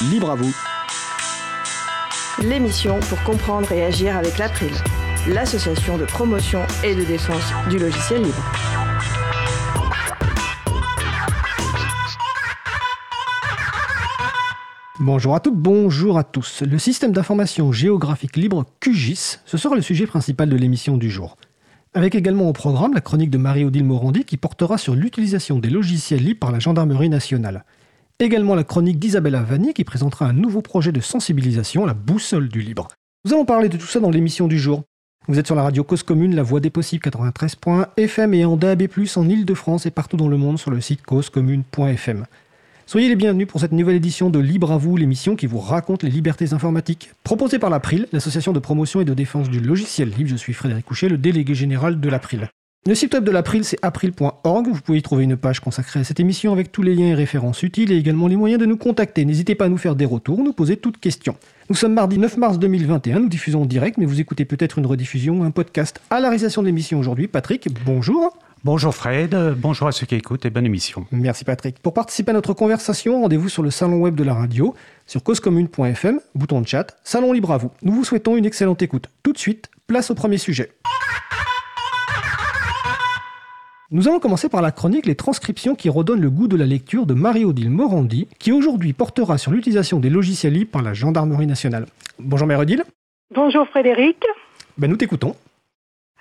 libre 0.00 0.30
à 0.30 0.34
vous. 0.36 0.54
L'émission 2.42 3.00
pour 3.00 3.20
comprendre 3.24 3.72
et 3.72 3.84
agir 3.84 4.16
avec 4.16 4.38
l'April, 4.38 4.70
l'association 5.28 5.98
de 5.98 6.04
promotion 6.04 6.60
et 6.84 6.94
de 6.94 7.02
défense 7.02 7.52
du 7.68 7.78
logiciel 7.78 8.22
libre. 8.22 8.52
Bonjour 15.00 15.34
à 15.34 15.40
toutes, 15.40 15.56
bonjour 15.56 16.18
à 16.18 16.24
tous. 16.24 16.62
Le 16.62 16.78
système 16.78 17.12
d'information 17.12 17.72
géographique 17.72 18.36
libre 18.36 18.66
QGIS, 18.80 19.40
ce 19.44 19.56
sera 19.56 19.74
le 19.74 19.82
sujet 19.82 20.06
principal 20.06 20.48
de 20.48 20.56
l'émission 20.56 20.96
du 20.96 21.10
jour. 21.10 21.36
Avec 21.94 22.14
également 22.14 22.48
au 22.48 22.52
programme 22.52 22.94
la 22.94 23.00
chronique 23.00 23.30
de 23.30 23.38
Marie-Odile 23.38 23.84
Morandi 23.84 24.24
qui 24.24 24.36
portera 24.36 24.78
sur 24.78 24.94
l'utilisation 24.94 25.58
des 25.58 25.70
logiciels 25.70 26.22
libres 26.22 26.40
par 26.40 26.52
la 26.52 26.60
gendarmerie 26.60 27.08
nationale. 27.08 27.64
Également 28.20 28.56
la 28.56 28.64
chronique 28.64 28.98
d'Isabella 28.98 29.42
Vanni 29.42 29.72
qui 29.72 29.84
présentera 29.84 30.26
un 30.26 30.32
nouveau 30.32 30.60
projet 30.60 30.90
de 30.90 31.00
sensibilisation, 31.00 31.86
la 31.86 31.94
boussole 31.94 32.48
du 32.48 32.60
libre. 32.60 32.88
Nous 33.24 33.32
allons 33.32 33.44
parler 33.44 33.68
de 33.68 33.76
tout 33.76 33.86
ça 33.86 34.00
dans 34.00 34.10
l'émission 34.10 34.48
du 34.48 34.58
jour. 34.58 34.82
Vous 35.28 35.38
êtes 35.38 35.46
sur 35.46 35.54
la 35.54 35.62
radio 35.62 35.84
Cause 35.84 36.02
Commune, 36.02 36.34
la 36.34 36.42
voix 36.42 36.58
des 36.58 36.70
possibles 36.70 37.06
93.fm 37.08 38.34
et 38.34 38.44
en 38.44 38.56
DAB+, 38.56 38.88
en 39.14 39.28
Ile-de-France 39.28 39.86
et 39.86 39.92
partout 39.92 40.16
dans 40.16 40.26
le 40.26 40.36
monde 40.36 40.58
sur 40.58 40.72
le 40.72 40.80
site 40.80 41.02
causecommune.fm. 41.02 42.26
Soyez 42.86 43.08
les 43.08 43.14
bienvenus 43.14 43.46
pour 43.46 43.60
cette 43.60 43.70
nouvelle 43.70 43.94
édition 43.94 44.30
de 44.30 44.40
Libre 44.40 44.72
à 44.72 44.78
vous, 44.78 44.96
l'émission 44.96 45.36
qui 45.36 45.46
vous 45.46 45.60
raconte 45.60 46.02
les 46.02 46.10
libertés 46.10 46.52
informatiques. 46.52 47.12
Proposée 47.22 47.60
par 47.60 47.70
l'April, 47.70 48.08
l'association 48.10 48.52
de 48.52 48.58
promotion 48.58 49.00
et 49.00 49.04
de 49.04 49.14
défense 49.14 49.48
du 49.48 49.60
logiciel 49.60 50.08
libre. 50.08 50.30
Je 50.30 50.36
suis 50.36 50.54
Frédéric 50.54 50.86
Couchet, 50.86 51.08
le 51.08 51.18
délégué 51.18 51.54
général 51.54 52.00
de 52.00 52.08
l'April. 52.08 52.48
Le 52.88 52.94
site 52.94 53.12
web 53.12 53.22
de 53.22 53.30
l'April, 53.30 53.64
c'est 53.64 53.76
april.org. 53.82 54.66
Vous 54.66 54.80
pouvez 54.80 54.96
y 54.96 55.02
trouver 55.02 55.24
une 55.24 55.36
page 55.36 55.60
consacrée 55.60 56.00
à 56.00 56.04
cette 56.04 56.20
émission 56.20 56.54
avec 56.54 56.72
tous 56.72 56.80
les 56.80 56.94
liens 56.94 57.08
et 57.08 57.14
références 57.14 57.62
utiles 57.62 57.92
et 57.92 57.98
également 57.98 58.28
les 58.28 58.36
moyens 58.36 58.58
de 58.58 58.64
nous 58.64 58.78
contacter. 58.78 59.26
N'hésitez 59.26 59.54
pas 59.54 59.66
à 59.66 59.68
nous 59.68 59.76
faire 59.76 59.94
des 59.94 60.06
retours, 60.06 60.38
nous 60.38 60.54
poser 60.54 60.78
toutes 60.78 60.96
questions. 60.96 61.36
Nous 61.68 61.76
sommes 61.76 61.92
mardi 61.92 62.16
9 62.16 62.38
mars 62.38 62.58
2021, 62.58 63.20
nous 63.20 63.28
diffusons 63.28 63.64
en 63.64 63.66
direct, 63.66 63.98
mais 63.98 64.06
vous 64.06 64.22
écoutez 64.22 64.46
peut-être 64.46 64.78
une 64.78 64.86
rediffusion, 64.86 65.44
un 65.44 65.50
podcast 65.50 66.00
à 66.08 66.18
la 66.18 66.28
réalisation 66.28 66.62
de 66.62 66.66
l'émission 66.68 66.98
aujourd'hui. 66.98 67.28
Patrick, 67.28 67.68
bonjour. 67.84 68.38
Bonjour 68.64 68.94
Fred, 68.94 69.36
bonjour 69.58 69.88
à 69.88 69.92
ceux 69.92 70.06
qui 70.06 70.14
écoutent 70.14 70.46
et 70.46 70.50
bonne 70.50 70.64
émission. 70.64 71.06
Merci 71.12 71.44
Patrick. 71.44 71.80
Pour 71.80 71.92
participer 71.92 72.30
à 72.30 72.34
notre 72.34 72.54
conversation, 72.54 73.20
rendez-vous 73.20 73.50
sur 73.50 73.62
le 73.62 73.70
salon 73.70 73.98
web 73.98 74.14
de 74.14 74.24
la 74.24 74.32
radio, 74.32 74.74
sur 75.06 75.22
causecommune.fm, 75.22 76.20
bouton 76.34 76.62
de 76.62 76.66
chat, 76.66 76.96
salon 77.04 77.34
libre 77.34 77.52
à 77.52 77.58
vous. 77.58 77.70
Nous 77.82 77.92
vous 77.92 78.04
souhaitons 78.04 78.38
une 78.38 78.46
excellente 78.46 78.80
écoute. 78.80 79.10
Tout 79.22 79.34
de 79.34 79.38
suite, 79.38 79.70
place 79.86 80.10
au 80.10 80.14
premier 80.14 80.38
sujet. 80.38 80.72
Nous 83.90 84.06
allons 84.06 84.18
commencer 84.18 84.50
par 84.50 84.60
la 84.60 84.70
chronique 84.70 85.06
Les 85.06 85.14
transcriptions 85.14 85.74
qui 85.74 85.88
redonnent 85.88 86.20
le 86.20 86.28
goût 86.28 86.46
de 86.46 86.58
la 86.58 86.66
lecture 86.66 87.06
de 87.06 87.14
Marie-Odile 87.14 87.70
Morandi, 87.70 88.28
qui 88.38 88.52
aujourd'hui 88.52 88.92
portera 88.92 89.38
sur 89.38 89.50
l'utilisation 89.50 89.98
des 89.98 90.10
logiciels 90.10 90.52
libres 90.52 90.70
par 90.70 90.82
la 90.82 90.92
gendarmerie 90.92 91.46
nationale. 91.46 91.86
Bonjour 92.18 92.46
Marie-Odile. 92.46 92.84
Bonjour 93.34 93.66
Frédéric. 93.68 94.22
Ben, 94.76 94.90
nous 94.90 94.98
t'écoutons. 94.98 95.36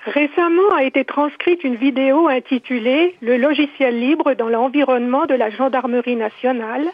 Récemment 0.06 0.78
a 0.78 0.86
été 0.86 1.04
transcrite 1.04 1.66
une 1.66 1.76
vidéo 1.76 2.30
intitulée 2.30 3.18
Le 3.20 3.36
logiciel 3.36 4.00
libre 4.00 4.34
dans 4.36 4.48
l'environnement 4.48 5.26
de 5.26 5.34
la 5.34 5.50
gendarmerie 5.50 6.16
nationale, 6.16 6.86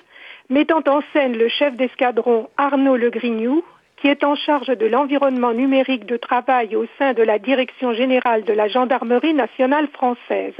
mettant 0.50 0.82
en 0.88 1.02
scène 1.14 1.38
le 1.38 1.50
chef 1.50 1.78
d'escadron 1.78 2.50
Arnaud 2.58 2.98
Legrignou, 2.98 3.64
qui 4.04 4.10
est 4.10 4.26
en 4.26 4.36
charge 4.36 4.68
de 4.68 4.86
l'environnement 4.86 5.54
numérique 5.54 6.06
de 6.06 6.18
travail 6.18 6.76
au 6.76 6.86
sein 6.98 7.14
de 7.14 7.24
la 7.24 7.40
Direction 7.40 7.94
générale 7.94 8.44
de 8.44 8.52
la 8.52 8.68
gendarmerie 8.68 9.34
nationale 9.34 9.88
française. 9.88 10.56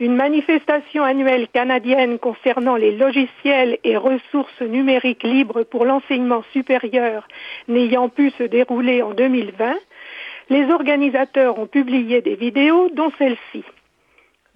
Une 0.00 0.16
manifestation 0.16 1.04
annuelle 1.04 1.46
canadienne 1.46 2.18
concernant 2.18 2.74
les 2.74 2.90
logiciels 2.90 3.78
et 3.84 3.96
ressources 3.96 4.60
numériques 4.60 5.22
libres 5.22 5.62
pour 5.62 5.84
l'enseignement 5.84 6.42
supérieur 6.52 7.28
n'ayant 7.68 8.08
pu 8.08 8.30
se 8.30 8.42
dérouler 8.42 9.02
en 9.02 9.14
2020, 9.14 9.76
les 10.50 10.68
organisateurs 10.72 11.60
ont 11.60 11.68
publié 11.68 12.22
des 12.22 12.34
vidéos, 12.34 12.88
dont 12.92 13.12
celle-ci. 13.18 13.62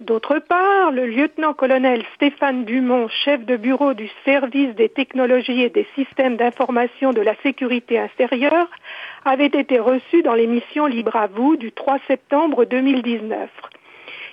D'autre 0.03 0.39
part, 0.39 0.91
le 0.91 1.05
lieutenant-colonel 1.05 2.03
Stéphane 2.15 2.65
Dumont, 2.65 3.07
chef 3.07 3.45
de 3.45 3.55
bureau 3.55 3.93
du 3.93 4.09
service 4.25 4.75
des 4.75 4.89
technologies 4.89 5.61
et 5.61 5.69
des 5.69 5.87
systèmes 5.95 6.35
d'information 6.35 7.13
de 7.13 7.21
la 7.21 7.35
sécurité 7.41 7.97
intérieure, 7.97 8.67
avait 9.23 9.45
été 9.45 9.79
reçu 9.79 10.21
dans 10.21 10.33
l'émission 10.33 10.87
Libre 10.87 11.15
à 11.15 11.27
vous 11.27 11.55
du 11.55 11.71
3 11.71 11.99
septembre 12.05 12.65
2019. 12.65 13.49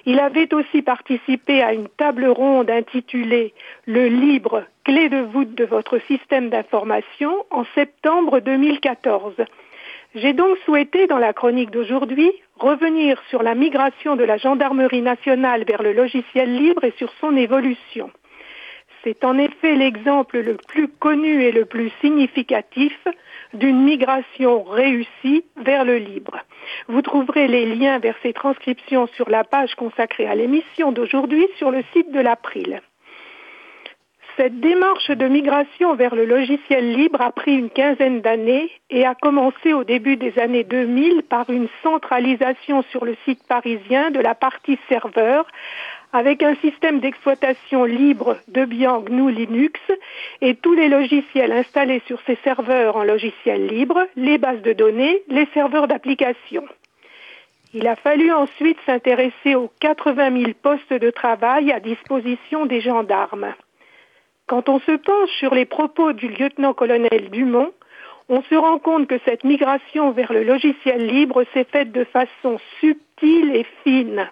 Il 0.07 0.19
avait 0.19 0.53
aussi 0.53 0.83
participé 0.83 1.63
à 1.63 1.73
une 1.73 1.89
table 1.89 2.27
ronde 2.27 2.69
intitulée 2.69 3.55
Le 3.87 4.09
libre, 4.09 4.65
clé 4.83 5.09
de 5.09 5.21
voûte 5.21 5.55
de 5.55 5.65
votre 5.65 6.01
système 6.09 6.51
d'information 6.51 7.33
en 7.51 7.63
septembre 7.77 8.41
2014. 8.41 9.35
J'ai 10.15 10.33
donc 10.33 10.59
souhaité, 10.65 11.07
dans 11.07 11.19
la 11.19 11.33
chronique 11.33 11.71
d'aujourd'hui, 11.71 12.33
revenir 12.57 13.23
sur 13.31 13.45
la 13.45 13.55
migration 13.55 14.17
de 14.17 14.25
la 14.25 14.39
gendarmerie 14.39 15.03
nationale 15.03 15.65
vers 15.65 15.83
le 15.83 15.93
logiciel 15.93 16.53
libre 16.53 16.83
et 16.83 16.93
sur 16.99 17.13
son 17.21 17.37
évolution. 17.37 18.11
C'est 19.05 19.25
en 19.25 19.39
effet 19.39 19.77
l'exemple 19.77 20.41
le 20.41 20.57
plus 20.57 20.89
connu 20.89 21.45
et 21.45 21.53
le 21.53 21.65
plus 21.65 21.91
significatif 22.01 22.99
d'une 23.55 23.83
migration 23.83 24.65
réussie 24.65 25.45
vers 25.57 25.85
le 25.85 25.99
libre. 25.99 26.39
Vous 26.89 27.03
trouverez 27.03 27.47
les 27.47 27.67
liens 27.75 28.01
vers 28.01 28.17
ces 28.23 28.33
transcriptions 28.33 29.07
sur 29.15 29.31
la 29.31 29.45
page 29.45 29.77
consacrée 29.77 30.27
à 30.27 30.35
l'émission 30.35 30.91
d'aujourd'hui 30.91 31.47
sur 31.57 31.71
le 31.71 31.83
site 31.93 32.11
de 32.11 32.21
l'April. 32.21 32.83
Cette 34.43 34.59
démarche 34.59 35.11
de 35.11 35.29
migration 35.29 35.95
vers 35.97 36.15
le 36.15 36.25
logiciel 36.25 36.95
libre 36.95 37.21
a 37.21 37.31
pris 37.31 37.55
une 37.57 37.69
quinzaine 37.69 38.23
d'années 38.23 38.71
et 38.89 39.05
a 39.05 39.15
commencé 39.15 39.75
au 39.75 39.85
début 39.85 40.17
des 40.17 40.39
années 40.39 40.65
2000 40.65 41.25
par 41.25 41.51
une 41.51 41.69
centralisation 41.83 42.81
sur 42.91 43.05
le 43.05 43.15
site 43.27 43.47
parisien 43.47 44.11
de 44.11 44.19
la 44.19 44.35
partie 44.35 44.79
serveur 44.89 45.47
avec 46.15 46.43
un 46.43 46.55
système 46.55 47.01
d'exploitation 47.01 47.85
libre 47.85 48.39
Debian 48.49 49.03
GNU 49.03 49.31
Linux 49.31 49.79
et 50.41 50.55
tous 50.55 50.73
les 50.73 50.89
logiciels 50.89 51.53
installés 51.53 52.01
sur 52.07 52.19
ces 52.23 52.39
serveurs 52.43 52.97
en 52.97 53.05
logiciel 53.05 53.67
libre, 53.67 54.07
les 54.17 54.39
bases 54.39 54.63
de 54.63 54.73
données, 54.73 55.21
les 55.29 55.49
serveurs 55.53 55.87
d'application. 55.87 56.65
Il 57.75 57.87
a 57.87 57.95
fallu 57.95 58.33
ensuite 58.33 58.79
s'intéresser 58.87 59.55
aux 59.55 59.71
80 59.81 60.41
000 60.45 60.53
postes 60.63 60.95
de 60.95 61.11
travail 61.11 61.73
à 61.73 61.79
disposition 61.79 62.65
des 62.65 62.81
gendarmes. 62.81 63.53
Quand 64.51 64.69
on 64.69 64.81
se 64.81 64.97
penche 64.97 65.31
sur 65.39 65.55
les 65.55 65.65
propos 65.65 66.13
du 66.13 66.27
lieutenant-colonel 66.27 67.31
Dumont, 67.31 67.71
on 68.29 68.43
se 68.43 68.57
rend 68.57 68.81
compte 68.81 69.07
que 69.07 69.21
cette 69.25 69.45
migration 69.45 70.11
vers 70.11 70.33
le 70.33 70.43
logiciel 70.43 71.07
libre 71.07 71.45
s'est 71.55 71.69
faite 71.71 71.93
de 71.93 72.03
façon 72.03 72.59
subtile 72.81 73.55
et 73.55 73.65
fine. 73.85 74.29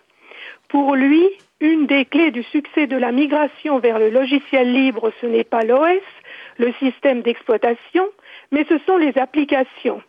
Pour 0.71 0.97
lui, 0.97 1.25
une 1.61 1.87
des 1.87 2.05
clés 2.05 2.33
du 2.33 2.43
succès 2.43 2.89
de 2.89 2.97
la 2.97 3.13
migration 3.13 3.79
vers 3.79 4.01
le 4.01 4.11
logiciel 4.11 4.73
libre, 4.73 5.13
ce 5.21 5.27
n'est 5.27 5.45
pas 5.45 5.63
l'OS, 5.63 6.03
le 6.57 6.73
système 6.81 7.23
d'exploitation, 7.23 8.09
mais 8.51 8.67
ce 8.69 8.79
sont 8.89 8.97
les 8.97 9.17
applications. 9.19 10.03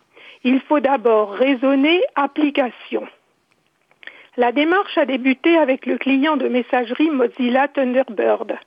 Il 0.43 0.59
faut 0.61 0.79
d'abord 0.79 1.33
raisonner 1.33 2.01
application. 2.15 3.07
La 4.37 4.53
démarche 4.53 4.97
a 4.97 5.05
débuté 5.05 5.57
avec 5.57 5.85
le 5.85 5.97
client 5.97 6.37
de 6.37 6.47
messagerie 6.47 7.09
Mozilla 7.09 7.67
Thunderbird. 7.67 8.57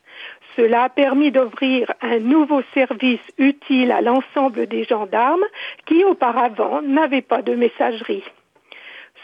Cela 0.56 0.84
a 0.84 0.88
permis 0.88 1.30
d'ouvrir 1.30 1.92
un 2.02 2.18
nouveau 2.18 2.62
service 2.74 3.20
utile 3.38 3.90
à 3.90 4.02
l'ensemble 4.02 4.66
des 4.66 4.84
gendarmes 4.84 5.44
qui 5.86 6.04
auparavant 6.04 6.82
n'avaient 6.82 7.22
pas 7.22 7.42
de 7.42 7.54
messagerie. 7.54 8.24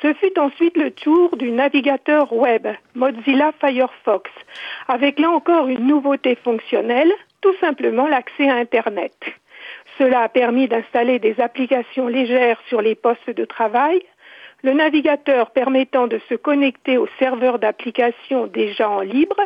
Ce 0.00 0.15
fut 0.15 0.38
ensuite 0.38 0.77
le 0.77 0.93
tour 0.93 1.37
du 1.37 1.50
navigateur 1.50 2.33
web 2.33 2.69
Mozilla 2.94 3.53
Firefox, 3.61 4.31
avec 4.87 5.19
là 5.19 5.31
encore 5.31 5.67
une 5.67 5.87
nouveauté 5.87 6.37
fonctionnelle, 6.37 7.12
tout 7.41 7.55
simplement 7.61 8.06
l'accès 8.06 8.49
à 8.49 8.55
Internet. 8.55 9.12
Cela 9.99 10.23
a 10.23 10.29
permis 10.29 10.69
d'installer 10.69 11.19
des 11.19 11.41
applications 11.41 12.06
légères 12.06 12.61
sur 12.69 12.81
les 12.81 12.94
postes 12.94 13.31
de 13.31 13.44
travail, 13.44 14.00
le 14.62 14.73
navigateur 14.73 15.50
permettant 15.50 16.06
de 16.06 16.20
se 16.29 16.35
connecter 16.35 16.97
aux 16.97 17.08
serveurs 17.19 17.58
d'applications 17.58 18.47
déjà 18.47 18.88
en 18.88 19.00
libre 19.00 19.37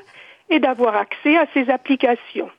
et 0.53 0.61
d'avoir 0.61 0.95
accès 0.95 1.37
à 1.39 1.47
ces 1.55 1.71
applications. 1.71 2.51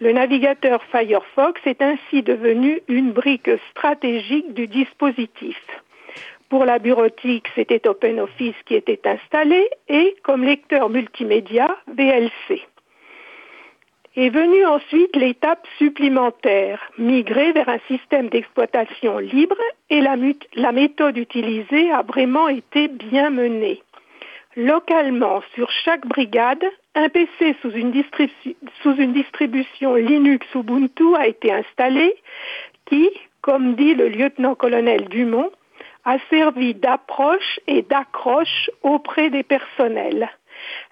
Le 0.00 0.12
navigateur 0.12 0.82
Firefox 0.90 1.60
est 1.64 1.80
ainsi 1.80 2.22
devenu 2.22 2.80
une 2.88 3.12
brique 3.12 3.50
stratégique 3.70 4.52
du 4.52 4.66
dispositif. 4.66 5.58
Pour 6.48 6.64
la 6.64 6.80
bureautique, 6.80 7.46
c'était 7.54 7.86
OpenOffice 7.86 8.56
qui 8.66 8.74
était 8.74 9.06
installé 9.06 9.68
et 9.88 10.16
comme 10.24 10.42
lecteur 10.42 10.88
multimédia, 10.88 11.76
VLC. 11.94 12.62
Est 14.16 14.30
venue 14.30 14.66
ensuite 14.66 15.14
l'étape 15.14 15.64
supplémentaire, 15.78 16.80
migrer 16.98 17.52
vers 17.52 17.68
un 17.68 17.78
système 17.86 18.28
d'exploitation 18.28 19.18
libre 19.18 19.56
et 19.88 20.00
la, 20.00 20.16
la 20.56 20.72
méthode 20.72 21.16
utilisée 21.16 21.92
a 21.92 22.02
vraiment 22.02 22.48
été 22.48 22.88
bien 22.88 23.30
menée. 23.30 23.80
Localement, 24.60 25.40
sur 25.54 25.70
chaque 25.70 26.06
brigade, 26.06 26.62
un 26.94 27.08
PC 27.08 27.56
sous 27.62 27.70
une, 27.70 27.92
distribution 29.12 29.94
Linux 29.94 30.46
Ubuntu 30.54 31.16
a 31.16 31.28
été 31.28 31.50
installé 31.50 32.14
qui, 32.84 33.08
comme 33.40 33.74
dit 33.74 33.94
le 33.94 34.10
lieutenant-colonel 34.10 35.08
Dumont, 35.08 35.50
a 36.04 36.18
servi 36.28 36.74
d'approche 36.74 37.58
et 37.68 37.80
d'accroche 37.80 38.70
auprès 38.82 39.30
des 39.30 39.44
personnels. 39.44 40.28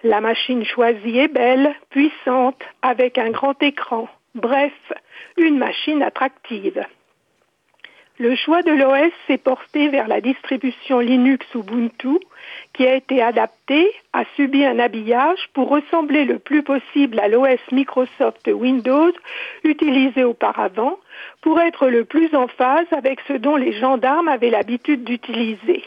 La 0.03 0.23
machine 0.23 0.65
choisie 0.65 1.19
est 1.19 1.29
belle, 1.29 1.75
puissante, 1.91 2.63
avec 2.81 3.19
un 3.19 3.29
grand 3.29 3.63
écran. 3.63 4.09
Bref, 4.35 4.73
une 5.37 5.59
machine 5.59 6.03
attractive. 6.03 6.87
Le 8.21 8.35
choix 8.35 8.63
de 8.63 8.73
l'OS 8.73 9.13
s'est 9.29 9.39
porté 9.39 9.91
vers 9.91 10.09
la 10.09 10.21
distribution 10.21 10.99
Linux 10.99 11.47
Ubuntu, 11.55 12.19
qui 12.73 12.85
a 12.85 12.97
été 12.97 13.23
adaptée, 13.23 13.93
a 14.13 14.25
subi 14.35 14.65
un 14.65 14.81
habillage 14.81 15.39
pour 15.55 15.69
ressembler 15.69 16.25
le 16.25 16.41
plus 16.41 16.65
possible 16.65 17.21
à 17.21 17.29
l'OS 17.29 17.61
Microsoft 17.71 18.51
Windows 18.53 19.13
utilisé 19.63 20.25
auparavant, 20.25 20.99
pour 21.43 21.61
être 21.61 21.87
le 21.87 22.05
plus 22.05 22.35
en 22.35 22.49
phase 22.49 22.89
avec 22.91 23.21
ce 23.29 23.35
dont 23.35 23.55
les 23.55 23.73
gendarmes 23.73 24.27
avaient 24.27 24.51
l'habitude 24.51 25.05
d'utiliser. 25.05 25.85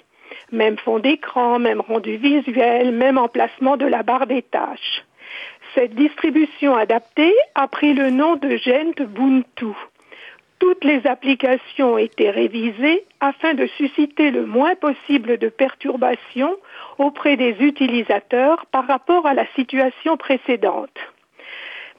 Même 0.53 0.77
fond 0.77 0.99
d'écran, 0.99 1.59
même 1.59 1.81
rendu 1.81 2.15
visuel, 2.15 2.93
même 2.93 3.17
emplacement 3.17 3.75
de 3.75 3.85
la 3.85 4.03
barre 4.03 4.27
des 4.27 4.41
tâches. 4.41 5.03
Cette 5.75 5.95
distribution 5.95 6.75
adaptée 6.75 7.33
a 7.55 7.67
pris 7.67 7.93
le 7.93 8.09
nom 8.09 8.37
de 8.37 8.55
Gentubuntu 8.55 9.75
toutes 10.61 10.83
les 10.83 11.07
applications 11.07 11.97
étaient 11.97 12.29
révisées 12.29 13.03
afin 13.19 13.55
de 13.55 13.65
susciter 13.77 14.29
le 14.29 14.45
moins 14.45 14.75
possible 14.75 15.39
de 15.39 15.49
perturbations 15.49 16.55
auprès 16.99 17.35
des 17.35 17.55
utilisateurs 17.59 18.67
par 18.67 18.85
rapport 18.85 19.25
à 19.25 19.33
la 19.33 19.47
situation 19.55 20.17
précédente. 20.17 20.95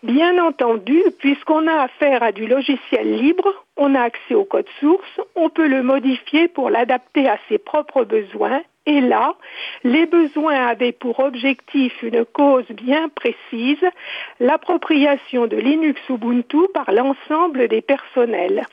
Bien 0.02 0.44
entendu, 0.44 1.00
puisqu'on 1.20 1.68
a 1.68 1.82
affaire 1.82 2.24
à 2.24 2.32
du 2.32 2.48
logiciel 2.48 3.18
libre, 3.18 3.64
on 3.76 3.94
a 3.94 4.00
accès 4.00 4.34
au 4.34 4.44
code 4.44 4.66
source, 4.80 5.20
on 5.36 5.48
peut 5.48 5.68
le 5.68 5.84
modifier 5.84 6.48
pour 6.48 6.70
l'adapter 6.70 7.28
à 7.28 7.38
ses 7.48 7.58
propres 7.58 8.02
besoins, 8.02 8.62
et 8.84 9.00
là, 9.00 9.36
les 9.84 10.06
besoins 10.06 10.66
avaient 10.66 10.90
pour 10.90 11.20
objectif 11.20 12.02
une 12.02 12.24
cause 12.24 12.66
bien 12.70 13.10
précise, 13.10 13.84
l'appropriation 14.40 15.46
de 15.46 15.56
Linux 15.56 16.00
Ubuntu 16.08 16.66
par 16.74 16.90
l'ensemble 16.90 17.68
des 17.68 17.80
personnels. 17.80 18.66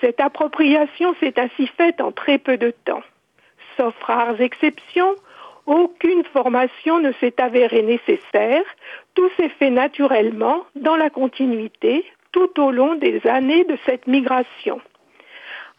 Cette 0.00 0.18
appropriation 0.20 1.14
s'est 1.20 1.38
ainsi 1.38 1.68
faite 1.68 2.00
en 2.00 2.10
très 2.10 2.38
peu 2.38 2.56
de 2.56 2.72
temps. 2.84 3.02
Sauf 3.76 3.94
rares 4.02 4.40
exceptions, 4.40 5.14
aucune 5.68 6.24
formation 6.24 6.98
ne 6.98 7.12
s'est 7.20 7.40
avérée 7.40 7.82
nécessaire, 7.82 8.64
tout 9.14 9.28
s'est 9.36 9.50
fait 9.50 9.70
naturellement 9.70 10.64
dans 10.74 10.96
la 10.96 11.10
continuité 11.10 12.04
tout 12.32 12.58
au 12.60 12.70
long 12.70 12.94
des 12.94 13.26
années 13.26 13.64
de 13.64 13.76
cette 13.84 14.06
migration. 14.06 14.80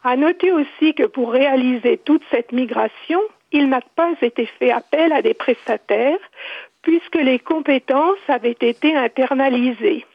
À 0.03 0.15
noter 0.15 0.51
aussi 0.51 0.93
que 0.93 1.07
pour 1.07 1.31
réaliser 1.31 1.97
toute 1.97 2.23
cette 2.29 2.51
migration, 2.51 3.19
il 3.51 3.67
n'a 3.67 3.81
pas 3.95 4.13
été 4.21 4.45
fait 4.45 4.71
appel 4.71 5.11
à 5.11 5.23
des 5.23 5.33
prestataires 5.33 6.19
puisque 6.83 7.15
les 7.15 7.39
compétences 7.39 8.25
avaient 8.27 8.57
été 8.61 8.95
internalisées. 8.95 10.05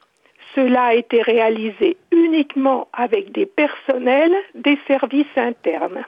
Cela 0.55 0.85
a 0.85 0.95
été 0.95 1.21
réalisé 1.21 1.97
uniquement 2.13 2.87
avec 2.93 3.33
des 3.33 3.47
personnels 3.47 4.37
des 4.55 4.79
services 4.87 5.37
internes. 5.37 6.05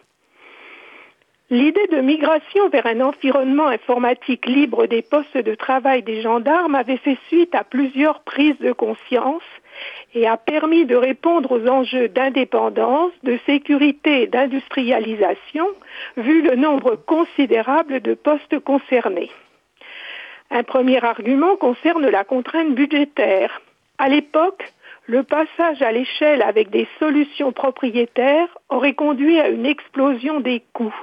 L'idée 1.49 1.87
de 1.93 2.01
migration 2.01 2.69
vers 2.71 2.87
un 2.87 3.01
environnement 3.01 3.69
informatique 3.69 4.47
libre 4.47 4.87
des 4.87 5.03
postes 5.03 5.37
de 5.37 5.55
travail 5.55 6.03
des 6.03 6.21
gendarmes 6.21 6.75
avait 6.75 6.97
fait 6.97 7.19
suite 7.29 7.55
à 7.55 7.63
plusieurs 7.63 8.21
prises 8.23 8.59
de 8.59 8.73
conscience 8.73 9.45
et 10.15 10.27
a 10.27 10.37
permis 10.39 10.87
de 10.87 10.97
répondre 10.97 11.53
aux 11.53 11.69
enjeux 11.69 12.09
d'indépendance, 12.09 13.13
de 13.23 13.39
sécurité 13.47 14.23
et 14.23 14.27
d'industrialisation, 14.27 15.69
vu 16.17 16.43
le 16.43 16.57
nombre 16.57 16.97
considérable 16.97 18.01
de 18.01 18.15
postes 18.15 18.59
concernés. 18.59 19.31
Un 20.51 20.65
premier 20.65 21.05
argument 21.05 21.55
concerne 21.55 22.09
la 22.09 22.25
contrainte 22.25 22.75
budgétaire. 22.75 23.63
À 23.99 24.09
l'époque, 24.09 24.73
le 25.07 25.23
passage 25.23 25.83
à 25.83 25.93
l'échelle 25.93 26.43
avec 26.43 26.71
des 26.71 26.89
solutions 26.99 27.53
propriétaires 27.53 28.49
aurait 28.69 28.95
conduit 28.95 29.39
à 29.41 29.49
une 29.49 29.67
explosion 29.67 30.41
des 30.41 30.63
coûts. 30.73 30.95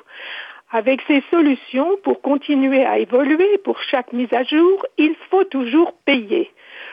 Avec 0.72 1.02
ces 1.08 1.24
solutions, 1.32 1.98
pour 2.04 2.22
continuer 2.22 2.84
à 2.84 2.98
évoluer 2.98 3.60
pour 3.64 3.80
chaque 3.82 4.12
mise 4.12 4.34
à 4.34 4.44
jour, 4.44 4.86
il 4.98 5.16
faut 5.30 5.44
toujours 5.46 5.94
payer. 6.06 6.52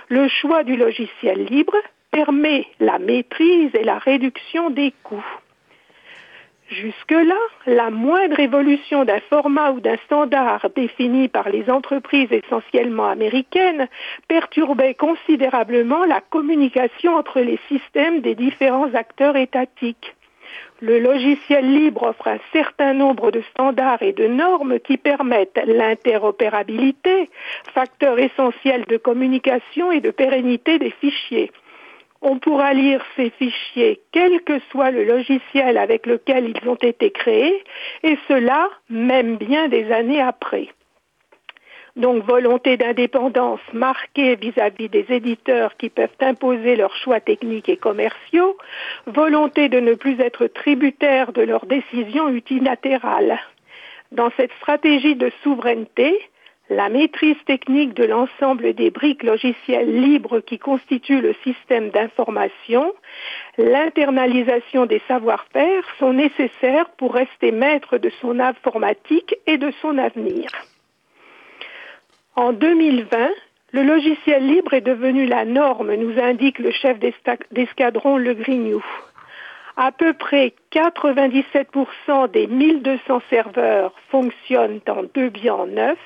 Le 0.08 0.28
choix 0.28 0.64
du 0.64 0.76
logiciel 0.76 1.44
libre 1.46 1.76
permet 2.10 2.66
la 2.78 2.98
maîtrise 2.98 3.70
et 3.74 3.84
la 3.84 3.98
réduction 3.98 4.70
des 4.70 4.92
coûts. 5.02 5.24
Jusque-là, 6.70 7.34
la 7.66 7.90
moindre 7.90 8.38
évolution 8.38 9.04
d'un 9.04 9.18
format 9.28 9.72
ou 9.72 9.80
d'un 9.80 9.96
standard 10.04 10.70
défini 10.76 11.26
par 11.26 11.48
les 11.48 11.68
entreprises 11.68 12.30
essentiellement 12.30 13.08
américaines 13.08 13.88
perturbait 14.28 14.94
considérablement 14.94 16.04
la 16.04 16.20
communication 16.20 17.16
entre 17.16 17.40
les 17.40 17.58
systèmes 17.66 18.20
des 18.20 18.36
différents 18.36 18.94
acteurs 18.94 19.34
étatiques. 19.34 20.14
Le 20.80 21.00
logiciel 21.00 21.74
libre 21.74 22.04
offre 22.04 22.28
un 22.28 22.38
certain 22.52 22.94
nombre 22.94 23.32
de 23.32 23.42
standards 23.50 24.02
et 24.02 24.12
de 24.12 24.28
normes 24.28 24.78
qui 24.78 24.96
permettent 24.96 25.60
l'interopérabilité, 25.66 27.30
facteur 27.74 28.18
essentiel 28.20 28.84
de 28.84 28.96
communication 28.96 29.90
et 29.90 30.00
de 30.00 30.10
pérennité 30.10 30.78
des 30.78 30.90
fichiers 30.90 31.50
on 32.22 32.38
pourra 32.38 32.74
lire 32.74 33.04
ces 33.16 33.30
fichiers 33.30 34.00
quel 34.12 34.42
que 34.42 34.58
soit 34.70 34.90
le 34.90 35.04
logiciel 35.04 35.78
avec 35.78 36.06
lequel 36.06 36.52
ils 36.54 36.68
ont 36.68 36.76
été 36.76 37.10
créés, 37.10 37.64
et 38.02 38.18
cela 38.28 38.68
même 38.88 39.36
bien 39.36 39.68
des 39.68 39.90
années 39.92 40.20
après. 40.20 40.68
Donc 41.96 42.24
volonté 42.24 42.76
d'indépendance 42.76 43.60
marquée 43.72 44.36
vis-à-vis 44.36 44.88
des 44.88 45.06
éditeurs 45.08 45.76
qui 45.76 45.88
peuvent 45.90 46.08
imposer 46.20 46.76
leurs 46.76 46.94
choix 46.96 47.20
techniques 47.20 47.68
et 47.68 47.76
commerciaux, 47.76 48.56
volonté 49.06 49.68
de 49.68 49.80
ne 49.80 49.94
plus 49.94 50.20
être 50.20 50.46
tributaires 50.46 51.32
de 51.32 51.42
leurs 51.42 51.66
décisions 51.66 52.28
unilatérales. 52.28 53.40
Dans 54.12 54.30
cette 54.36 54.52
stratégie 54.60 55.16
de 55.16 55.30
souveraineté, 55.42 56.18
la 56.70 56.88
maîtrise 56.88 57.36
technique 57.46 57.94
de 57.94 58.04
l'ensemble 58.04 58.74
des 58.74 58.90
briques 58.90 59.24
logicielles 59.24 60.00
libres 60.00 60.38
qui 60.38 60.58
constituent 60.58 61.20
le 61.20 61.34
système 61.42 61.90
d'information, 61.90 62.94
l'internalisation 63.58 64.86
des 64.86 65.02
savoir-faire 65.08 65.82
sont 65.98 66.12
nécessaires 66.12 66.88
pour 66.96 67.12
rester 67.14 67.50
maître 67.50 67.98
de 67.98 68.10
son 68.20 68.38
informatique 68.38 69.34
et 69.48 69.58
de 69.58 69.72
son 69.82 69.98
avenir. 69.98 70.48
En 72.36 72.52
2020, 72.52 73.30
le 73.72 73.82
logiciel 73.82 74.46
libre 74.46 74.72
est 74.74 74.80
devenu 74.80 75.26
la 75.26 75.44
norme, 75.44 75.92
nous 75.94 76.20
indique 76.20 76.60
le 76.60 76.70
chef 76.70 76.98
d'escadron 77.50 78.16
Le 78.16 78.34
Grignou. 78.34 78.84
À 79.76 79.90
peu 79.90 80.12
près 80.12 80.54
97% 80.72 82.30
des 82.30 82.46
1200 82.46 83.22
serveurs 83.28 83.92
fonctionnent 84.10 84.80
en 84.88 85.02
deux 85.14 85.30
biens 85.30 85.66
neufs 85.66 85.98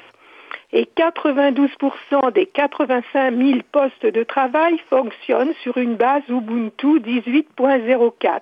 et 0.74 0.88
92% 0.96 2.32
des 2.32 2.46
85 2.46 3.34
000 3.34 3.60
postes 3.70 4.06
de 4.06 4.24
travail 4.24 4.76
fonctionnent 4.90 5.54
sur 5.62 5.78
une 5.78 5.94
base 5.94 6.24
Ubuntu 6.28 6.98
18.04. 6.98 8.40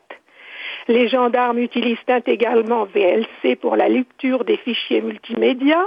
Les 0.89 1.09
gendarmes 1.09 1.59
utilisent 1.59 1.99
intégralement 2.09 2.85
VLC 2.87 3.57
pour 3.57 3.77
la 3.77 3.89
lecture 3.89 4.45
des 4.45 4.57
fichiers 4.57 5.03
multimédia, 5.03 5.87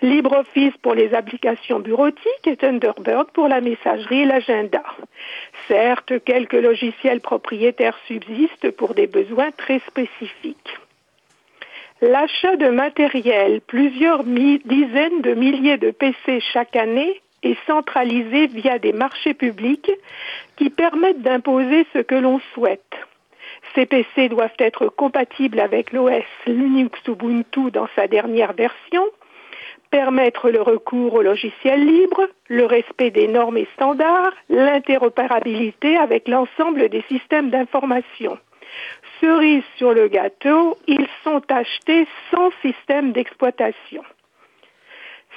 LibreOffice 0.00 0.76
pour 0.80 0.94
les 0.94 1.12
applications 1.12 1.80
bureautiques 1.80 2.46
et 2.46 2.56
Thunderbird 2.56 3.30
pour 3.32 3.48
la 3.48 3.60
messagerie 3.60 4.22
et 4.22 4.26
l'agenda. 4.26 4.82
Certes, 5.68 6.24
quelques 6.24 6.54
logiciels 6.54 7.20
propriétaires 7.20 7.98
subsistent 8.06 8.70
pour 8.70 8.94
des 8.94 9.06
besoins 9.06 9.50
très 9.50 9.80
spécifiques. 9.80 10.78
L'achat 12.02 12.56
de 12.56 12.66
matériel, 12.66 13.60
plusieurs 13.60 14.24
dizaines 14.24 15.20
de 15.20 15.34
milliers 15.34 15.78
de 15.78 15.92
PC 15.92 16.40
chaque 16.52 16.74
année, 16.74 17.22
est 17.44 17.56
centralisé 17.64 18.48
via 18.48 18.80
des 18.80 18.92
marchés 18.92 19.34
publics 19.34 19.92
qui 20.56 20.68
permettent 20.68 21.22
d'imposer 21.22 21.86
ce 21.92 22.00
que 22.00 22.16
l'on 22.16 22.40
souhaite. 22.54 22.96
Ces 23.76 23.86
PC 23.86 24.28
doivent 24.28 24.50
être 24.58 24.88
compatibles 24.88 25.60
avec 25.60 25.92
l'OS 25.92 26.24
Linux 26.48 26.98
Ubuntu 27.06 27.70
dans 27.70 27.86
sa 27.94 28.08
dernière 28.08 28.52
version, 28.52 29.04
permettre 29.92 30.50
le 30.50 30.60
recours 30.60 31.14
au 31.14 31.22
logiciel 31.22 31.86
libre, 31.86 32.26
le 32.48 32.66
respect 32.66 33.12
des 33.12 33.28
normes 33.28 33.58
et 33.58 33.68
standards, 33.74 34.34
l'interopérabilité 34.48 35.96
avec 35.96 36.26
l'ensemble 36.26 36.88
des 36.88 37.02
systèmes 37.02 37.50
d'information 37.50 38.38
sur 39.76 39.94
le 39.94 40.08
gâteau, 40.08 40.76
ils 40.88 41.06
sont 41.22 41.42
achetés 41.48 42.06
sans 42.30 42.50
système 42.60 43.12
d'exploitation. 43.12 44.02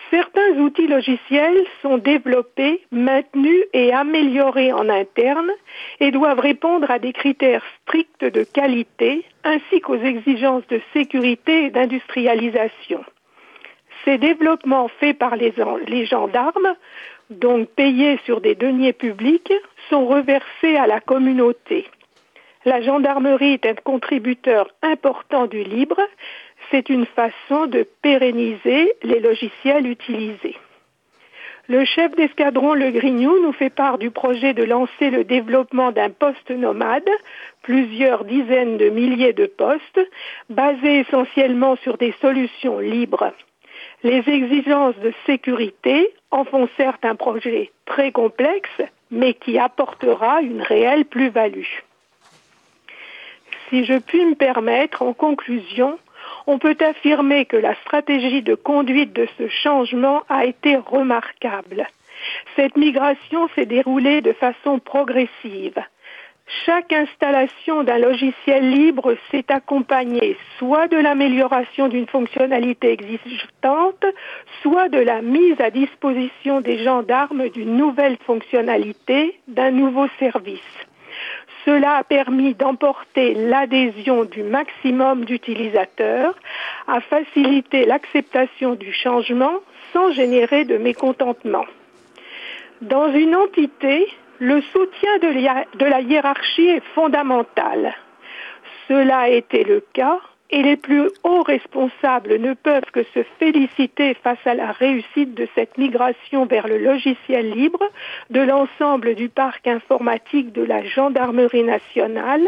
Certains 0.09 0.51
outils 0.57 0.87
logiciels 0.87 1.65
sont 1.81 1.97
développés, 1.97 2.81
maintenus 2.91 3.63
et 3.73 3.93
améliorés 3.93 4.73
en 4.73 4.89
interne 4.89 5.51
et 5.99 6.11
doivent 6.11 6.39
répondre 6.39 6.89
à 6.89 6.99
des 6.99 7.13
critères 7.13 7.63
stricts 7.81 8.23
de 8.23 8.43
qualité 8.43 9.23
ainsi 9.43 9.81
qu'aux 9.81 10.01
exigences 10.01 10.65
de 10.67 10.81
sécurité 10.93 11.65
et 11.65 11.69
d'industrialisation. 11.69 13.03
Ces 14.03 14.17
développements 14.17 14.89
faits 14.99 15.17
par 15.17 15.35
les 15.35 16.05
gendarmes, 16.05 16.75
donc 17.29 17.69
payés 17.69 18.19
sur 18.25 18.41
des 18.41 18.55
deniers 18.55 18.93
publics, 18.93 19.53
sont 19.89 20.05
reversés 20.05 20.75
à 20.75 20.85
la 20.85 20.99
communauté. 20.99 21.87
La 22.65 22.81
gendarmerie 22.81 23.53
est 23.53 23.67
un 23.67 23.75
contributeur 23.75 24.67
important 24.81 25.45
du 25.45 25.63
libre. 25.63 26.01
C'est 26.71 26.89
une 26.89 27.05
façon 27.05 27.67
de 27.67 27.87
pérenniser 28.01 28.91
les 29.03 29.19
logiciels 29.19 29.85
utilisés. 29.85 30.57
Le 31.67 31.85
chef 31.85 32.15
d'escadron 32.15 32.73
Le 32.73 32.89
Grignou 32.89 33.39
nous 33.43 33.51
fait 33.51 33.69
part 33.69 33.99
du 33.99 34.09
projet 34.09 34.55
de 34.55 34.63
lancer 34.63 35.11
le 35.11 35.23
développement 35.23 35.91
d'un 35.91 36.09
poste 36.09 36.49
nomade, 36.49 37.09
plusieurs 37.61 38.25
dizaines 38.25 38.77
de 38.77 38.89
milliers 38.89 39.33
de 39.33 39.45
postes, 39.45 40.01
basés 40.49 41.01
essentiellement 41.01 41.75
sur 41.77 41.97
des 41.97 42.15
solutions 42.19 42.79
libres. 42.79 43.31
Les 44.01 44.27
exigences 44.27 44.97
de 44.97 45.13
sécurité 45.27 46.11
en 46.31 46.45
font 46.45 46.67
certes 46.77 47.05
un 47.05 47.15
projet 47.15 47.71
très 47.85 48.11
complexe, 48.11 48.81
mais 49.11 49.35
qui 49.35 49.59
apportera 49.59 50.41
une 50.41 50.63
réelle 50.63 51.05
plus-value. 51.05 51.61
Si 53.75 53.83
je 53.83 53.97
puis 53.97 54.23
me 54.23 54.35
permettre, 54.35 55.01
en 55.01 55.11
conclusion, 55.11 55.99
on 56.47 56.59
peut 56.59 56.77
affirmer 56.79 57.43
que 57.43 57.57
la 57.57 57.75
stratégie 57.81 58.41
de 58.41 58.55
conduite 58.55 59.11
de 59.11 59.27
ce 59.37 59.49
changement 59.49 60.23
a 60.29 60.45
été 60.45 60.77
remarquable. 60.77 61.85
Cette 62.55 62.77
migration 62.77 63.49
s'est 63.53 63.65
déroulée 63.65 64.21
de 64.21 64.31
façon 64.31 64.79
progressive. 64.79 65.77
Chaque 66.65 66.93
installation 66.93 67.83
d'un 67.83 67.97
logiciel 67.97 68.71
libre 68.71 69.17
s'est 69.29 69.51
accompagnée 69.51 70.37
soit 70.57 70.87
de 70.87 70.97
l'amélioration 70.97 71.89
d'une 71.89 72.07
fonctionnalité 72.07 72.93
existante, 72.93 74.05
soit 74.61 74.87
de 74.87 74.99
la 74.99 75.21
mise 75.21 75.59
à 75.59 75.69
disposition 75.69 76.61
des 76.61 76.81
gendarmes 76.81 77.49
d'une 77.49 77.75
nouvelle 77.75 78.15
fonctionnalité, 78.25 79.37
d'un 79.49 79.71
nouveau 79.71 80.07
service. 80.17 80.61
Cela 81.65 81.97
a 81.97 82.03
permis 82.03 82.53
d'emporter 82.53 83.33
l'adhésion 83.33 84.23
du 84.23 84.43
maximum 84.43 85.25
d'utilisateurs, 85.25 86.35
à 86.87 87.01
faciliter 87.01 87.85
l'acceptation 87.85 88.75
du 88.75 88.93
changement 88.93 89.59
sans 89.91 90.11
générer 90.11 90.65
de 90.65 90.77
mécontentement. 90.77 91.65
Dans 92.81 93.11
une 93.11 93.35
entité, 93.35 94.07
le 94.39 94.61
soutien 94.61 95.17
de 95.19 95.85
la 95.85 96.01
hiérarchie 96.01 96.67
est 96.67 96.83
fondamental. 96.93 97.95
Cela 98.87 99.19
a 99.19 99.29
été 99.29 99.63
le 99.63 99.83
cas 99.93 100.19
et 100.51 100.61
les 100.61 100.77
plus 100.77 101.09
hauts 101.23 101.43
responsables 101.43 102.37
ne 102.37 102.53
peuvent 102.53 102.91
que 102.93 103.03
se 103.13 103.23
féliciter 103.39 104.13
face 104.13 104.45
à 104.45 104.53
la 104.53 104.71
réussite 104.71 105.33
de 105.33 105.47
cette 105.55 105.77
migration 105.77 106.45
vers 106.45 106.67
le 106.67 106.77
logiciel 106.77 107.51
libre 107.51 107.83
de 108.29 108.41
l'ensemble 108.41 109.15
du 109.15 109.29
parc 109.29 109.67
informatique 109.67 110.51
de 110.51 110.63
la 110.63 110.83
gendarmerie 110.83 111.63
nationale 111.63 112.47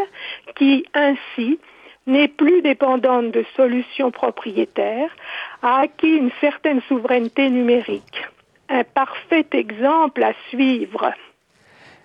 qui 0.54 0.84
ainsi 0.94 1.58
n'est 2.06 2.28
plus 2.28 2.62
dépendante 2.62 3.30
de 3.32 3.44
solutions 3.54 4.10
propriétaires, 4.10 5.14
a 5.62 5.80
acquis 5.80 6.16
une 6.16 6.30
certaine 6.40 6.80
souveraineté 6.88 7.50
numérique. 7.50 8.26
Un 8.70 8.82
parfait 8.82 9.46
exemple 9.52 10.22
à 10.22 10.32
suivre. 10.48 11.12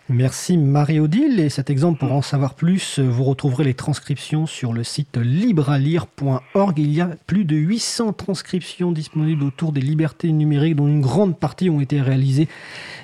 Merci 0.09 0.57
Marie-Odile. 0.57 1.39
Et 1.39 1.49
cet 1.49 1.69
exemple, 1.69 1.99
pour 1.99 2.11
en 2.11 2.21
savoir 2.21 2.55
plus, 2.55 2.99
vous 2.99 3.23
retrouverez 3.23 3.63
les 3.63 3.73
transcriptions 3.73 4.45
sur 4.45 4.73
le 4.73 4.83
site 4.83 5.17
librealire.org. 5.17 6.77
Il 6.77 6.93
y 6.93 6.99
a 6.99 7.11
plus 7.25 7.45
de 7.45 7.55
800 7.55 8.13
transcriptions 8.13 8.91
disponibles 8.91 9.43
autour 9.43 9.71
des 9.71 9.79
libertés 9.79 10.31
numériques, 10.31 10.75
dont 10.75 10.87
une 10.87 11.01
grande 11.01 11.39
partie 11.39 11.69
ont 11.69 11.79
été 11.79 12.01
réalisées 12.01 12.49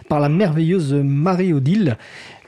par 0.09 0.19
la 0.19 0.27
merveilleuse 0.27 0.93
Marie-Odile. 0.93 1.97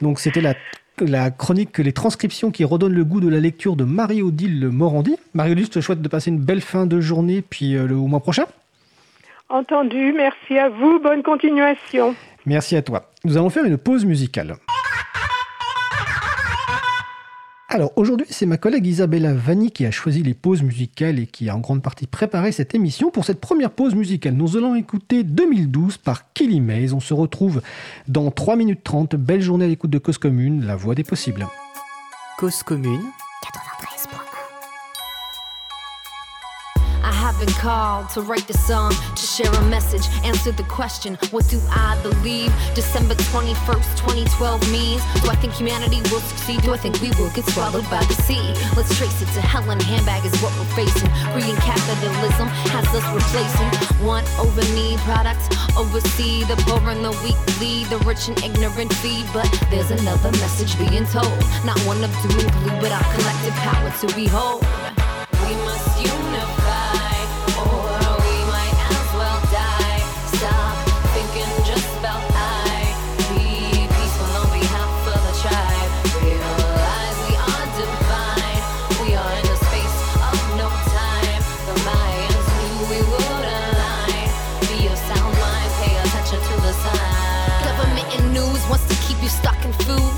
Donc 0.02 0.20
c'était 0.20 0.42
la 0.42 1.32
chronique 1.32 1.78
Les 1.78 1.94
transcriptions 1.94 2.52
qui 2.52 2.66
redonnent 2.66 2.94
le 2.94 3.06
goût 3.06 3.22
de 3.22 3.30
la 3.30 3.40
lecture 3.40 3.76
de 3.76 3.86
Marie-Odile 3.86 4.68
Morandi. 4.68 5.16
Marie-Odile, 5.34 5.66
je 5.66 5.72
te 5.72 5.82
souhaite 5.82 6.02
de 6.02 6.08
passer 6.08 6.30
une 6.30 6.40
belle 6.40 6.62
fin 6.62 6.86
de 6.86 7.00
journée, 7.00 7.42
puis 7.42 7.76
euh, 7.76 7.88
le 7.88 7.96
mois 7.96 8.20
prochain. 8.20 8.46
Entendu, 9.50 10.14
merci 10.16 10.58
à 10.58 10.70
vous, 10.70 11.00
bonne 11.00 11.24
continuation. 11.24 12.16
Merci 12.46 12.76
à 12.76 12.82
toi. 12.82 13.12
Nous 13.24 13.38
allons 13.38 13.50
faire 13.50 13.66
une 13.66 13.78
pause 13.78 14.06
musicale. 14.06 14.56
Alors 17.74 17.94
aujourd'hui, 17.96 18.28
c'est 18.30 18.46
ma 18.46 18.58
collègue 18.58 18.86
Isabella 18.86 19.34
Vanni 19.34 19.72
qui 19.72 19.86
a 19.86 19.92
choisi 19.92 20.24
les 20.24 20.34
pauses 20.34 20.62
musicales 20.62 21.20
et 21.20 21.26
qui 21.26 21.48
a 21.48 21.56
en 21.56 21.60
grande 21.60 21.82
partie 21.82 22.06
préparé 22.06 22.52
cette 22.52 22.76
émission. 22.76 23.12
Pour 23.12 23.24
cette 23.24 23.40
première 23.40 23.72
pause 23.72 23.96
musicale, 23.96 24.34
nous 24.34 24.58
allons 24.58 24.76
écouter 24.76 25.24
2012 25.24 25.98
par 25.98 26.34
Killy 26.34 26.60
Mays. 26.60 26.92
On 26.92 27.00
se 27.00 27.14
retrouve 27.14 27.62
dans 28.10 28.30
3 28.30 28.58
minutes 28.58 28.84
30. 28.84 29.16
Belle 29.16 29.42
journée 29.42 29.64
à 29.64 29.68
l'écoute 29.70 29.90
de 29.90 30.00
Cause 30.00 30.18
Commune, 30.18 30.66
la 30.66 30.76
voix 30.76 30.96
des 30.96 31.06
possibles. 31.06 31.48
Cause 32.38 32.62
Commune 32.64 33.00
been 37.42 37.54
called 37.58 38.08
to 38.12 38.22
write 38.22 38.46
the 38.46 38.54
song, 38.54 38.94
to 39.18 39.26
share 39.26 39.52
a 39.52 39.62
message, 39.66 40.06
answer 40.24 40.52
the 40.52 40.64
question, 40.70 41.18
what 41.32 41.48
do 41.50 41.60
I 41.70 41.98
believe? 42.04 42.54
December 42.76 43.16
21st, 43.34 43.98
2012 43.98 44.72
means, 44.72 45.02
do 45.22 45.30
I 45.30 45.36
think 45.42 45.54
humanity 45.54 46.06
will 46.14 46.22
succeed? 46.22 46.62
Do 46.62 46.72
I 46.74 46.78
think 46.78 47.02
we 47.02 47.10
will 47.18 47.32
get 47.32 47.46
swallowed 47.50 47.90
by 47.90 48.06
the 48.06 48.14
sea? 48.14 48.54
Let's 48.78 48.94
trace 48.96 49.22
it 49.26 49.30
to 49.34 49.42
hell 49.42 49.66
a 49.66 49.84
handbag 49.84 50.24
is 50.24 50.38
what 50.38 50.54
we're 50.54 50.70
facing. 50.78 51.10
Reading 51.34 51.58
capitalism 51.66 52.46
has 52.70 52.86
us 52.94 53.06
replacing 53.10 54.06
want 54.06 54.30
over 54.38 54.62
need 54.78 55.00
products, 55.00 55.50
oversee 55.76 56.46
the 56.46 56.56
poor 56.70 56.94
and 56.94 57.04
the 57.04 57.12
weak 57.26 57.42
lead, 57.60 57.88
the 57.90 57.98
rich 58.06 58.30
and 58.30 58.38
ignorant 58.44 58.94
feed. 59.02 59.26
But 59.34 59.50
there's 59.72 59.90
another 59.90 60.30
message 60.38 60.78
being 60.78 61.06
told, 61.10 61.34
not 61.66 61.80
one 61.90 62.04
of 62.06 62.14
doom 62.22 62.38
and 62.38 62.52
gloom, 62.62 62.78
but 62.82 62.92
our 62.92 63.08
collective 63.18 63.58
power 63.66 63.90
to 63.90 64.08
behold. 64.14 64.62
We 65.42 65.56
must 65.66 65.92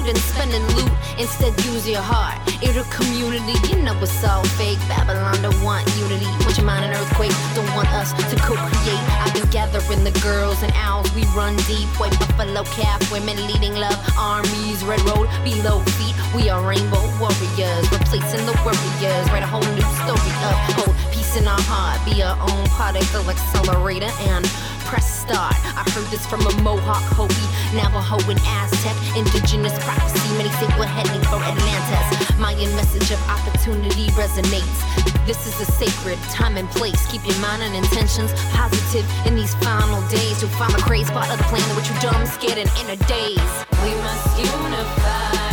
Instead, 0.06 1.54
use 1.66 1.88
your 1.88 2.02
heart. 2.02 2.36
It'll 2.62 2.84
community, 2.92 3.56
you 3.70 3.82
know 3.82 3.96
it's 4.02 4.24
all 4.24 4.44
fake. 4.60 4.80
Babylon 4.90 5.42
don't 5.42 5.62
want 5.64 5.88
unity. 5.96 6.26
Want 6.44 6.58
your 6.58 6.66
mind 6.66 6.86
an 6.86 6.92
earthquake, 6.92 7.32
don't 7.56 7.70
want 7.76 7.88
us 7.94 8.12
to 8.12 8.36
co-create. 8.36 9.04
I've 9.24 9.34
been 9.34 9.48
gathering 9.50 10.04
the 10.04 10.12
girls 10.20 10.62
and 10.64 10.74
owls. 10.76 11.14
We 11.14 11.24
run 11.32 11.56
deep, 11.70 11.88
white 12.00 12.18
buffalo 12.20 12.64
calf, 12.76 13.00
women 13.12 13.38
leading 13.48 13.76
love 13.76 13.96
armies. 14.18 14.84
Red 14.84 15.02
road 15.02 15.30
below 15.44 15.80
feet. 15.96 16.16
We 16.36 16.50
are 16.50 16.60
rainbow 16.66 17.04
warriors, 17.22 17.86
replacing 17.92 18.44
the 18.46 18.56
warriors. 18.66 19.26
Write 19.32 19.44
a 19.44 19.48
whole 19.48 19.64
new 19.78 19.88
story 20.04 20.34
up. 20.50 20.58
Hold 20.76 20.96
peace 21.14 21.38
in 21.38 21.48
our 21.48 21.62
heart, 21.70 22.04
be 22.04 22.24
our 22.24 22.36
own 22.42 22.66
particle 22.74 23.24
accelerator 23.30 24.12
and 24.34 24.44
press 24.86 25.08
start. 25.22 25.56
I 25.76 25.84
heard 25.92 26.08
this 26.12 26.26
from 26.26 26.42
a 26.46 26.54
Mohawk, 26.62 27.04
Hopi, 27.16 27.48
Navajo, 27.76 28.18
and 28.30 28.40
Aztec. 28.46 28.96
Indigenous 29.16 29.74
prophecy, 29.84 30.30
many 30.38 30.50
say 30.60 30.68
we're 30.78 30.86
heading 30.86 31.22
for 31.28 31.40
Atlantis. 31.40 32.38
Mayan 32.38 32.74
message 32.76 33.12
of 33.12 33.20
opportunity 33.30 34.08
resonates. 34.14 34.80
This 35.26 35.48
is 35.48 35.56
a 35.62 35.72
sacred 35.72 36.20
time 36.30 36.58
and 36.58 36.70
place. 36.70 37.00
Keep 37.12 37.28
your 37.28 37.40
mind 37.40 37.64
and 37.64 37.76
intentions 37.76 38.32
positive 38.52 39.06
in 39.26 39.36
these 39.36 39.56
final 39.56 40.02
days. 40.10 40.42
You'll 40.42 40.52
find 40.52 40.74
the 40.74 40.82
crazy 40.82 41.12
part 41.12 41.30
of 41.32 41.38
the 41.38 41.46
plan 41.46 41.64
that 41.64 41.88
you 41.88 41.96
dumb, 42.02 42.26
scared, 42.26 42.58
and 42.58 42.70
in 42.82 42.92
a 42.92 42.98
daze. 43.08 43.56
We 43.84 43.96
must 44.04 44.40
unify. 44.40 45.53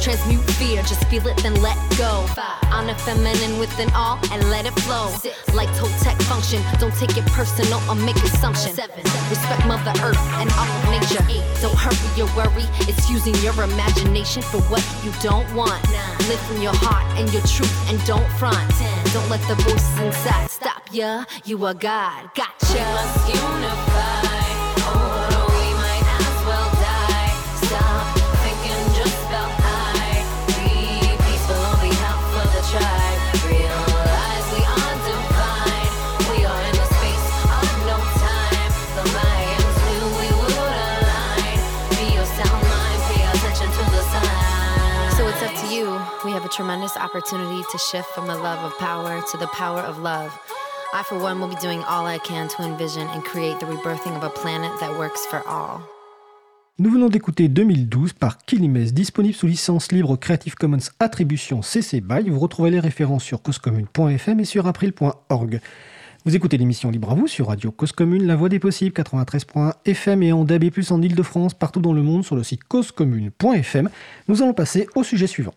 Transmute 0.00 0.44
fear, 0.52 0.82
just 0.82 1.04
feel 1.06 1.26
it, 1.26 1.36
then 1.38 1.54
let 1.62 1.76
go. 1.98 2.26
Honor 2.70 2.94
feminine 2.94 3.58
within 3.58 3.90
all 3.94 4.18
and 4.30 4.50
let 4.50 4.66
it 4.66 4.74
flow. 4.80 5.10
Like 5.54 5.68
Totec 5.70 6.20
function, 6.22 6.62
don't 6.78 6.94
take 6.94 7.16
it 7.16 7.26
personal 7.26 7.80
or 7.90 7.94
make 7.94 8.16
assumptions. 8.16 8.78
Respect 9.30 9.66
Mother 9.66 9.92
Earth 10.02 10.20
and 10.40 10.50
all 10.52 10.68
of 10.68 10.84
nature. 10.90 11.24
Don't 11.60 11.76
hurry 11.76 11.96
your 12.16 12.28
worry, 12.36 12.66
it's 12.86 13.10
using 13.10 13.34
your 13.36 13.54
imagination 13.62 14.42
for 14.42 14.60
what 14.70 14.84
you 15.04 15.12
don't 15.22 15.48
want. 15.54 15.82
Live 16.28 16.40
from 16.40 16.60
your 16.60 16.74
heart 16.76 17.06
and 17.18 17.32
your 17.32 17.42
truth 17.42 17.74
and 17.88 17.98
don't 18.06 18.28
front. 18.38 18.70
Don't 19.12 19.28
let 19.28 19.40
the 19.48 19.54
voices 19.62 19.98
inside 20.00 20.50
stop 20.50 20.82
ya. 20.92 21.24
You 21.44 21.64
are 21.64 21.74
God, 21.74 22.30
gotcha. 22.34 22.74
We 22.74 22.80
must 22.80 23.28
unify. 23.28 24.45
Tremendous 46.56 46.96
opportunity 46.96 47.62
to 47.70 47.78
shift 47.78 48.08
from 48.14 48.26
the 48.26 48.34
love 48.34 48.64
of 48.64 48.72
power 48.78 49.20
to 49.30 49.36
the 49.36 49.46
power 49.48 49.80
of 49.80 49.98
love. 49.98 50.32
I, 50.94 51.02
for 51.02 51.18
one, 51.18 51.38
will 51.38 51.48
be 51.48 51.60
doing 51.60 51.82
all 51.84 52.06
I 52.06 52.18
can 52.18 52.48
to 52.48 52.62
envision 52.62 53.06
and 53.08 53.22
create 53.22 53.60
the 53.60 53.66
rebirthing 53.66 54.16
of 54.16 54.24
a 54.24 54.30
planet 54.30 54.72
that 54.80 54.96
works 54.98 55.26
for 55.26 55.42
all. 55.46 55.82
Nous 56.78 56.90
venons 56.90 57.08
d'écouter 57.10 57.48
2012 57.48 58.14
par 58.14 58.38
Kilimes, 58.38 58.90
disponible 58.90 59.34
sous 59.34 59.46
licence 59.46 59.92
libre 59.92 60.16
Creative 60.16 60.54
Commons 60.54 60.90
Attribution 60.98 61.60
CC 61.60 62.00
BY. 62.00 62.30
Vous 62.30 62.40
retrouvez 62.40 62.70
les 62.70 62.80
références 62.80 63.24
sur 63.24 63.42
causecommune.fm 63.42 64.40
et 64.40 64.44
sur 64.46 64.66
april.org. 64.66 65.60
Vous 66.24 66.36
écoutez 66.36 66.56
l'émission 66.56 66.90
Libre 66.90 67.12
à 67.12 67.14
vous 67.14 67.28
sur 67.28 67.48
Radio 67.48 67.70
Cause 67.70 67.92
Commune, 67.92 68.26
la 68.26 68.34
voix 68.34 68.48
des 68.48 68.58
possibles, 68.58 68.94
93.fm 68.98 70.22
et 70.22 70.32
en 70.32 70.44
DAB+, 70.44 70.64
en 70.90 71.02
Ile-de-France, 71.02 71.54
partout 71.54 71.80
dans 71.80 71.92
le 71.92 72.02
monde 72.02 72.24
sur 72.24 72.34
le 72.34 72.42
site 72.42 72.64
causecommune.fm. 72.64 73.90
Nous 74.28 74.42
allons 74.42 74.54
passer 74.54 74.88
au 74.94 75.02
sujet 75.02 75.26
suivant. 75.26 75.54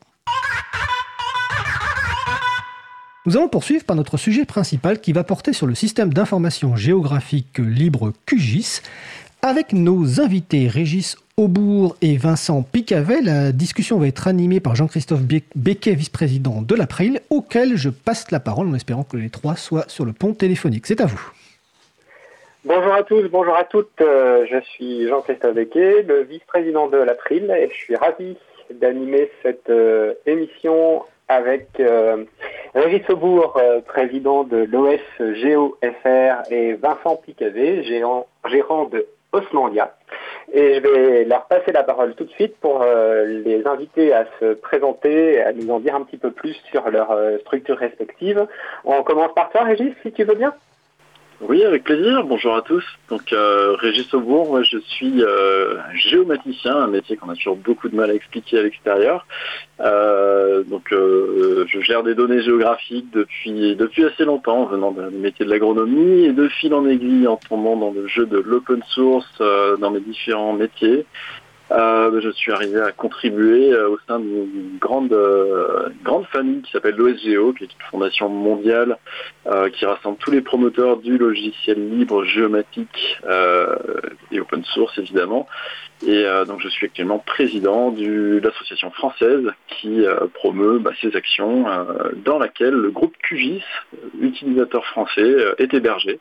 Nous 3.25 3.35
allons 3.35 3.49
poursuivre 3.49 3.83
par 3.83 3.97
notre 3.97 4.15
sujet 4.15 4.45
principal 4.45 5.01
qui 5.01 5.11
va 5.11 5.25
porter 5.25 5.51
sur 5.51 5.67
le 5.67 5.75
système 5.75 6.13
d'information 6.13 6.77
géographique 6.77 7.57
libre 7.57 8.13
QGIS. 8.25 8.81
Avec 9.41 9.73
nos 9.73 10.21
invités 10.21 10.69
Régis 10.69 11.17
Aubourg 11.35 11.97
et 12.01 12.15
Vincent 12.15 12.63
Picavet, 12.63 13.21
la 13.21 13.51
discussion 13.51 13.99
va 13.99 14.07
être 14.07 14.29
animée 14.29 14.61
par 14.61 14.75
Jean-Christophe 14.77 15.23
Becquet, 15.55 15.95
vice-président 15.95 16.61
de 16.61 16.75
l'April, 16.75 17.19
auquel 17.29 17.75
je 17.75 17.89
passe 17.89 18.31
la 18.31 18.39
parole 18.39 18.67
en 18.67 18.73
espérant 18.73 19.03
que 19.03 19.17
les 19.17 19.29
trois 19.29 19.57
soient 19.57 19.89
sur 19.89 20.05
le 20.05 20.13
pont 20.13 20.33
téléphonique. 20.33 20.87
C'est 20.87 21.01
à 21.01 21.05
vous. 21.05 21.31
Bonjour 22.63 22.93
à 22.93 23.03
tous, 23.03 23.27
bonjour 23.27 23.55
à 23.55 23.65
toutes. 23.65 23.99
Euh, 23.99 24.45
je 24.49 24.61
suis 24.61 25.09
Jean-Christophe 25.09 25.55
Becquet, 25.55 26.03
le 26.03 26.23
vice-président 26.23 26.87
de 26.87 26.97
l'April, 26.97 27.51
et 27.51 27.69
je 27.69 27.75
suis 27.75 27.95
ravi 27.97 28.37
d'animer 28.71 29.29
cette 29.43 29.69
euh, 29.69 30.13
émission 30.25 31.03
avec 31.29 31.67
euh, 31.79 32.25
Régis 32.73 33.07
Aubourg, 33.09 33.55
euh, 33.57 33.79
président 33.81 34.43
de 34.43 34.57
l'OS 34.57 34.99
GeoFR, 35.19 36.51
et 36.51 36.73
Vincent 36.73 37.15
Picavet, 37.17 37.83
gérant, 37.83 38.27
de 38.91 39.05
Osmandia. 39.31 39.95
Et 40.51 40.75
je 40.75 40.79
vais 40.81 41.25
leur 41.25 41.45
passer 41.45 41.71
la 41.71 41.83
parole 41.83 42.15
tout 42.15 42.23
de 42.23 42.31
suite 42.31 42.57
pour 42.59 42.81
euh, 42.81 43.25
les 43.25 43.65
inviter 43.67 44.11
à 44.11 44.25
se 44.39 44.55
présenter, 44.55 45.39
à 45.39 45.53
nous 45.53 45.69
en 45.69 45.79
dire 45.79 45.95
un 45.95 46.01
petit 46.01 46.17
peu 46.17 46.31
plus 46.31 46.59
sur 46.71 46.89
leur 46.89 47.15
structure 47.41 47.77
respective. 47.77 48.47
On 48.83 49.03
commence 49.03 49.33
par 49.35 49.51
toi, 49.51 49.63
Régis, 49.63 49.93
si 50.01 50.11
tu 50.11 50.23
veux 50.23 50.35
bien. 50.35 50.53
Oui, 51.41 51.63
avec 51.63 51.85
plaisir. 51.85 52.25
Bonjour 52.25 52.53
à 52.53 52.61
tous. 52.61 52.83
Donc, 53.09 53.31
euh, 53.31 53.73
Régis 53.79 54.13
Aubourg, 54.13 54.49
moi, 54.49 54.61
je 54.61 54.77
suis 54.77 55.23
euh, 55.23 55.77
géomaticien, 55.93 56.75
un 56.75 56.87
métier 56.87 57.15
qu'on 57.15 57.29
a 57.29 57.35
toujours 57.35 57.55
beaucoup 57.55 57.87
de 57.87 57.95
mal 57.95 58.11
à 58.11 58.13
expliquer 58.13 58.59
à 58.59 58.63
l'extérieur. 58.63 59.25
Euh, 59.79 60.63
donc, 60.63 60.91
euh, 60.91 61.65
je 61.69 61.79
gère 61.79 62.03
des 62.03 62.13
données 62.13 62.41
géographiques 62.41 63.09
depuis 63.13 63.77
depuis 63.77 64.03
assez 64.03 64.25
longtemps, 64.25 64.65
venant 64.65 64.91
d'un 64.91 65.11
métier 65.11 65.45
de 65.45 65.49
l'agronomie 65.49 66.25
et 66.25 66.33
de 66.33 66.49
fil 66.49 66.73
en 66.73 66.85
aiguille 66.85 67.25
en 67.25 67.37
tombant 67.37 67.77
dans 67.77 67.91
le 67.91 68.05
jeu 68.07 68.25
de 68.25 68.37
l'open 68.37 68.83
source 68.89 69.41
dans 69.79 69.91
mes 69.91 70.01
différents 70.01 70.53
métiers. 70.53 71.05
Euh, 71.71 72.19
je 72.21 72.29
suis 72.31 72.51
arrivé 72.51 72.81
à 72.81 72.91
contribuer 72.91 73.71
euh, 73.71 73.89
au 73.89 73.99
sein 74.07 74.19
d'une 74.19 74.77
grande, 74.79 75.13
euh, 75.13 75.89
grande 76.03 76.25
famille 76.27 76.61
qui 76.63 76.71
s'appelle 76.71 76.95
l'OSGO, 76.95 77.53
qui 77.53 77.65
est 77.65 77.73
une 77.73 77.85
fondation 77.91 78.29
mondiale 78.29 78.97
qui 79.73 79.85
rassemble 79.85 80.17
tous 80.17 80.29
les 80.29 80.41
promoteurs 80.41 80.97
du 80.97 81.17
logiciel 81.17 81.89
libre 81.89 82.23
géomatique 82.23 83.19
et 84.31 84.39
open 84.39 84.63
source 84.63 84.95
évidemment. 84.99 85.47
Et 86.07 86.25
donc 86.47 86.61
je 86.61 86.69
suis 86.69 86.85
actuellement 86.85 87.19
président 87.19 87.91
de 87.91 88.39
l'association 88.41 88.89
française 88.91 89.51
qui 89.67 90.01
promeut 90.33 90.79
bah, 90.79 90.91
ces 91.01 91.13
actions 91.15 91.65
dans 92.23 92.39
laquelle 92.39 92.73
le 92.73 92.89
groupe 92.89 93.15
QGIS, 93.17 93.63
utilisateur 94.21 94.85
français, 94.85 95.35
est 95.57 95.73
hébergé. 95.73 96.19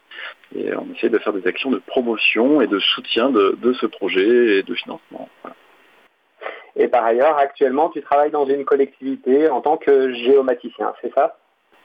Et 0.56 0.74
on 0.74 0.86
essaie 0.94 1.10
de 1.10 1.18
faire 1.18 1.32
des 1.32 1.46
actions 1.46 1.70
de 1.70 1.78
promotion 1.78 2.60
et 2.60 2.66
de 2.66 2.78
soutien 2.78 3.30
de, 3.30 3.72
ce 3.74 3.86
projet 3.86 4.58
et 4.58 4.62
de 4.62 4.74
financement. 4.74 5.28
Et 6.76 6.88
par 6.88 7.04
ailleurs, 7.04 7.36
actuellement, 7.38 7.88
tu 7.90 8.02
travailles 8.02 8.30
dans 8.30 8.46
une 8.46 8.64
collectivité 8.64 9.48
en 9.50 9.60
tant 9.60 9.76
que 9.76 10.12
géomaticien, 10.14 10.94
c'est 11.02 11.12
ça? 11.12 11.36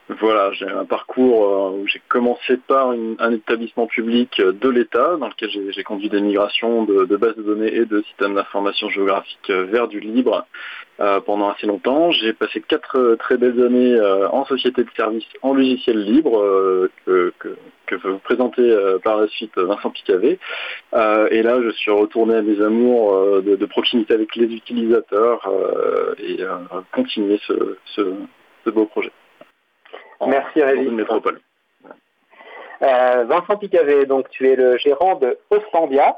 Voilà, 0.09 0.51
j'ai 0.51 0.67
un 0.67 0.83
parcours 0.83 1.45
euh, 1.45 1.77
où 1.77 1.87
j'ai 1.87 2.01
commencé 2.09 2.57
par 2.57 2.89
un 2.89 3.31
établissement 3.31 3.87
public 3.87 4.41
de 4.41 4.69
l'État 4.69 5.15
dans 5.15 5.29
lequel 5.29 5.49
j'ai 5.49 5.83
conduit 5.83 6.09
des 6.09 6.19
migrations 6.19 6.83
de, 6.83 7.15
bases 7.15 7.37
de 7.37 7.41
données 7.41 7.73
et 7.73 7.85
de 7.85 8.01
systèmes 8.01 8.35
d'information 8.35 8.89
géographique 8.89 9.49
vers 9.49 9.87
du 9.87 10.01
libre 10.01 10.45
euh, 10.99 11.21
pendant 11.21 11.49
assez 11.51 11.67
longtemps. 11.67 12.11
J'ai 12.11 12.33
passé 12.33 12.61
quatre 12.67 13.15
très 13.17 13.37
belles 13.37 13.63
années 13.63 13.93
euh, 13.93 14.27
en 14.29 14.43
société 14.43 14.83
de 14.83 14.89
services 14.93 15.23
en 15.41 15.53
logiciel 15.53 16.03
libre 16.03 16.89
que, 17.05 17.33
que, 17.39 17.95
vous 18.03 18.17
présenter 18.17 18.75
par 19.03 19.17
la 19.17 19.27
suite 19.27 19.55
Vincent 19.55 19.91
Picavet. 19.91 20.39
et 21.29 21.43
là, 21.43 21.61
je 21.61 21.69
suis 21.69 21.91
retourné 21.91 22.35
à 22.35 22.41
mes 22.41 22.59
amours 22.59 23.41
de, 23.43 23.65
proximité 23.67 24.15
avec 24.15 24.35
les 24.35 24.47
utilisateurs 24.47 25.47
et 26.17 26.39
continuer 26.91 27.39
ce 27.45 28.69
beau 28.71 28.85
projet. 28.87 29.11
Merci 30.27 30.61
Régis. 30.61 30.89
métropole. 30.91 31.39
Euh, 32.83 33.23
Vincent 33.25 33.57
Picavet, 33.57 34.05
donc 34.05 34.29
tu 34.29 34.47
es 34.49 34.55
le 34.55 34.77
gérant 34.77 35.15
de 35.15 35.37
Ostandia, 35.49 36.17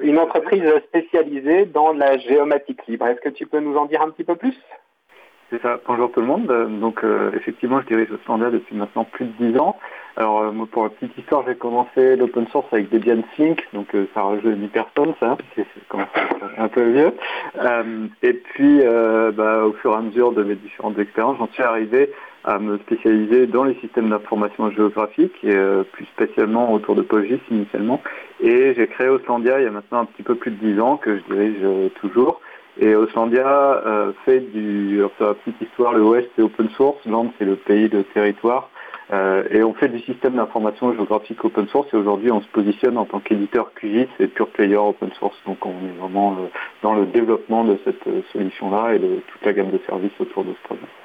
une 0.00 0.18
entreprise 0.18 0.64
spécialisée 0.88 1.66
dans 1.66 1.92
la 1.92 2.18
géomatique 2.18 2.84
libre. 2.88 3.06
Est-ce 3.06 3.20
que 3.20 3.28
tu 3.28 3.46
peux 3.46 3.60
nous 3.60 3.76
en 3.76 3.84
dire 3.84 4.02
un 4.02 4.10
petit 4.10 4.24
peu 4.24 4.34
plus? 4.34 4.58
C'est 5.50 5.62
ça. 5.62 5.78
Bonjour 5.86 6.10
tout 6.10 6.20
le 6.20 6.26
monde. 6.26 6.46
Donc 6.80 7.04
euh, 7.04 7.30
effectivement, 7.36 7.80
je 7.80 7.86
dirige 7.86 8.10
Ostandia 8.10 8.50
depuis 8.50 8.74
maintenant 8.74 9.04
plus 9.04 9.26
de 9.26 9.50
10 9.52 9.58
ans. 9.58 9.76
Alors 10.16 10.42
euh, 10.42 10.52
pour 10.70 10.84
la 10.84 10.90
petite 10.90 11.16
histoire, 11.16 11.44
j'ai 11.46 11.54
commencé 11.54 12.16
l'open 12.16 12.48
source 12.48 12.66
avec 12.72 12.88
Debian 12.90 13.22
Sync, 13.36 13.64
donc 13.72 13.94
ça 14.14 14.22
rajeunit 14.22 14.56
10 14.56 14.68
personnes, 14.68 15.14
ça, 15.20 15.36
c'est 15.54 15.64
un 16.58 16.68
peu 16.68 16.82
vieux. 16.90 17.12
et 18.22 18.32
puis, 18.32 18.80
bah, 19.34 19.64
au 19.64 19.72
fur 19.74 19.92
et 19.92 19.96
à 19.96 20.00
mesure 20.00 20.32
de 20.32 20.42
mes 20.42 20.56
différentes 20.56 20.98
expériences, 20.98 21.38
j'en 21.38 21.48
suis 21.52 21.62
arrivé 21.62 22.10
à 22.44 22.58
me 22.58 22.78
spécialiser 22.78 23.46
dans 23.46 23.64
les 23.64 23.74
systèmes 23.80 24.08
d'information 24.08 24.70
géographique, 24.70 25.32
et, 25.42 25.54
euh, 25.54 25.82
plus 25.82 26.06
spécialement 26.06 26.72
autour 26.72 26.94
de 26.94 27.02
PostGIS 27.02 27.40
initialement. 27.50 28.00
Et 28.40 28.74
j'ai 28.74 28.86
créé 28.86 29.08
Oslandia 29.08 29.60
il 29.60 29.64
y 29.64 29.68
a 29.68 29.70
maintenant 29.70 30.00
un 30.00 30.04
petit 30.06 30.22
peu 30.22 30.34
plus 30.34 30.50
de 30.50 30.56
10 30.56 30.80
ans 30.80 30.96
que 30.96 31.18
je 31.18 31.34
dirige 31.34 31.58
euh, 31.62 31.88
toujours. 32.00 32.40
Et 32.78 32.94
Oslandia 32.94 33.46
euh, 33.46 34.12
fait 34.24 34.40
du, 34.40 34.98
alors 34.98 35.12
la 35.20 35.34
petite 35.34 35.60
histoire, 35.60 35.92
le 35.92 36.02
Ouest 36.02 36.30
c'est 36.34 36.42
open 36.42 36.70
source, 36.70 37.04
Land 37.04 37.32
c'est 37.38 37.44
le 37.44 37.56
pays 37.56 37.88
de 37.88 38.02
territoire. 38.14 38.70
et 39.50 39.62
on 39.64 39.74
fait 39.74 39.88
du 39.88 39.98
système 39.98 40.36
d'information 40.36 40.94
géographique 40.94 41.44
open 41.44 41.66
source 41.66 41.92
et 41.92 41.96
aujourd'hui 41.96 42.30
on 42.30 42.40
se 42.40 42.48
positionne 42.48 42.96
en 42.96 43.04
tant 43.04 43.18
qu'éditeur 43.18 43.74
QGIS 43.74 44.08
et 44.20 44.28
pure 44.28 44.48
player 44.48 44.76
open 44.76 45.10
source. 45.18 45.36
Donc 45.46 45.66
on 45.66 45.70
est 45.70 45.98
vraiment 45.98 46.36
dans 46.82 46.94
le 46.94 47.06
développement 47.06 47.64
de 47.64 47.76
cette 47.84 48.04
solution-là 48.32 48.94
et 48.94 48.98
de 49.00 49.20
toute 49.26 49.44
la 49.44 49.52
gamme 49.52 49.72
de 49.72 49.80
services 49.84 50.18
autour 50.20 50.44
de 50.44 50.52
ce 50.52 50.62
projet. 50.68 50.99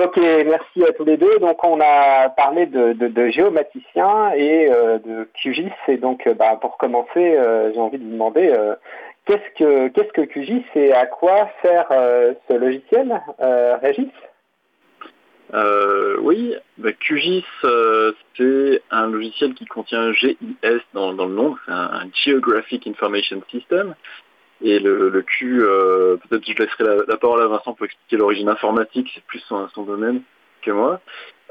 Ok, 0.00 0.16
merci 0.16 0.84
à 0.84 0.92
tous 0.92 1.04
les 1.04 1.16
deux. 1.16 1.38
Donc 1.40 1.64
on 1.64 1.80
a 1.80 2.28
parlé 2.30 2.66
de, 2.66 3.28
géomaticien 3.30 4.30
et 4.32 4.68
de 4.68 5.28
QGIS. 5.42 5.72
Et 5.88 5.96
donc 5.96 6.28
bah, 6.38 6.56
pour 6.60 6.78
commencer, 6.78 7.36
j'ai 7.74 7.80
envie 7.80 7.98
de 7.98 8.04
vous 8.04 8.12
demander 8.12 8.54
qu'est-ce 9.26 9.58
que 9.58 9.88
que 9.88 10.22
QGIS 10.22 10.64
et 10.76 10.92
à 10.92 11.06
quoi 11.06 11.50
sert 11.62 11.88
ce 12.48 12.54
logiciel, 12.54 13.20
Régis? 13.82 14.12
Euh, 15.54 16.18
oui, 16.20 16.54
bah, 16.76 16.92
QGIS, 16.92 17.44
euh, 17.64 18.12
c'est 18.36 18.82
un 18.90 19.06
logiciel 19.06 19.54
qui 19.54 19.64
contient 19.64 20.12
GIS 20.12 20.36
dans, 20.92 21.12
le 21.12 21.24
nom, 21.26 21.56
c'est 21.64 21.72
un, 21.72 22.08
Geographic 22.12 22.86
Information 22.86 23.42
System. 23.50 23.94
Et 24.62 24.80
le, 24.80 25.22
Q, 25.22 25.62
euh, 25.62 26.16
peut-être 26.16 26.44
je 26.44 26.54
laisserai 26.54 26.84
la, 27.06 27.16
parole 27.16 27.42
à 27.42 27.46
Vincent 27.46 27.74
pour 27.74 27.86
expliquer 27.86 28.16
l'origine 28.16 28.48
informatique, 28.48 29.10
c'est 29.14 29.24
plus 29.24 29.40
son, 29.48 29.68
domaine 29.84 30.22
que 30.62 30.72
moi. 30.72 31.00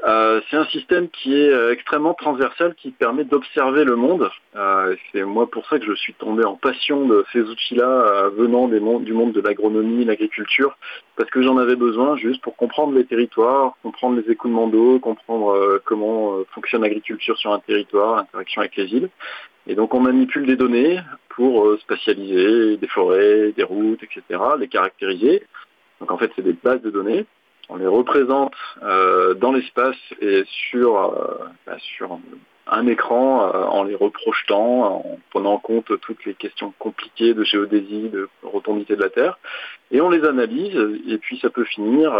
Euh, 0.04 0.40
c'est 0.48 0.56
un 0.56 0.66
système 0.66 1.08
qui 1.08 1.34
est 1.34 1.50
euh, 1.50 1.72
extrêmement 1.72 2.14
transversal, 2.14 2.74
qui 2.76 2.92
permet 2.92 3.24
d'observer 3.24 3.82
le 3.82 3.96
monde. 3.96 4.30
Euh, 4.54 4.94
c'est 5.10 5.24
moi 5.24 5.50
pour 5.50 5.66
ça 5.66 5.78
que 5.80 5.86
je 5.86 5.94
suis 5.94 6.14
tombé 6.14 6.44
en 6.44 6.54
passion 6.54 7.06
de 7.06 7.24
ces 7.32 7.40
outils-là 7.40 8.28
venant 8.36 8.68
des 8.68 8.78
du 8.78 9.12
monde 9.12 9.32
de 9.32 9.40
l'agronomie, 9.40 10.04
l'agriculture, 10.04 10.76
parce 11.16 11.30
que 11.30 11.42
j'en 11.42 11.58
avais 11.58 11.74
besoin 11.74 12.16
juste 12.16 12.40
pour 12.42 12.54
comprendre 12.56 12.94
les 12.94 13.06
territoires, 13.06 13.74
comprendre 13.82 14.20
les 14.20 14.30
écoulements 14.30 14.68
d'eau, 14.68 15.00
comprendre 15.00 15.80
comment 15.84 16.38
fonctionne 16.54 16.82
l'agriculture 16.82 17.36
sur 17.36 17.52
un 17.52 17.58
territoire, 17.58 18.16
l'interaction 18.16 18.60
avec 18.60 18.76
les 18.76 18.86
îles. 18.94 19.08
Et 19.68 19.74
donc 19.74 19.94
on 19.94 20.00
manipule 20.00 20.46
des 20.46 20.56
données 20.56 21.00
pour 21.28 21.78
spatialiser 21.80 22.76
des 22.78 22.88
forêts, 22.88 23.52
des 23.52 23.62
routes, 23.62 24.02
etc., 24.02 24.40
les 24.58 24.68
caractériser. 24.68 25.44
Donc 26.00 26.10
en 26.10 26.18
fait 26.18 26.32
c'est 26.34 26.42
des 26.42 26.54
bases 26.54 26.82
de 26.82 26.90
données 26.90 27.26
on 27.68 27.76
les 27.76 27.86
représente 27.86 28.54
euh, 28.82 29.34
dans 29.34 29.52
l'espace 29.52 29.96
et 30.20 30.44
sur, 30.46 30.96
euh, 30.96 31.44
bah, 31.66 31.76
sur 31.96 32.18
un 32.66 32.86
écran 32.86 33.46
euh, 33.46 33.64
en 33.64 33.84
les 33.84 33.94
reprojetant, 33.94 34.96
en 34.96 35.18
prenant 35.30 35.52
en 35.54 35.58
compte 35.58 36.00
toutes 36.00 36.24
les 36.24 36.34
questions 36.34 36.72
compliquées 36.78 37.34
de 37.34 37.44
géodésie, 37.44 38.08
de 38.08 38.28
rotondité 38.42 38.96
de 38.96 39.02
la 39.02 39.10
Terre, 39.10 39.38
et 39.90 40.00
on 40.00 40.10
les 40.10 40.24
analyse, 40.24 40.76
et 41.08 41.18
puis 41.18 41.38
ça 41.40 41.48
peut 41.48 41.64
finir 41.64 42.12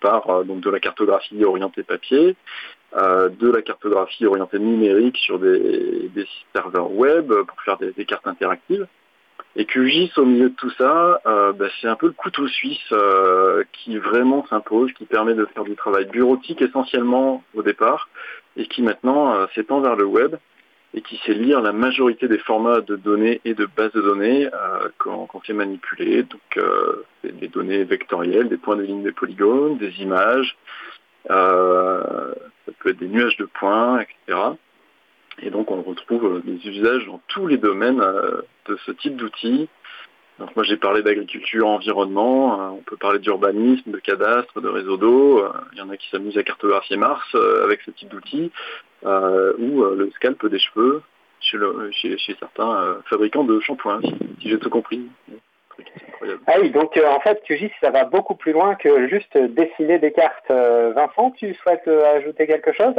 par 0.00 0.44
donc 0.44 0.60
de 0.60 0.70
la 0.70 0.78
cartographie 0.78 1.44
orientée 1.44 1.82
papier, 1.82 2.36
de 2.94 3.50
la 3.50 3.62
cartographie 3.62 4.26
orientée 4.26 4.58
numérique 4.58 5.16
sur 5.18 5.38
des, 5.38 6.10
serveurs 6.54 6.90
web 6.90 7.32
pour 7.32 7.62
faire 7.62 7.78
des 7.78 8.04
cartes 8.04 8.26
interactives, 8.26 8.86
et 9.58 9.64
QGIS 9.64 10.12
au 10.16 10.24
milieu 10.24 10.50
de 10.50 10.54
tout 10.54 10.70
ça, 10.78 11.20
euh, 11.26 11.52
bah, 11.52 11.66
c'est 11.80 11.88
un 11.88 11.96
peu 11.96 12.06
le 12.06 12.12
couteau 12.12 12.46
suisse 12.46 12.92
euh, 12.92 13.64
qui 13.72 13.98
vraiment 13.98 14.46
s'impose, 14.46 14.92
qui 14.92 15.04
permet 15.04 15.34
de 15.34 15.46
faire 15.46 15.64
du 15.64 15.74
travail 15.74 16.04
bureautique 16.04 16.62
essentiellement 16.62 17.42
au 17.54 17.62
départ, 17.62 18.08
et 18.56 18.66
qui 18.66 18.82
maintenant 18.82 19.34
euh, 19.34 19.46
s'étend 19.56 19.80
vers 19.80 19.96
le 19.96 20.04
web, 20.04 20.36
et 20.94 21.02
qui 21.02 21.16
sait 21.26 21.34
lire 21.34 21.60
la 21.60 21.72
majorité 21.72 22.28
des 22.28 22.38
formats 22.38 22.82
de 22.82 22.94
données 22.94 23.40
et 23.44 23.54
de 23.54 23.66
bases 23.66 23.92
de 23.92 24.00
données 24.00 24.48
quand, 24.96 25.26
quand 25.26 25.42
c'est 25.46 25.52
manipulé. 25.52 26.22
Donc 26.22 26.64
des 27.24 27.48
données 27.48 27.84
vectorielles, 27.84 28.48
des 28.48 28.56
points 28.56 28.76
de 28.76 28.84
ligne, 28.84 29.02
des 29.02 29.12
polygones, 29.12 29.76
des 29.76 30.00
images, 30.00 30.56
ça 31.26 32.72
peut 32.78 32.90
être 32.90 32.98
des 32.98 33.08
nuages 33.08 33.36
de 33.36 33.46
points, 33.46 34.00
etc. 34.00 34.38
Et 35.42 35.50
donc 35.50 35.70
on 35.70 35.82
retrouve 35.82 36.36
euh, 36.36 36.42
des 36.44 36.68
usages 36.68 37.06
dans 37.06 37.20
tous 37.28 37.46
les 37.46 37.58
domaines 37.58 38.00
euh, 38.00 38.42
de 38.66 38.76
ce 38.84 38.92
type 38.92 39.16
d'outils. 39.16 39.68
Moi 40.38 40.64
j'ai 40.64 40.76
parlé 40.76 41.02
d'agriculture, 41.02 41.66
environnement, 41.66 42.60
euh, 42.60 42.68
on 42.70 42.82
peut 42.82 42.96
parler 42.96 43.18
d'urbanisme, 43.18 43.90
de 43.90 43.98
cadastre, 43.98 44.60
de 44.60 44.68
réseau 44.68 44.96
d'eau. 44.96 45.44
Il 45.72 45.78
y 45.78 45.82
en 45.82 45.90
a 45.90 45.96
qui 45.96 46.08
s'amusent 46.10 46.38
à 46.38 46.42
cartographier 46.42 46.96
Mars 46.96 47.34
avec 47.34 47.80
ce 47.82 47.90
type 47.90 48.08
d'outils, 48.08 48.52
ou 49.02 49.84
le 49.84 50.10
scalp 50.14 50.46
des 50.46 50.60
cheveux 50.60 51.02
chez, 51.40 52.36
certains 52.38 52.98
fabricants 53.06 53.44
de 53.44 53.58
shampoings, 53.60 54.00
si, 54.02 54.48
j'ai 54.48 54.58
tout 54.58 54.70
compris. 54.70 55.08
Ah 56.46 56.54
oui, 56.60 56.70
donc 56.70 56.98
en 56.98 57.20
fait, 57.20 57.42
QGIS, 57.44 57.70
ça 57.80 57.90
va 57.90 58.04
beaucoup 58.04 58.34
plus 58.34 58.52
loin 58.52 58.74
que 58.74 59.08
juste 59.08 59.36
dessiner 59.36 59.98
des 59.98 60.12
cartes. 60.12 60.50
Vincent, 60.50 61.30
tu 61.32 61.54
souhaites 61.54 61.86
ajouter 61.86 62.46
quelque 62.46 62.72
chose 62.72 62.94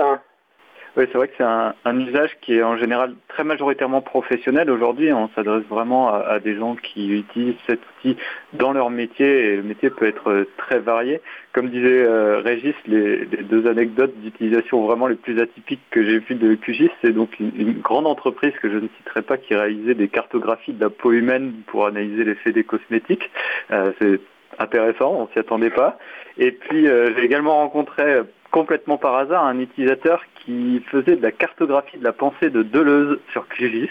oui, 0.97 1.05
c'est 1.11 1.17
vrai 1.17 1.27
que 1.27 1.35
c'est 1.37 1.43
un, 1.43 1.99
usage 1.99 2.31
qui 2.41 2.55
est 2.55 2.63
en 2.63 2.77
général 2.77 3.13
très 3.27 3.43
majoritairement 3.43 4.01
professionnel. 4.01 4.71
Aujourd'hui, 4.71 5.13
on 5.13 5.29
s'adresse 5.35 5.63
vraiment 5.69 6.13
à, 6.13 6.39
des 6.39 6.55
gens 6.55 6.75
qui 6.75 7.09
utilisent 7.19 7.55
cet 7.67 7.79
outil 7.79 8.17
dans 8.53 8.73
leur 8.73 8.89
métier 8.89 9.27
et 9.27 9.55
le 9.57 9.63
métier 9.63 9.91
peut 9.91 10.07
être 10.07 10.29
euh, 10.29 10.47
très 10.57 10.79
varié. 10.79 11.21
Comme 11.53 11.69
disait 11.69 12.03
euh, 12.03 12.39
Régis, 12.39 12.73
les, 12.87 13.25
deux 13.25 13.67
anecdotes 13.67 14.15
d'utilisation 14.17 14.85
vraiment 14.85 15.07
les 15.07 15.15
plus 15.15 15.39
atypiques 15.39 15.81
que 15.91 16.03
j'ai 16.03 16.19
vues 16.19 16.35
de 16.35 16.55
QGIS, 16.55 16.91
c'est 17.01 17.11
donc 17.11 17.39
une, 17.39 17.79
grande 17.81 18.07
entreprise 18.07 18.53
que 18.61 18.69
je 18.69 18.77
ne 18.77 18.87
citerai 18.97 19.21
pas 19.21 19.37
qui 19.37 19.55
réalisait 19.55 19.93
des 19.95 20.07
cartographies 20.07 20.73
de 20.73 20.81
la 20.81 20.89
peau 20.89 21.11
humaine 21.11 21.53
pour 21.67 21.85
analyser 21.85 22.23
l'effet 22.23 22.51
des 22.51 22.63
cosmétiques. 22.63 23.29
Euh, 23.71 23.91
c'est 24.01 24.19
intéressant, 24.57 25.13
on 25.13 25.27
s'y 25.33 25.39
attendait 25.39 25.69
pas. 25.69 25.97
Et 26.37 26.51
puis 26.51 26.85
j'ai 26.85 27.23
également 27.23 27.57
rencontré 27.57 28.21
complètement 28.51 28.97
par 28.97 29.15
hasard 29.15 29.45
un 29.45 29.59
utilisateur 29.59 30.23
qui 30.45 30.81
faisait 30.91 31.15
de 31.15 31.21
la 31.21 31.31
cartographie 31.31 31.97
de 31.97 32.03
la 32.03 32.13
pensée 32.13 32.49
de 32.49 32.63
Deleuze 32.63 33.19
sur 33.31 33.47
QGIS. 33.47 33.89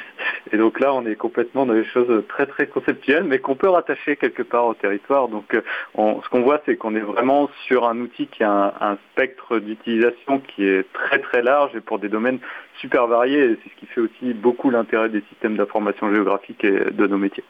Et 0.53 0.57
donc 0.57 0.81
là, 0.81 0.95
on 0.95 1.05
est 1.07 1.17
complètement 1.17 1.67
dans 1.67 1.75
des 1.75 1.85
choses 1.85 2.25
très 2.29 2.47
très 2.47 2.67
conceptuelles, 2.67 3.25
mais 3.25 3.39
qu'on 3.39 3.55
peut 3.55 3.69
rattacher 3.69 4.17
quelque 4.17 4.43
part 4.43 4.67
au 4.67 4.75
territoire. 4.75 5.29
Donc 5.29 5.55
euh, 5.55 5.63
ce 5.95 6.29
qu'on 6.29 6.43
voit, 6.43 6.61
c'est 6.67 6.77
qu'on 6.77 6.95
est 6.95 7.01
vraiment 7.01 7.51
sur 7.67 7.89
un 7.89 7.99
outil 7.99 8.27
qui 8.27 8.45
a 8.45 8.75
un, 8.81 8.99
spectre 9.13 9.59
d'utilisation 9.59 10.41
qui 10.41 10.65
est 10.65 10.91
très 10.93 11.19
très 11.19 11.43
large 11.43 11.75
et 11.75 11.81
pour 11.81 11.99
des 11.99 12.09
domaines 12.09 12.39
super 12.81 13.07
variés. 13.07 13.59
C'est 13.63 13.71
ce 13.71 13.75
qui 13.77 13.87
fait 13.87 14.01
aussi 14.01 14.33
beaucoup 14.33 14.71
l'intérêt 14.71 15.09
des 15.09 15.23
systèmes 15.29 15.57
d'information 15.57 16.13
géographique 16.15 16.63
et 16.65 16.91
de 16.91 17.07
nos 17.07 17.19
métiers. 17.19 17.45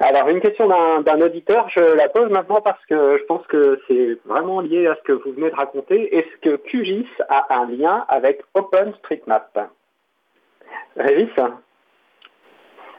Alors, 0.00 0.28
une 0.28 0.40
question 0.40 0.68
d'un 0.68 1.20
auditeur, 1.20 1.68
je 1.68 1.80
la 1.80 2.08
pose 2.08 2.30
maintenant 2.30 2.60
parce 2.60 2.84
que 2.86 3.18
je 3.18 3.24
pense 3.24 3.46
que 3.46 3.80
c'est 3.86 4.18
vraiment 4.24 4.60
lié 4.60 4.86
à 4.86 4.96
ce 4.96 5.02
que 5.02 5.12
vous 5.12 5.32
venez 5.32 5.50
de 5.50 5.54
raconter. 5.54 6.16
Est-ce 6.16 6.36
que 6.42 6.56
QGIS 6.56 7.06
a 7.28 7.60
un 7.60 7.70
lien 7.70 8.04
avec 8.08 8.42
OpenStreetMap? 8.54 9.70
Régis? 10.96 11.30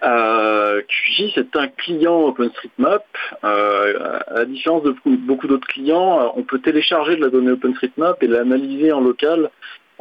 Euh, 0.04 0.82
QGIS 0.88 1.34
est 1.38 1.56
un 1.56 1.68
client 1.68 2.22
OpenStreetMap. 2.28 3.06
Euh, 3.44 4.20
à 4.28 4.40
la 4.40 4.46
différence 4.46 4.84
de 4.84 4.96
beaucoup 5.04 5.48
d'autres 5.48 5.68
clients, 5.68 6.34
on 6.36 6.44
peut 6.44 6.60
télécharger 6.60 7.16
de 7.16 7.22
la 7.22 7.30
donnée 7.30 7.52
OpenStreetMap 7.52 8.22
et 8.24 8.28
l'analyser 8.28 8.92
en 8.92 9.02
local 9.02 9.50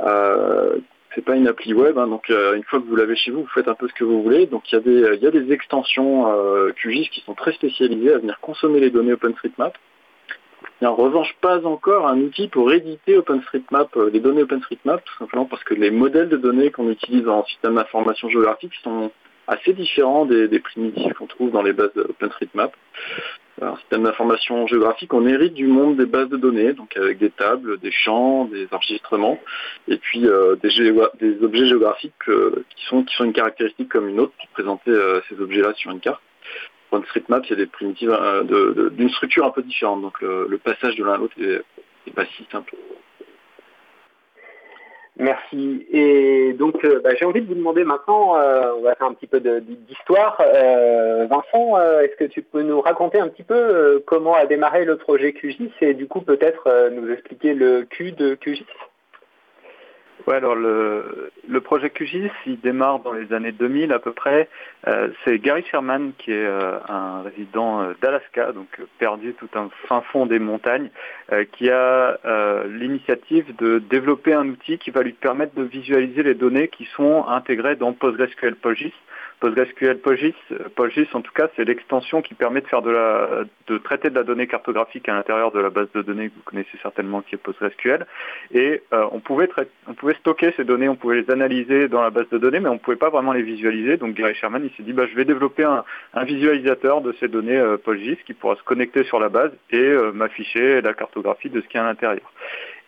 euh, 0.00 0.78
c'est 1.14 1.24
pas 1.24 1.37
une 1.37 1.46
appli 1.46 1.72
web, 1.74 1.98
hein, 1.98 2.07
donc 2.07 2.31
euh, 2.31 2.55
une 2.55 2.64
fois 2.64 2.81
que 2.81 2.87
vous 2.87 2.96
l'avez 2.96 3.16
chez 3.16 3.31
vous, 3.31 3.42
vous 3.42 3.48
faites 3.55 3.68
un 3.68 3.74
peu 3.74 3.88
ce 3.88 3.94
que 3.94 4.05
vous 4.05 4.22
voulez. 4.22 4.46
Donc 4.46 4.70
il 4.70 4.74
y 4.77 5.27
a 5.27 5.31
des, 5.31 5.53
extensions 5.53 6.33
euh, 6.33 6.72
QGIS 6.72 7.09
qui 7.11 7.20
sont 7.22 7.35
très 7.35 7.53
spécialisées 7.53 8.12
à 8.12 8.18
venir 8.18 8.38
consommer 8.40 8.81
les 8.81 8.90
données 8.90 9.12
OpenStreetMap. 9.12 9.77
Il 10.81 10.87
a 10.87 10.90
en 10.90 10.96
revanche 10.96 11.35
pas 11.40 11.64
encore 11.66 12.07
un 12.09 12.18
outil 12.18 12.48
pour 12.48 12.72
éditer 12.72 13.16
OpenStreetMap, 13.16 13.96
euh, 13.96 14.11
les 14.11 14.20
données 14.20 14.42
OpenStreetMap, 14.42 15.05
tout 15.05 15.18
simplement 15.18 15.44
parce 15.44 15.62
que 15.64 15.74
les 15.74 15.90
modèles 15.90 16.29
de 16.29 16.37
données 16.37 16.70
qu'on 16.70 16.90
utilise 16.90 17.29
en 17.29 17.44
système 17.44 17.77
d'information 17.77 18.29
géographique 18.29 18.74
sont 18.83 19.11
assez 19.46 19.72
différents 19.74 20.24
des, 20.24 20.48
des 20.48 20.59
primitifs 20.59 21.12
qu'on 21.14 21.27
trouve 21.27 21.50
dans 21.50 21.62
les 21.62 21.72
bases 21.72 21.96
OpenStreetMap 21.96 22.74
un 23.62 23.76
système 23.76 24.02
d'information 24.02 24.66
géographique, 24.66 25.14
on 25.14 25.26
hérite 25.26 25.54
du 25.54 25.66
monde 25.66 25.96
des 25.96 26.06
bases 26.06 26.28
de 26.28 26.36
données, 26.36 26.72
donc 26.72 26.96
avec 26.96 27.18
des 27.18 27.30
tables, 27.30 27.78
des 27.78 27.92
champs, 27.92 28.46
des 28.46 28.66
enregistrements, 28.72 29.38
et 29.88 29.96
puis 29.96 30.26
euh, 30.26 30.56
des, 30.56 31.42
objets 31.42 31.66
géographiques 31.66 32.12
euh, 32.28 32.64
qui, 32.74 32.84
sont, 32.86 33.04
qui 33.04 33.14
sont 33.14 33.24
une 33.24 33.32
caractéristique 33.32 33.88
comme 33.88 34.08
une 34.08 34.20
autre 34.20 34.32
pour 34.38 34.48
présenter 34.48 34.90
euh, 34.90 35.20
ces 35.28 35.40
objets-là 35.40 35.72
sur 35.74 35.90
une 35.90 36.00
carte. 36.00 36.20
OpenStreetMap, 36.90 37.44
c'est 37.48 37.56
des 37.56 37.66
primitives 37.66 38.16
d'une 38.92 39.10
structure 39.10 39.46
un 39.46 39.50
peu 39.50 39.62
différente, 39.62 40.02
donc 40.02 40.20
le, 40.20 40.58
passage 40.58 40.94
de 40.96 41.04
l'un 41.04 41.14
à 41.14 41.16
l'autre 41.16 41.34
n'est 41.38 42.12
pas 42.12 42.24
si 42.36 42.46
simple. 42.52 42.74
Merci. 45.16 45.87
Et 45.92 46.55
donc, 46.55 46.85
euh, 46.85 47.00
bah, 47.03 47.11
j'ai 47.14 47.24
envie 47.24 47.40
de 47.40 47.46
vous 47.46 47.55
demander 47.55 47.85
maintenant, 47.85 48.37
euh, 48.37 48.72
on 48.79 48.83
va 48.83 48.96
faire 48.96 49.07
un 49.07 49.14
petit 49.14 49.29
peu 49.29 49.40
d'histoire. 49.40 50.40
Euh, 50.40 51.27
Vincent, 51.27 51.79
est-ce 52.00 52.16
que 52.16 52.24
tu 52.24 52.42
peux 52.42 52.62
nous 52.62 52.81
raconter 52.81 53.20
un 53.20 53.29
petit 53.29 53.44
peu 53.44 54.03
comment 54.07 54.35
a 54.35 54.46
démarré 54.46 54.85
le 54.85 54.96
projet 54.96 55.33
QGIS 55.33 55.70
et 55.83 55.94
du 55.94 56.09
coup 56.09 56.20
peut-être 56.20 56.90
nous 56.90 57.12
expliquer 57.12 57.55
le 57.55 57.85
Q 57.85 58.12
de 58.12 58.35
QGIS 58.35 58.66
Ouais, 60.26 60.37
alors 60.37 60.54
le, 60.54 61.30
le 61.46 61.60
projet 61.60 61.90
QGIS, 61.90 62.30
il 62.46 62.58
démarre 62.60 63.00
dans 63.00 63.12
les 63.12 63.32
années 63.32 63.52
2000 63.52 63.92
à 63.92 63.98
peu 63.98 64.12
près. 64.12 64.48
Euh, 64.87 65.08
c'est 65.24 65.38
Gary 65.38 65.64
Sherman 65.70 66.12
qui 66.18 66.32
est 66.32 66.46
euh, 66.46 66.78
un 66.88 67.22
résident 67.22 67.82
euh, 67.82 67.92
d'Alaska, 68.00 68.52
donc 68.52 68.68
perdu 68.98 69.34
tout 69.34 69.48
un 69.54 69.68
fin 69.87 70.00
fond 70.00 70.26
des 70.26 70.38
montagnes, 70.38 70.90
qui 71.52 71.70
a 71.70 72.18
l'initiative 72.68 73.54
de 73.56 73.78
développer 73.78 74.34
un 74.34 74.48
outil 74.48 74.78
qui 74.78 74.90
va 74.90 75.02
lui 75.02 75.12
permettre 75.12 75.54
de 75.54 75.62
visualiser 75.62 76.22
les 76.22 76.34
données 76.34 76.68
qui 76.68 76.84
sont 76.96 77.26
intégrées 77.26 77.76
dans 77.76 77.92
PostgreSQL 77.92 78.56
PostGIS. 78.56 78.92
PostgreSQL 79.40 79.98
PostGIS, 79.98 80.34
PostGIS 80.76 81.08
en 81.14 81.20
tout 81.20 81.32
cas, 81.32 81.48
c'est 81.56 81.64
l'extension 81.64 82.22
qui 82.22 82.34
permet 82.34 82.60
de 82.60 82.66
faire 82.66 82.82
de 82.82 82.90
la, 82.90 83.44
de 83.66 83.78
traiter 83.78 84.10
de 84.10 84.14
la 84.14 84.22
donnée 84.22 84.46
cartographique 84.46 85.08
à 85.08 85.14
l'intérieur 85.14 85.50
de 85.50 85.60
la 85.60 85.70
base 85.70 85.88
de 85.94 86.02
données 86.02 86.28
que 86.28 86.34
vous 86.37 86.42
connaissez 86.44 86.78
certainement 86.82 87.20
qui 87.20 87.34
est 87.34 87.38
PostgreSQL. 87.38 88.06
Et 88.52 88.82
on 88.92 89.20
pouvait 89.20 89.48
on 89.88 89.94
pouvait 89.94 90.13
stocker 90.14 90.53
ces 90.57 90.64
données, 90.64 90.88
on 90.88 90.96
pouvait 90.96 91.22
les 91.22 91.31
analyser 91.31 91.88
dans 91.88 92.03
la 92.03 92.11
base 92.11 92.29
de 92.31 92.38
données, 92.38 92.61
mais 92.61 92.68
on 92.68 92.74
ne 92.74 92.79
pouvait 92.79 92.96
pas 92.96 93.11
vraiment 93.11 93.33
les 93.33 93.42
visualiser. 93.42 93.96
Donc 93.96 94.14
Gary 94.14 94.35
Sherman, 94.35 94.64
il 94.64 94.77
s'est 94.77 94.83
dit, 94.83 94.92
bah, 94.92 95.07
je 95.11 95.14
vais 95.16 95.24
développer 95.24 95.64
un, 95.64 95.85
visualisateur 96.24 97.00
de 97.00 97.14
ces 97.20 97.29
données 97.29 97.62
PostGIS 97.85 98.18
qui 98.27 98.35
pourra 98.35 98.57
se 98.57 98.62
connecter 98.62 99.05
sur 99.05 99.20
la 99.20 99.29
base 99.29 99.53
et 99.70 99.94
m'afficher 100.12 100.81
la 100.81 100.94
cartographie 100.94 101.50
de 101.50 101.61
ce 101.61 101.68
qui 101.68 101.77
est 101.77 101.81
à 101.81 101.85
l'intérieur. 101.85 102.31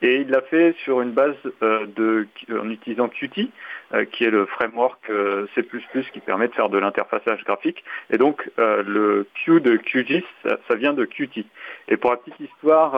Et 0.03 0.17
il 0.17 0.29
l'a 0.29 0.43
fait 0.43 0.75
sur 0.85 1.01
une 1.01 1.13
base 1.13 1.35
euh, 1.63 1.87
de, 1.97 2.27
en 2.53 2.69
utilisant 2.69 3.09
Qt, 3.09 3.49
euh, 3.86 3.86
qui 4.13 4.25
est 4.25 4.31
le 4.31 4.47
framework 4.47 4.99
euh, 5.11 5.47
C++ 5.55 5.65
qui 6.13 6.21
permet 6.21 6.49
de 6.49 6.55
faire 6.55 6.69
de 6.69 6.79
l'interfaçage 6.79 7.45
graphique. 7.45 7.85
Et 8.11 8.19
donc 8.19 8.51
le 8.59 9.27
Q 9.35 9.61
de 9.61 9.77
QGIS, 9.77 10.25
ça, 10.45 10.59
ça, 10.69 10.75
vient 10.75 10.93
de 10.93 11.05
Qt. 11.05 11.45
Et 11.89 11.97
pour 11.97 12.11
la 12.11 12.17
petite 12.17 12.41
histoire, 12.41 12.95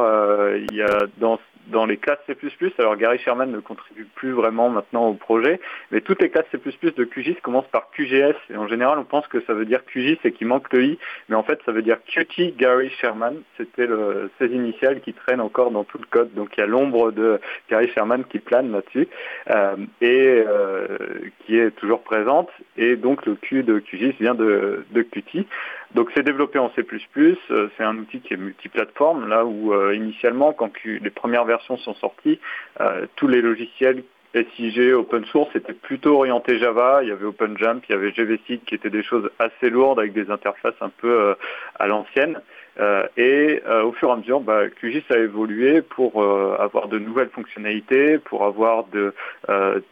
il 0.57 0.74
y 0.74 0.83
a 0.83 1.07
dans 1.18 1.38
dans 1.68 1.87
les 1.87 1.96
classes 1.96 2.18
C++, 2.27 2.35
alors 2.79 2.96
Gary 2.96 3.18
Sherman 3.18 3.51
ne 3.51 3.61
contribue 3.61 4.07
plus 4.14 4.33
vraiment 4.33 4.70
maintenant 4.70 5.09
au 5.09 5.14
projet, 5.14 5.61
mais 5.90 6.01
toutes 6.01 6.20
les 6.22 6.31
classes 6.31 6.46
C++ 6.51 6.59
de 6.59 7.05
QGIS 7.05 7.37
commencent 7.42 7.68
par 7.68 7.90
QGS, 7.90 8.37
et 8.51 8.57
en 8.57 8.66
général 8.66 8.98
on 8.98 9.05
pense 9.05 9.27
que 9.29 9.40
ça 9.42 9.55
veut 9.55 9.64
dire 9.64 9.85
QGIS 9.85 10.18
et 10.24 10.33
qu'il 10.33 10.46
manque 10.46 10.72
le 10.72 10.85
I, 10.85 10.98
mais 11.29 11.37
en 11.37 11.42
fait 11.42 11.61
ça 11.64 11.72
veut 11.72 11.83
dire 11.83 11.98
Qt 12.07 12.57
Gary 12.57 12.90
Sherman, 13.01 13.37
c'était 13.57 13.87
le, 13.87 14.31
ses 14.38 14.46
initiales 14.46 15.01
qui 15.01 15.12
traînent 15.12 15.40
encore 15.40 15.70
dans 15.70 15.85
tout 15.85 15.98
le 15.98 16.07
code, 16.07 16.33
donc 16.35 16.57
il 16.57 16.61
y 16.61 16.62
a 16.62 16.66
l'ombre 16.66 17.12
de 17.12 17.40
Gary 17.70 17.88
Sherman 17.88 18.24
qui 18.24 18.38
plane 18.38 18.72
là-dessus, 18.72 19.09
euh, 19.51 19.77
et 20.01 20.44
euh, 20.46 20.78
qui 21.41 21.59
est 21.59 21.71
toujours 21.73 22.03
présente, 22.03 22.51
et 22.77 22.97
donc 22.97 23.27
le 23.27 23.35
Q 23.35 23.62
de 23.62 23.79
QGIS 23.79 24.14
vient 24.21 24.35
de, 24.35 24.85
de 24.91 25.03
Qt. 25.03 25.47
Donc 25.95 26.11
c'est 26.14 26.23
développé 26.23 26.59
en 26.59 26.71
C++, 26.75 26.85
euh, 27.17 27.69
c'est 27.77 27.85
un 27.85 27.97
outil 27.97 28.21
qui 28.21 28.35
est 28.35 28.37
multiplateforme, 28.37 29.29
là 29.29 29.45
où 29.45 29.73
euh, 29.73 29.95
initialement, 29.95 30.53
quand 30.53 30.71
les 30.85 31.11
premières 31.11 31.45
versions 31.45 31.79
sont 31.79 31.95
sorties, 31.95 32.38
euh, 32.81 33.07
tous 33.17 33.29
les 33.29 33.41
logiciels 33.41 34.05
SIG, 34.35 34.93
open 34.93 35.25
source, 35.25 35.55
étaient 35.57 35.73
plutôt 35.73 36.17
orientés 36.17 36.59
Java, 36.59 37.01
il 37.03 37.09
y 37.09 37.12
avait 37.12 37.25
OpenJump, 37.25 37.83
il 37.88 37.93
y 37.93 37.95
avait 37.95 38.12
GVSeed 38.12 38.62
qui 38.67 38.75
étaient 38.75 38.91
des 38.91 39.03
choses 39.03 39.31
assez 39.38 39.71
lourdes 39.71 39.99
avec 39.99 40.12
des 40.12 40.31
interfaces 40.31 40.75
un 40.83 40.91
peu 40.91 41.35
à 41.79 41.87
l'ancienne. 41.87 42.38
Et 43.17 43.62
au 43.85 43.93
fur 43.93 44.09
et 44.09 44.12
à 44.12 44.17
mesure, 44.17 44.41
bah, 44.41 44.69
QGIS 44.69 45.05
a 45.11 45.19
évolué 45.19 45.83
pour 45.83 46.23
avoir 46.23 46.88
de 46.88 46.99
nouvelles 46.99 47.31
fonctionnalités, 47.31 48.19
pour 48.19 48.45
avoir 48.45 48.85
de, 48.87 49.14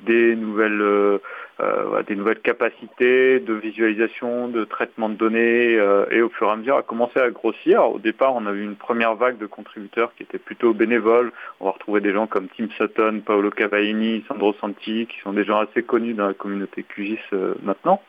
des 0.07 0.37
nouvelles 0.37 1.21
euh, 1.59 2.03
des 2.03 2.17
nouvelles 2.17 2.41
capacités 2.41 3.41
de 3.41 3.55
visualisation, 3.55 4.49
de 4.49 4.65
traitement 4.65 5.09
de 5.09 5.15
données, 5.15 5.75
euh, 5.79 6.05
et 6.11 6.21
au 6.21 6.29
fur 6.29 6.49
et 6.49 6.51
à 6.51 6.57
mesure 6.57 6.77
a 6.77 6.83
commencé 6.83 7.19
à 7.19 7.31
grossir. 7.31 7.83
Au 7.91 7.99
départ, 7.99 8.35
on 8.35 8.45
a 8.45 8.53
eu 8.53 8.63
une 8.63 8.77
première 8.77 9.15
vague 9.15 9.39
de 9.39 9.47
contributeurs 9.47 10.15
qui 10.15 10.23
étaient 10.23 10.39
plutôt 10.39 10.75
bénévoles. 10.75 11.33
On 11.61 11.65
va 11.65 11.71
retrouver 11.71 12.03
des 12.03 12.13
gens 12.13 12.27
comme 12.27 12.49
Tim 12.55 12.69
Sutton, 12.77 13.23
Paolo 13.25 13.51
Cavaini, 13.51 14.23
Sandro 14.29 14.53
Santi, 14.61 15.07
qui 15.07 15.19
sont 15.21 15.33
des 15.33 15.45
gens 15.45 15.61
assez 15.61 15.83
connus 15.83 16.13
dans 16.13 16.27
la 16.27 16.35
communauté 16.35 16.83
QGIS 16.83 17.19
euh, 17.33 17.55
maintenant. 17.63 18.03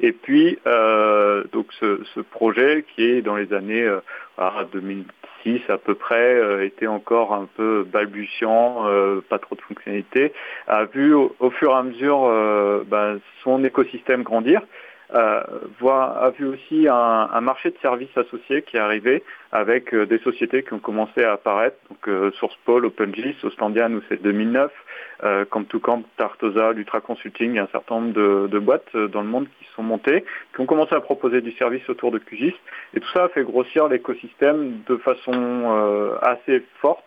Et 0.00 0.12
puis, 0.12 0.58
euh, 0.66 1.44
donc 1.52 1.66
ce, 1.80 2.20
projet 2.20 2.84
qui 2.94 3.04
est 3.04 3.22
dans 3.22 3.36
les 3.36 3.52
années 3.52 3.82
euh, 3.82 4.00
2006 4.72 5.60
à 5.68 5.78
peu 5.78 5.94
près, 5.94 6.34
euh, 6.34 6.64
était 6.64 6.86
encore 6.86 7.34
un 7.34 7.48
peu 7.56 7.84
balbutiant, 7.84 8.86
euh, 8.86 9.20
pas 9.28 9.38
trop 9.38 9.56
de 9.56 9.60
fonctionnalités, 9.62 10.32
a 10.68 10.84
vu 10.84 11.14
au, 11.14 11.50
fur 11.50 11.72
et 11.72 11.74
à 11.74 11.82
mesure 11.82 12.30
ben, 12.86 13.18
son 13.42 13.64
écosystème 13.64 14.22
grandir. 14.22 14.62
Euh, 15.14 15.42
a 15.90 16.30
vu 16.30 16.46
aussi 16.46 16.86
un, 16.88 17.28
un, 17.32 17.40
marché 17.40 17.70
de 17.70 17.76
services 17.80 18.16
associés 18.16 18.62
qui 18.62 18.76
est 18.76 18.80
arrivé 18.80 19.22
avec 19.52 19.94
euh, 19.94 20.04
des 20.04 20.18
sociétés 20.18 20.62
qui 20.62 20.74
ont 20.74 20.78
commencé 20.78 21.24
à 21.24 21.32
apparaître, 21.32 21.76
donc 21.88 22.06
euh, 22.08 22.30
SourcePol, 22.32 22.84
OpenGIS, 22.84 23.36
Oslandian 23.42 23.92
où 23.92 24.02
c'est 24.08 24.22
2009, 24.22 24.70
euh, 25.24 25.44
Camp 25.46 25.64
to 25.64 25.80
Camp, 25.80 26.04
Tartosa, 26.18 26.72
Lutra 26.72 27.00
Consulting, 27.00 27.52
il 27.52 27.56
y 27.56 27.58
a 27.58 27.62
un 27.62 27.68
certain 27.72 27.96
nombre 27.96 28.12
de, 28.12 28.48
de, 28.48 28.58
boîtes 28.58 28.94
dans 28.94 29.22
le 29.22 29.28
monde 29.28 29.46
qui 29.58 29.66
sont 29.74 29.82
montées, 29.82 30.24
qui 30.54 30.60
ont 30.60 30.66
commencé 30.66 30.94
à 30.94 31.00
proposer 31.00 31.40
du 31.40 31.52
service 31.52 31.88
autour 31.88 32.10
de 32.10 32.18
QGIS, 32.18 32.54
et 32.94 33.00
tout 33.00 33.08
ça 33.14 33.24
a 33.24 33.28
fait 33.28 33.44
grossir 33.44 33.88
l'écosystème 33.88 34.80
de 34.86 34.96
façon 34.96 36.18
assez 36.20 36.62
forte. 36.80 37.04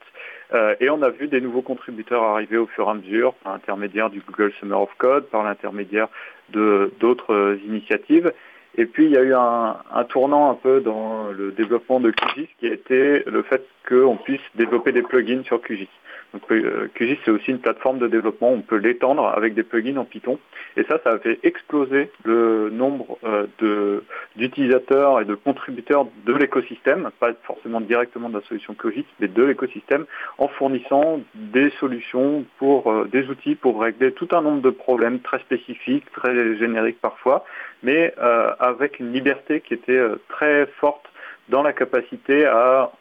et 0.80 0.90
on 0.90 1.02
a 1.02 1.10
vu 1.10 1.28
des 1.28 1.42
nouveaux 1.42 1.62
contributeurs 1.62 2.24
arriver 2.24 2.58
au 2.58 2.68
fur 2.68 2.88
et 2.88 2.92
à 2.92 2.94
mesure 2.94 3.34
par 3.36 3.54
l'intermédiaire 3.54 4.10
du 4.10 4.22
Google 4.22 4.52
Summer 4.60 4.82
of 4.82 4.90
Code, 4.98 5.26
par 5.28 5.44
l'intermédiaire 5.44 6.08
d'autres 6.52 7.58
initiatives. 7.66 8.32
Et 8.78 8.86
puis 8.86 9.06
il 9.06 9.12
y 9.12 9.18
a 9.18 9.22
eu 9.22 9.34
un, 9.34 9.78
un, 9.94 10.04
tournant 10.06 10.50
un 10.50 10.56
peu 10.56 10.80
dans 10.80 11.28
le 11.32 11.52
développement 11.52 12.00
de 12.00 12.12
QGIS 12.12 12.48
qui 12.60 12.68
a 12.68 12.74
été 12.74 13.24
le 13.26 13.44
fait 13.44 13.66
qu'on 13.88 14.18
puisse 14.18 14.42
développer 14.56 14.92
des 14.92 15.02
plugins 15.02 15.44
sur 15.44 15.62
QGIS. 15.62 15.90
Donc 16.34 16.44
euh, 16.52 16.90
QGIS 16.96 17.20
c'est 17.26 17.32
aussi 17.32 17.52
une 17.52 17.60
plateforme 17.60 18.00
de 18.00 18.08
développement, 18.08 18.52
on 18.52 18.62
peut 18.62 18.78
l'étendre 18.78 19.28
avec 19.28 19.54
des 19.54 19.64
plugins 19.64 19.98
en 19.98 20.06
Python. 20.06 20.40
Et 20.78 20.84
ça, 20.84 21.00
ça 21.04 21.12
a 21.12 21.20
fait 21.20 21.40
exploser 21.44 22.10
le 22.24 22.70
nombre 22.70 23.18
euh, 23.24 24.00
d'utilisateurs 24.38 25.20
et 25.20 25.26
de 25.26 25.36
contributeurs 25.36 26.08
de 26.26 26.34
l'écosystème, 26.34 27.10
pas 27.20 27.34
forcément 27.44 27.82
directement 27.82 28.30
de 28.30 28.36
la 28.40 28.46
solution 28.46 28.74
QGIS, 28.74 29.06
mais 29.20 29.28
de 29.28 29.44
l'écosystème, 29.44 30.06
en 30.38 30.48
fournissant 30.48 31.20
des 31.36 31.70
solutions 31.80 32.46
pour 32.58 32.92
euh, 32.92 33.10
des 33.12 33.28
outils 33.28 33.56
pour 33.56 33.82
régler 33.82 34.14
tout 34.14 34.30
un 34.32 34.42
nombre 34.42 34.62
de 34.62 34.70
problèmes 34.70 35.20
très 35.20 35.40
spécifiques, 35.40 36.10
très 36.12 36.58
génériques 36.58 37.02
parfois, 37.02 37.44
mais 37.84 38.14
euh, 38.20 38.52
avec 38.60 39.00
une 39.00 39.12
liberté 39.12 39.62
qui 39.62 39.74
était 39.74 39.92
euh, 39.92 40.22
très 40.30 40.66
forte 40.80 41.06
dans 41.50 41.64
la 41.64 41.74
capacité 41.74 42.46
à 42.46 42.92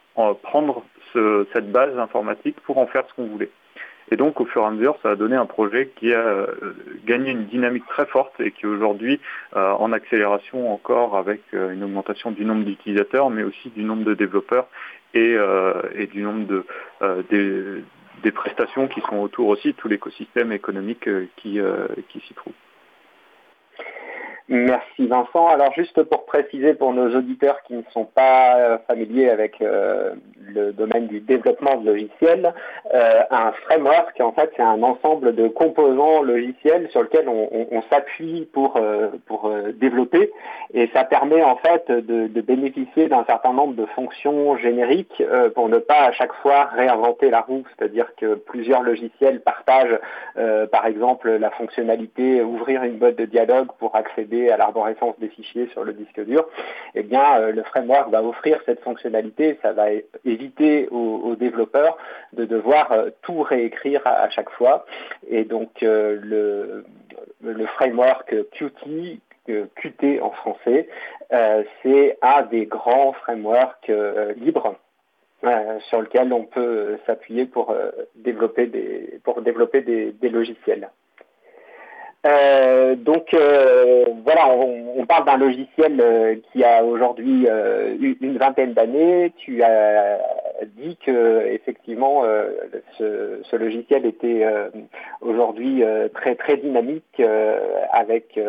prendre 0.43 0.83
ce, 1.13 1.47
cette 1.53 1.71
base 1.71 1.97
informatique 1.97 2.59
pour 2.61 2.77
en 2.77 2.87
faire 2.87 3.03
ce 3.07 3.13
qu'on 3.13 3.27
voulait. 3.27 3.51
Et 4.11 4.17
donc, 4.17 4.41
au 4.41 4.45
fur 4.45 4.61
et 4.63 4.65
à 4.65 4.71
mesure, 4.71 4.97
ça 5.01 5.11
a 5.11 5.15
donné 5.15 5.37
un 5.37 5.45
projet 5.45 5.89
qui 5.95 6.13
a 6.13 6.19
euh, 6.19 6.47
gagné 7.05 7.31
une 7.31 7.45
dynamique 7.45 7.85
très 7.87 8.05
forte 8.05 8.33
et 8.41 8.51
qui 8.51 8.63
est 8.63 8.69
aujourd'hui 8.69 9.21
euh, 9.55 9.71
en 9.71 9.93
accélération 9.93 10.73
encore 10.73 11.15
avec 11.15 11.41
euh, 11.53 11.71
une 11.71 11.83
augmentation 11.83 12.31
du 12.31 12.43
nombre 12.43 12.65
d'utilisateurs, 12.65 13.29
mais 13.29 13.43
aussi 13.43 13.69
du 13.69 13.83
nombre 13.83 14.03
de 14.03 14.13
développeurs 14.13 14.67
et, 15.13 15.35
et 15.95 16.07
du 16.07 16.21
nombre 16.21 16.47
de, 16.47 16.65
des, 17.29 17.83
des, 18.23 18.31
prestations 18.31 18.87
qui 18.87 19.01
sont 19.01 19.17
autour 19.17 19.49
aussi, 19.49 19.73
tout 19.73 19.89
l'écosystème 19.89 20.53
économique 20.53 21.09
qui, 21.35 21.59
qui 22.07 22.19
s'y 22.21 22.33
trouve. 22.33 22.53
Merci 24.53 25.07
Vincent. 25.07 25.47
Alors 25.47 25.71
juste 25.71 26.03
pour 26.03 26.25
préciser 26.25 26.73
pour 26.73 26.93
nos 26.93 27.15
auditeurs 27.15 27.63
qui 27.63 27.73
ne 27.73 27.83
sont 27.93 28.03
pas 28.03 28.57
euh, 28.57 28.77
familiers 28.85 29.29
avec 29.29 29.61
euh, 29.61 30.13
le 30.53 30.73
domaine 30.73 31.07
du 31.07 31.21
développement 31.21 31.77
de 31.77 31.85
logiciels, 31.89 32.53
euh, 32.93 33.21
un 33.31 33.53
framework 33.63 34.19
en 34.19 34.33
fait 34.33 34.51
c'est 34.57 34.61
un 34.61 34.83
ensemble 34.83 35.35
de 35.35 35.47
composants 35.47 36.21
logiciels 36.21 36.89
sur 36.89 37.01
lesquels 37.01 37.29
on, 37.29 37.81
s'appuie 37.89 38.49
pour, 38.51 38.77
pour 39.25 39.51
développer 39.79 40.31
et 40.73 40.89
ça 40.93 41.05
permet 41.05 41.41
en 41.41 41.55
fait 41.55 41.89
de 41.89 42.41
bénéficier 42.41 43.07
d'un 43.07 43.23
certain 43.25 43.53
nombre 43.53 43.75
de 43.75 43.85
fonctions 43.87 44.57
génériques 44.57 45.23
pour 45.55 45.69
ne 45.69 45.77
pas 45.77 46.07
à 46.07 46.11
chaque 46.11 46.33
fois 46.41 46.65
réinventer 46.65 47.29
la 47.29 47.41
roue, 47.41 47.63
c'est-à-dire 47.69 48.13
que 48.17 48.35
plusieurs 48.35 48.83
logiciels 48.83 49.41
partagent 49.41 49.99
par 50.71 50.85
exemple 50.85 51.31
la 51.31 51.49
fonctionnalité 51.51 52.41
ouvrir 52.43 52.83
une 52.83 52.97
boîte 52.97 53.17
de 53.17 53.25
dialogue 53.25 53.69
pour 53.79 53.95
accéder 53.95 54.40
à 54.49 54.57
l'arborescence 54.57 55.17
des 55.19 55.29
fichiers 55.29 55.67
sur 55.67 55.83
le 55.83 55.93
disque 55.93 56.19
dur, 56.25 56.47
eh 56.95 57.03
bien, 57.03 57.39
euh, 57.39 57.51
le 57.51 57.63
framework 57.63 58.09
va 58.09 58.23
offrir 58.23 58.59
cette 58.65 58.81
fonctionnalité. 58.81 59.59
Ça 59.61 59.73
va 59.73 59.87
éviter 60.25 60.87
aux, 60.89 61.35
développeurs 61.35 61.97
de 62.33 62.45
devoir 62.45 62.91
euh, 62.91 63.09
tout 63.21 63.41
réécrire 63.41 64.01
à, 64.05 64.29
chaque 64.29 64.49
fois. 64.51 64.85
Et 65.29 65.43
donc, 65.43 65.83
euh, 65.83 66.83
le, 67.41 67.65
framework 67.67 68.33
Qt 68.51 69.19
Qt 69.47 70.21
en 70.21 70.31
français, 70.31 70.87
c'est 71.81 72.17
un 72.21 72.43
des 72.43 72.65
grands 72.65 73.13
frameworks 73.13 73.91
libres 74.37 74.75
sur 75.89 76.01
lequel 76.01 76.31
on 76.31 76.43
peut 76.43 76.97
s'appuyer 77.05 77.45
pour 77.45 77.73
développer 78.15 78.67
des 78.67 80.29
logiciels. 80.29 80.89
Euh, 82.27 82.95
donc 82.95 83.33
euh, 83.33 84.05
voilà, 84.23 84.47
on, 84.49 84.93
on 84.99 85.05
parle 85.07 85.25
d'un 85.25 85.37
logiciel 85.37 85.99
euh, 85.99 86.35
qui 86.51 86.63
a 86.63 86.83
aujourd'hui 86.83 87.47
euh, 87.49 87.95
une 88.21 88.37
vingtaine 88.37 88.73
d'années. 88.73 89.33
Tu 89.37 89.63
as 89.63 90.19
dit 90.77 90.97
que 91.03 91.47
effectivement 91.47 92.23
ce, 92.99 93.39
ce, 93.41 93.55
logiciel 93.55 94.05
était 94.05 94.45
aujourd'hui 95.21 95.83
très 96.13 96.35
très 96.35 96.57
dynamique 96.57 97.19
avec 97.91 98.39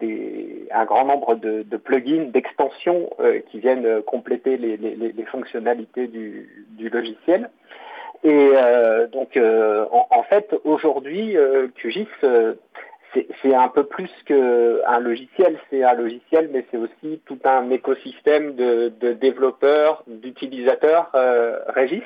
des, 0.00 0.66
un 0.70 0.86
grand 0.86 1.04
nombre 1.04 1.34
de, 1.34 1.62
de 1.62 1.76
plugins, 1.76 2.30
d'extensions 2.32 3.10
qui 3.50 3.60
viennent 3.60 4.00
compléter 4.02 4.56
les, 4.56 4.78
les, 4.78 4.96
les 4.96 5.24
fonctionnalités 5.26 6.06
du, 6.06 6.66
du, 6.70 6.88
logiciel. 6.88 7.50
Et 8.24 8.50
donc 9.12 9.36
en, 9.38 10.06
en, 10.10 10.22
fait 10.22 10.54
aujourd'hui 10.64 11.36
QGIS 11.76 12.08
c'est 13.14 13.54
un 13.54 13.68
peu 13.68 13.84
plus 13.84 14.10
qu'un 14.26 15.00
logiciel, 15.00 15.58
c'est 15.70 15.82
un 15.82 15.94
logiciel, 15.94 16.50
mais 16.52 16.66
c'est 16.70 16.76
aussi 16.76 17.20
tout 17.26 17.38
un 17.44 17.70
écosystème 17.70 18.54
de, 18.54 19.12
développeurs, 19.12 20.02
d'utilisateurs. 20.06 21.10
Euh, 21.14 21.58
Régis? 21.68 22.02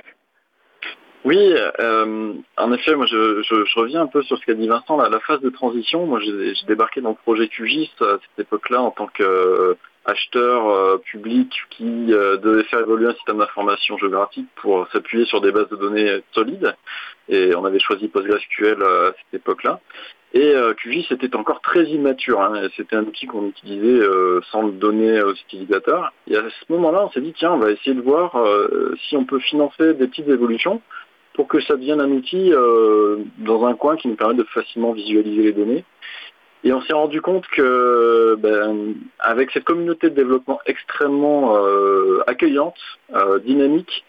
Oui, 1.25 1.55
euh, 1.81 2.33
en 2.57 2.73
effet, 2.73 2.97
moi 2.97 3.07
je, 3.07 3.79
reviens 3.79 4.03
un 4.03 4.07
peu 4.07 4.23
sur 4.23 4.39
ce 4.39 4.45
qu'a 4.45 4.55
dit 4.55 4.67
Vincent, 4.67 4.97
la, 4.97 5.21
phase 5.21 5.41
de 5.41 5.51
transition. 5.51 6.07
Moi 6.07 6.21
j'ai 6.21 6.53
débarqué 6.67 7.01
dans 7.01 7.11
le 7.11 7.15
projet 7.15 7.49
QGIS 7.49 7.93
à 8.01 8.19
cette 8.21 8.47
époque-là 8.47 8.83
en 8.83 8.91
tant 8.91 9.07
qu'acheteur 9.07 10.69
euh, 10.69 10.99
public 10.99 11.53
qui 11.71 12.07
devait 12.07 12.65
faire 12.65 12.81
évoluer 12.81 13.07
un 13.07 13.15
système 13.15 13.39
d'information 13.39 13.97
géographique 13.99 14.49
pour 14.57 14.89
s'appuyer 14.93 15.25
sur 15.27 15.41
des 15.41 15.53
bases 15.53 15.69
de 15.69 15.77
données 15.77 16.23
solides. 16.33 16.75
Et 17.29 17.55
on 17.55 17.65
avait 17.65 17.79
choisi 17.79 18.09
PostgreSQL 18.09 18.83
à 18.83 19.13
cette 19.17 19.41
époque-là. 19.41 19.81
Et 20.35 20.55
euh, 20.55 20.73
QGIS 20.73 21.07
était 21.11 21.37
encore 21.37 21.61
très 21.61 21.85
immature. 21.85 22.41
Hein, 22.41 22.69
c'était 22.77 22.97
un 22.97 23.03
outil 23.03 23.27
qu'on 23.27 23.49
utilisait 23.49 24.03
euh, 24.03 24.41
sans 24.51 24.63
le 24.63 24.73
donner 24.73 25.23
aux 25.23 25.35
utilisateurs. 25.35 26.13
Et 26.27 26.37
à 26.37 26.43
ce 26.49 26.73
moment-là, 26.73 27.05
on 27.05 27.11
s'est 27.11 27.21
dit, 27.21 27.35
tiens, 27.37 27.53
on 27.53 27.59
va 27.59 27.71
essayer 27.71 27.95
de 27.95 28.01
voir 28.01 28.37
euh, 28.37 28.95
si 29.09 29.17
on 29.17 29.25
peut 29.25 29.41
financer 29.41 29.93
des 29.95 30.07
petites 30.07 30.29
évolutions 30.29 30.81
pour 31.35 31.49
que 31.49 31.61
ça 31.61 31.77
devienne 31.77 32.01
un 32.01 32.11
outil 32.11 32.53
dans 33.39 33.65
un 33.65 33.73
coin 33.73 33.97
qui 33.97 34.09
nous 34.09 34.17
permette 34.17 34.37
de 34.37 34.45
facilement 34.45 34.93
visualiser 34.93 35.45
les 35.45 35.53
données. 35.53 35.85
Et 36.63 36.75
on 36.75 36.83
s'est 36.83 36.93
rendu 36.93 37.23
compte 37.23 37.47
que, 37.47 38.37
ben, 38.39 38.95
avec 39.19 39.51
cette 39.51 39.65
communauté 39.65 40.11
de 40.11 40.15
développement 40.15 40.61
extrêmement 40.67 41.57
accueillante, 42.27 42.77
dynamique 43.47 44.05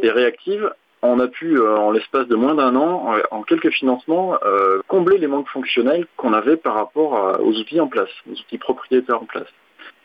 et 0.00 0.10
réactive, 0.10 0.70
on 1.02 1.20
a 1.20 1.28
pu, 1.28 1.58
euh, 1.58 1.76
en 1.76 1.90
l'espace 1.90 2.26
de 2.26 2.36
moins 2.36 2.54
d'un 2.54 2.74
an, 2.76 3.14
en, 3.30 3.42
quelques 3.42 3.70
financements, 3.70 4.36
euh, 4.44 4.80
combler 4.88 5.18
les 5.18 5.26
manques 5.26 5.48
fonctionnels 5.48 6.06
qu'on 6.16 6.32
avait 6.32 6.56
par 6.56 6.74
rapport 6.74 7.40
aux 7.40 7.52
outils 7.52 7.80
en 7.80 7.88
place, 7.88 8.10
aux 8.28 8.32
outils 8.32 8.58
propriétaires 8.58 9.22
en 9.22 9.26
place. 9.26 9.48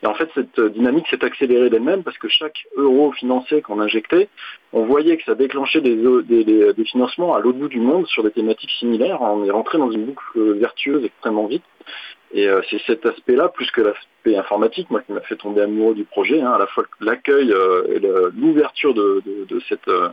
Et 0.02 0.06
en 0.06 0.14
fait, 0.14 0.28
cette 0.34 0.60
dynamique 0.60 1.06
s'est 1.08 1.24
accélérée 1.24 1.70
d'elle-même 1.70 2.02
parce 2.02 2.18
que 2.18 2.28
chaque 2.28 2.66
euro 2.76 3.12
financé 3.12 3.62
qu'on 3.62 3.80
injectait, 3.80 4.28
on 4.72 4.84
voyait 4.84 5.16
que 5.16 5.24
ça 5.24 5.36
déclenchait 5.36 5.80
des, 5.80 5.94
des 5.94 6.84
financements 6.84 7.34
à 7.34 7.40
l'autre 7.40 7.58
bout 7.58 7.68
du 7.68 7.78
monde 7.78 8.06
sur 8.08 8.24
des 8.24 8.32
thématiques 8.32 8.72
similaires. 8.78 9.22
On 9.22 9.44
est 9.44 9.50
rentré 9.50 9.78
dans 9.78 9.90
une 9.92 10.06
boucle 10.06 10.54
vertueuse 10.54 11.04
extrêmement 11.04 11.46
vite. 11.46 11.62
Et 12.32 12.48
euh, 12.48 12.62
c'est 12.70 12.80
cet 12.86 13.04
aspect-là, 13.04 13.48
plus 13.48 13.70
que 13.70 13.82
l'aspect 13.82 14.36
informatique, 14.36 14.90
moi, 14.90 15.02
qui 15.02 15.12
m'a 15.12 15.20
fait 15.20 15.36
tomber 15.36 15.60
amoureux 15.62 15.94
du 15.94 16.04
projet, 16.04 16.40
hein, 16.40 16.52
à 16.52 16.58
la 16.58 16.66
fois 16.66 16.84
l'accueil 17.00 17.52
euh, 17.52 17.84
et 17.88 18.00
l'ouverture 18.34 18.94
de, 18.94 19.22
cette, 19.68 19.88
euh, 19.88 20.08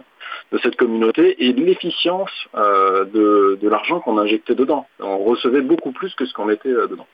de 0.51 0.57
cette 0.57 0.75
communauté 0.75 1.45
et 1.45 1.53
l'efficience 1.53 2.31
de, 2.53 3.57
l'argent 3.61 4.01
qu'on 4.01 4.17
injectait 4.17 4.55
dedans. 4.55 4.87
On 4.99 5.19
recevait 5.19 5.61
beaucoup 5.61 5.91
plus 5.91 6.13
que 6.15 6.25
ce 6.25 6.33
qu'on 6.33 6.45
mettait 6.45 6.69
dedans. 6.69 7.07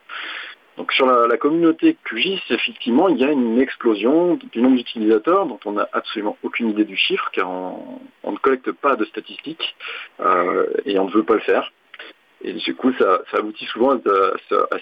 Donc 0.76 0.92
sur 0.92 1.06
la, 1.06 1.36
communauté 1.38 1.96
QGIS, 2.04 2.42
effectivement, 2.50 3.08
il 3.08 3.18
y 3.18 3.24
a 3.24 3.30
une 3.30 3.58
explosion 3.58 4.38
du 4.52 4.60
nombre 4.60 4.76
d'utilisateurs 4.76 5.46
dont 5.46 5.60
on 5.64 5.72
n'a 5.72 5.88
absolument 5.92 6.36
aucune 6.42 6.70
idée 6.70 6.84
du 6.84 6.96
chiffre, 6.96 7.30
car 7.32 7.48
on 7.50 8.32
ne 8.32 8.36
collecte 8.38 8.72
pas 8.72 8.96
de 8.96 9.04
statistiques 9.06 9.76
et 10.84 10.98
on 10.98 11.06
ne 11.06 11.10
veut 11.10 11.22
pas 11.22 11.34
le 11.34 11.40
faire. 11.40 11.72
Et 12.42 12.52
du 12.52 12.74
coup, 12.74 12.92
ça, 12.98 13.22
aboutit 13.32 13.64
souvent 13.66 13.96
à, 13.96 14.78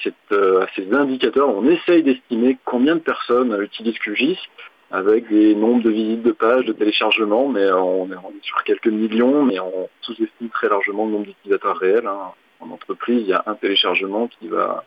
ces 0.74 0.92
indicateurs. 0.92 1.48
On 1.48 1.66
essaye 1.66 2.02
d'estimer 2.02 2.58
combien 2.64 2.96
de 2.96 3.00
personnes 3.00 3.56
utilisent 3.62 3.98
QGIS 3.98 4.38
avec 4.90 5.28
des 5.28 5.54
nombres 5.54 5.82
de 5.82 5.90
visites 5.90 6.22
de 6.22 6.32
pages, 6.32 6.64
de 6.66 6.72
téléchargements, 6.72 7.48
mais 7.48 7.70
on 7.72 8.06
est, 8.12 8.16
sur 8.42 8.62
quelques 8.64 8.86
millions, 8.88 9.42
mais 9.42 9.58
on 9.58 9.88
sous-estime 10.02 10.50
très 10.50 10.68
largement 10.68 11.06
le 11.06 11.12
nombre 11.12 11.26
d'utilisateurs 11.26 11.76
réels. 11.76 12.06
Hein. 12.06 12.32
En 12.60 12.70
entreprise, 12.70 13.22
il 13.22 13.28
y 13.28 13.32
a 13.32 13.42
un 13.46 13.54
téléchargement 13.54 14.28
qui 14.28 14.48
va 14.48 14.84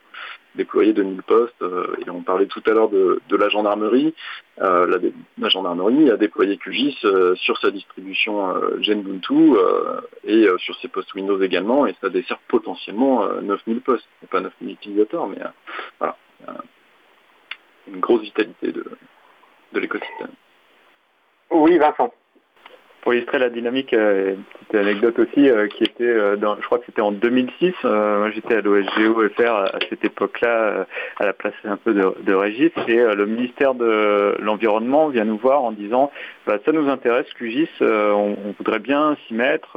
déployer 0.57 0.91
2000 0.91 1.23
postes. 1.23 1.61
Euh, 1.61 1.95
et 2.05 2.09
on 2.09 2.21
parlait 2.21 2.47
tout 2.47 2.61
à 2.65 2.71
l'heure 2.71 2.89
de, 2.89 3.21
la 3.29 3.49
gendarmerie. 3.49 4.13
Euh, 4.59 4.99
la, 5.37 5.49
gendarmerie 5.49 6.11
a 6.11 6.17
déployé 6.17 6.57
QGIS 6.57 6.97
euh, 7.05 7.35
sur 7.35 7.57
sa 7.59 7.71
distribution 7.71 8.53
Genbuntu 8.81 9.55
et 10.25 10.47
sur 10.57 10.75
ses 10.81 10.89
postes 10.89 11.13
Windows 11.13 11.41
également. 11.41 11.87
Et 11.87 11.95
ça 12.01 12.09
dessert 12.09 12.39
potentiellement 12.47 13.25
9000 13.41 13.81
postes. 13.81 14.07
Pas 14.29 14.41
9000 14.41 14.73
utilisateurs, 14.73 15.27
mais 15.27 15.39
voilà. 15.99 16.17
Une 17.87 18.01
grosse 18.01 18.21
vitalité 18.21 18.73
de, 18.73 18.83
de 19.71 19.79
l'écosystème. 19.79 20.31
Oui, 21.51 21.77
Vincent 21.77 22.11
pour 23.07 23.13
illustrer 23.13 23.39
la 23.39 23.49
dynamique, 23.49 23.93
euh, 23.93 24.33
une 24.33 24.43
petite 24.43 24.75
anecdote 24.75 25.17
aussi 25.19 25.49
euh, 25.49 25.69
qui 25.69 25.85
était, 25.85 26.03
euh, 26.03 26.35
dans, 26.35 26.57
je 26.57 26.65
crois 26.65 26.79
que 26.79 26.85
c'était 26.87 26.99
en 26.99 27.13
2006. 27.13 27.73
moi, 27.85 28.29
j'étais 28.31 28.55
à 28.55 28.59
l'OSGO-FR 28.59 29.49
à 29.49 29.79
cette 29.89 30.03
époque-là, 30.03 30.85
à 31.15 31.25
la 31.25 31.31
place 31.31 31.53
un 31.63 31.77
peu 31.77 31.93
de, 31.93 32.13
de 32.21 32.33
Régis, 32.33 32.73
et 32.89 32.97
le 32.97 33.25
ministère 33.25 33.75
de 33.75 34.35
l'environnement 34.41 35.07
vient 35.07 35.23
nous 35.23 35.37
voir 35.37 35.63
en 35.63 35.71
disant, 35.71 36.11
bah, 36.45 36.57
ça 36.65 36.73
nous 36.73 36.89
intéresse, 36.89 37.27
QGIS, 37.35 37.69
on, 37.79 38.35
voudrait 38.57 38.79
bien 38.79 39.15
s'y 39.25 39.33
mettre, 39.33 39.69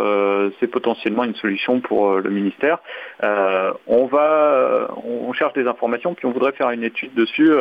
c'est 0.58 0.66
potentiellement 0.66 1.22
une 1.22 1.36
solution 1.36 1.78
pour 1.78 2.16
le 2.16 2.30
ministère. 2.30 2.78
on 3.22 4.06
va, 4.06 4.88
on, 5.04 5.32
cherche 5.34 5.52
des 5.52 5.68
informations, 5.68 6.14
puis 6.14 6.26
on 6.26 6.32
voudrait 6.32 6.50
faire 6.50 6.70
une 6.70 6.82
étude 6.82 7.14
dessus, 7.14 7.52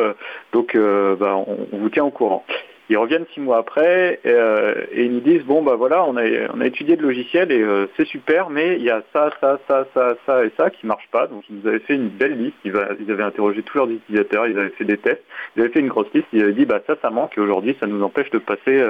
donc 0.52 0.76
bah, 0.76 1.36
on, 1.36 1.68
on 1.72 1.76
vous 1.78 1.90
tient 1.90 2.04
au 2.04 2.10
courant. 2.10 2.44
Ils 2.90 2.98
reviennent 2.98 3.26
six 3.32 3.38
mois 3.38 3.58
après 3.58 4.18
euh, 4.26 4.84
et 4.90 5.04
ils 5.04 5.12
nous 5.12 5.20
disent 5.20 5.44
bon 5.44 5.62
bah 5.62 5.76
voilà 5.76 6.04
on 6.04 6.16
a 6.16 6.24
on 6.52 6.60
a 6.60 6.66
étudié 6.66 6.96
le 6.96 7.02
logiciel 7.02 7.52
et 7.52 7.62
euh, 7.62 7.86
c'est 7.96 8.04
super 8.04 8.50
mais 8.50 8.78
il 8.78 8.82
y 8.82 8.90
a 8.90 9.04
ça 9.12 9.30
ça 9.40 9.60
ça 9.68 9.86
ça 9.94 10.16
ça 10.26 10.44
et 10.44 10.50
ça 10.56 10.70
qui 10.70 10.88
marche 10.88 11.08
pas. 11.12 11.28
Donc 11.28 11.44
ils 11.48 11.54
nous 11.54 11.68
avaient 11.68 11.78
fait 11.78 11.94
une 11.94 12.08
belle 12.08 12.36
liste. 12.36 12.56
Ils, 12.64 12.76
avaient 12.76 13.22
interrogé 13.22 13.62
tous 13.62 13.78
leurs 13.78 13.88
utilisateurs. 13.88 14.48
Ils 14.48 14.58
avaient 14.58 14.70
fait 14.70 14.84
des 14.84 14.98
tests. 14.98 15.22
Ils 15.54 15.62
avaient 15.62 15.70
fait 15.70 15.78
une 15.78 15.86
grosse 15.86 16.12
liste. 16.12 16.26
Ils 16.32 16.42
avaient 16.42 16.52
dit 16.52 16.66
bah 16.66 16.80
ça 16.84 16.96
ça 17.00 17.10
manque. 17.10 17.38
Et 17.38 17.40
aujourd'hui 17.40 17.76
ça 17.78 17.86
nous 17.86 18.02
empêche 18.02 18.30
de 18.30 18.38
passer 18.38 18.80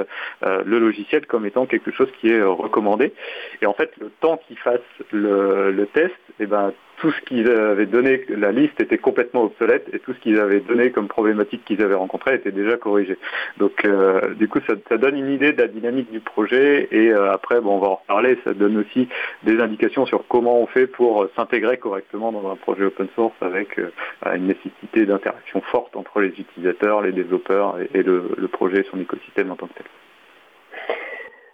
euh, 0.47 0.63
le 0.65 0.79
logiciel 0.79 1.27
comme 1.27 1.45
étant 1.45 1.67
quelque 1.67 1.91
chose 1.91 2.09
qui 2.23 2.31
est 2.31 2.43
recommandé. 2.43 3.13
Et 3.61 3.67
en 3.67 3.75
fait 3.75 3.93
le 4.01 4.11
temps 4.23 4.41
qu'ils 4.49 4.59
fassent 4.59 4.81
le, 5.11 5.73
le 5.73 5.87
test 5.89 6.15
et 6.39 6.45
eh 6.45 6.47
ben 6.47 6.73
tout 7.01 7.11
ce 7.11 7.21
qu'ils 7.23 7.51
avaient 7.51 7.87
donné, 7.87 8.25
la 8.29 8.53
liste 8.53 8.79
était 8.79 8.99
complètement 8.99 9.45
obsolète 9.45 9.89
et 9.93 9.99
tout 9.99 10.13
ce 10.13 10.19
qu'ils 10.21 10.39
avaient 10.39 10.61
donné 10.61 10.91
comme 10.91 11.09
problématique 11.09 11.65
qu'ils 11.65 11.83
avaient 11.83 11.95
rencontré 11.95 12.35
était 12.35 12.53
déjà 12.53 12.77
corrigé. 12.77 13.17
Donc 13.59 13.85
euh, 13.85 14.35
du 14.35 14.49
coup 14.49 14.61
ça, 14.67 14.97
donne 14.99 15.17
une 15.17 15.31
idée 15.31 15.53
de 15.53 15.63
la 15.63 15.69
dynamique 15.69 16.13
du 16.13 16.21
projet 16.21 16.89
et 16.93 17.11
euh, 17.11 17.33
après 17.33 17.61
bon, 17.61 17.77
on 17.77 17.79
va 17.79 17.89
en 17.89 17.95
reparler, 17.97 18.39
ça 18.45 18.53
donne 18.53 18.77
aussi 18.77 19.09
des 19.45 19.61
indications 19.61 20.05
sur 20.05 20.25
comment 20.29 20.61
on 20.61 20.67
fait 20.67 20.87
pour 20.87 21.27
s'intégrer 21.37 21.79
correctement 21.79 22.33
dans 22.33 22.51
un 22.51 22.57
projet 22.57 22.85
open 22.85 23.09
source 23.15 23.35
avec 23.41 23.79
euh, 23.79 23.91
une 24.35 24.47
nécessité 24.47 25.07
d'interaction 25.07 25.63
forte 25.63 25.97
entre 25.97 26.21
les 26.21 26.29
utilisateurs, 26.29 27.01
les 27.01 27.13
développeurs 27.13 27.79
et, 27.95 28.03
le, 28.03 28.31
le 28.37 28.49
projet 28.49 28.81
et 28.81 28.87
son 28.91 29.01
écosystème 29.01 29.51
en 29.51 29.57
tant 29.57 29.69
que 29.69 29.75
tel. 29.75 29.87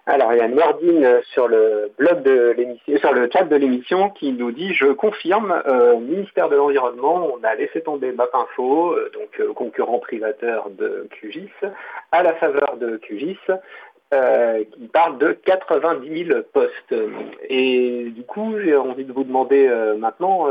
Alors 0.09 0.33
il 0.33 0.38
y 0.38 0.40
a 0.40 0.47
Nordine 0.47 1.21
sur 1.33 1.49
le 1.49 1.90
blog 1.99 2.23
de 2.23 2.55
l'émission, 2.57 2.97
sur 2.99 3.12
le 3.12 3.29
chat 3.29 3.42
de 3.42 3.57
l'émission 3.57 4.09
qui 4.11 4.33
nous 4.33 4.53
dit 4.53 4.73
je 4.73 4.87
confirme, 4.92 5.61
euh, 5.66 5.99
ministère 5.99 6.49
de 6.49 6.55
l'Environnement, 6.55 7.29
on 7.35 7.42
a 7.42 7.57
laissé 7.57 7.81
tomber 7.81 8.12
MapInfo, 8.12 8.92
euh, 8.92 9.11
donc 9.12 9.40
euh, 9.40 9.53
concurrent 9.53 9.99
privateur 9.99 10.71
de 10.71 11.09
QGIS, 11.11 11.51
à 12.12 12.23
la 12.23 12.35
faveur 12.35 12.77
de 12.77 12.99
QGIS, 12.99 13.37
qui 14.71 14.87
parle 14.92 15.19
de 15.19 15.33
90 15.33 16.27
000 16.27 16.40
postes. 16.53 16.95
Et 17.49 18.07
du 18.11 18.23
coup, 18.23 18.55
j'ai 18.62 18.77
envie 18.77 19.05
de 19.05 19.12
vous 19.12 19.25
demander 19.25 19.69
maintenant, 19.99 20.47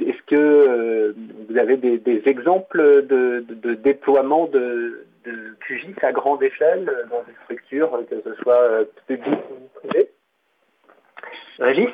est-ce 0.00 0.22
que 0.26 1.14
vous 1.48 1.58
avez 1.58 1.76
des, 1.76 2.22
exemples 2.24 3.04
de, 3.06 3.74
déploiement 3.74 4.46
de, 4.46 5.04
de 5.24 5.56
QGIS 5.66 5.94
à 6.02 6.12
grande 6.12 6.42
échelle 6.42 6.88
euh, 6.88 7.06
dans 7.08 7.22
des 7.22 7.34
structures, 7.44 7.94
euh, 7.94 8.02
que 8.04 8.20
ce 8.22 8.34
soit 8.42 8.60
euh, 8.60 8.84
publiques 9.06 9.44
ou 9.50 9.88
privées. 9.88 10.10
Régis 11.58 11.90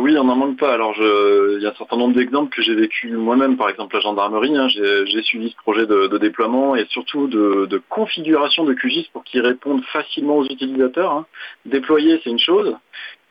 oui, 0.00 0.16
on 0.18 0.24
n'en 0.24 0.34
manque 0.34 0.58
pas. 0.58 0.72
Alors, 0.72 0.94
il 0.96 1.60
y 1.60 1.66
a 1.66 1.68
un 1.68 1.74
certain 1.74 1.98
nombre 1.98 2.14
d'exemples 2.14 2.48
que 2.56 2.62
j'ai 2.62 2.74
vécu 2.74 3.10
moi-même, 3.10 3.58
par 3.58 3.68
exemple 3.68 3.96
la 3.96 4.00
gendarmerie. 4.00 4.56
Hein. 4.56 4.66
j'ai 4.68 5.22
suivi 5.24 5.50
ce 5.50 5.56
projet 5.56 5.84
de, 5.84 6.16
déploiement 6.16 6.74
et 6.74 6.86
surtout 6.86 7.26
de, 7.26 7.82
configuration 7.90 8.64
de 8.64 8.72
QGIS 8.72 9.10
pour 9.12 9.24
qu'il 9.24 9.42
réponde 9.42 9.84
facilement 9.92 10.38
aux 10.38 10.46
utilisateurs. 10.46 11.12
Hein. 11.12 11.26
Déployer, 11.66 12.18
c'est 12.24 12.30
une 12.30 12.38
chose, 12.38 12.74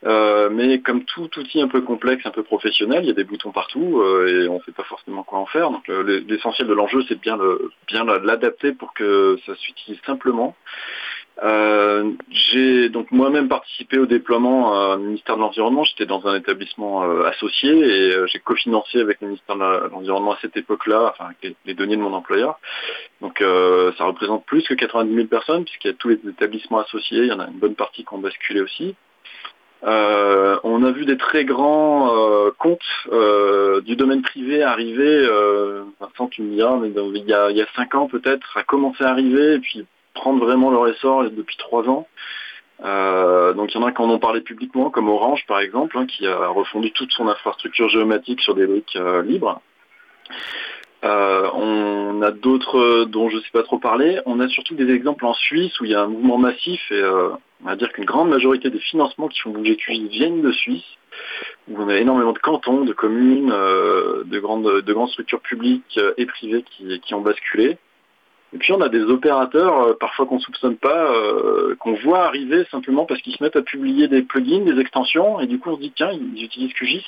euh, 0.05 0.49
mais 0.51 0.79
comme 0.79 1.03
tout 1.05 1.29
outil 1.39 1.59
un 1.59 1.67
peu 1.67 1.81
complexe, 1.81 2.25
un 2.25 2.31
peu 2.31 2.43
professionnel, 2.43 3.03
il 3.03 3.07
y 3.07 3.11
a 3.11 3.15
des 3.15 3.23
boutons 3.23 3.51
partout 3.51 3.99
euh, 3.99 4.43
et 4.45 4.47
on 4.47 4.57
ne 4.57 4.63
sait 4.63 4.71
pas 4.71 4.83
forcément 4.83 5.23
quoi 5.23 5.39
en 5.39 5.47
faire. 5.47 5.71
Donc 5.71 5.89
euh, 5.89 6.23
l'essentiel 6.27 6.67
de 6.67 6.73
l'enjeu, 6.73 7.03
c'est 7.07 7.19
bien 7.19 7.37
bien 7.87 8.03
l'adapter 8.05 8.73
pour 8.73 8.93
que 8.93 9.37
ça 9.45 9.55
s'utilise 9.55 9.99
simplement. 10.05 10.55
j'ai 12.29 12.89
donc 12.89 13.11
moi-même 13.11 13.47
participé 13.47 13.97
au 13.97 14.05
déploiement 14.05 14.93
au 14.93 14.97
ministère 14.97 15.35
de 15.35 15.41
l'Environnement. 15.41 15.83
J'étais 15.83 16.05
dans 16.05 16.27
un 16.27 16.35
établissement 16.35 17.01
associé 17.23 17.71
et 17.71 18.27
j'ai 18.27 18.39
cofinancé 18.39 18.99
avec 18.99 19.19
le 19.21 19.29
ministère 19.29 19.55
de 19.55 19.89
l'Environnement 19.89 20.33
à 20.33 20.37
cette 20.41 20.57
époque-là, 20.57 21.11
enfin 21.11 21.25
avec 21.25 21.55
les, 21.65 21.73
données 21.73 21.95
de 21.95 22.01
mon 22.01 22.13
employeur. 22.13 22.59
Donc 23.21 23.43
ça 23.97 24.03
représente 24.05 24.45
plus 24.45 24.63
que 24.63 24.75
90 24.75 25.15
000 25.15 25.27
personnes 25.27 25.65
puisqu'il 25.65 25.87
y 25.87 25.91
a 25.91 25.97
tous 25.97 26.09
les 26.09 26.19
établissements 26.29 26.79
associés. 26.79 27.21
Il 27.21 27.27
y 27.29 27.33
en 27.33 27.39
a 27.39 27.47
une 27.47 27.59
bonne 27.59 27.75
partie 27.75 28.03
qui 28.03 28.13
ont 28.13 28.19
basculé 28.19 28.61
aussi. 28.61 28.95
Euh, 29.83 30.59
on 30.63 30.83
a 30.83 30.91
vu 30.91 31.05
des 31.05 31.17
très 31.17 31.45
grands 31.45 32.11
euh, 32.15 32.51
comptes 32.57 32.79
euh, 33.11 33.79
du 33.81 33.95
domaine 33.95 34.21
privé 34.23 34.63
arriver, 34.63 35.27
Vincent 35.99 36.27
tu 36.29 36.41
me 36.41 36.55
diras, 36.55 36.79
il 36.83 37.25
y 37.27 37.61
a, 37.61 37.67
cinq 37.75 37.95
ans 37.95 38.07
peut-être, 38.07 38.57
à 38.57 38.63
commencer 38.63 39.03
à 39.03 39.09
arriver 39.09 39.55
et 39.55 39.59
puis 39.59 39.85
prendre 40.13 40.43
vraiment 40.43 40.71
leur 40.71 40.87
essor 40.87 41.23
depuis 41.29 41.57
trois 41.57 41.87
ans. 41.87 42.07
donc 42.81 43.73
il 43.73 43.79
y 43.79 43.83
en 43.83 43.85
a 43.85 43.91
qui 43.91 44.01
en 44.01 44.09
ont 44.09 44.19
parlé 44.19 44.41
publiquement, 44.41 44.89
comme 44.89 45.09
Orange 45.09 45.45
par 45.47 45.59
exemple, 45.59 45.97
hein, 45.97 46.07
qui 46.07 46.25
a 46.25 46.47
refondu 46.47 46.91
toute 46.91 47.11
son 47.11 47.27
infrastructure 47.27 47.87
géomatique 47.89 48.41
sur 48.41 48.55
des 48.55 48.65
briques 48.65 48.97
libres. 49.25 49.61
Euh, 51.03 51.49
on 51.53 52.21
a 52.23 52.31
d'autres 52.31 52.79
euh, 52.79 53.05
dont 53.05 53.29
je 53.29 53.35
ne 53.35 53.41
sais 53.41 53.51
pas 53.53 53.63
trop 53.63 53.77
parler. 53.77 54.19
On 54.25 54.39
a 54.39 54.47
surtout 54.47 54.73
des 54.73 54.91
exemples 54.91 55.25
en 55.25 55.33
Suisse 55.33 55.79
où 55.79 55.85
il 55.85 55.91
y 55.91 55.95
a 55.95 56.01
un 56.01 56.07
mouvement 56.07 56.37
massif 56.37 56.81
et 56.91 56.95
euh, 56.95 57.29
on 57.63 57.67
va 57.67 57.75
dire 57.75 57.91
qu'une 57.91 58.05
grande 58.05 58.29
majorité 58.29 58.69
des 58.69 58.79
financements 58.79 59.27
qui 59.27 59.39
font 59.39 59.51
bouger 59.51 59.75
QI 59.75 60.07
viennent 60.07 60.41
de 60.41 60.51
Suisse, 60.51 60.85
où 61.67 61.79
on 61.79 61.87
a 61.87 61.97
énormément 61.97 62.33
de 62.33 62.39
cantons, 62.39 62.83
de 62.83 62.93
communes, 62.93 63.49
de, 63.49 64.39
grandes, 64.39 64.81
de 64.81 64.93
grandes 64.93 65.09
structures 65.09 65.41
publiques 65.41 65.99
et 66.17 66.25
privées 66.27 66.63
qui, 67.03 67.13
ont 67.15 67.21
basculé. 67.21 67.77
Et 68.53 68.57
puis 68.59 68.73
on 68.73 68.81
a 68.81 68.89
des 68.89 69.01
opérateurs, 69.01 69.97
parfois 69.97 70.27
qu'on 70.27 70.35
ne 70.35 70.41
soupçonne 70.41 70.77
pas, 70.77 71.11
qu'on 71.79 71.93
voit 71.93 72.25
arriver 72.25 72.63
simplement 72.69 73.05
parce 73.05 73.21
qu'ils 73.21 73.35
se 73.35 73.43
mettent 73.43 73.55
à 73.55 73.63
publier 73.63 74.07
des 74.07 74.21
plugins, 74.21 74.63
des 74.63 74.79
extensions, 74.79 75.39
et 75.39 75.47
du 75.47 75.57
coup 75.57 75.71
on 75.71 75.77
se 75.77 75.81
dit 75.81 75.93
tiens, 75.95 76.11
ils 76.11 76.43
utilisent 76.43 76.73
QGIS. 76.73 77.05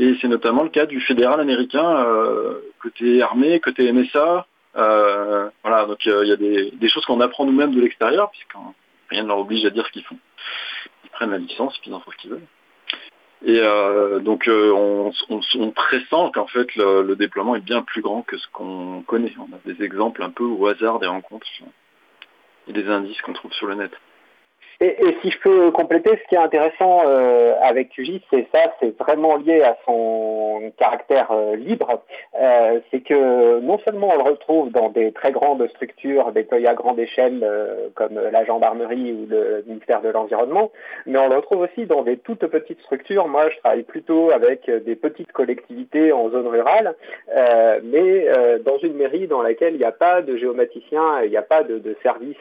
Et 0.00 0.16
c'est 0.18 0.28
notamment 0.28 0.62
le 0.62 0.70
cas 0.70 0.86
du 0.86 0.98
fédéral 0.98 1.40
américain, 1.40 2.06
euh, 2.06 2.58
côté 2.80 3.20
armée, 3.20 3.60
côté 3.60 3.92
NSA. 3.92 4.46
Euh, 4.76 5.50
voilà, 5.62 5.84
donc 5.84 6.06
euh, 6.06 6.24
il 6.24 6.28
y 6.30 6.32
a 6.32 6.36
des, 6.36 6.88
choses 6.88 7.04
qu'on 7.04 7.20
apprend 7.20 7.44
nous-mêmes 7.44 7.74
de 7.74 7.82
l'extérieur, 7.82 8.30
puisque 8.30 8.54
rien 9.10 9.24
ne 9.24 9.28
leur 9.28 9.40
oblige 9.40 9.66
à 9.66 9.70
dire 9.70 9.86
ce 9.86 9.92
qu'ils 9.92 10.04
font. 10.04 10.16
Ils 11.04 11.10
prennent 11.10 11.32
la 11.32 11.36
licence, 11.36 11.76
puis 11.80 11.90
ils 11.90 11.94
en 11.94 12.00
font 12.00 12.12
ce 12.12 12.16
qu'ils 12.16 12.30
veulent. 12.30 12.46
Et 13.44 13.60
donc 14.20 14.48
on, 14.48 15.12
pressent 15.74 16.30
qu'en 16.32 16.46
fait 16.46 16.74
le, 16.76 17.14
déploiement 17.14 17.56
est 17.56 17.64
bien 17.64 17.82
plus 17.82 18.00
grand 18.00 18.22
que 18.22 18.38
ce 18.38 18.46
qu'on 18.52 19.02
connaît. 19.06 19.34
On 19.38 19.54
a 19.54 19.74
des 19.74 19.84
exemples 19.84 20.22
un 20.22 20.30
peu 20.30 20.44
au 20.44 20.66
hasard 20.66 20.98
des 20.98 21.06
rencontres 21.08 21.46
et 22.68 22.72
des 22.72 22.86
indices 22.88 23.20
qu'on 23.20 23.32
trouve 23.34 23.52
sur 23.52 23.66
le 23.66 23.74
net. 23.74 23.92
Et, 24.82 24.96
si 25.20 25.30
je 25.30 25.38
peux 25.40 25.70
compléter, 25.72 26.08
ce 26.08 26.28
qui 26.28 26.36
est 26.36 26.38
intéressant 26.38 27.02
euh, 27.06 27.54
avec 27.60 27.90
QGIS, 27.90 28.22
c'est 28.30 28.46
ça, 28.50 28.72
c'est 28.80 28.96
vraiment 28.98 29.36
lié 29.36 29.62
à 29.62 29.76
son 29.84 30.72
caractère 30.78 31.30
euh, 31.32 31.54
libre. 31.54 32.02
Euh, 32.40 32.80
c'est 32.90 33.00
que 33.00 33.60
non 33.60 33.78
seulement 33.80 34.08
on 34.14 34.16
le 34.16 34.30
retrouve 34.30 34.70
dans 34.70 34.88
des 34.88 35.12
très 35.12 35.32
grandes 35.32 35.68
structures 35.68 36.32
déployées 36.32 36.66
à 36.66 36.74
grande 36.74 36.98
échelle, 36.98 37.46
comme 37.94 38.18
la 38.18 38.44
gendarmerie 38.46 39.12
ou 39.12 39.26
le 39.28 39.64
ministère 39.66 40.00
de 40.00 40.08
l'Environnement, 40.08 40.70
mais 41.04 41.18
on 41.18 41.28
le 41.28 41.36
retrouve 41.36 41.60
aussi 41.60 41.84
dans 41.84 42.02
des 42.02 42.16
toutes 42.16 42.46
petites 42.46 42.80
structures. 42.80 43.28
Moi, 43.28 43.50
je 43.50 43.58
travaille 43.58 43.82
plutôt 43.82 44.30
avec 44.30 44.70
des 44.70 44.96
petites 44.96 45.32
collectivités 45.32 46.10
en 46.12 46.30
zone 46.30 46.46
rurale, 46.46 46.94
mais 47.84 48.26
dans 48.64 48.78
une 48.78 48.94
mairie 48.94 49.26
dans 49.26 49.42
laquelle 49.42 49.74
il 49.74 49.78
n'y 49.78 49.84
a 49.84 49.92
pas 49.92 50.22
de 50.22 50.36
géomaticien, 50.36 51.22
il 51.24 51.30
n'y 51.30 51.36
a 51.36 51.42
pas 51.42 51.64
de, 51.64 51.78
de 51.78 51.96
service 52.02 52.36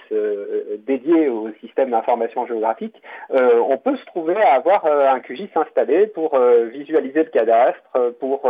dédié 0.88 1.28
au 1.28 1.50
système 1.62 1.92
d'information 1.92 2.29
géographique, 2.48 3.02
euh, 3.32 3.60
on 3.68 3.78
peut 3.78 3.96
se 3.96 4.06
trouver 4.06 4.36
à 4.36 4.54
avoir 4.54 4.86
euh, 4.86 5.08
un 5.10 5.20
QGIS 5.20 5.50
installé 5.56 6.08
pour 6.08 6.36
euh, 6.36 6.66
visualiser 6.66 7.24
le 7.24 7.30
cadastre, 7.30 7.80
pour 8.20 8.50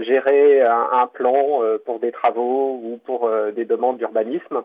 gérer 0.00 0.62
un, 0.62 1.06
plan 1.12 1.60
pour 1.84 2.00
des 2.00 2.12
travaux 2.12 2.80
ou 2.82 3.00
pour 3.04 3.30
des 3.54 3.64
demandes 3.64 3.98
d'urbanisme. 3.98 4.62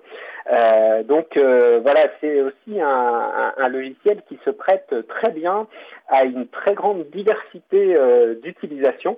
donc 1.06 1.38
voilà, 1.38 2.08
c'est 2.20 2.42
aussi 2.42 2.82
un, 2.82 3.68
logiciel 3.70 4.22
qui 4.28 4.40
se 4.44 4.50
prête 4.50 4.94
très 5.08 5.32
bien 5.32 5.68
à 6.08 6.24
une 6.26 6.48
très 6.48 6.74
grande 6.74 7.06
diversité 7.10 7.96
d'utilisation. 8.42 9.18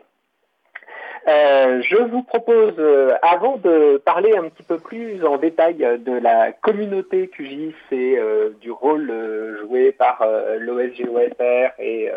Euh, 1.28 1.82
je 1.84 1.95
vous 1.95 2.21
propose, 2.21 2.74
euh, 2.80 3.13
avant 3.21 3.55
de 3.55 3.97
parler 4.03 4.36
un 4.36 4.49
petit 4.49 4.63
peu 4.63 4.78
plus 4.78 5.24
en 5.24 5.38
détail 5.38 5.76
de 5.76 6.11
la 6.11 6.51
communauté 6.51 7.30
QGIS 7.30 7.74
et 7.91 8.17
euh, 8.17 8.49
du 8.59 8.71
rôle 8.71 9.09
joué 9.61 9.93
par 9.93 10.26
l'OSGOFR 10.59 11.80
et 11.80 12.11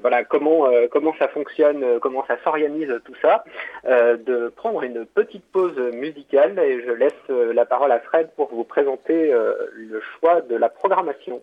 voilà 0.00 0.24
comment 0.24 0.66
comment 0.90 1.14
ça 1.18 1.28
fonctionne, 1.28 2.00
comment 2.00 2.24
ça 2.26 2.36
s'organise 2.42 2.92
tout 3.04 3.14
ça, 3.22 3.44
de 3.84 4.48
prendre 4.56 4.82
une 4.82 5.06
petite 5.06 5.44
pause 5.52 5.78
musicale 5.92 6.58
et 6.58 6.82
je 6.84 6.90
laisse 6.90 7.28
la 7.28 7.64
parole 7.64 7.92
à 7.92 8.00
Fred 8.00 8.30
pour 8.34 8.48
vous 8.52 8.64
présenter 8.64 9.32
le 9.32 10.00
choix 10.18 10.40
de 10.40 10.56
la 10.56 10.68
programmation. 10.68 11.40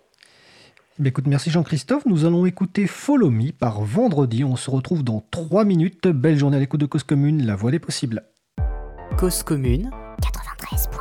Eh 0.99 1.07
écoute, 1.07 1.25
merci 1.27 1.49
Jean-Christophe. 1.49 2.05
Nous 2.05 2.25
allons 2.25 2.45
écouter 2.45 2.85
Follow 2.85 3.29
Me 3.29 3.51
par 3.51 3.81
vendredi. 3.81 4.43
On 4.43 4.55
se 4.57 4.69
retrouve 4.69 5.03
dans 5.03 5.23
3 5.31 5.63
minutes. 5.63 6.07
Belle 6.07 6.37
journée 6.37 6.57
à 6.57 6.59
l'écoute 6.59 6.81
de 6.81 6.85
Cause 6.85 7.03
Commune, 7.03 7.45
la 7.45 7.55
voix 7.55 7.71
des 7.71 7.79
possibles. 7.79 8.23
Cause 9.17 9.43
Commune 9.43 9.89
93.1 10.21 11.00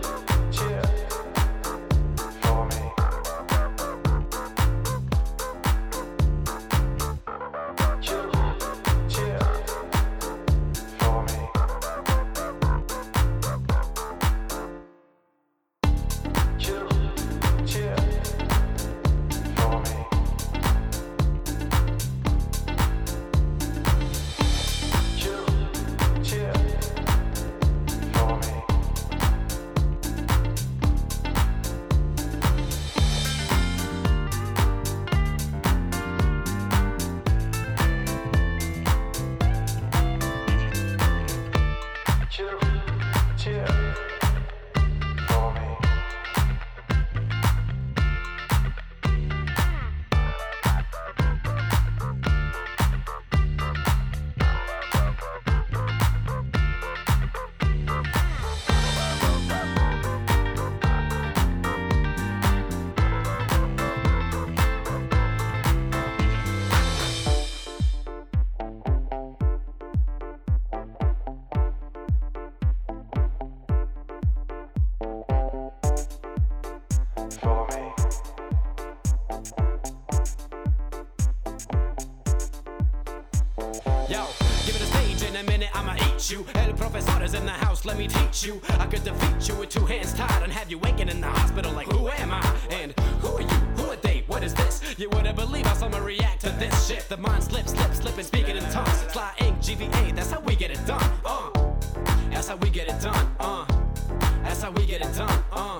That's 104.61 104.75
how 104.75 104.79
we 104.79 104.85
get 104.85 105.01
it 105.01 105.15
done. 105.15 105.43
Uh, 105.51 105.79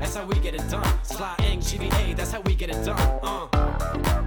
that's 0.00 0.16
how 0.16 0.26
we 0.26 0.34
get 0.40 0.56
it 0.56 0.68
done. 0.68 0.98
Sly 1.04 1.36
ink, 1.44 1.62
GVA, 1.62 2.16
that's 2.16 2.32
how 2.32 2.40
we 2.40 2.56
get 2.56 2.70
it 2.70 2.84
done. 2.84 2.98
Uh. 3.22 4.21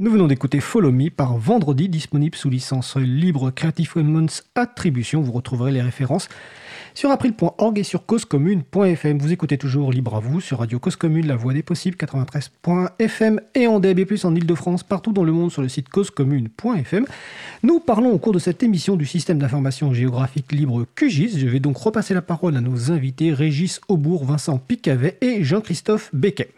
Nous 0.00 0.10
venons 0.10 0.28
d'écouter 0.28 0.60
Follow 0.60 0.92
Me 0.92 1.10
par 1.10 1.36
Vendredi, 1.36 1.90
disponible 1.90 2.34
sous 2.34 2.48
licence 2.48 2.96
libre 2.96 3.50
Creative 3.50 3.92
Commons 3.92 4.28
Attribution. 4.54 5.20
Vous 5.20 5.32
retrouverez 5.32 5.72
les 5.72 5.82
références 5.82 6.30
sur 6.94 7.10
april.org 7.10 7.78
et 7.78 7.82
sur 7.82 8.06
causecommune.fm. 8.06 9.18
Vous 9.18 9.30
écoutez 9.30 9.58
toujours 9.58 9.92
Libre 9.92 10.16
à 10.16 10.20
vous 10.20 10.40
sur 10.40 10.60
Radio 10.60 10.78
Cause 10.78 10.96
Commune, 10.96 11.26
la 11.26 11.36
voix 11.36 11.52
des 11.52 11.62
possibles, 11.62 11.98
93.fm 11.98 13.42
et 13.54 13.66
en 13.66 13.78
DAB+, 13.78 14.00
en 14.24 14.34
Ile-de-France, 14.34 14.84
partout 14.84 15.12
dans 15.12 15.22
le 15.22 15.32
monde 15.32 15.52
sur 15.52 15.60
le 15.60 15.68
site 15.68 15.90
causecommune.fm. 15.90 17.04
Nous 17.62 17.80
parlons 17.80 18.10
au 18.10 18.18
cours 18.18 18.32
de 18.32 18.38
cette 18.38 18.62
émission 18.62 18.96
du 18.96 19.04
système 19.04 19.38
d'information 19.38 19.92
géographique 19.92 20.50
libre 20.50 20.86
QGIS. 20.94 21.38
Je 21.38 21.46
vais 21.46 21.60
donc 21.60 21.76
repasser 21.76 22.14
la 22.14 22.22
parole 22.22 22.56
à 22.56 22.62
nos 22.62 22.90
invités 22.90 23.34
Régis 23.34 23.82
Aubourg, 23.88 24.24
Vincent 24.24 24.56
Picavet 24.56 25.18
et 25.20 25.44
Jean-Christophe 25.44 26.08
Becquet. 26.14 26.54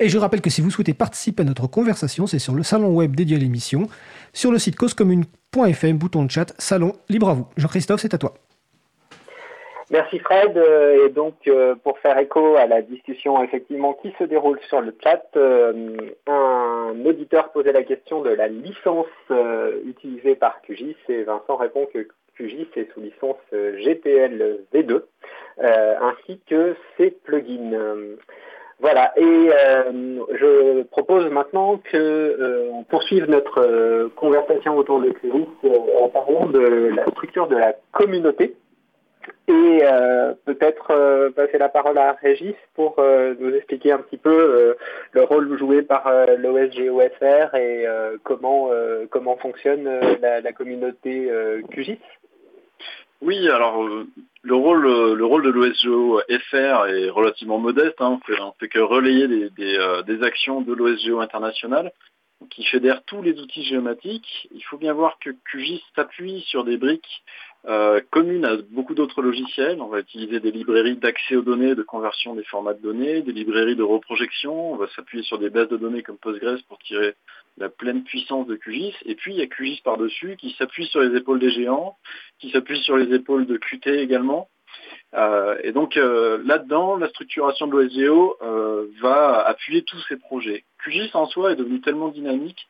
Et 0.00 0.08
je 0.08 0.18
rappelle 0.18 0.40
que 0.40 0.50
si 0.50 0.60
vous 0.60 0.70
souhaitez 0.70 0.94
participer 0.94 1.42
à 1.42 1.44
notre 1.44 1.66
conversation, 1.66 2.26
c'est 2.26 2.38
sur 2.38 2.54
le 2.54 2.62
salon 2.62 2.94
web 2.94 3.14
dédié 3.14 3.36
à 3.36 3.40
l'émission, 3.40 3.88
sur 4.32 4.52
le 4.52 4.58
site 4.58 4.76
causecommune.fm, 4.76 5.96
bouton 5.96 6.24
de 6.24 6.30
chat, 6.30 6.54
salon, 6.58 6.92
libre 7.08 7.28
à 7.28 7.34
vous. 7.34 7.46
Jean-Christophe, 7.56 8.00
c'est 8.00 8.14
à 8.14 8.18
toi. 8.18 8.34
Merci 9.90 10.18
Fred. 10.18 10.56
Euh, 10.56 11.06
et 11.06 11.10
donc 11.10 11.34
euh, 11.46 11.76
pour 11.76 11.98
faire 12.00 12.18
écho 12.18 12.56
à 12.56 12.66
la 12.66 12.82
discussion 12.82 13.42
effectivement 13.42 13.92
qui 13.94 14.12
se 14.18 14.24
déroule 14.24 14.58
sur 14.68 14.80
le 14.80 14.94
chat, 15.02 15.24
euh, 15.36 15.96
un 16.26 16.94
auditeur 17.04 17.52
posait 17.52 17.72
la 17.72 17.84
question 17.84 18.20
de 18.22 18.30
la 18.30 18.48
licence 18.48 19.06
utilisée 19.84 20.34
par 20.34 20.60
QGIS 20.62 20.96
et 21.08 21.22
Vincent 21.22 21.56
répond 21.56 21.86
que 21.92 22.08
QGIS 22.36 22.68
est 22.76 22.92
sous 22.92 23.00
licence 23.00 23.36
GPL 23.52 24.58
V2 24.74 25.02
ainsi 25.58 26.40
que 26.48 26.74
ses 26.96 27.10
plugins. 27.10 28.16
Voilà, 28.78 29.12
et 29.16 29.22
je 29.22 30.82
propose 30.82 31.30
maintenant 31.30 31.78
que 31.78 32.68
on 32.72 32.84
poursuive 32.84 33.24
notre 33.28 34.10
conversation 34.16 34.76
autour 34.76 35.00
de 35.00 35.10
QGIS 35.10 35.48
en 35.98 36.08
parlant 36.08 36.46
de 36.46 36.90
la 36.94 37.06
structure 37.06 37.48
de 37.48 37.56
la 37.56 37.72
communauté 37.92 38.54
et 39.48 39.80
euh, 39.82 40.34
peut-être 40.44 40.90
euh, 40.90 41.30
passer 41.30 41.58
la 41.58 41.68
parole 41.68 41.98
à 41.98 42.12
Régis 42.12 42.54
pour 42.74 42.96
euh, 42.98 43.34
nous 43.38 43.54
expliquer 43.54 43.92
un 43.92 43.98
petit 43.98 44.16
peu 44.16 44.76
le 45.12 45.22
rôle 45.22 45.56
joué 45.58 45.82
par 45.82 46.10
l'OSGOFR 46.36 47.54
et 47.54 47.86
comment 48.24 48.70
comment 49.10 49.36
fonctionne 49.36 49.88
la, 50.20 50.52
communauté 50.52 51.30
QGIS. 51.70 51.98
Oui, 53.22 53.48
alors 53.48 53.82
le 54.42 54.54
rôle 54.54 54.84
le 55.14 55.24
rôle 55.24 55.42
de 55.42 55.50
l'OSGO-FR 55.50 56.86
est 56.86 57.10
relativement 57.10 57.58
modeste. 57.58 58.00
Hein. 58.00 58.20
on, 58.20 58.26
fait, 58.26 58.38
fait 58.60 58.68
que 58.68 58.78
relayer 58.78 59.26
des, 59.26 59.50
des, 59.50 60.22
actions 60.22 60.60
de 60.60 60.72
l'OSGO 60.72 61.20
international 61.20 61.92
qui 62.50 62.64
fédère 62.64 63.02
tous 63.04 63.22
les 63.22 63.38
outils 63.40 63.64
géomatiques. 63.64 64.48
Il 64.54 64.62
faut 64.62 64.76
bien 64.76 64.92
voir 64.92 65.18
que 65.18 65.30
QGIS 65.50 65.82
s'appuie 65.94 66.42
sur 66.42 66.64
des 66.64 66.76
briques 66.76 67.22
euh, 67.68 68.00
commune 68.10 68.44
à 68.44 68.56
beaucoup 68.70 68.94
d'autres 68.94 69.22
logiciels. 69.22 69.80
On 69.80 69.88
va 69.88 69.98
utiliser 69.98 70.38
des 70.38 70.52
librairies 70.52 70.96
d'accès 70.96 71.34
aux 71.34 71.42
données, 71.42 71.74
de 71.74 71.82
conversion 71.82 72.36
des 72.36 72.44
formats 72.44 72.74
de 72.74 72.82
données, 72.82 73.22
des 73.22 73.32
librairies 73.32 73.74
de 73.74 73.82
reprojection. 73.82 74.72
On 74.72 74.76
va 74.76 74.86
s'appuyer 74.94 75.24
sur 75.24 75.38
des 75.38 75.50
bases 75.50 75.68
de 75.68 75.76
données 75.76 76.02
comme 76.02 76.16
Postgres 76.16 76.62
pour 76.68 76.78
tirer 76.78 77.14
la 77.58 77.68
pleine 77.68 78.04
puissance 78.04 78.46
de 78.46 78.54
QGIS. 78.54 78.94
Et 79.04 79.16
puis 79.16 79.34
il 79.34 79.38
y 79.38 79.42
a 79.42 79.46
QGIS 79.46 79.80
par-dessus 79.82 80.36
qui 80.36 80.54
s'appuie 80.56 80.86
sur 80.86 81.00
les 81.00 81.16
épaules 81.16 81.40
des 81.40 81.50
géants, 81.50 81.96
qui 82.38 82.50
s'appuie 82.50 82.78
sur 82.82 82.96
les 82.96 83.12
épaules 83.12 83.46
de 83.46 83.56
Qt 83.56 83.88
également. 83.88 84.48
Euh, 85.14 85.56
et 85.64 85.72
donc 85.72 85.96
euh, 85.96 86.38
là-dedans, 86.44 86.96
la 86.96 87.08
structuration 87.08 87.66
de 87.66 87.72
l'OSGO 87.72 88.38
va 89.00 89.40
appuyer 89.44 89.82
tous 89.82 90.00
ces 90.08 90.16
projets. 90.16 90.62
QGIS 90.84 91.10
en 91.14 91.26
soi 91.26 91.52
est 91.52 91.56
devenu 91.56 91.80
tellement 91.80 92.08
dynamique 92.08 92.68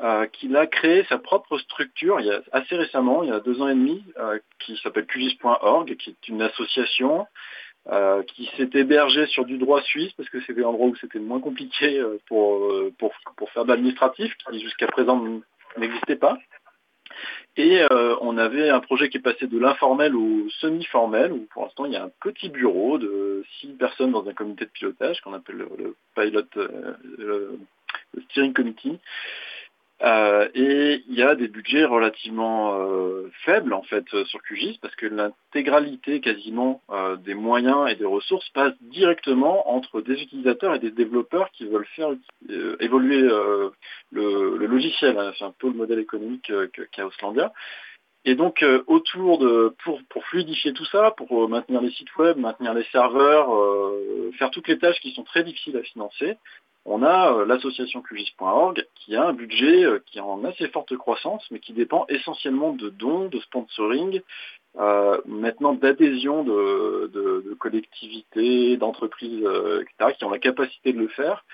euh, 0.00 0.26
qu'il 0.26 0.56
a 0.56 0.66
créé 0.66 1.04
sa 1.10 1.18
propre 1.18 1.58
structure 1.58 2.18
il 2.18 2.26
y 2.26 2.30
a, 2.30 2.40
assez 2.52 2.76
récemment, 2.76 3.22
il 3.22 3.28
y 3.28 3.32
a 3.32 3.40
deux 3.40 3.60
ans 3.60 3.68
et 3.68 3.74
demi, 3.74 4.02
euh, 4.18 4.38
qui 4.58 4.76
s'appelle 4.78 5.06
QGIS.org, 5.06 5.96
qui 5.96 6.10
est 6.10 6.28
une 6.28 6.40
association 6.40 7.26
euh, 7.88 8.22
qui 8.22 8.50
s'est 8.56 8.70
hébergée 8.72 9.26
sur 9.26 9.44
du 9.44 9.58
droit 9.58 9.82
suisse, 9.82 10.12
parce 10.14 10.30
que 10.30 10.40
c'était 10.40 10.62
l'endroit 10.62 10.86
où 10.86 10.96
c'était 10.96 11.18
le 11.18 11.24
moins 11.24 11.40
compliqué 11.40 12.02
pour, 12.26 12.72
pour, 12.98 13.12
pour 13.36 13.50
faire 13.50 13.64
de 13.64 13.68
l'administratif, 13.68 14.34
qui 14.50 14.60
jusqu'à 14.60 14.86
présent 14.86 15.22
n'existait 15.76 16.16
pas. 16.16 16.38
Et 17.56 17.82
on 18.22 18.38
avait 18.38 18.70
un 18.70 18.80
projet 18.80 19.10
qui 19.10 19.18
est 19.18 19.22
passé 19.22 19.46
de 19.46 19.58
l'informel 19.58 20.16
au 20.16 20.48
semi-formel, 20.60 21.32
où 21.32 21.46
pour 21.52 21.64
l'instant 21.64 21.84
il 21.84 21.92
y 21.92 21.96
a 21.96 22.04
un 22.04 22.10
petit 22.22 22.48
bureau 22.48 22.96
de 22.96 23.44
six 23.60 23.68
personnes 23.74 24.12
dans 24.12 24.26
un 24.26 24.32
comité 24.32 24.64
de 24.64 24.70
pilotage 24.70 25.20
qu'on 25.20 25.34
appelle 25.34 25.56
le, 25.56 25.96
pilot, 26.14 26.48
le 27.18 27.58
steering 28.30 28.54
committee, 28.54 28.98
euh, 30.02 30.48
et 30.54 31.04
il 31.08 31.14
y 31.14 31.22
a 31.22 31.36
des 31.36 31.46
budgets 31.46 31.84
relativement 31.84 32.74
euh, 32.74 33.30
faibles 33.44 33.72
en 33.72 33.82
fait 33.82 34.04
sur 34.24 34.42
QGIS 34.42 34.78
parce 34.82 34.96
que 34.96 35.06
l'intégralité 35.06 36.20
quasiment 36.20 36.82
euh, 36.90 37.14
des 37.16 37.34
moyens 37.34 37.88
et 37.88 37.94
des 37.94 38.04
ressources 38.04 38.48
passe 38.48 38.74
directement 38.80 39.72
entre 39.72 40.00
des 40.00 40.20
utilisateurs 40.20 40.74
et 40.74 40.80
des 40.80 40.90
développeurs 40.90 41.52
qui 41.52 41.66
veulent 41.66 41.86
faire 41.94 42.10
évoluer 42.80 43.22
le, 44.10 44.56
logiciel. 44.66 45.16
Hein. 45.18 45.32
C'est 45.38 45.44
un 45.44 45.54
peu 45.56 45.68
le 45.68 45.74
modèle 45.74 46.00
économique 46.00 46.50
qu'a 46.90 47.06
Auslandia. 47.06 47.52
Et 48.24 48.34
donc 48.34 48.64
autour 48.88 49.38
de 49.38 49.74
pour 49.84 50.24
fluidifier 50.24 50.72
tout 50.72 50.84
ça, 50.86 51.12
pour 51.12 51.48
maintenir 51.48 51.80
les 51.80 51.90
sites 51.92 52.14
web, 52.16 52.38
maintenir 52.38 52.74
les 52.74 52.84
serveurs, 52.90 53.50
faire 54.38 54.50
toutes 54.50 54.68
les 54.68 54.78
tâches 54.78 55.00
qui 55.00 55.12
sont 55.12 55.24
très 55.24 55.44
difficiles 55.44 55.76
à 55.76 55.82
financer, 55.82 56.36
on 56.84 57.02
a 57.02 57.32
euh, 57.32 57.44
l'association 57.46 58.02
QGIS.org 58.02 58.84
qui 58.96 59.14
a 59.14 59.24
un 59.28 59.32
budget 59.32 59.84
euh, 59.84 60.00
qui 60.04 60.18
est 60.18 60.22
en 60.22 60.44
assez 60.44 60.68
forte 60.68 60.96
croissance, 60.96 61.44
mais 61.50 61.60
qui 61.60 61.72
dépend 61.72 62.06
essentiellement 62.08 62.72
de 62.72 62.88
dons, 62.88 63.28
de 63.28 63.38
sponsoring, 63.40 64.20
euh, 64.78 65.20
maintenant 65.26 65.74
d'adhésion 65.74 66.42
de, 66.42 67.56
collectivités, 67.60 68.76
d'entreprises, 68.76 69.46
etc., 69.80 70.14
qui 70.18 70.24
ont 70.24 70.30
la 70.30 70.38
capacité 70.38 70.92
de 70.92 70.98
le 70.98 71.08
faire. 71.08 71.44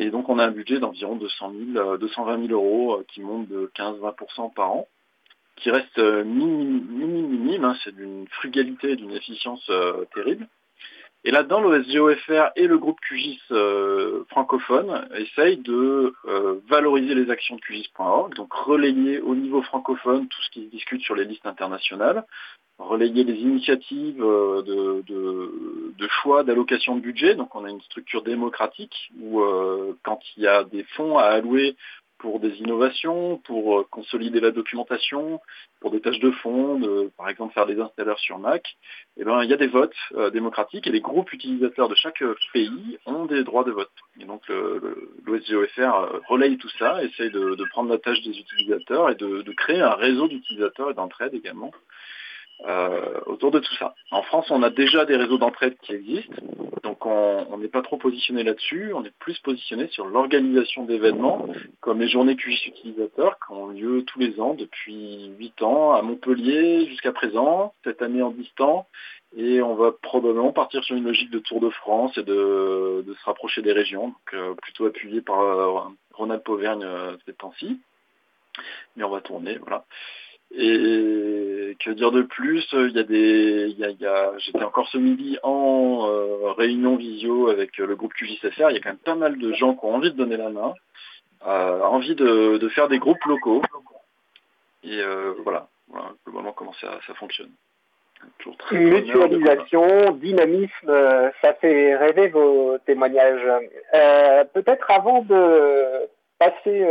et 0.00 0.10
donc 0.10 0.28
on 0.28 0.38
a 0.38 0.46
un 0.46 0.50
budget 0.50 0.80
d'environ 0.80 1.14
200 1.16 1.52
000, 1.74 1.96
220 1.98 2.48
000 2.48 2.52
euros 2.52 3.02
qui 3.08 3.20
monte 3.20 3.48
de 3.48 3.70
15-20% 3.76 4.52
par 4.54 4.72
an 4.72 4.88
qui 5.56 5.70
reste 5.70 5.98
minime, 5.98 6.82
minime, 7.28 7.64
hein, 7.64 7.76
c'est 7.84 7.94
d'une 7.94 8.26
frugalité, 8.28 8.96
d'une 8.96 9.12
efficience 9.12 9.70
terrible. 10.12 10.48
Et 11.26 11.30
là-dedans, 11.30 11.60
l'OSGOFR 11.60 12.50
et 12.54 12.66
le 12.66 12.76
groupe 12.76 13.00
QGIS 13.00 13.40
euh, 13.50 14.24
francophone 14.28 15.08
essayent 15.16 15.56
de 15.56 16.12
euh, 16.26 16.60
valoriser 16.68 17.14
les 17.14 17.30
actions 17.30 17.56
de 17.56 17.62
QGIS.org, 17.62 18.34
donc 18.34 18.52
relayer 18.52 19.20
au 19.20 19.34
niveau 19.34 19.62
francophone 19.62 20.28
tout 20.28 20.42
ce 20.42 20.50
qui 20.50 20.66
se 20.66 20.70
discute 20.70 21.00
sur 21.00 21.14
les 21.14 21.24
listes 21.24 21.46
internationales, 21.46 22.24
relayer 22.78 23.24
les 23.24 23.36
initiatives 23.36 24.22
euh, 24.22 24.60
de, 24.62 25.02
de, 25.96 26.08
choix 26.22 26.44
d'allocation 26.44 26.96
de 26.96 27.00
budget. 27.00 27.34
Donc 27.34 27.54
on 27.54 27.64
a 27.64 27.70
une 27.70 27.80
structure 27.80 28.22
démocratique 28.22 29.10
où 29.18 29.42
quand 30.02 30.20
il 30.36 30.42
y 30.42 30.46
a 30.46 30.62
des 30.64 30.84
fonds 30.94 31.16
à 31.18 31.24
allouer 31.24 31.76
pour 32.24 32.40
des 32.40 32.56
innovations, 32.56 33.36
pour 33.44 33.80
euh, 33.80 33.86
consolider 33.90 34.40
la 34.40 34.50
documentation, 34.50 35.42
pour 35.78 35.90
des 35.90 36.00
tâches 36.00 36.20
de 36.20 36.30
fond, 36.30 36.80
par 37.18 37.28
exemple 37.28 37.52
faire 37.52 37.66
des 37.66 37.78
installeurs 37.78 38.18
sur 38.18 38.38
Mac, 38.38 38.64
eh 39.18 39.24
ben, 39.24 39.42
il 39.42 39.50
y 39.50 39.52
a 39.52 39.58
des 39.58 39.66
votes 39.66 39.92
euh, 40.14 40.30
démocratiques 40.30 40.86
et 40.86 40.90
les 40.90 41.02
groupes 41.02 41.30
utilisateurs 41.34 41.90
de 41.90 41.94
chaque 41.94 42.22
euh, 42.22 42.34
pays 42.54 42.98
ont 43.04 43.26
des 43.26 43.44
droits 43.44 43.64
de 43.64 43.72
vote. 43.72 43.92
Et 44.18 44.24
donc 44.24 44.40
l'OSGOFR 45.26 46.22
relaye 46.30 46.56
tout 46.56 46.70
ça, 46.78 47.04
essaye 47.04 47.30
de, 47.30 47.62
prendre 47.70 47.90
la 47.90 47.98
tâche 47.98 48.22
des 48.22 48.38
utilisateurs 48.38 49.10
et 49.10 49.16
de, 49.16 49.42
de 49.42 49.52
créer 49.52 49.82
un 49.82 49.94
réseau 49.94 50.26
d'utilisateurs 50.26 50.92
et 50.92 50.94
d'entraide 50.94 51.34
également 51.34 51.72
euh, 52.66 53.20
autour 53.26 53.50
de 53.50 53.58
tout 53.58 53.74
ça. 53.74 53.94
En 54.10 54.22
France, 54.22 54.46
on 54.50 54.62
a 54.62 54.70
déjà 54.70 55.04
des 55.04 55.16
réseaux 55.16 55.38
d'entraide 55.38 55.76
qui 55.82 55.92
existent, 55.92 56.36
donc 56.82 57.04
on 57.04 57.58
n'est 57.58 57.68
pas 57.68 57.82
trop 57.82 57.96
positionné 57.96 58.44
là-dessus, 58.44 58.92
on 58.94 59.04
est 59.04 59.12
plus 59.18 59.38
positionné 59.40 59.88
sur 59.88 60.06
l'organisation 60.06 60.84
d'événements, 60.84 61.48
comme 61.80 62.00
les 62.00 62.08
journées 62.08 62.36
QGIS 62.36 62.68
utilisateurs 62.68 63.38
qui 63.44 63.52
ont 63.52 63.66
lieu 63.66 64.04
tous 64.04 64.20
les 64.20 64.40
ans 64.40 64.54
depuis 64.54 65.32
8 65.38 65.62
ans 65.62 65.92
à 65.94 66.02
Montpellier 66.02 66.86
jusqu'à 66.86 67.12
présent, 67.12 67.74
cette 67.82 68.02
année 68.02 68.22
en 68.22 68.30
distance, 68.30 68.86
et 69.36 69.60
on 69.60 69.74
va 69.74 69.90
probablement 69.90 70.52
partir 70.52 70.84
sur 70.84 70.96
une 70.96 71.04
logique 71.04 71.30
de 71.30 71.40
Tour 71.40 71.60
de 71.60 71.70
France 71.70 72.16
et 72.16 72.22
de, 72.22 73.04
se 73.06 73.24
rapprocher 73.24 73.62
des 73.62 73.72
régions, 73.72 74.08
donc 74.08 74.34
euh, 74.34 74.54
plutôt 74.54 74.86
appuyé 74.86 75.20
par 75.22 75.40
euh, 75.40 75.80
Ronald 76.12 76.42
Pauvergne 76.44 76.86
ces 77.26 77.34
temps-ci. 77.34 77.80
Mais 78.96 79.02
on 79.02 79.10
va 79.10 79.20
tourner, 79.20 79.58
voilà. 79.58 79.84
Et 80.52 81.76
que 81.80 81.90
dire 81.90 82.10
de 82.10 82.22
plus 82.22 82.66
Il 82.72 82.92
y 82.92 82.98
a 82.98 83.02
des, 83.02 83.66
il 83.68 83.78
y 83.78 84.06
a, 84.06 84.32
j'étais 84.38 84.62
encore 84.62 84.88
ce 84.88 84.98
midi 84.98 85.38
en 85.42 86.06
euh, 86.08 86.52
réunion 86.52 86.96
visio 86.96 87.48
avec 87.48 87.76
le 87.78 87.96
groupe 87.96 88.14
QJCFR. 88.14 88.70
Il 88.70 88.74
y 88.74 88.76
a 88.76 88.80
quand 88.80 88.90
même 88.90 88.98
pas 88.98 89.14
mal 89.14 89.38
de 89.38 89.52
gens 89.52 89.74
qui 89.74 89.84
ont 89.84 89.94
envie 89.94 90.12
de 90.12 90.16
donner 90.16 90.36
la 90.36 90.50
main, 90.50 90.74
euh, 91.46 91.80
envie 91.82 92.14
de, 92.14 92.68
faire 92.74 92.88
des 92.88 92.98
groupes 92.98 93.24
locaux. 93.26 93.62
Et 94.82 95.00
euh, 95.00 95.34
voilà, 95.42 95.68
voilà, 95.88 96.12
globalement 96.24 96.52
comment 96.52 96.74
ça, 96.74 96.98
ça 97.06 97.14
fonctionne. 97.14 97.50
Mutualisation, 98.70 100.12
dynamisme, 100.12 101.30
ça 101.42 101.52
fait 101.54 101.94
rêver 101.94 102.28
vos 102.28 102.78
témoignages. 102.86 103.46
Peut-être 104.54 104.90
avant 104.90 105.22
de 105.22 106.08
passer 106.44 106.86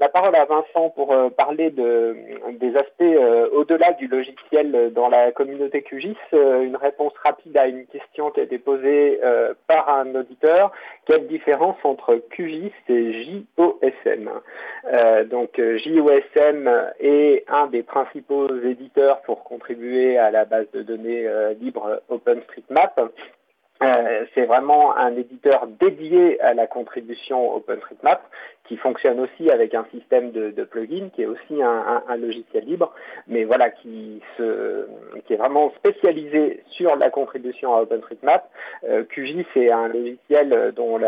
la 0.00 0.08
parole 0.08 0.34
à 0.34 0.44
Vincent 0.44 0.90
pour 0.90 1.14
parler 1.36 1.70
de, 1.70 2.16
des 2.58 2.74
aspects 2.76 3.52
au-delà 3.52 3.92
du 3.92 4.06
logiciel 4.06 4.92
dans 4.94 5.08
la 5.08 5.32
communauté 5.32 5.82
QGIS, 5.82 6.16
une 6.32 6.76
réponse 6.76 7.12
rapide 7.22 7.56
à 7.56 7.66
une 7.66 7.86
question 7.86 8.30
qui 8.30 8.40
a 8.40 8.44
été 8.44 8.58
posée 8.58 9.20
par 9.66 9.88
un 9.88 10.14
auditeur. 10.14 10.72
Quelle 11.04 11.26
différence 11.26 11.76
entre 11.84 12.16
QGIS 12.30 12.72
et 12.88 13.42
JOSM 13.58 14.30
Donc 15.30 15.60
JOSM 15.60 16.70
est 17.00 17.44
un 17.48 17.66
des 17.66 17.82
principaux 17.82 18.48
éditeurs 18.62 19.20
pour 19.22 19.44
contribuer 19.44 20.16
à 20.16 20.30
la 20.30 20.44
base 20.44 20.70
de 20.72 20.82
données 20.82 21.28
libre 21.60 22.00
OpenStreetMap. 22.08 23.00
Euh, 23.82 24.26
c'est 24.34 24.44
vraiment 24.44 24.96
un 24.96 25.16
éditeur 25.16 25.66
dédié 25.66 26.40
à 26.40 26.52
la 26.52 26.66
contribution 26.66 27.54
OpenStreetMap 27.56 28.22
qui 28.64 28.76
fonctionne 28.76 29.18
aussi 29.18 29.50
avec 29.50 29.74
un 29.74 29.84
système 29.90 30.30
de, 30.30 30.50
de 30.50 30.64
plugin 30.64 31.08
qui 31.12 31.22
est 31.22 31.26
aussi 31.26 31.60
un, 31.60 32.16
logiciel 32.16 32.64
libre, 32.64 32.92
mais 33.26 33.42
voilà 33.42 33.70
qui, 33.70 34.22
est 34.38 35.36
vraiment 35.36 35.72
spécialisé 35.76 36.62
sur 36.68 36.94
la 36.94 37.10
contribution 37.10 37.74
à 37.74 37.82
OpenStreetMap. 37.82 38.48
Euh, 38.88 39.02
QGIS 39.04 39.46
est 39.56 39.72
un 39.72 39.88
logiciel 39.88 40.72
dont 40.76 41.00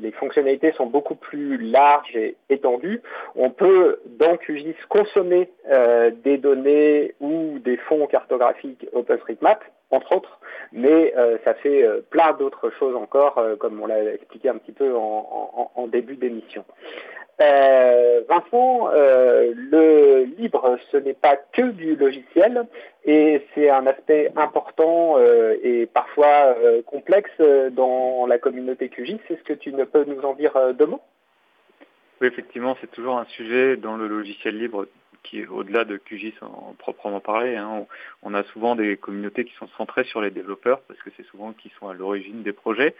les 0.00 0.12
fonctionnalités 0.12 0.72
sont 0.72 0.86
beaucoup 0.86 1.14
plus 1.14 1.58
larges 1.58 2.16
et 2.16 2.36
étendues. 2.48 3.02
On 3.36 3.50
peut 3.50 4.00
dans 4.18 4.38
QGIS 4.38 4.76
consommer 4.88 5.50
euh, 5.70 6.10
des 6.24 6.38
données 6.38 7.14
ou 7.20 7.58
des 7.58 7.76
fonds 7.76 8.06
cartographiques 8.06 8.86
OpenStreetMap 8.94 9.62
entre 9.94 10.16
autres, 10.16 10.40
mais 10.72 11.14
euh, 11.16 11.38
ça 11.44 11.54
fait 11.54 11.84
euh, 11.84 12.00
plein 12.10 12.32
d'autres 12.32 12.70
choses 12.78 12.96
encore, 12.96 13.38
euh, 13.38 13.56
comme 13.56 13.80
on 13.80 13.86
l'a 13.86 14.02
expliqué 14.12 14.48
un 14.48 14.56
petit 14.56 14.72
peu 14.72 14.94
en, 14.94 15.88
début 15.88 16.16
d'émission. 16.16 16.64
Vincent, 17.38 18.88
le 18.94 20.24
libre, 20.38 20.78
ce 20.90 20.96
n'est 20.96 21.14
pas 21.14 21.36
que 21.36 21.62
du 21.62 21.94
logiciel, 21.94 22.66
et 23.04 23.42
c'est 23.54 23.68
un 23.68 23.86
aspect 23.86 24.32
important 24.34 25.18
et 25.62 25.86
parfois 25.86 26.56
complexe 26.86 27.38
dans 27.72 28.26
la 28.26 28.38
communauté 28.38 28.88
QGIS. 28.88 29.20
Est-ce 29.28 29.42
que 29.42 29.52
tu 29.52 29.72
ne 29.72 29.84
peux 29.84 30.04
nous 30.04 30.22
en 30.22 30.34
dire 30.34 30.52
deux 30.74 30.86
mots? 30.86 31.02
Oui, 32.20 32.28
effectivement, 32.28 32.76
c'est 32.80 32.90
toujours 32.90 33.18
un 33.18 33.26
sujet 33.26 33.76
dans 33.76 33.96
le 33.96 34.08
logiciel 34.08 34.58
libre 34.58 34.86
qui 35.24 35.40
est 35.40 35.46
au-delà 35.46 35.84
de 35.84 35.96
QGIS 35.96 36.34
en, 36.42 36.74
proprement 36.78 37.20
parler. 37.20 37.56
Hein. 37.56 37.86
On, 38.22 38.34
a 38.34 38.44
souvent 38.44 38.76
des 38.76 38.96
communautés 38.96 39.44
qui 39.44 39.54
sont 39.54 39.68
centrées 39.76 40.04
sur 40.04 40.20
les 40.20 40.30
développeurs 40.30 40.80
parce 40.82 41.00
que 41.02 41.10
c'est 41.16 41.26
souvent 41.26 41.52
qui 41.52 41.72
sont 41.80 41.88
à 41.88 41.94
l'origine 41.94 42.42
des 42.42 42.52
projets. 42.52 42.94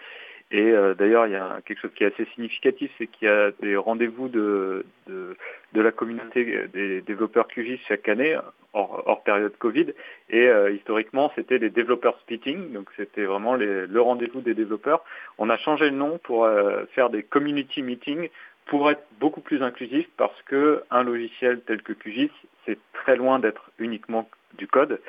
Et 0.51 0.70
euh, 0.72 0.95
d'ailleurs, 0.95 1.27
il 1.27 1.33
y 1.33 1.37
a 1.37 1.61
quelque 1.64 1.81
chose 1.81 1.93
qui 1.95 2.05
est 2.05 2.12
assez 2.12 2.27
significatif, 2.35 2.91
c'est 2.99 3.07
qu'il 3.07 3.29
y 3.29 3.31
a 3.31 3.51
des 3.62 3.77
rendez-vous 3.77 4.29
de, 4.29 4.85
de, 5.07 5.37
la 5.75 5.91
communauté 5.91 6.68
des 6.72 7.01
développeurs 7.01 7.49
QGIS 7.49 7.81
chaque 7.89 8.09
année, 8.09 8.39
hors, 8.75 9.22
période 9.25 9.57
Covid. 9.59 9.87
Et 10.31 10.47
euh, 10.47 10.70
historiquement, 10.72 11.33
c'était 11.35 11.59
les 11.59 11.70
développeurs 11.70 12.18
speaking, 12.20 12.72
donc 12.72 12.89
c'était 12.97 13.25
vraiment 13.25 13.55
le 13.55 14.01
rendez-vous 14.01 14.41
des 14.41 14.55
développeurs. 14.55 15.05
On 15.39 15.51
a 15.51 15.57
changé 15.57 15.87
le 15.87 15.97
nom 15.97 16.18
pour 16.22 16.45
euh, 16.45 16.85
faire 16.95 17.11
des 17.11 17.22
community 17.22 17.83
meetings 17.83 18.29
pour 18.66 18.90
être 18.90 19.04
beaucoup 19.20 19.40
plus 19.40 19.62
inclusif 19.62 20.06
parce 20.16 20.40
que 20.42 20.82
un 20.90 21.02
logiciel 21.02 21.60
tel 21.66 21.82
que 21.82 21.92
QGIS, 21.92 22.30
c'est 22.64 22.78
très 22.92 23.16
loin 23.16 23.38
d'être 23.38 23.70
uniquement 23.78 24.28
du 24.56 24.66
code. 24.66 25.00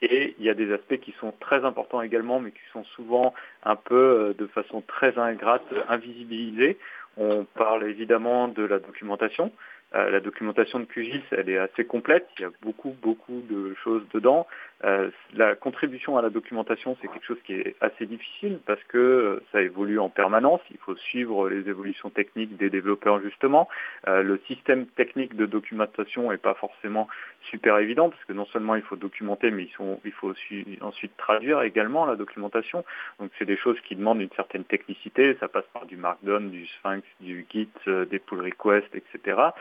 Et 0.00 0.36
il 0.38 0.44
y 0.44 0.50
a 0.50 0.54
des 0.54 0.72
aspects 0.72 0.98
qui 0.98 1.12
sont 1.18 1.32
très 1.40 1.64
importants 1.64 2.02
également, 2.02 2.38
mais 2.38 2.52
qui 2.52 2.60
sont 2.72 2.84
souvent 2.84 3.34
un 3.64 3.74
peu 3.74 3.94
euh, 3.94 4.34
de 4.34 4.46
façon 4.46 4.80
très 4.80 5.18
ingrate, 5.18 5.64
invisibilisés. 5.88 6.78
On 7.16 7.44
parle 7.44 7.84
évidemment 7.84 8.46
de 8.46 8.62
la 8.62 8.78
documentation. 8.78 9.50
Euh, 9.94 10.10
la 10.10 10.20
documentation 10.20 10.80
de 10.80 10.84
QGIS, 10.84 11.22
elle 11.30 11.48
est 11.48 11.56
assez 11.56 11.84
complète. 11.86 12.28
Il 12.38 12.42
y 12.42 12.44
a 12.44 12.50
beaucoup, 12.62 12.94
beaucoup 13.00 13.42
de 13.48 13.74
choses 13.82 14.02
dedans. 14.12 14.46
Euh, 14.84 15.10
la 15.34 15.54
contribution 15.54 16.18
à 16.18 16.22
la 16.22 16.28
documentation, 16.28 16.96
c'est 17.00 17.08
quelque 17.08 17.24
chose 17.24 17.40
qui 17.44 17.54
est 17.54 17.74
assez 17.80 18.04
difficile 18.04 18.60
parce 18.66 18.82
que 18.84 18.98
euh, 18.98 19.42
ça 19.50 19.62
évolue 19.62 19.98
en 19.98 20.10
permanence. 20.10 20.60
Il 20.70 20.76
faut 20.78 20.94
suivre 20.94 21.48
les 21.48 21.68
évolutions 21.70 22.10
techniques 22.10 22.56
des 22.56 22.68
développeurs 22.68 23.20
justement. 23.20 23.68
Le 24.06 24.38
système 24.46 24.86
technique 24.86 25.36
de 25.36 25.46
documentation 25.46 26.30
n'est 26.30 26.38
pas 26.38 26.54
forcément 26.54 27.08
super 27.50 27.78
évident 27.78 28.10
parce 28.10 28.24
que 28.24 28.32
non 28.32 28.46
seulement 28.46 28.74
il 28.74 28.82
faut 28.82 28.96
documenter, 28.96 29.50
mais 29.50 29.68
il 30.04 30.12
faut 30.12 30.34
ensuite 30.80 31.16
traduire 31.16 31.62
également 31.62 32.04
la 32.06 32.16
documentation. 32.16 32.84
Donc 33.18 33.30
c'est 33.38 33.44
des 33.44 33.56
choses 33.56 33.78
qui 33.80 33.96
demandent 33.96 34.20
une 34.20 34.30
certaine 34.36 34.64
technicité. 34.64 35.36
Ça 35.40 35.48
passe 35.48 35.66
par 35.72 35.86
du 35.86 35.96
Markdown, 35.96 36.50
du 36.50 36.66
Sphinx, 36.66 37.02
du 37.20 37.46
Git, 37.50 37.70
des 37.86 38.18
pull 38.18 38.40
requests, 38.40 38.94
etc. 38.94 39.52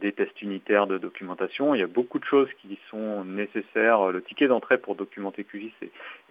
des 0.00 0.12
tests 0.12 0.40
unitaires 0.42 0.86
de 0.86 0.96
documentation. 0.96 1.74
Il 1.74 1.80
y 1.80 1.84
a 1.84 1.88
beaucoup 1.88 2.20
de 2.20 2.24
choses 2.24 2.48
qui 2.62 2.78
sont 2.88 3.24
nécessaires. 3.24 4.12
Le 4.12 4.22
ticket 4.22 4.46
d'entrée 4.46 4.78
pour 4.78 4.94
documenter 4.94 5.42
QGIS 5.44 5.72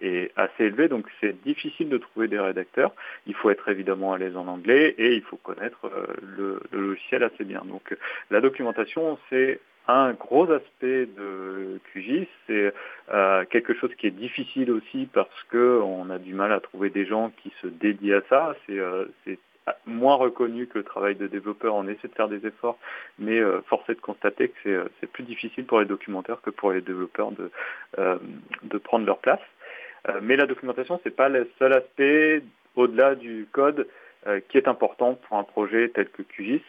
est, 0.00 0.32
assez 0.36 0.64
élevé, 0.64 0.88
donc 0.88 1.06
c'est 1.20 1.40
difficile 1.42 1.88
de 1.88 1.98
trouver 1.98 2.28
des 2.28 2.38
rédacteurs. 2.38 2.92
Il 3.26 3.34
faut 3.34 3.50
être 3.50 3.68
évidemment 3.68 4.12
à 4.12 4.18
l'aise 4.18 4.36
en 4.36 4.46
anglais 4.46 4.94
et 4.98 5.14
il 5.14 5.22
faut 5.22 5.36
connaître 5.36 5.86
euh, 5.86 6.06
le, 6.22 6.60
logiciel 6.72 7.22
assez 7.24 7.44
bien. 7.44 7.62
Donc 7.66 7.96
la 8.30 8.40
documentation, 8.40 9.18
c'est 9.28 9.60
un 9.88 10.12
gros 10.14 10.50
aspect 10.50 11.06
de 11.06 11.80
QGIS, 11.92 12.26
c'est 12.46 12.72
euh, 13.12 13.44
quelque 13.44 13.74
chose 13.74 13.94
qui 13.96 14.08
est 14.08 14.10
difficile 14.10 14.70
aussi 14.70 15.08
parce 15.12 15.42
qu'on 15.50 16.10
a 16.10 16.18
du 16.18 16.34
mal 16.34 16.52
à 16.52 16.60
trouver 16.60 16.90
des 16.90 17.06
gens 17.06 17.30
qui 17.42 17.52
se 17.62 17.68
dédient 17.68 18.18
à 18.18 18.22
ça. 18.28 18.56
Euh, 18.70 19.06
moins 19.86 20.14
reconnu 20.14 20.66
que 20.66 20.78
le 20.78 20.84
travail 20.84 21.14
de 21.14 21.26
développeur. 21.26 21.74
On 21.74 21.86
essaie 21.88 22.08
de 22.08 22.14
faire 22.14 22.28
des 22.28 22.46
efforts, 22.46 22.78
mais 23.18 23.38
euh, 23.38 23.60
force 23.62 23.88
est 23.88 23.94
de 23.94 24.00
constater 24.00 24.48
que 24.48 24.68
euh, 24.68 24.84
c'est 25.00 25.10
plus 25.10 25.24
difficile 25.24 25.64
pour 25.64 25.80
les 25.80 25.86
documentaires 25.86 26.40
que 26.40 26.50
pour 26.50 26.72
les 26.72 26.80
développeurs 26.80 27.32
de, 27.32 27.50
euh, 27.98 28.18
de 28.62 28.78
prendre 28.78 29.06
leur 29.06 29.18
place. 29.18 29.40
mais 30.22 30.36
la 30.36 30.46
documentation, 30.46 31.00
c'est 31.02 31.16
pas 31.16 31.28
le 31.28 31.50
seul 31.58 31.72
aspect 31.72 32.42
au-delà 32.76 33.16
du 33.16 33.48
code 33.50 33.88
qui 34.48 34.56
est 34.56 34.68
important 34.68 35.14
pour 35.14 35.36
un 35.36 35.44
projet 35.44 35.88
tel 35.88 36.08
que 36.08 36.22
QGIS. 36.22 36.62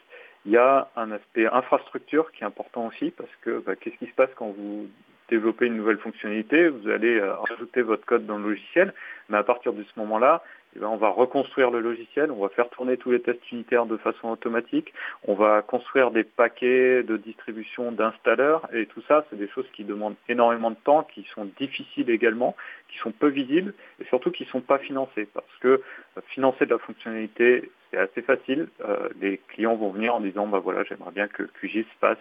Il 0.46 0.52
y 0.52 0.58
a 0.58 0.90
un 0.96 1.12
aspect 1.12 1.46
infrastructure 1.46 2.32
qui 2.32 2.44
est 2.44 2.48
important 2.48 2.88
aussi 2.88 3.12
parce 3.12 3.36
que 3.42 3.60
bah, 3.60 3.76
qu'est-ce 3.76 3.98
qui 3.98 4.08
se 4.08 4.16
passe 4.16 4.30
quand 4.36 4.50
vous 4.58 4.88
développez 5.30 5.68
une 5.68 5.76
nouvelle 5.76 6.00
fonctionnalité, 6.00 6.70
vous 6.70 6.90
allez 6.90 7.20
rajouter 7.22 7.84
votre 7.84 8.06
code 8.06 8.26
dans 8.26 8.38
le 8.38 8.50
logiciel, 8.50 8.94
mais 9.30 9.38
à 9.38 9.44
partir 9.44 9.74
de 9.74 9.84
ce 9.84 10.00
moment-là, 10.00 10.42
eh 10.76 10.80
ben, 10.80 10.88
on 10.88 10.98
va 10.98 11.10
reconstruire 11.10 11.72
le 11.72 11.80
logiciel, 11.80 12.32
on 12.32 12.42
va 12.42 12.50
faire 12.50 12.70
tourner 12.70 12.98
tous 12.98 13.12
les 13.12 13.22
tests 13.22 13.52
unitaires 13.52 13.86
de 13.86 13.98
façon 13.98 14.30
automatique, 14.30 14.94
on 15.28 15.34
va 15.34 15.62
construire 15.62 16.12
des 16.12 16.24
paquets 16.24 17.04
de 17.04 17.18
distribution 17.18 17.92
d'installeurs, 17.92 18.68
et 18.74 18.86
tout 18.86 19.02
ça, 19.08 19.26
c'est 19.30 19.38
des 19.38 19.48
choses 19.48 19.68
qui 19.74 19.84
demandent 19.84 20.16
énormément 20.30 20.72
de 20.72 20.78
temps, 20.84 21.04
qui 21.04 21.26
sont 21.34 21.46
difficiles 21.58 22.10
également, 22.10 22.56
qui 22.90 22.98
sont 23.00 23.12
peu 23.12 23.28
visibles, 23.28 23.74
et 24.00 24.06
surtout 24.06 24.32
qui 24.32 24.44
ne 24.44 24.50
sont 24.50 24.62
pas 24.62 24.78
financées, 24.78 25.28
parce 25.34 25.58
que 25.62 25.68
euh, 25.68 26.22
financer 26.28 26.66
de 26.66 26.72
la 26.72 26.80
fonctionnalité, 26.80 27.70
c'est 27.92 27.98
assez 27.98 28.22
facile. 28.22 28.68
Euh, 28.84 29.10
les 29.20 29.40
clients 29.50 29.76
vont 29.76 29.92
venir 29.92 30.16
en 30.16 30.20
disant 30.20 30.48
bah 30.48 30.60
voilà 30.60 30.84
j'aimerais 30.84 31.12
bien 31.12 31.28
que 31.28 31.44
QGIS 31.44 31.86
passe 32.00 32.18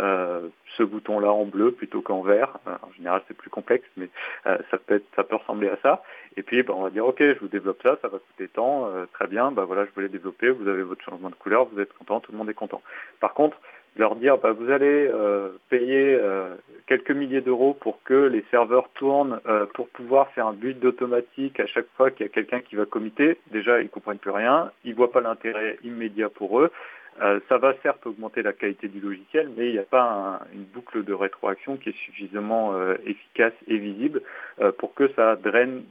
euh, 0.00 0.48
ce 0.76 0.82
bouton-là 0.82 1.32
en 1.32 1.44
bleu 1.44 1.72
plutôt 1.72 2.02
qu'en 2.02 2.22
vert. 2.22 2.58
Euh, 2.66 2.76
en 2.82 2.92
général 2.92 3.22
c'est 3.28 3.36
plus 3.36 3.50
complexe, 3.50 3.88
mais 3.96 4.08
ça 4.44 4.78
peut 4.78 4.96
être, 4.96 5.06
ça 5.16 5.24
peut 5.24 5.36
ressembler 5.36 5.68
à 5.68 5.78
ça. 5.82 6.02
Et 6.36 6.42
puis 6.42 6.62
bah, 6.62 6.74
on 6.76 6.82
va 6.82 6.90
dire 6.90 7.06
ok 7.06 7.20
je 7.20 7.38
vous 7.40 7.48
développe 7.48 7.82
ça, 7.82 7.87
ça 8.02 8.08
va 8.08 8.18
coûter 8.18 8.48
tant, 8.48 8.90
très 9.12 9.26
bien, 9.26 9.50
bah 9.50 9.64
voilà 9.64 9.84
je 9.86 9.90
voulais 9.92 10.08
développer, 10.08 10.50
vous 10.50 10.68
avez 10.68 10.82
votre 10.82 11.02
changement 11.02 11.30
de 11.30 11.34
couleur, 11.34 11.66
vous 11.66 11.80
êtes 11.80 11.92
content, 11.92 12.20
tout 12.20 12.32
le 12.32 12.38
monde 12.38 12.50
est 12.50 12.54
content. 12.54 12.82
Par 13.20 13.34
contre 13.34 13.58
leur 13.98 14.16
dire 14.16 14.38
bah, 14.38 14.52
vous 14.52 14.70
allez 14.70 15.10
euh, 15.12 15.50
payer 15.68 16.14
euh, 16.14 16.54
quelques 16.86 17.10
milliers 17.10 17.40
d'euros 17.40 17.74
pour 17.74 18.02
que 18.04 18.14
les 18.14 18.44
serveurs 18.50 18.88
tournent 18.94 19.40
euh, 19.46 19.66
pour 19.74 19.88
pouvoir 19.88 20.30
faire 20.30 20.46
un 20.46 20.52
build 20.52 20.84
automatique 20.84 21.60
à 21.60 21.66
chaque 21.66 21.88
fois 21.96 22.10
qu'il 22.10 22.24
y 22.26 22.28
a 22.28 22.32
quelqu'un 22.32 22.60
qui 22.60 22.76
va 22.76 22.86
committer. 22.86 23.38
Déjà, 23.50 23.80
ils 23.80 23.88
comprennent 23.88 24.18
plus 24.18 24.30
rien, 24.30 24.70
ils 24.84 24.94
voient 24.94 25.12
pas 25.12 25.20
l'intérêt 25.20 25.78
immédiat 25.82 26.28
pour 26.28 26.60
eux. 26.60 26.70
ça 27.48 27.58
va 27.58 27.74
certes 27.82 28.06
augmenter 28.06 28.42
la 28.42 28.52
qualité 28.52 28.86
du 28.86 29.00
logiciel, 29.00 29.50
mais 29.56 29.66
il 29.68 29.72
n'y 29.72 29.78
a 29.78 29.90
pas 29.98 30.40
une 30.54 30.62
boucle 30.62 31.04
de 31.04 31.12
rétroaction 31.12 31.76
qui 31.76 31.88
est 31.88 32.04
suffisamment 32.04 32.74
efficace 33.04 33.54
et 33.66 33.76
visible 33.76 34.22
pour 34.78 34.94
que 34.94 35.08
ça 35.14 35.34
draine 35.34 35.82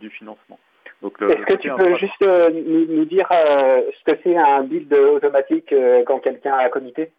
du 0.00 0.10
financement. 0.10 0.58
Est-ce 1.04 1.46
que 1.46 1.54
tu 1.54 1.70
peux 1.70 1.94
juste 1.96 2.20
nous, 2.22 3.04
dire 3.04 3.28
ce 3.30 4.04
que 4.04 4.18
c'est 4.22 4.36
un 4.36 4.62
build 4.62 4.92
automatique 4.92 5.74
quand 6.06 6.18
quelqu'un 6.20 6.54
a 6.54 6.68
commité 6.68 7.10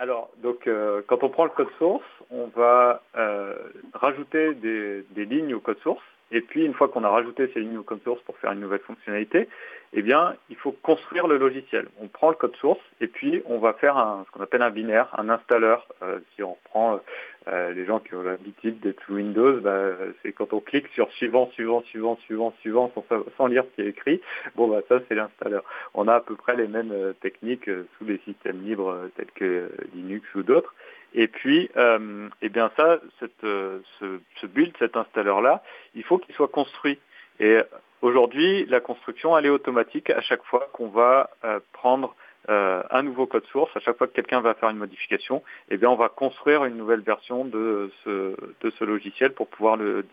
alors, 0.00 0.30
donc, 0.38 0.66
euh, 0.66 1.02
quand 1.06 1.22
on 1.22 1.28
prend 1.28 1.44
le 1.44 1.50
code 1.50 1.68
source, 1.76 2.02
on 2.30 2.46
va 2.56 3.02
euh, 3.18 3.54
rajouter 3.92 4.54
des, 4.54 5.04
lignes 5.14 5.52
au 5.52 5.60
code 5.60 5.78
source. 5.80 6.02
Et 6.32 6.40
puis, 6.40 6.64
une 6.64 6.72
fois 6.72 6.88
qu'on 6.88 7.04
a 7.04 7.10
rajouté 7.10 7.50
ces 7.52 7.60
lignes 7.60 7.76
au 7.76 7.82
code 7.82 8.02
source 8.02 8.22
pour 8.22 8.38
faire 8.38 8.52
une 8.52 8.60
nouvelle 8.60 8.80
fonctionnalité, 8.80 9.46
eh 9.92 10.00
bien, 10.00 10.36
il 10.48 10.56
faut 10.56 10.72
construire 10.72 11.26
le 11.26 11.36
logiciel. 11.36 11.86
On 12.00 12.08
prend 12.08 12.30
le 12.30 12.36
code 12.36 12.56
source 12.56 12.80
et 13.02 13.08
puis 13.08 13.42
on 13.44 13.58
va 13.58 13.74
faire 13.74 14.24
ce 14.24 14.30
qu'on 14.30 14.42
appelle 14.42 14.62
un 14.62 14.70
binaire, 14.70 15.08
un 15.18 15.28
installeur. 15.28 15.86
Euh, 16.02 16.20
si 16.34 16.42
on 16.42 16.56
prend 16.64 17.00
euh, 17.48 17.72
les 17.72 17.86
gens 17.86 18.00
qui 18.00 18.14
ont 18.14 18.22
l'habitude 18.22 18.80
d'être 18.80 19.02
sous 19.06 19.14
Windows, 19.14 19.60
bah, 19.60 19.92
c'est 20.22 20.32
quand 20.32 20.52
on 20.52 20.60
clique 20.60 20.88
sur 20.88 21.10
suivant, 21.12 21.50
suivant, 21.52 21.82
suivant, 21.84 22.16
suivant, 22.26 22.52
suivant, 22.60 22.92
sans, 22.94 23.04
sans 23.36 23.46
lire 23.46 23.64
ce 23.64 23.74
qui 23.76 23.88
est 23.88 23.90
écrit, 23.90 24.20
bon 24.56 24.68
bah 24.68 24.80
ça 24.88 25.00
c'est 25.08 25.14
l'installeur. 25.14 25.64
On 25.94 26.06
a 26.06 26.16
à 26.16 26.20
peu 26.20 26.36
près 26.36 26.54
les 26.54 26.68
mêmes 26.68 26.92
euh, 26.92 27.14
techniques 27.14 27.68
euh, 27.68 27.86
sous 27.96 28.04
des 28.04 28.18
systèmes 28.26 28.62
libres 28.62 29.08
tels 29.16 29.30
que 29.34 29.70
Linux 29.94 30.26
ou 30.34 30.42
d'autres. 30.42 30.74
Et 31.14 31.28
puis, 31.28 31.70
euh, 31.76 32.28
eh 32.42 32.50
bien 32.50 32.70
ça, 32.76 33.00
cette, 33.18 33.40
ce, 33.40 34.20
ce 34.40 34.46
build, 34.46 34.74
cet 34.78 34.96
installeur-là, 34.96 35.62
il 35.94 36.04
faut 36.04 36.18
qu'il 36.18 36.34
soit 36.34 36.48
construit. 36.48 36.98
Et 37.40 37.58
aujourd'hui, 38.02 38.66
la 38.66 38.80
construction, 38.80 39.36
elle 39.36 39.46
est 39.46 39.50
automatique 39.50 40.10
à 40.10 40.20
chaque 40.20 40.44
fois 40.44 40.68
qu'on 40.72 40.88
va 40.88 41.30
prendre 41.72 42.14
euh, 42.48 42.82
un 42.90 43.02
nouveau 43.02 43.26
code 43.26 43.44
source. 43.46 43.70
À 43.76 43.80
chaque 43.80 43.98
fois 43.98 44.06
que 44.06 44.12
quelqu'un 44.12 44.40
va 44.40 44.54
faire 44.54 44.70
une 44.70 44.78
modification, 44.78 45.42
eh 45.68 45.76
bien, 45.76 45.90
on 45.90 45.96
va 45.96 46.08
construire 46.08 46.64
une 46.64 46.76
nouvelle 46.76 47.00
version 47.00 47.44
de 47.44 47.90
ce, 48.04 48.84
logiciel 48.84 49.32
pour 49.32 49.48
pouvoir 49.48 49.76
le, 49.76 50.04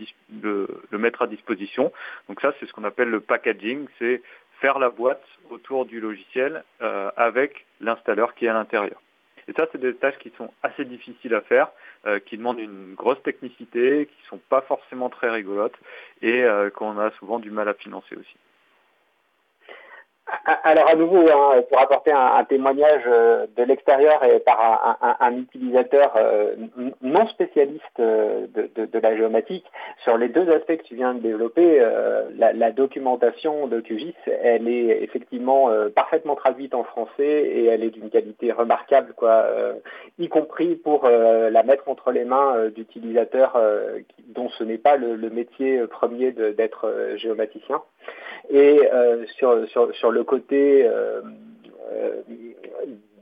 mettre 0.92 1.22
à 1.22 1.28
disposition. 1.28 1.92
Donc 2.28 2.42
ça, 2.42 2.54
c'est 2.60 2.66
ce 2.66 2.74
qu'on 2.74 2.84
appelle 2.84 3.10
le 3.10 3.22
packaging, 3.22 3.88
c'est 4.00 4.22
faire 4.60 4.80
la 4.80 4.90
boîte 4.90 5.24
autour 5.50 5.86
du 5.86 6.00
logiciel 6.00 6.64
euh, 6.82 7.12
avec 7.16 7.66
l'installeur 7.80 8.36
qui 8.36 8.46
est 8.46 8.50
à 8.50 8.54
l'intérieur. 8.54 9.00
Et 9.48 9.54
ça, 9.54 9.66
c'est 9.72 9.80
des 9.80 9.96
tâches 9.96 10.18
qui 10.18 10.32
sont 10.38 10.52
assez 10.62 10.84
difficiles 10.84 11.34
à 11.34 11.42
faire, 11.42 11.70
euh, 12.06 12.20
qui 12.20 12.38
demandent 12.38 12.60
une 12.60 12.96
grosse 12.96 13.22
technicité, 13.24 14.08
qui 14.08 14.28
sont 14.28 14.40
pas 14.50 14.62
forcément 14.62 15.10
très 15.10 15.30
rigolotes 15.30 15.78
et 16.22 16.44
euh, 16.44 16.70
qu'on 16.70 17.00
a 17.00 17.12
souvent 17.12 17.40
du 17.40 17.50
mal 17.50 17.70
à 17.70 17.74
financer 17.74 18.16
aussi. 18.16 18.36
Alors 20.64 20.90
à 20.90 20.96
nouveau, 20.96 21.30
hein, 21.30 21.62
pour 21.70 21.80
apporter 21.80 22.12
un, 22.12 22.44
témoignage 22.44 23.04
euh, 23.08 23.48
de 23.56 23.64
l'extérieur 23.64 24.24
et 24.26 24.40
par 24.40 24.98
un, 25.20 25.38
utilisateur 25.38 26.14
euh, 26.18 26.56
non 27.02 27.28
spécialiste 27.28 28.00
euh, 28.00 28.48
de, 28.54 29.00
la 29.00 29.16
géomatique, 29.16 29.66
sur 30.04 30.18
les 30.18 30.28
deux 30.28 30.50
aspects 30.50 30.78
que 30.78 30.84
tu 30.84 30.96
viens 30.96 31.14
de 31.14 31.20
développer, 31.20 31.82
la, 32.38 32.72
documentation 32.72 33.68
de 33.68 33.80
QGIS, 33.80 34.16
elle 34.26 34.68
est 34.68 35.04
effectivement 35.04 35.70
parfaitement 35.96 36.36
traduite 36.36 36.76
en 36.76 36.84
français 36.84 37.24
et 37.24 37.66
elle 37.66 37.84
est 37.84 37.90
d'une 37.90 38.10
qualité 38.10 38.52
remarquable, 38.52 39.14
quoi, 39.16 39.46
y 40.20 40.28
compris 40.28 40.76
pour 40.76 41.08
la 41.08 41.64
mettre 41.64 41.88
entre 41.88 42.12
les 42.12 42.26
mains 42.26 42.70
d'utilisateurs 42.76 43.60
dont 44.28 44.50
ce 44.50 44.64
n'est 44.64 44.78
pas 44.78 44.98
le, 44.98 45.30
métier 45.30 45.80
premier 45.88 46.32
d'être 46.32 47.14
géomaticien. 47.16 47.82
Et 48.50 48.80
sur, 49.38 49.68
sur, 49.70 50.12
côté 50.24 50.86
euh, 50.86 51.22
euh, 51.92 52.22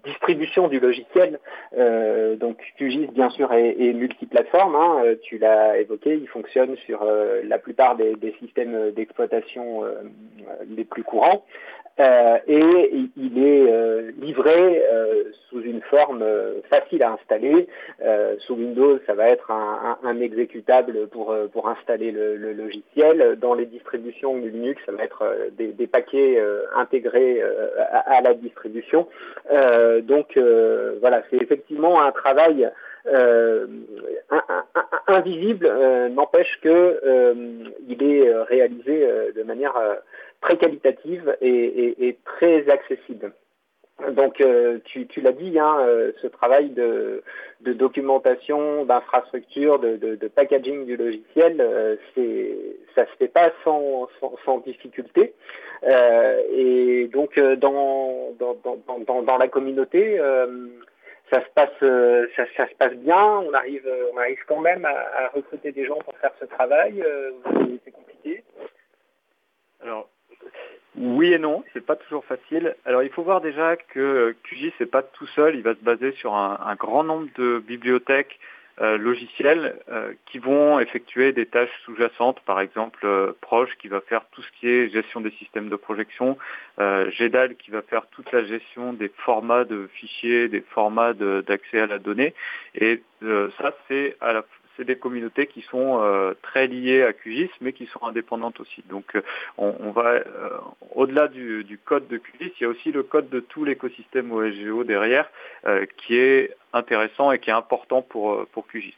distribution 0.05 0.67
du 0.67 0.79
logiciel. 0.79 1.39
Euh, 1.77 2.35
donc 2.35 2.57
QGIS 2.77 3.07
bien 3.07 3.29
sûr 3.29 3.51
est, 3.53 3.93
multiplateforme, 3.93 4.75
hein, 4.75 5.03
tu 5.23 5.37
l'as 5.37 5.77
évoqué, 5.77 6.15
il 6.15 6.27
fonctionne 6.27 6.75
sur 6.85 7.03
euh, 7.03 7.41
la 7.43 7.59
plupart 7.59 7.95
des, 7.95 8.15
systèmes 8.39 8.91
d'exploitation 8.91 9.83
euh, 9.83 10.01
les 10.75 10.85
plus 10.85 11.03
courants. 11.03 11.43
Euh, 11.97 12.37
et 12.47 13.07
il 13.15 13.37
est 13.41 13.71
euh, 13.71 14.11
livré 14.19 14.83
euh, 14.91 15.31
sous 15.49 15.61
une 15.61 15.81
forme 15.83 16.25
facile 16.69 17.03
à 17.03 17.13
installer. 17.13 17.67
sous 18.39 18.55
Windows, 18.55 18.99
ça 19.05 19.13
va 19.13 19.29
être 19.29 19.51
un, 19.51 20.19
exécutable 20.19 21.07
pour, 21.07 21.69
installer 21.69 22.11
le, 22.11 22.53
logiciel. 22.53 23.37
Dans 23.39 23.53
les 23.53 23.65
distributions 23.65 24.37
Linux, 24.37 24.81
ça 24.85 24.91
va 24.91 25.03
être 25.03 25.23
des, 25.57 25.87
paquets 25.87 26.41
intégrés 26.75 27.41
à, 27.91 28.21
la 28.21 28.33
distribution. 28.33 29.07
Donc 30.03 30.37
voilà, 31.01 31.23
c'est 31.29 31.37
effectivement 31.37 32.01
un 32.01 32.11
travail 32.11 32.71
euh, 33.07 33.67
invisible 35.07 35.67
euh, 35.67 36.09
n'empêche 36.09 36.59
que 36.61 36.99
euh, 37.05 37.33
il 37.87 38.01
est 38.01 38.33
réalisé 38.43 39.07
de 39.35 39.43
manière 39.43 39.75
très 40.41 40.57
qualitative 40.57 41.35
et, 41.41 42.17
très 42.25 42.67
accessible. 42.69 43.31
Donc 44.11 44.43
tu, 44.83 45.07
tu 45.07 45.21
l'as 45.21 45.31
dit, 45.31 45.57
hein, 45.57 45.77
ce 46.21 46.27
travail 46.27 46.69
de, 46.69 47.23
de 47.61 47.71
documentation, 47.71 48.83
d'infrastructure, 48.83 49.79
de, 49.79 49.95
de, 49.95 50.15
de, 50.15 50.27
packaging 50.27 50.85
du 50.85 50.97
logiciel, 50.97 51.97
c'est 52.13 52.57
ça 52.93 53.05
se 53.05 53.15
fait 53.17 53.29
pas 53.29 53.51
sans, 53.63 54.09
sans, 54.19 54.35
sans 54.43 54.57
difficulté. 54.57 55.33
et 55.87 57.09
donc 57.13 57.39
dans, 57.39 58.33
dans, 58.37 58.57
dans, 58.63 58.77
dans, 59.07 59.21
dans 59.21 59.37
la 59.37 59.47
communauté, 59.47 60.19
ça 61.31 61.41
se 61.43 61.49
passe, 61.53 61.69
euh, 61.81 62.27
ça, 62.35 62.43
ça, 62.55 62.67
se 62.67 62.75
passe 62.75 62.93
bien. 62.93 63.39
On 63.39 63.53
arrive, 63.53 63.85
euh, 63.87 64.11
on 64.13 64.17
arrive 64.17 64.39
quand 64.47 64.59
même 64.59 64.85
à, 64.85 64.91
à 64.91 65.27
recruter 65.29 65.71
des 65.71 65.85
gens 65.85 65.97
pour 65.99 66.15
faire 66.17 66.31
ce 66.39 66.45
travail. 66.45 67.01
Euh, 67.01 67.31
c'est 67.83 67.91
compliqué. 67.91 68.43
Alors, 69.81 70.09
oui 70.97 71.33
et 71.33 71.39
non, 71.39 71.63
c'est 71.73 71.85
pas 71.85 71.95
toujours 71.95 72.23
facile. 72.25 72.75
Alors, 72.85 73.03
il 73.03 73.09
faut 73.09 73.23
voir 73.23 73.41
déjà 73.41 73.75
que 73.75 74.35
QGIS 74.43 74.73
c'est 74.77 74.89
pas 74.89 75.03
tout 75.03 75.27
seul. 75.27 75.55
Il 75.55 75.61
va 75.61 75.73
se 75.73 75.83
baser 75.83 76.13
sur 76.13 76.35
un, 76.35 76.75
grand 76.75 77.03
nombre 77.03 77.27
de 77.35 77.59
bibliothèques 77.59 78.39
euh, 78.81 78.97
logiciels 78.97 79.79
euh, 79.89 80.11
qui 80.25 80.37
vont 80.37 80.79
effectuer 80.79 81.31
des 81.31 81.45
tâches 81.45 81.69
sous-jacentes, 81.85 82.41
par 82.41 82.59
exemple 82.59 82.99
euh, 83.05 83.31
Proche 83.39 83.73
qui 83.79 83.87
va 83.87 84.01
faire 84.01 84.25
tout 84.31 84.41
ce 84.41 84.51
qui 84.59 84.67
est 84.67 84.89
gestion 84.89 85.21
des 85.21 85.31
systèmes 85.31 85.69
de 85.69 85.77
projection, 85.77 86.37
GEDAL 86.77 87.55
qui 87.55 87.71
va 87.71 87.81
faire 87.83 88.05
toute 88.07 88.31
la 88.33 88.43
gestion 88.43 88.91
des 88.91 89.09
formats 89.15 89.63
de 89.63 89.87
fichiers, 89.93 90.49
des 90.49 90.59
formats 90.59 91.13
d'accès 91.13 91.79
à 91.79 91.87
la 91.87 91.99
donnée. 91.99 92.33
Et 92.73 93.01
ça, 93.21 93.73
c'est 93.87 94.17
à 94.19 94.33
la 94.33 94.43
c'est 94.77 94.85
des 94.85 94.97
communautés 94.97 95.47
qui 95.47 95.61
sont 95.61 95.99
euh, 96.01 96.33
très 96.41 96.67
liées 96.67 97.03
à 97.03 97.13
QGIS, 97.13 97.49
mais 97.61 97.73
qui 97.73 97.85
sont 97.87 98.03
indépendantes 98.03 98.59
aussi. 98.59 98.83
Donc, 98.89 99.15
euh, 99.15 99.21
on, 99.57 99.91
va 99.91 100.13
euh, 100.13 100.23
au-delà 100.93 101.27
du, 101.27 101.63
du, 101.63 101.77
code 101.77 102.07
de 102.07 102.17
QGIS, 102.17 102.53
il 102.59 102.63
y 102.63 102.65
a 102.65 102.69
aussi 102.69 102.91
le 102.91 103.03
code 103.03 103.29
de 103.29 103.39
tout 103.39 103.65
l'écosystème 103.65 104.31
OSGO 104.31 104.83
derrière, 104.83 105.29
qui 105.97 106.15
est 106.15 106.55
intéressant 106.73 107.31
et 107.31 107.39
qui 107.39 107.49
est 107.49 107.53
important 107.53 108.01
pour 108.01 108.45
pour 108.47 108.67
QGIS. 108.67 108.93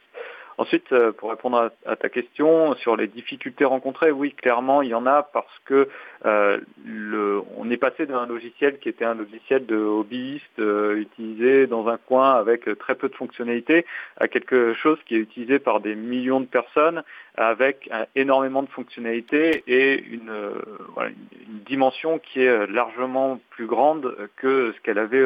Ensuite, 0.58 0.92
euh, 0.92 1.12
pour 1.12 1.30
répondre 1.30 1.70
à, 1.86 1.94
ta 1.94 2.08
question 2.08 2.74
sur 2.74 2.96
les 2.96 3.06
difficultés 3.06 3.64
rencontrées, 3.64 4.10
oui, 4.10 4.32
clairement, 4.32 4.82
il 4.82 4.88
y 4.88 4.94
en 4.94 5.06
a 5.06 5.22
parce 5.22 5.56
que 5.64 5.88
euh, 6.26 6.58
on 7.56 7.70
est 7.70 7.76
passé 7.76 8.06
d'un 8.06 8.26
logiciel 8.26 8.80
qui 8.80 8.88
était 8.88 9.04
un 9.04 9.14
logiciel 9.14 9.66
de 9.66 9.76
hobbyiste 9.76 10.58
euh, 10.58 10.96
utilisé 10.96 11.68
dans 11.68 11.86
un 11.86 11.96
coin 11.96 12.32
avec 12.32 12.76
très 12.80 12.96
peu 12.96 13.08
de 13.08 13.14
fonctionnalités 13.14 13.86
à 14.16 14.26
quelque 14.26 14.74
chose 14.74 14.98
qui 15.06 15.14
est 15.14 15.20
utilisé 15.20 15.60
par 15.60 15.78
des 15.78 15.94
millions 15.94 16.40
de 16.40 16.46
personnes 16.46 17.04
avec 17.38 17.88
énormément 18.16 18.62
de 18.64 18.68
fonctionnalités 18.68 19.62
et 19.68 20.02
une, 20.02 20.30
euh, 20.30 20.52
dimension 21.66 22.18
qui 22.18 22.42
est 22.42 22.66
largement 22.66 23.40
plus 23.50 23.66
grande 23.66 24.16
que 24.36 24.72
ce 24.76 24.80
qu'elle 24.80 24.98
avait 24.98 25.24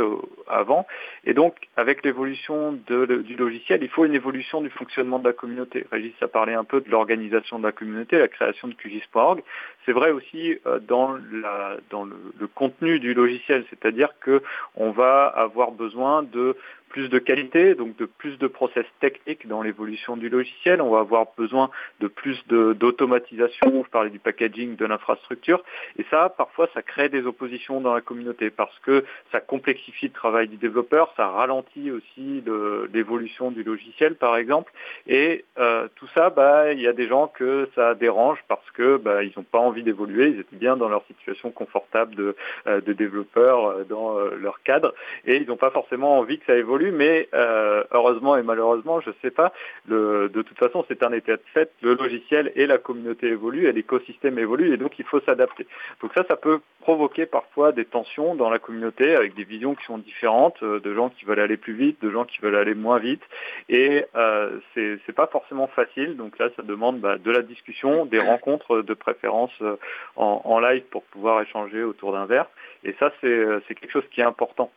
avant. 0.48 0.86
Et 1.24 1.34
donc, 1.34 1.54
avec 1.76 2.04
l'évolution 2.04 2.72
du 2.72 3.36
logiciel, 3.36 3.82
il 3.82 3.88
faut 3.88 4.04
une 4.04 4.14
évolution 4.14 4.60
du 4.60 4.68
fonctionnement 4.68 5.18
de 5.18 5.24
la 5.24 5.32
communauté. 5.32 5.86
Régis 5.90 6.14
a 6.20 6.28
parlé 6.28 6.52
un 6.52 6.64
peu 6.64 6.80
de 6.80 6.90
l'organisation 6.90 7.58
de 7.58 7.64
la 7.64 7.72
communauté, 7.72 8.18
la 8.18 8.28
création 8.28 8.68
de 8.68 8.74
QGIS.org. 8.74 9.42
C'est 9.84 9.92
vrai 9.92 10.10
aussi 10.10 10.58
euh, 10.66 10.78
dans, 10.78 11.16
la, 11.32 11.76
dans 11.90 12.04
le, 12.04 12.46
contenu 12.54 13.00
du 13.00 13.14
logiciel, 13.14 13.64
c'est-à-dire 13.70 14.10
que 14.20 14.42
on 14.76 14.90
va 14.90 15.26
avoir 15.26 15.72
besoin 15.72 16.22
de 16.22 16.56
plus 16.92 17.08
de 17.08 17.18
qualité, 17.18 17.74
donc 17.74 17.96
de 17.96 18.04
plus 18.04 18.38
de 18.38 18.46
process 18.46 18.84
techniques 19.00 19.48
dans 19.48 19.62
l'évolution 19.62 20.16
du 20.16 20.28
logiciel. 20.28 20.82
On 20.82 20.90
va 20.90 21.00
avoir 21.00 21.26
besoin 21.38 21.70
de 22.00 22.06
plus 22.06 22.38
d'automatisation. 22.46 23.82
Je 23.82 23.90
parlais 23.90 24.10
du 24.10 24.18
packaging 24.18 24.76
de 24.76 24.84
l'infrastructure. 24.84 25.64
Et 25.98 26.04
ça, 26.10 26.28
parfois, 26.28 26.68
ça 26.74 26.82
crée 26.82 27.08
des 27.08 27.24
oppositions 27.24 27.80
dans 27.80 27.94
la 27.94 28.02
communauté 28.02 28.50
parce 28.50 28.78
que 28.80 29.04
ça 29.32 29.40
complexifie 29.40 30.08
le 30.08 30.12
travail 30.12 30.48
du 30.48 30.56
développeur, 30.56 31.12
ça 31.16 31.28
ralentit 31.28 31.90
aussi 31.90 32.44
l'évolution 32.92 33.50
du 33.50 33.62
logiciel, 33.62 34.16
par 34.16 34.36
exemple. 34.36 34.70
Et 35.06 35.46
euh, 35.58 35.88
tout 35.96 36.08
ça, 36.14 36.28
bah, 36.28 36.74
il 36.74 36.80
y 36.80 36.86
a 36.86 36.92
des 36.92 37.08
gens 37.08 37.26
que 37.26 37.70
ça 37.74 37.94
dérange 37.94 38.38
parce 38.48 38.70
que 38.72 38.98
bah, 38.98 39.24
ils 39.24 39.32
n'ont 39.34 39.44
pas 39.44 39.60
envie 39.60 39.71
d'évoluer. 39.80 40.28
Ils 40.28 40.40
étaient 40.40 40.56
bien 40.56 40.76
dans 40.76 40.90
leur 40.90 41.04
situation 41.06 41.50
confortable 41.50 42.14
de, 42.14 42.36
euh, 42.66 42.82
de 42.82 42.92
développeurs 42.92 43.66
euh, 43.66 43.84
dans 43.84 44.18
euh, 44.18 44.36
leur 44.38 44.62
cadre 44.62 44.92
et 45.24 45.36
ils 45.36 45.48
n'ont 45.48 45.56
pas 45.56 45.70
forcément 45.70 46.18
envie 46.18 46.38
que 46.38 46.44
ça 46.44 46.56
évolue 46.56 46.92
mais 46.92 47.28
euh, 47.32 47.82
heureusement 47.92 48.36
et 48.36 48.42
malheureusement, 48.42 49.00
je 49.00 49.10
ne 49.10 49.14
sais 49.22 49.30
pas, 49.30 49.52
le, 49.88 50.28
de 50.28 50.42
toute 50.42 50.58
façon, 50.58 50.84
c'est 50.88 51.02
un 51.02 51.12
état 51.12 51.36
de 51.36 51.42
fait, 51.54 51.70
le 51.82 51.94
logiciel 51.94 52.52
et 52.54 52.66
la 52.66 52.78
communauté 52.78 53.28
évoluent, 53.28 53.66
et 53.66 53.72
l'écosystème 53.72 54.38
évolue, 54.38 54.72
et 54.72 54.76
donc 54.76 54.98
il 54.98 55.04
faut 55.04 55.20
s'adapter. 55.20 55.66
Donc 56.00 56.12
ça, 56.14 56.24
ça 56.28 56.36
peut 56.36 56.60
provoquer 56.80 57.26
parfois 57.26 57.72
des 57.72 57.84
tensions 57.84 58.34
dans 58.34 58.50
la 58.50 58.58
communauté, 58.58 59.14
avec 59.14 59.34
des 59.34 59.44
visions 59.44 59.74
qui 59.74 59.84
sont 59.84 59.98
différentes, 59.98 60.62
de 60.62 60.94
gens 60.94 61.08
qui 61.10 61.24
veulent 61.24 61.40
aller 61.40 61.56
plus 61.56 61.74
vite, 61.74 62.02
de 62.02 62.10
gens 62.10 62.24
qui 62.24 62.40
veulent 62.40 62.56
aller 62.56 62.74
moins 62.74 62.98
vite, 62.98 63.22
et 63.68 64.04
euh, 64.16 64.58
c'est 64.74 65.14
pas 65.14 65.26
forcément 65.26 65.68
facile, 65.68 66.16
donc 66.16 66.38
là, 66.38 66.48
ça 66.56 66.62
demande 66.62 67.00
bah, 67.00 67.18
de 67.18 67.30
la 67.30 67.42
discussion, 67.42 68.06
des 68.06 68.18
rencontres 68.18 68.82
de 68.82 68.94
préférence 68.94 69.52
en, 70.16 70.42
en 70.44 70.60
live 70.60 70.82
pour 70.90 71.02
pouvoir 71.04 71.42
échanger 71.42 71.82
autour 71.82 72.12
d'un 72.12 72.26
verre, 72.26 72.46
et 72.84 72.94
ça, 72.98 73.12
c'est 73.20 73.74
quelque 73.74 73.92
chose 73.92 74.08
qui 74.10 74.20
est 74.20 74.24
important. 74.24 74.70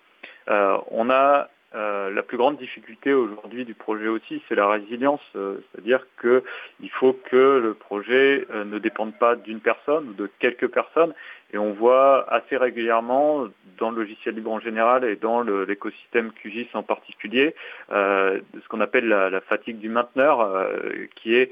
Euh, 0.49 0.77
on 0.91 1.09
a 1.09 1.49
euh, 1.75 2.09
la 2.09 2.23
plus 2.23 2.37
grande 2.37 2.57
difficulté 2.57 3.13
aujourd'hui 3.13 3.65
du 3.65 3.73
projet 3.73 4.07
aussi, 4.07 4.41
c'est 4.47 4.55
la 4.55 4.67
résilience, 4.69 5.21
euh, 5.35 5.57
c'est-à-dire 5.71 6.05
qu'il 6.21 6.89
faut 6.91 7.11
que 7.29 7.59
le 7.61 7.73
projet 7.73 8.45
euh, 8.51 8.63
ne 8.63 8.79
dépende 8.79 9.17
pas 9.17 9.35
d'une 9.35 9.59
personne 9.59 10.09
ou 10.09 10.13
de 10.13 10.29
quelques 10.39 10.69
personnes, 10.69 11.13
et 11.55 11.57
on 11.57 11.71
voit 11.71 12.31
assez 12.31 12.57
régulièrement 12.57 13.45
dans 13.77 13.89
le 13.89 14.01
logiciel 14.01 14.35
libre 14.35 14.51
en 14.51 14.59
général 14.59 15.05
et 15.05 15.15
dans 15.15 15.41
l'écosystème 15.41 16.31
QGIS 16.33 16.67
en 16.73 16.83
particulier, 16.83 17.55
ce 17.89 18.67
qu'on 18.69 18.81
appelle 18.81 19.07
la, 19.07 19.41
fatigue 19.41 19.79
du 19.79 19.87
mainteneur, 19.87 20.69
qui 21.15 21.33
est 21.35 21.51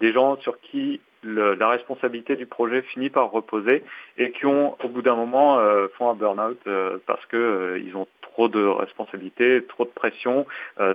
des 0.00 0.12
gens 0.12 0.36
sur 0.42 0.60
qui 0.60 1.00
la 1.24 1.68
responsabilité 1.68 2.36
du 2.36 2.46
projet 2.46 2.82
finit 2.82 3.10
par 3.10 3.30
reposer 3.30 3.82
et 4.18 4.30
qui 4.32 4.46
ont 4.46 4.76
au 4.82 4.88
bout 4.88 5.02
d'un 5.02 5.16
moment 5.16 5.58
euh, 5.58 5.88
font 5.96 6.10
un 6.10 6.14
burn-out 6.14 6.58
euh, 6.66 6.98
parce 7.06 7.24
que 7.26 7.36
euh, 7.36 7.78
ils 7.84 7.96
ont 7.96 8.06
trop 8.22 8.48
de 8.48 8.64
responsabilités, 8.64 9.64
trop 9.64 9.84
de 9.84 9.90
pression, 9.90 10.46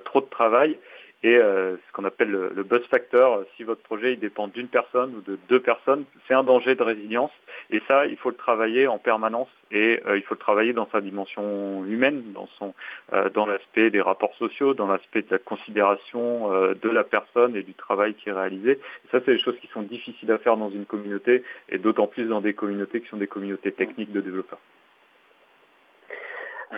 trop 0.05 0.21
de 0.21 0.27
travail 0.27 0.77
et 1.23 1.37
euh, 1.37 1.77
ce 1.77 1.91
qu'on 1.93 2.03
appelle 2.03 2.29
le, 2.29 2.51
le, 2.53 2.63
buzz 2.63 2.85
factor, 2.87 3.43
si 3.55 3.63
votre 3.63 3.81
projet 3.81 4.13
il 4.13 4.19
dépend 4.19 4.47
d'une 4.49 4.67
personne 4.67 5.15
ou 5.15 5.21
de 5.21 5.39
deux 5.47 5.61
personnes, 5.61 6.03
c'est 6.27 6.33
un 6.33 6.43
danger 6.43 6.75
de 6.75 6.83
résilience. 6.83 7.31
Et 7.69 7.81
ça, 7.87 8.05
il 8.05 8.17
faut 8.17 8.29
le 8.29 8.35
travailler 8.35 8.87
en 8.87 8.97
permanence 8.97 9.47
et 9.71 10.01
euh, 10.05 10.17
il 10.17 10.23
faut 10.23 10.35
le 10.35 10.39
travailler 10.39 10.73
dans 10.73 10.87
sa 10.91 10.99
dimension 10.99 11.85
humaine, 11.85 12.23
dans 12.33 12.47
son, 12.59 12.73
euh, 13.13 13.29
dans 13.29 13.45
l'aspect 13.45 13.89
des 13.89 14.01
rapports 14.01 14.35
sociaux, 14.35 14.73
dans 14.73 14.87
l'aspect 14.87 15.21
de 15.21 15.31
la 15.31 15.37
considération 15.39 16.53
euh, 16.53 16.73
de 16.75 16.89
la 16.89 17.03
personne 17.03 17.55
et 17.55 17.63
du 17.63 17.73
travail 17.73 18.13
qui 18.15 18.29
est 18.29 18.33
réalisé. 18.33 18.71
Et 18.73 19.07
ça, 19.11 19.19
c'est 19.25 19.33
des 19.33 19.39
choses 19.39 19.57
qui 19.59 19.67
sont 19.67 19.81
difficiles 19.81 20.31
à 20.31 20.37
faire 20.37 20.57
dans 20.57 20.69
une 20.69 20.85
communauté 20.85 21.43
et 21.69 21.77
d'autant 21.77 22.07
plus 22.07 22.25
dans 22.25 22.41
des 22.41 22.53
communautés 22.53 23.01
qui 23.01 23.07
sont 23.07 23.17
des 23.17 23.27
communautés 23.27 23.71
techniques 23.71 24.11
de 24.11 24.21
développeurs. 24.21 24.59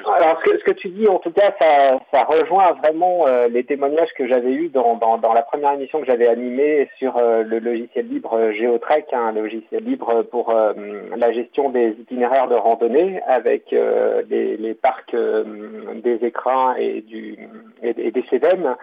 Alors, 0.03 0.39
ce 0.39 0.49
que, 0.49 0.57
ce 0.59 0.63
que, 0.63 0.71
tu 0.71 0.89
dis, 0.89 1.07
en 1.07 1.19
tout 1.19 1.31
cas, 1.31 1.53
ça, 1.59 1.99
ça 2.11 2.23
rejoint 2.25 2.73
vraiment 2.73 3.27
euh, 3.27 3.47
les 3.47 3.63
témoignages 3.63 4.13
que 4.13 4.27
j'avais 4.27 4.51
eus 4.51 4.69
dans, 4.69 4.95
dans, 4.95 5.17
dans, 5.17 5.33
la 5.33 5.41
première 5.41 5.73
émission 5.73 5.99
que 5.99 6.05
j'avais 6.05 6.27
animée 6.27 6.89
sur 6.97 7.17
euh, 7.17 7.43
le 7.43 7.59
logiciel 7.59 8.07
libre 8.07 8.33
euh, 8.33 8.51
Geotrek, 8.51 9.13
un 9.13 9.31
logiciel 9.31 9.83
libre 9.83 10.23
pour 10.23 10.49
euh, 10.49 10.73
la 11.15 11.31
gestion 11.31 11.69
des 11.69 11.89
itinéraires 11.99 12.47
de 12.47 12.55
randonnée 12.55 13.21
avec 13.27 13.71
euh, 13.73 14.21
les, 14.29 14.57
les, 14.57 14.73
parcs 14.73 15.15
des 15.15 16.25
écrins 16.25 16.75
et, 16.77 17.01
du, 17.01 17.37
et, 17.81 17.95
et 17.97 18.11
des 18.11 18.23
CEDEM, 18.29 18.75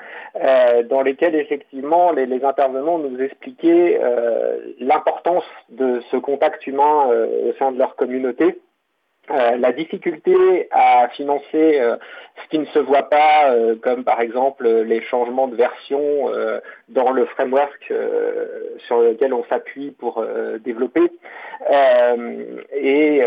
dans 0.88 1.02
lesquels, 1.02 1.34
effectivement, 1.34 2.12
les, 2.12 2.26
les 2.26 2.44
intervenants 2.44 2.98
nous 2.98 3.20
expliquaient 3.20 4.00
l'importance 4.80 5.44
de 5.68 6.00
ce 6.10 6.16
contact 6.16 6.66
humain 6.66 7.08
au 7.08 7.52
sein 7.58 7.72
de 7.72 7.78
leur 7.78 7.94
communauté 7.96 8.58
euh, 9.30 9.56
la 9.56 9.70
difficulté 9.70 10.66
à 10.72 11.08
financer 11.10 11.80
euh, 11.80 11.96
ce 12.42 12.48
qui 12.48 12.58
ne 12.58 12.64
se 12.66 12.80
voit 12.80 13.08
pas, 13.08 13.52
euh, 13.52 13.76
comme 13.80 14.02
par 14.02 14.20
exemple 14.20 14.68
les 14.68 15.00
changements 15.02 15.46
de 15.46 15.54
version 15.54 16.28
dans 16.88 17.12
le 17.12 17.24
framework 17.26 17.92
sur 18.86 19.00
lequel 19.00 19.32
on 19.32 19.44
s'appuie 19.44 19.92
pour 19.92 20.24
développer, 20.64 21.08
et 22.74 23.22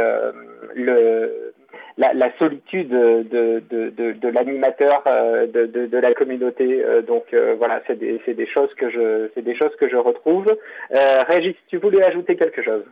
le, 0.75 1.53
la, 1.97 2.13
la, 2.13 2.37
solitude 2.37 2.89
de, 2.89 3.23
de, 3.69 3.89
de, 3.89 4.11
de 4.11 4.27
l'animateur 4.27 5.03
de, 5.05 5.97
la 5.97 6.13
communauté. 6.13 6.83
donc 7.07 7.33
voilà, 7.57 7.81
c'est 7.87 7.97
des, 7.97 8.19
des, 8.27 8.45
choses 8.47 8.73
que 8.75 8.89
je, 8.89 9.29
c'est 9.33 9.43
des 9.43 9.55
choses 9.55 9.75
que 9.77 9.87
je 9.87 9.95
retrouve. 9.95 10.57
Régis, 10.91 11.55
tu 11.69 11.77
voulais 11.77 12.03
ajouter 12.03 12.35
quelque 12.35 12.61
chose? 12.61 12.83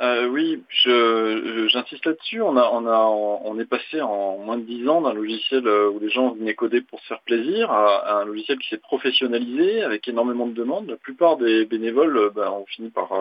Euh, 0.00 0.28
oui, 0.28 0.62
j'insiste 0.84 2.06
là-dessus. 2.06 2.40
On, 2.40 2.56
a, 2.56 2.70
on, 2.72 2.86
a, 2.86 2.98
on 3.44 3.58
est 3.58 3.64
passé 3.64 4.00
en 4.00 4.38
moins 4.38 4.56
de 4.56 4.62
dix 4.62 4.86
ans 4.88 5.00
d'un 5.02 5.12
logiciel 5.12 5.66
euh, 5.66 5.90
où 5.90 5.98
les 5.98 6.08
gens 6.08 6.30
venaient 6.34 6.54
coder 6.54 6.82
pour 6.82 7.00
se 7.00 7.06
faire 7.06 7.20
plaisir 7.22 7.70
à, 7.70 8.20
un 8.20 8.24
logiciel 8.24 8.58
qui 8.58 8.68
s'est 8.68 8.78
professionnalisé 8.78 9.82
avec 9.82 10.06
énormément 10.06 10.46
de 10.46 10.54
demandes. 10.54 10.88
La 10.88 10.96
plupart 10.96 11.36
des 11.36 11.64
bénévoles 11.64 12.16
euh, 12.16 12.30
ben, 12.30 12.48
ont 12.50 12.66
fini 12.66 12.90
par 12.90 13.12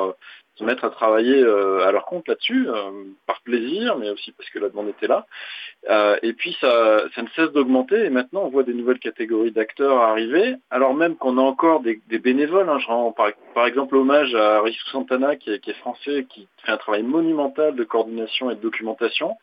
se 0.57 0.63
mettre 0.63 0.85
à 0.85 0.89
travailler 0.89 1.43
euh, 1.43 1.87
à 1.87 1.91
leur 1.91 2.05
compte 2.05 2.27
là-dessus, 2.27 2.67
euh, 2.67 2.91
par 3.25 3.41
plaisir, 3.41 3.97
mais 3.97 4.09
aussi 4.09 4.31
parce 4.31 4.49
que 4.49 4.59
la 4.59 4.69
demande 4.69 4.89
était 4.89 5.07
là. 5.07 5.25
Euh, 5.89 6.17
et 6.23 6.33
puis 6.33 6.57
ça, 6.59 7.03
ça 7.15 7.21
ne 7.21 7.27
cesse 7.35 7.51
d'augmenter, 7.51 8.05
et 8.05 8.09
maintenant 8.09 8.43
on 8.45 8.49
voit 8.49 8.63
des 8.63 8.73
nouvelles 8.73 8.99
catégories 8.99 9.51
d'acteurs 9.51 9.97
arriver, 10.01 10.55
alors 10.71 10.93
même 10.93 11.15
qu'on 11.15 11.37
a 11.37 11.41
encore 11.41 11.81
des, 11.81 12.01
des 12.07 12.19
bénévoles. 12.19 12.69
Hein, 12.69 12.79
je 12.79 12.87
rends 12.87 13.11
par, 13.11 13.29
par, 13.53 13.67
exemple 13.67 13.95
hommage 13.95 14.33
à 14.35 14.61
Rissou 14.61 14.87
Santana, 14.89 15.35
qui 15.35 15.51
est, 15.51 15.59
qui 15.59 15.71
est, 15.71 15.75
français, 15.75 16.25
qui 16.29 16.47
fait 16.63 16.71
un 16.71 16.77
travail 16.77 17.03
monumental 17.03 17.75
de 17.75 17.83
coordination 17.83 18.49
et 18.49 18.55
de 18.55 18.61
documentation. 18.61 19.35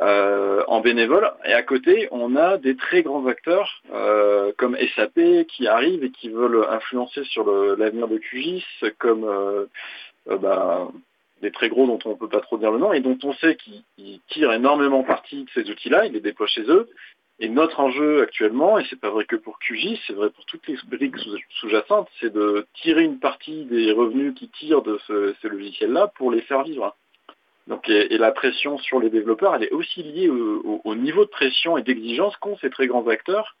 Euh, 0.00 0.62
en 0.68 0.80
bénévole. 0.80 1.28
Et 1.44 1.52
à 1.52 1.62
côté, 1.64 2.06
on 2.12 2.36
a 2.36 2.56
des 2.56 2.76
très 2.76 3.02
grands 3.02 3.26
acteurs 3.26 3.82
euh, 3.92 4.52
comme 4.56 4.76
SAP 4.94 5.46
qui 5.48 5.66
arrivent 5.66 6.04
et 6.04 6.12
qui 6.12 6.28
veulent 6.28 6.64
influencer 6.70 7.24
sur 7.24 7.50
l'avenir 7.76 8.06
de 8.06 8.18
QGIS, 8.18 8.64
comme 8.98 9.24
euh, 9.24 9.66
bah, 10.36 10.88
des 11.42 11.50
très 11.50 11.68
gros 11.68 11.86
dont 11.86 11.98
on 12.04 12.10
ne 12.10 12.14
peut 12.14 12.28
pas 12.28 12.40
trop 12.40 12.58
dire 12.58 12.70
le 12.70 12.78
nom 12.78 12.92
et 12.92 13.00
dont 13.00 13.18
on 13.22 13.32
sait 13.34 13.56
qu'ils 13.56 14.20
tirent 14.28 14.52
énormément 14.52 15.02
parti 15.04 15.44
de 15.44 15.50
ces 15.54 15.70
outils-là, 15.70 16.06
ils 16.06 16.12
les 16.12 16.20
déploient 16.20 16.46
chez 16.46 16.62
eux. 16.62 16.88
Et 17.40 17.48
notre 17.48 17.78
enjeu 17.78 18.22
actuellement, 18.22 18.80
et 18.80 18.84
c'est 18.90 18.98
pas 18.98 19.10
vrai 19.10 19.24
que 19.24 19.36
pour 19.36 19.60
QGIS, 19.60 20.00
c'est 20.06 20.12
vrai 20.12 20.28
pour 20.30 20.44
toutes 20.46 20.66
les 20.66 20.76
briques 20.88 21.16
sous-jacentes, 21.60 22.08
c'est 22.18 22.32
de 22.32 22.66
tirer 22.74 23.04
une 23.04 23.20
partie 23.20 23.64
des 23.66 23.92
revenus 23.92 24.34
qui 24.34 24.48
tirent 24.48 24.82
de 24.82 24.98
ce, 25.06 25.34
ces 25.40 25.48
logiciels-là 25.48 26.08
pour 26.16 26.32
les 26.32 26.40
faire 26.40 26.64
vivre. 26.64 26.96
Et, 27.86 28.18
la 28.18 28.32
pression 28.32 28.78
sur 28.78 28.98
les 28.98 29.10
développeurs, 29.10 29.54
elle 29.54 29.64
est 29.64 29.72
aussi 29.72 30.02
liée 30.02 30.28
au, 30.28 30.60
au, 30.64 30.80
au 30.84 30.94
niveau 30.96 31.24
de 31.24 31.30
pression 31.30 31.78
et 31.78 31.82
d'exigence 31.82 32.36
qu'ont 32.38 32.56
ces 32.58 32.70
très 32.70 32.88
grands 32.88 33.06
acteurs 33.06 33.56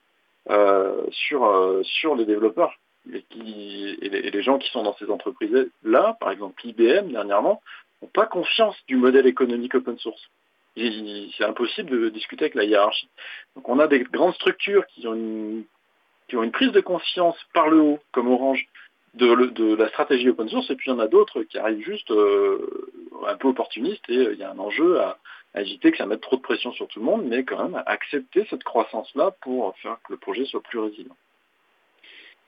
euh, 0.50 1.02
euh, 1.32 1.82
sur 1.84 2.16
les 2.16 2.24
développeurs 2.24 2.72
et, 3.12 4.30
les, 4.30 4.42
gens 4.42 4.58
qui 4.58 4.70
sont 4.70 4.82
dans 4.82 4.96
ces 4.96 5.10
entreprises-là, 5.10 6.16
par 6.20 6.30
exemple 6.30 6.66
IBM 6.66 7.10
dernièrement, 7.10 7.62
n'ont 8.02 8.08
pas 8.08 8.26
confiance 8.26 8.76
du 8.86 8.96
modèle 8.96 9.26
économique 9.26 9.74
open 9.74 9.98
source. 9.98 10.28
C'est 10.76 11.44
impossible 11.44 11.90
de 11.90 12.08
discuter 12.08 12.44
avec 12.44 12.54
la 12.54 12.64
hiérarchie. 12.64 13.08
Donc 13.56 13.68
on 13.68 13.78
a 13.80 13.88
des 13.88 14.00
grandes 14.04 14.34
structures 14.34 14.86
qui 14.86 15.06
ont 15.08 15.14
une, 15.14 16.52
prise 16.52 16.72
de 16.72 16.80
conscience 16.80 17.36
par 17.52 17.68
le 17.68 17.80
haut, 17.80 17.98
comme 18.12 18.28
Orange, 18.28 18.68
de, 19.14 19.74
la 19.74 19.88
stratégie 19.88 20.28
open 20.28 20.48
source, 20.48 20.70
et 20.70 20.76
puis 20.76 20.90
il 20.90 20.94
y 20.94 20.96
en 20.96 21.00
a 21.00 21.08
d'autres 21.08 21.42
qui 21.42 21.58
arrivent 21.58 21.84
juste 21.84 22.10
euh, 22.12 22.90
un 23.26 23.36
peu 23.36 23.48
opportunistes, 23.48 24.08
et 24.08 24.16
euh, 24.16 24.32
il 24.34 24.38
y 24.38 24.44
a 24.44 24.50
un 24.52 24.58
enjeu 24.58 25.00
à, 25.00 25.18
à 25.54 25.62
éviter 25.62 25.90
que 25.90 25.96
ça 25.96 26.06
mette 26.06 26.20
trop 26.20 26.36
de 26.36 26.42
pression 26.42 26.72
sur 26.72 26.86
tout 26.86 27.00
le 27.00 27.06
monde, 27.06 27.24
mais 27.24 27.44
quand 27.44 27.60
même 27.62 27.74
à 27.74 27.82
accepter 27.86 28.46
cette 28.50 28.62
croissance-là 28.62 29.32
pour 29.40 29.76
faire 29.78 29.98
que 30.06 30.12
le 30.12 30.18
projet 30.18 30.44
soit 30.44 30.62
plus 30.62 30.78
résilient. 30.78 31.16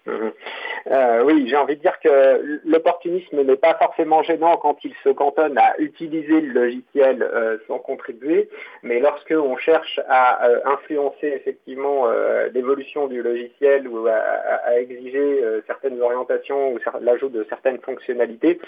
Euh, 0.06 1.22
oui, 1.24 1.46
j'ai 1.48 1.56
envie 1.56 1.76
de 1.76 1.82
dire 1.82 1.98
que 2.00 2.60
l'opportunisme 2.64 3.42
n'est 3.42 3.56
pas 3.56 3.74
forcément 3.74 4.22
gênant 4.22 4.56
quand 4.56 4.78
il 4.82 4.94
se 5.04 5.10
cantonne 5.10 5.58
à 5.58 5.78
utiliser 5.78 6.40
le 6.40 6.52
logiciel 6.52 7.22
euh, 7.22 7.58
sans 7.66 7.78
contribuer, 7.78 8.48
mais 8.82 8.98
lorsque 8.98 9.32
on 9.36 9.56
cherche 9.56 10.00
à 10.08 10.46
euh, 10.46 10.60
influencer 10.64 11.26
effectivement 11.26 12.06
l'évolution 12.52 13.06
du 13.08 13.22
logiciel 13.22 13.86
ou 13.88 14.06
à, 14.06 14.78
exiger 14.78 15.42
certaines 15.66 16.00
orientations 16.00 16.72
ou 16.72 16.78
l'ajout 17.00 17.28
de 17.28 17.44
certaines 17.48 17.78
fonctionnalités, 17.80 18.60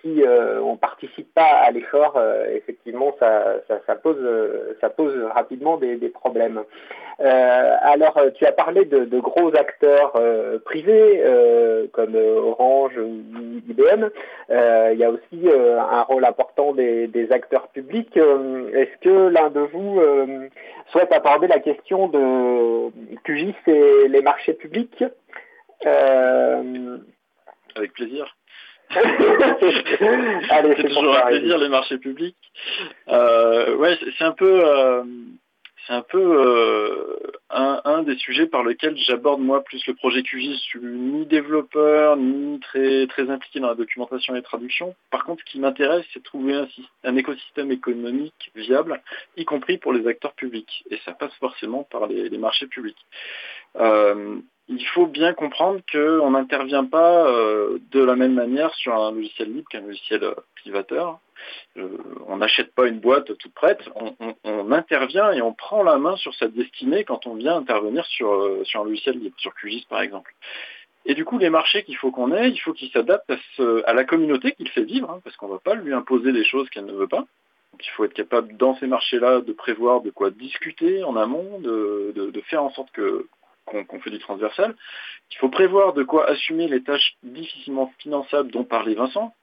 si 0.00 0.22
on 0.62 0.76
participe 0.76 1.32
pas 1.34 1.42
à 1.42 1.70
l'effort, 1.70 2.20
effectivement, 2.52 3.14
ça, 3.18 3.94
pose, 4.02 4.18
ça 4.80 4.90
pose 4.90 5.14
rapidement 5.34 5.76
des, 5.76 5.96
problèmes. 6.08 6.62
alors, 7.18 8.18
tu 8.34 8.46
as 8.46 8.52
parlé 8.52 8.84
de 8.84 9.18
gros 9.18 9.54
acteurs 9.54 10.14
privés 10.64 11.22
euh, 11.24 11.86
comme 11.92 12.14
Orange 12.14 12.98
ou 12.98 13.22
IBM. 13.68 14.10
Euh, 14.50 14.90
il 14.92 14.98
y 14.98 15.04
a 15.04 15.10
aussi 15.10 15.46
euh, 15.46 15.80
un 15.80 16.02
rôle 16.02 16.24
important 16.24 16.72
des, 16.72 17.06
des 17.06 17.30
acteurs 17.32 17.68
publics. 17.68 18.16
Est-ce 18.16 18.98
que 19.00 19.28
l'un 19.28 19.50
de 19.50 19.60
vous 19.60 20.00
souhaite 20.90 21.12
aborder 21.12 21.46
la 21.46 21.60
question 21.60 22.08
de 22.08 22.90
QGIS 23.24 23.54
et 23.66 24.08
les 24.08 24.22
marchés 24.22 24.54
publics? 24.54 25.04
Avec 27.76 27.92
plaisir. 27.92 28.34
C'est 28.90 30.88
toujours 30.88 31.16
un 31.16 31.26
plaisir 31.26 31.58
les 31.58 31.68
marchés 31.68 31.98
publics. 31.98 32.36
Euh, 33.08 33.76
ouais, 33.76 33.98
c'est 34.18 34.24
un 34.24 34.32
peu, 34.32 34.62
euh, 34.64 35.02
c'est 35.88 35.94
un 35.94 36.02
peu 36.02 36.18
euh, 36.20 37.16
un, 37.48 37.80
un, 37.86 38.02
des 38.02 38.16
sujets 38.16 38.46
par 38.46 38.62
lesquels 38.62 38.96
j'aborde 38.98 39.40
moi 39.40 39.64
plus 39.64 39.84
le 39.86 39.94
projet 39.94 40.22
QGIS. 40.22 40.52
Je 40.52 40.58
suis 40.58 40.80
ni 40.80 41.24
développeur, 41.24 42.16
ni 42.18 42.60
très, 42.60 43.06
très 43.06 43.30
impliqué 43.30 43.58
dans 43.58 43.68
la 43.68 43.74
documentation 43.74 44.34
et 44.34 44.38
la 44.38 44.42
traduction. 44.42 44.94
Par 45.10 45.24
contre, 45.24 45.42
ce 45.46 45.50
qui 45.50 45.58
m'intéresse, 45.58 46.04
c'est 46.12 46.18
de 46.18 46.24
trouver 46.24 46.54
un, 46.54 46.68
un, 47.04 47.16
écosystème 47.16 47.72
économique 47.72 48.52
viable, 48.54 49.00
y 49.38 49.46
compris 49.46 49.78
pour 49.78 49.94
les 49.94 50.06
acteurs 50.06 50.34
publics. 50.34 50.84
Et 50.90 50.98
ça 51.06 51.12
passe 51.12 51.32
forcément 51.40 51.84
par 51.84 52.06
les, 52.06 52.28
les 52.28 52.38
marchés 52.38 52.66
publics. 52.66 53.06
Euh, 53.76 54.40
il 54.68 54.86
faut 54.86 55.06
bien 55.06 55.32
comprendre 55.32 55.80
qu'on 55.90 56.30
n'intervient 56.30 56.84
pas 56.84 57.26
euh, 57.26 57.78
de 57.90 58.02
la 58.02 58.16
même 58.16 58.34
manière 58.34 58.74
sur 58.74 58.94
un 58.94 59.12
logiciel 59.12 59.52
libre 59.52 59.68
qu'un 59.70 59.80
logiciel 59.80 60.22
euh, 60.22 60.34
privateur. 60.56 61.18
Euh, 61.78 61.96
on 62.26 62.36
n'achète 62.36 62.74
pas 62.74 62.86
une 62.86 63.00
boîte 63.00 63.36
toute 63.38 63.54
prête, 63.54 63.80
on, 64.44 64.72
intervient 64.72 65.32
et 65.32 65.40
on 65.40 65.54
prend 65.54 65.82
la 65.82 65.96
main 65.96 66.16
sur 66.16 66.34
sa 66.34 66.48
destinée 66.48 67.04
quand 67.04 67.26
on 67.26 67.34
vient 67.34 67.56
intervenir 67.56 68.04
sur, 68.06 68.58
sur 68.64 68.82
un 68.82 68.84
logiciel 68.84 69.18
libre, 69.18 69.36
sur 69.38 69.54
QGIS 69.54 69.86
par 69.88 70.02
exemple. 70.02 70.34
Et 71.06 71.14
du 71.14 71.24
coup, 71.24 71.38
les 71.38 71.48
marchés 71.48 71.84
qu'il 71.84 71.96
faut 71.96 72.10
qu'on 72.10 72.32
ait, 72.34 72.50
il 72.50 72.58
faut 72.58 72.74
qu'ils 72.74 72.90
s'adaptent 72.90 73.32
à, 73.86 73.94
la 73.94 74.04
communauté 74.04 74.52
qu'il 74.52 74.68
fait 74.68 74.82
vivre, 74.82 75.10
hein, 75.10 75.20
parce 75.24 75.36
qu'on 75.36 75.46
ne 75.46 75.52
va 75.52 75.58
pas 75.58 75.74
lui 75.74 75.94
imposer 75.94 76.32
des 76.32 76.44
choses 76.44 76.68
qu'elle 76.68 76.84
ne 76.84 76.92
veut 76.92 77.08
pas. 77.08 77.24
Donc 77.72 77.86
il 77.86 77.90
faut 77.90 78.04
être 78.04 78.14
capable 78.14 78.56
dans 78.56 78.76
ces 78.76 78.86
marchés-là 78.86 79.40
de 79.40 79.52
prévoir 79.52 80.02
de 80.02 80.10
quoi 80.10 80.30
discuter 80.30 81.04
en 81.04 81.16
amont, 81.16 81.60
de- 81.60 82.12
de 82.14 82.40
faire 82.42 82.62
en 82.62 82.70
sorte 82.70 82.90
que 82.90 83.26
qu'on 83.68 84.00
fait 84.00 84.10
du 84.10 84.18
transversal. 84.18 84.74
Il 85.30 85.36
faut 85.38 85.48
prévoir 85.48 85.92
de 85.92 86.02
quoi 86.02 86.28
assumer 86.28 86.68
les 86.68 86.82
tâches 86.82 87.14
difficilement 87.22 87.92
finançables 87.98 88.50
dont 88.50 88.64
parlait 88.64 88.94
Vincent. 88.94 89.34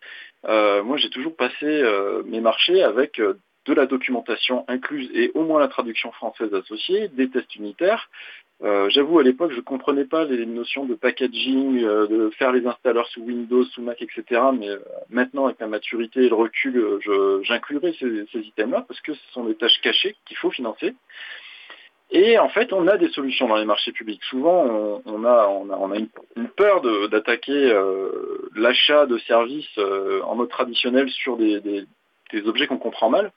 Euh, 0.47 0.83
moi, 0.83 0.97
j'ai 0.97 1.09
toujours 1.09 1.35
passé 1.35 1.65
euh, 1.65 2.23
mes 2.25 2.39
marchés 2.39 2.83
avec 2.83 3.19
euh, 3.19 3.35
de 3.65 3.73
la 3.73 3.85
documentation 3.85 4.63
incluse 4.67 5.09
et 5.13 5.31
au 5.33 5.43
moins 5.43 5.59
la 5.59 5.67
traduction 5.67 6.11
française 6.11 6.53
associée, 6.53 7.07
des 7.09 7.29
tests 7.29 7.55
unitaires. 7.55 8.09
J'avoue, 8.61 9.19
à 9.19 9.23
l'époque, 9.23 9.51
je 9.51 9.57
ne 9.57 9.61
comprenais 9.61 10.05
pas 10.05 10.23
les 10.23 10.45
notions 10.45 10.85
de 10.85 10.95
packaging, 10.95 11.81
de 11.81 12.29
faire 12.37 12.53
les 12.53 12.65
installeurs 12.65 13.07
sous 13.09 13.21
Windows, 13.21 13.65
sous 13.65 13.81
Mac, 13.81 14.01
etc. 14.01 14.41
Mais 14.57 14.69
maintenant, 15.09 15.47
avec 15.47 15.59
la 15.59 15.67
maturité 15.67 16.21
et 16.21 16.29
le 16.29 16.35
recul, 16.35 16.99
j'inclurai 17.43 17.93
ces, 17.99 18.25
ces 18.31 18.39
items-là 18.39 18.85
parce 18.87 19.01
que 19.01 19.13
ce 19.13 19.31
sont 19.33 19.43
des 19.43 19.55
tâches 19.55 19.81
cachées 19.81 20.15
qu'il 20.25 20.37
faut 20.37 20.51
financer. 20.51 20.95
Et 22.11 22.37
en 22.37 22.49
fait, 22.49 22.71
on 22.71 22.87
a 22.87 22.97
des 22.97 23.09
solutions 23.09 23.47
dans 23.47 23.55
les 23.57 23.65
marchés 23.65 23.91
publics. 23.91 24.23
Souvent, 24.25 24.63
on, 24.63 25.01
on 25.05 25.25
a, 25.25 25.47
on 25.47 25.69
a, 25.69 25.75
on 25.77 25.91
a 25.91 25.97
une, 25.97 26.07
peur 26.55 26.81
d'attaquer 27.09 27.71
euh, 27.71 28.49
l'achat 28.55 29.05
de 29.05 29.17
services 29.19 29.77
euh, 29.79 30.21
en 30.23 30.35
mode 30.35 30.49
traditionnel 30.49 31.09
sur 31.09 31.35
des, 31.37 31.59
des- 31.61 31.85
des 32.31 32.47
objets 32.47 32.67
qu'on 32.67 32.77
comprend 32.77 33.09
mal. 33.09 33.31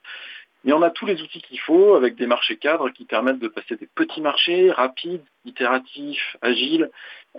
Mais 0.65 0.73
on 0.73 0.81
a 0.81 0.89
tous 0.89 1.05
les 1.05 1.21
outils 1.21 1.41
qu'il 1.41 1.59
faut 1.59 1.95
avec 1.95 2.15
des 2.15 2.27
marchés 2.27 2.57
cadres 2.57 2.89
qui 2.89 3.05
permettent 3.05 3.39
de 3.39 3.47
passer 3.47 3.75
des 3.77 3.87
petits 3.95 4.19
marchés 4.21 4.71
rapides, 4.71 5.23
itératifs, 5.45 6.35
agiles, 6.41 6.89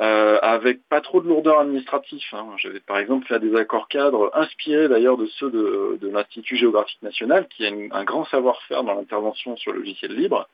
euh, 0.01 0.39
avec 0.43 0.81
pas 0.89 1.01
trop 1.03 1.21
de 1.21 1.29
lourdeur 1.29 1.61
administrative. 1.61 2.23
hein. 2.33 2.47
J'avais 2.57 2.81
par 2.81 2.99
exemple 2.99 3.27
fait 3.27 3.39
des 3.39 3.55
accords 3.57 3.89
cadres 3.89 4.31
inspirés 4.35 4.89
d'ailleurs 4.89 5.19
de 5.19 5.27
ceux 5.27 5.51
de, 5.51 5.99
de 6.01 6.09
l'Institut 6.09 6.57
géographique 6.57 7.03
national 7.03 7.47
qui 7.49 7.67
a 7.67 7.69
une- 7.69 7.93
un 7.93 8.05
grand 8.05 8.25
savoir-faire 8.27 8.85
dans 8.85 8.95
l'intervention 8.95 9.57
sur 9.57 9.73
le 9.73 9.81
logiciel 9.81 10.13
libre 10.15 10.49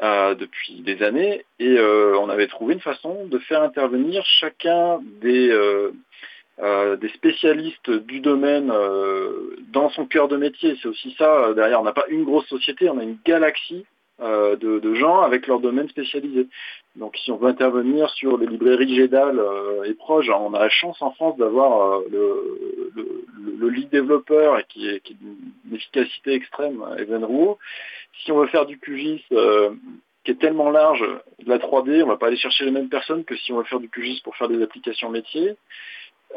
euh, 0.00 0.36
depuis 0.36 0.82
des 0.82 1.02
années 1.02 1.44
et 1.58 1.76
euh, 1.76 2.16
on 2.16 2.28
avait 2.28 2.46
trouvé 2.46 2.74
une 2.74 2.80
façon 2.80 3.26
de 3.26 3.38
faire 3.40 3.60
intervenir 3.62 4.24
chacun 4.24 5.00
des, 5.20 5.50
euh, 5.50 5.90
spécialistes 7.14 7.90
du 7.90 8.20
domaine 8.20 8.72
dans 9.72 9.90
son 9.90 10.06
cœur 10.06 10.28
de 10.28 10.36
métier. 10.36 10.76
C'est 10.80 10.88
aussi 10.88 11.14
ça, 11.18 11.52
derrière, 11.54 11.80
on 11.80 11.84
n'a 11.84 11.92
pas 11.92 12.06
une 12.08 12.22
grosse 12.24 12.46
société, 12.46 12.88
on 12.88 12.98
a 12.98 13.02
une 13.02 13.18
galaxie 13.26 13.84
de 14.20 14.94
gens 14.94 15.22
avec 15.22 15.46
leur 15.48 15.58
domaine 15.58 15.88
spécialisé. 15.88 16.46
Donc 16.96 17.16
si 17.18 17.30
on 17.30 17.36
veut 17.36 17.48
intervenir 17.48 18.10
sur 18.10 18.36
les 18.36 18.46
librairies 18.46 18.94
GEDAL 18.96 19.38
euh, 19.38 19.84
et 19.84 19.94
proches, 19.94 20.28
on 20.28 20.52
a 20.54 20.58
la 20.58 20.68
chance 20.68 21.00
en 21.02 21.12
France 21.12 21.36
d'avoir 21.38 21.98
euh, 22.00 22.04
le, 22.10 22.90
le, 22.96 23.24
le- 23.36 23.56
le 23.58 23.68
lead 23.68 23.90
développeur 23.90 24.66
qui 24.68 24.88
est, 24.88 25.00
qui 25.00 25.12
est 25.12 25.16
d'une 25.16 25.74
efficacité 25.74 26.32
extrême, 26.34 26.82
Evan 26.98 27.24
Rouault. 27.24 27.58
Si 28.24 28.32
on 28.32 28.38
veut 28.40 28.48
faire 28.48 28.66
du 28.66 28.78
QGIS 28.78 29.22
euh, 29.32 29.70
qui 30.24 30.32
est 30.32 30.40
tellement 30.40 30.70
large, 30.70 31.04
de 31.42 31.48
la 31.48 31.58
3D, 31.58 32.02
on 32.02 32.06
va 32.08 32.16
pas 32.16 32.26
aller 32.26 32.36
chercher 32.36 32.64
les 32.64 32.70
mêmes 32.70 32.88
personnes 32.88 33.24
que 33.24 33.36
si 33.36 33.52
on 33.52 33.58
veut 33.58 33.64
faire 33.64 33.80
du 33.80 33.88
QGIS 33.88 34.20
pour 34.22 34.36
faire 34.36 34.48
des 34.48 34.62
applications 34.62 35.10
métiers. 35.10 35.56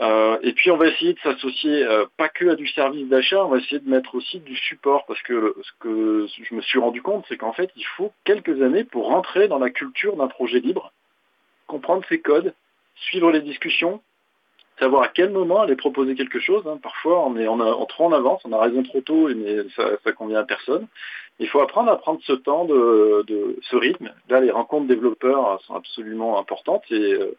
Euh, 0.02 0.40
et 0.42 0.54
puis 0.54 0.72
on 0.72 0.78
va 0.78 0.88
essayer 0.88 1.14
de 1.14 1.20
s'associer 1.20 1.84
euh, 1.84 2.06
pas 2.18 2.28
que 2.28 2.50
à 2.50 2.56
du 2.56 2.68
service 2.68 3.08
d'achat, 3.08 3.46
on 3.46 3.50
va 3.50 3.60
essayer 3.60 3.80
de 3.80 3.90
mettre 3.90 4.16
aussi 4.16 4.40
du 4.40 4.56
support 4.56 5.06
parce 5.06 5.22
que 5.22 5.56
ce 5.62 5.72
que 5.80 6.26
je 6.50 6.56
me 6.56 6.62
suis 6.62 6.80
rendu 6.80 7.04
compte, 7.04 7.26
c'est 7.30 7.38
qu'en 7.38 7.54
fait 7.54 7.70
il 7.76 7.86
faut 7.96 8.12
quelques 8.24 8.60
années 8.64 8.86
pour 8.86 9.08
rentrer 9.08 9.48
dans 9.48 9.60
la 9.60 9.70
culture 9.70 10.16
d'un 10.16 10.28
projet 10.28 10.60
libre, 10.62 10.92
comprendre 11.68 12.04
ses 12.10 12.22
codes, 12.22 12.56
suivre 12.96 13.30
les 13.32 13.42
discussions, 13.42 14.02
savoir 14.80 15.04
à 15.04 15.10
quel 15.10 15.30
moment 15.30 15.62
aller 15.62 15.76
proposer 15.76 16.16
quelque 16.16 16.40
chose. 16.40 16.64
hein. 16.68 16.80
Parfois 16.82 17.24
on 17.28 17.38
est 17.38 17.48
on, 17.48 17.60
a, 17.60 17.66
on 17.66 17.86
trop 17.86 18.06
en 18.06 18.14
avance, 18.14 18.42
on 18.46 18.52
a 18.52 18.60
raison 18.60 18.82
trop 18.82 19.02
tôt, 19.02 19.30
et 19.30 19.36
mais 19.36 19.58
ça, 19.76 19.92
ça 20.04 20.12
convient 20.12 20.40
à 20.40 20.44
personne. 20.44 20.88
Il 21.38 21.48
faut 21.50 21.62
apprendre 21.62 21.92
à 21.92 21.98
prendre 21.98 22.20
ce 22.24 22.34
temps 22.34 22.66
de, 22.66 23.24
de 23.28 23.60
ce 23.62 23.76
rythme. 23.76 24.12
Là 24.28 24.40
les 24.40 24.50
rencontres 24.50 24.88
développeurs 24.88 25.62
sont 25.68 25.76
absolument 25.76 26.40
importantes 26.40 26.84
et 26.90 27.14
euh, 27.14 27.38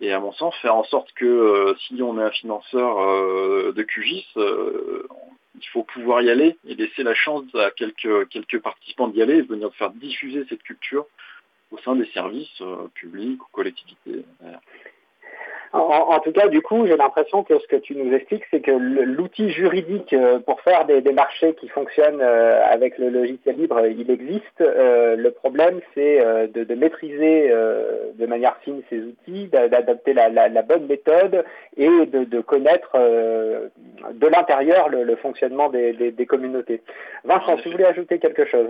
et 0.00 0.12
à 0.12 0.20
mon 0.20 0.32
sens, 0.32 0.54
faire 0.56 0.74
en 0.74 0.84
sorte 0.84 1.12
que 1.12 1.24
euh, 1.24 1.74
si 1.86 2.02
on 2.02 2.18
est 2.18 2.22
un 2.22 2.30
financeur 2.30 3.00
euh, 3.00 3.72
de 3.74 3.82
QGIS, 3.82 4.26
euh, 4.36 5.06
il 5.54 5.66
faut 5.68 5.84
pouvoir 5.84 6.20
y 6.22 6.30
aller 6.30 6.58
et 6.66 6.74
laisser 6.74 7.02
la 7.02 7.14
chance 7.14 7.44
à 7.54 7.70
quelques, 7.70 8.28
quelques 8.28 8.60
participants 8.60 9.08
d'y 9.08 9.22
aller 9.22 9.36
et 9.36 9.42
venir 9.42 9.72
faire 9.74 9.90
diffuser 9.90 10.44
cette 10.48 10.62
culture 10.62 11.06
au 11.70 11.78
sein 11.78 11.96
des 11.96 12.06
services 12.06 12.60
euh, 12.60 12.88
publics 12.94 13.42
ou 13.42 13.48
collectivités. 13.52 14.24
En, 15.76 16.14
en 16.14 16.20
tout 16.20 16.32
cas, 16.32 16.48
du 16.48 16.62
coup, 16.62 16.86
j'ai 16.86 16.96
l'impression 16.96 17.42
que 17.44 17.58
ce 17.58 17.66
que 17.66 17.76
tu 17.76 17.94
nous 17.96 18.12
expliques, 18.14 18.44
c'est 18.50 18.60
que 18.60 18.70
l'outil 18.70 19.50
juridique 19.50 20.12
euh, 20.12 20.38
pour 20.40 20.60
faire 20.62 20.86
des, 20.86 21.00
des 21.00 21.12
marchés 21.12 21.54
qui 21.54 21.68
fonctionnent 21.68 22.20
euh, 22.20 22.62
avec 22.64 22.98
le 22.98 23.10
logiciel 23.10 23.56
libre, 23.56 23.76
euh, 23.78 23.88
il 23.90 24.10
existe. 24.10 24.60
Le 24.60 25.28
problème, 25.30 25.80
c'est 25.94 26.18
de, 26.54 26.64
de 26.64 26.74
maîtriser 26.74 27.50
de 27.50 28.26
manière 28.26 28.56
fine 28.58 28.82
ces 28.90 29.00
outils, 29.00 29.46
d'a- 29.48 29.68
d'adapter 29.68 30.12
la, 30.12 30.28
la- 30.28 30.48
la 30.48 30.62
bonne 30.62 30.86
méthode 30.86 31.44
et 31.76 32.06
de, 32.06 32.24
de 32.24 32.40
connaître 32.40 32.96
de 32.96 34.26
l'intérieur 34.26 34.88
le, 34.88 35.02
le 35.04 35.16
fonctionnement 35.16 35.68
des, 35.68 35.92
des- 35.92 36.10
des 36.12 36.26
communautés. 36.26 36.82
Vincent, 37.24 37.56
tu 37.56 37.70
voulais 37.70 37.86
ajouter 37.86 38.18
quelque 38.18 38.44
chose? 38.44 38.68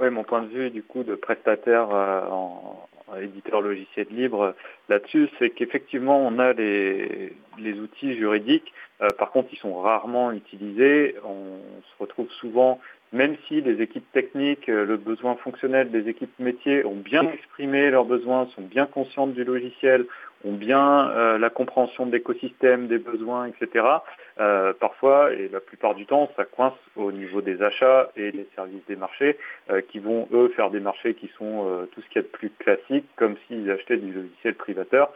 Oui, 0.00 0.10
mon 0.10 0.24
point 0.24 0.42
de 0.42 0.48
vue 0.48 0.70
du 0.70 0.82
coup 0.82 1.02
de 1.02 1.14
prestataire 1.14 1.88
euh, 1.92 2.20
en 2.30 2.78
éditeur 3.16 3.60
logiciel 3.60 4.06
libre 4.10 4.40
euh, 4.42 4.52
là-dessus, 4.88 5.28
c'est 5.38 5.50
qu'effectivement 5.50 6.18
on 6.18 6.38
a 6.38 6.52
les, 6.52 7.32
les 7.58 7.78
outils 7.80 8.16
juridiques. 8.16 8.72
Euh, 9.00 9.08
par 9.18 9.30
contre, 9.30 9.48
ils 9.52 9.58
sont 9.58 9.80
rarement 9.80 10.32
utilisés. 10.32 11.14
On 11.24 11.58
se 11.82 12.02
retrouve 12.02 12.30
souvent, 12.32 12.80
même 13.12 13.36
si 13.46 13.60
les 13.60 13.80
équipes 13.80 14.10
techniques, 14.12 14.68
euh, 14.68 14.84
le 14.84 14.96
besoin 14.96 15.36
fonctionnel 15.36 15.90
des 15.90 16.08
équipes 16.08 16.38
métiers 16.38 16.84
ont 16.84 16.96
bien 16.96 17.28
exprimé 17.30 17.90
leurs 17.90 18.04
besoins, 18.04 18.48
sont 18.54 18.62
bien 18.62 18.86
conscientes 18.86 19.34
du 19.34 19.44
logiciel, 19.44 20.06
ont 20.44 20.52
bien 20.52 21.36
la 21.36 21.50
compréhension 21.50 22.06
de 22.06 22.12
l'écosystème, 22.12 22.86
des 22.86 22.98
besoins, 22.98 23.46
etc. 23.46 23.84
Euh, 24.40 24.72
parfois, 24.72 25.32
et 25.32 25.48
la 25.48 25.60
plupart 25.60 25.94
du 25.94 26.06
temps, 26.06 26.30
ça 26.36 26.44
coince 26.44 26.78
au 26.96 27.10
niveau 27.10 27.40
des 27.40 27.60
achats 27.62 28.10
et 28.16 28.30
des 28.30 28.46
services 28.54 28.84
des 28.86 28.96
marchés 28.96 29.36
euh, 29.70 29.80
qui 29.80 29.98
vont, 29.98 30.28
eux, 30.32 30.48
faire 30.54 30.70
des 30.70 30.80
marchés 30.80 31.14
qui 31.14 31.28
sont 31.36 31.66
euh, 31.66 31.86
tout 31.92 32.00
ce 32.02 32.06
qu'il 32.08 32.16
y 32.16 32.18
a 32.20 32.22
de 32.22 32.28
plus 32.28 32.50
classique, 32.50 33.06
comme 33.16 33.36
s'ils 33.46 33.70
achetaient 33.70 33.96
du 33.96 34.12
logiciel 34.12 34.54
privateur. 34.54 35.10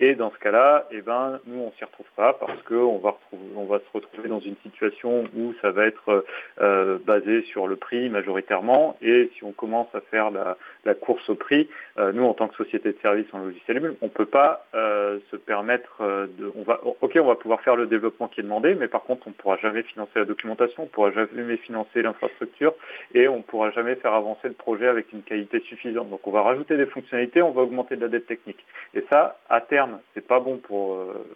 Et 0.00 0.14
dans 0.14 0.30
ce 0.30 0.38
cas-là, 0.38 0.86
eh 0.92 1.00
ben, 1.00 1.40
nous, 1.46 1.60
on 1.60 1.72
s'y 1.72 1.84
retrouve 1.84 2.06
pas 2.14 2.32
parce 2.34 2.62
qu'on 2.62 2.98
va, 2.98 3.18
va 3.32 3.78
se 3.80 3.92
retrouver 3.92 4.28
dans 4.28 4.38
une 4.38 4.54
situation 4.62 5.24
où 5.36 5.54
ça 5.60 5.72
va 5.72 5.86
être 5.86 6.24
euh, 6.60 6.98
basé 7.04 7.42
sur 7.42 7.66
le 7.66 7.74
prix 7.74 8.08
majoritairement. 8.08 8.96
Et 9.02 9.28
si 9.34 9.42
on 9.42 9.50
commence 9.50 9.92
à 9.94 10.00
faire 10.02 10.30
la, 10.30 10.56
la 10.84 10.94
course 10.94 11.28
au 11.28 11.34
prix, 11.34 11.68
euh, 11.98 12.12
nous, 12.12 12.22
en 12.22 12.32
tant 12.32 12.46
que 12.46 12.54
société 12.54 12.92
de 12.92 12.98
services 13.02 13.26
en 13.32 13.38
logiciel 13.38 13.96
on 14.00 14.08
peut 14.08 14.26
pas 14.26 14.66
euh, 14.74 15.18
se 15.32 15.36
permettre 15.36 15.96
euh, 16.00 16.26
de... 16.38 16.52
On 16.56 16.62
va, 16.62 16.80
ok, 16.84 17.18
on 17.20 17.26
va 17.26 17.34
pouvoir 17.34 17.60
faire 17.62 17.74
le 17.74 17.86
développement 17.86 18.28
qui 18.28 18.40
est 18.40 18.44
demandé, 18.44 18.67
mais 18.74 18.88
par 18.88 19.02
contre, 19.02 19.26
on 19.26 19.30
ne 19.30 19.34
pourra 19.34 19.56
jamais 19.56 19.82
financer 19.82 20.12
la 20.16 20.24
documentation, 20.24 20.82
on 20.82 20.86
ne 20.86 20.90
pourra 20.90 21.10
jamais 21.12 21.56
financer 21.58 22.02
l'infrastructure 22.02 22.74
et 23.14 23.28
on 23.28 23.38
ne 23.38 23.42
pourra 23.42 23.70
jamais 23.70 23.94
faire 23.96 24.12
avancer 24.12 24.48
le 24.48 24.54
projet 24.54 24.86
avec 24.86 25.12
une 25.12 25.22
qualité 25.22 25.60
suffisante. 25.60 26.10
Donc, 26.10 26.26
on 26.26 26.30
va 26.30 26.42
rajouter 26.42 26.76
des 26.76 26.86
fonctionnalités, 26.86 27.42
on 27.42 27.52
va 27.52 27.62
augmenter 27.62 27.96
de 27.96 28.02
la 28.02 28.08
dette 28.08 28.26
technique. 28.26 28.64
Et 28.94 29.04
ça, 29.10 29.38
à 29.48 29.60
terme, 29.60 30.00
c'est 30.14 30.26
pas 30.26 30.40
bon 30.40 30.58
pour 30.58 30.94
euh, 30.94 31.26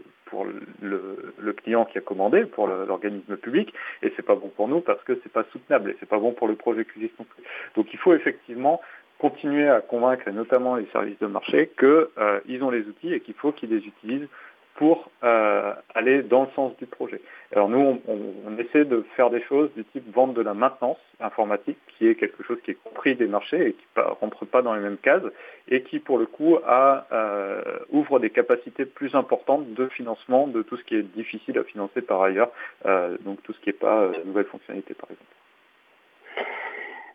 le, 0.80 1.52
client 1.52 1.84
qui 1.84 1.98
a 1.98 2.00
commandé, 2.00 2.44
pour 2.44 2.66
l'organisme 2.66 3.36
public, 3.36 3.72
et 4.02 4.12
c'est 4.16 4.24
pas 4.24 4.34
bon 4.34 4.48
pour 4.48 4.68
nous 4.68 4.80
parce 4.80 5.02
que 5.04 5.18
c'est 5.22 5.32
pas 5.32 5.44
soutenable 5.52 5.90
et 5.90 5.96
c'est 6.00 6.08
pas 6.08 6.18
bon 6.18 6.32
pour 6.32 6.48
le 6.48 6.54
projet 6.54 6.84
QGIS 6.84 7.10
non 7.18 7.26
plus. 7.26 7.44
Donc 7.76 7.92
il 7.92 7.98
faut 7.98 8.14
effectivement 8.14 8.80
continuer 9.18 9.68
à 9.68 9.80
convaincre, 9.80 10.26
et 10.26 10.32
notamment 10.32 10.74
les 10.74 10.86
services 10.86 11.18
de 11.20 11.26
marché, 11.26 11.70
qu'ils 11.78 12.64
ont 12.64 12.70
les 12.70 12.86
outils 12.86 13.12
et 13.12 13.20
qu'il 13.20 13.34
faut 13.34 13.52
qu'ils 13.52 13.70
les 13.70 13.86
utilisent 13.86 14.28
pour 14.76 15.10
euh, 15.22 15.72
aller 15.94 16.22
dans 16.22 16.42
le 16.42 16.48
sens 16.56 16.76
du 16.78 16.86
projet. 16.86 17.20
Alors 17.54 17.68
nous, 17.68 17.78
on, 17.78 18.00
on- 18.08 18.58
essaie 18.58 18.84
de 18.84 19.04
faire 19.16 19.28
des 19.30 19.42
choses 19.42 19.70
du 19.74 19.84
type 19.84 20.12
vente 20.14 20.34
de 20.34 20.40
la 20.42 20.54
maintenance 20.54 20.98
informatique, 21.20 21.78
qui 21.88 22.06
est 22.08 22.14
quelque 22.14 22.42
chose 22.42 22.58
qui 22.64 22.70
est 22.72 22.78
compris 22.82 23.14
des 23.14 23.26
marchés 23.26 23.66
et 23.68 23.72
qui 23.72 23.86
ne 23.96 24.02
rentre 24.02 24.44
pas 24.46 24.62
dans 24.62 24.74
les 24.74 24.80
mêmes 24.80 24.96
cases, 24.98 25.22
et 25.68 25.82
qui 25.82 25.98
pour 25.98 26.18
le 26.18 26.26
coup 26.26 26.58
a, 26.66 27.06
euh, 27.12 27.62
ouvre 27.90 28.18
des 28.20 28.30
capacités 28.30 28.86
plus 28.86 29.14
importantes 29.14 29.72
de 29.74 29.88
financement 29.88 30.46
de 30.46 30.62
tout 30.62 30.76
ce 30.76 30.84
qui 30.84 30.96
est 30.96 31.02
difficile 31.02 31.58
à 31.58 31.64
financer 31.64 32.00
par 32.02 32.22
ailleurs, 32.22 32.50
euh, 32.86 33.16
donc 33.20 33.42
tout 33.42 33.52
ce 33.52 33.60
qui 33.60 33.68
n'est 33.70 33.74
pas 33.74 34.02
euh, 34.02 34.12
nouvelles 34.24 34.46
fonctionnalités 34.46 34.94
par 34.94 35.10
exemple. 35.10 35.41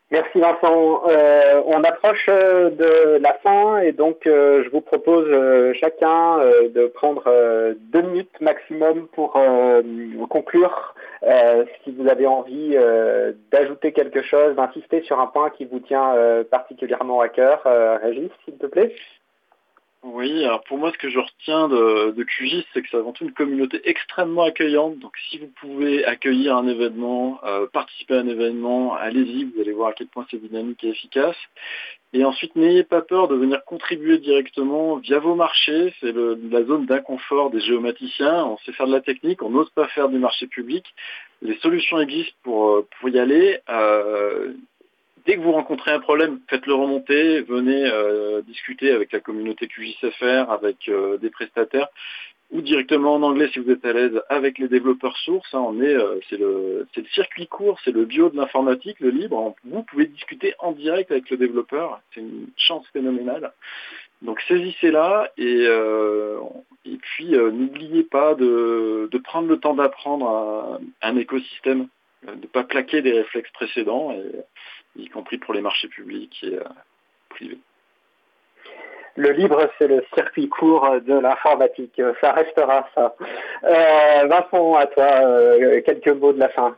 Merci 0.09 0.39
Vincent. 0.39 1.01
Euh, 1.09 1.61
on 1.65 1.83
approche 1.83 2.29
euh, 2.29 2.69
de 2.69 3.21
la 3.21 3.33
fin 3.43 3.79
et 3.79 3.91
donc 3.91 4.25
euh, 4.25 4.63
je 4.63 4.69
vous 4.69 4.79
propose 4.79 5.27
euh, 5.27 5.73
chacun 5.73 6.37
de 6.73 6.87
prendre 6.87 7.25
deux 7.91 8.01
minutes 8.01 8.39
maximum 8.39 9.07
pour 9.09 9.37
conclure. 10.29 10.95
Si 11.83 11.91
vous 11.91 12.07
avez 12.07 12.25
envie 12.25 12.77
d'ajouter 13.51 13.91
quelque 13.91 14.21
chose, 14.21 14.55
d'insister 14.55 15.01
sur 15.01 15.19
un 15.19 15.27
point 15.27 15.49
qui 15.49 15.65
vous 15.65 15.79
tient 15.79 16.15
particulièrement 16.49 17.19
à 17.19 17.27
cœur, 17.27 17.61
Régis, 18.01 18.29
s'il 18.45 18.57
te 18.57 18.67
plaît. 18.67 18.93
Oui, 20.13 20.45
alors 20.45 20.63
pour 20.63 20.77
moi, 20.77 20.93
ce 20.93 20.97
que 20.97 21.09
je 21.09 21.19
retiens 21.19 21.67
de, 21.67 22.11
de 22.11 22.23
QGIS, 22.23 22.65
c'est 22.73 22.81
que 22.81 22.87
c'est 22.89 22.95
avant 22.95 23.11
tout 23.11 23.25
une 23.25 23.33
communauté 23.33 23.81
extrêmement 23.83 24.43
accueillante. 24.43 24.97
Donc 24.99 25.11
si 25.29 25.37
vous 25.37 25.51
pouvez 25.59 26.05
accueillir 26.05 26.55
un 26.55 26.65
événement, 26.65 27.41
euh, 27.43 27.67
participer 27.67 28.15
à 28.15 28.19
un 28.19 28.27
événement, 28.27 28.95
allez-y, 28.95 29.43
vous 29.43 29.59
allez 29.59 29.73
voir 29.73 29.89
à 29.89 29.93
quel 29.93 30.07
point 30.07 30.25
c'est 30.31 30.41
dynamique 30.41 30.81
et 30.85 30.89
efficace. 30.89 31.35
Et 32.13 32.23
ensuite, 32.23 32.55
n'ayez 32.55 32.83
pas 32.83 33.01
peur 33.01 33.27
de 33.27 33.35
venir 33.35 33.65
contribuer 33.65 34.17
directement 34.19 34.95
via 34.95 35.19
vos 35.19 35.35
marchés. 35.35 35.93
C'est 35.99 36.13
la 36.13 36.63
zone 36.63 36.85
d'inconfort 36.85 37.49
des 37.49 37.59
géomaticiens. 37.59 38.45
On 38.45 38.57
sait 38.59 38.71
faire 38.71 38.87
de 38.87 38.93
la 38.93 39.01
technique, 39.01 39.43
on 39.43 39.49
n'ose 39.49 39.69
pas 39.71 39.89
faire 39.89 40.07
du 40.07 40.19
marché 40.19 40.47
public. 40.47 40.85
Les 41.41 41.57
solutions 41.57 41.99
existent 41.99 42.37
pour, 42.43 42.69
euh, 42.69 42.87
pour 42.97 43.09
y 43.09 43.19
aller. 43.19 43.59
Euh, 43.69 44.53
Dès 45.27 45.35
que 45.35 45.41
vous 45.41 45.51
rencontrez 45.51 45.91
un 45.91 45.99
problème, 45.99 46.39
faites-le 46.49 46.73
remonter, 46.73 47.41
venez 47.41 47.83
euh, 47.85 48.41
discuter 48.43 48.91
avec 48.91 49.11
la 49.11 49.19
communauté 49.19 49.67
QJSFR, 49.67 50.49
avec 50.49 50.87
euh, 50.87 51.17
des 51.17 51.29
prestataires, 51.29 51.89
ou 52.51 52.61
directement 52.61 53.15
en 53.15 53.21
anglais 53.23 53.49
si 53.51 53.59
vous 53.59 53.69
êtes 53.69 53.83
à 53.83 53.91
l'aise 53.91 54.21
avec 54.29 54.57
les 54.57 54.69
développeurs 54.69 55.17
sources. 55.17 55.53
hein. 55.53 55.59
on 55.59 55.81
est, 55.81 55.93
euh, 55.93 56.21
c'est 56.29 56.37
le, 56.37 56.87
c'est 56.95 57.01
le 57.01 57.07
circuit 57.07 57.45
court, 57.45 57.77
c'est 57.83 57.91
le 57.91 58.05
bio 58.05 58.29
de 58.29 58.37
l'informatique, 58.37 59.01
le 59.01 59.09
libre. 59.09 59.53
Vous 59.65 59.83
pouvez 59.83 60.05
discuter 60.05 60.53
en 60.59 60.71
direct 60.71 61.11
avec 61.11 61.29
le 61.29 61.35
développeur. 61.35 61.99
C'est 62.13 62.21
une 62.21 62.47
chance 62.55 62.87
phénoménale. 62.93 63.51
Donc 64.21 64.39
saisissez-la 64.47 65.29
et, 65.37 65.65
euh, 65.67 66.39
et 66.85 66.95
puis 66.95 67.35
euh, 67.35 67.51
n'oubliez 67.51 68.03
pas 68.03 68.33
de, 68.33 69.09
de 69.11 69.17
prendre 69.17 69.49
le 69.49 69.59
temps 69.59 69.73
d'apprendre 69.75 70.29
un, 70.29 70.79
un 71.01 71.17
écosystème, 71.17 71.87
de 72.25 72.31
ne 72.31 72.47
pas 72.47 72.63
plaquer 72.63 73.01
des 73.01 73.11
réflexes 73.11 73.51
précédents. 73.51 74.13
Et, 74.13 74.23
y 74.97 75.09
compris 75.09 75.37
pour 75.37 75.53
les 75.53 75.61
marchés 75.61 75.87
publics 75.87 76.43
et 76.43 76.55
euh, 76.55 76.63
privés. 77.29 77.59
Le 79.17 79.31
libre, 79.31 79.67
c'est 79.77 79.87
le 79.87 80.03
circuit 80.13 80.47
court 80.47 81.01
de 81.01 81.19
l'informatique. 81.19 81.99
Ça 82.21 82.33
restera 82.33 82.87
ça. 82.93 83.15
Euh, 83.63 84.27
Vincent, 84.27 84.75
à 84.75 84.85
toi, 84.85 85.07
euh, 85.23 85.81
quelques 85.81 86.09
mots 86.09 86.33
de 86.33 86.39
la 86.39 86.49
fin. 86.49 86.75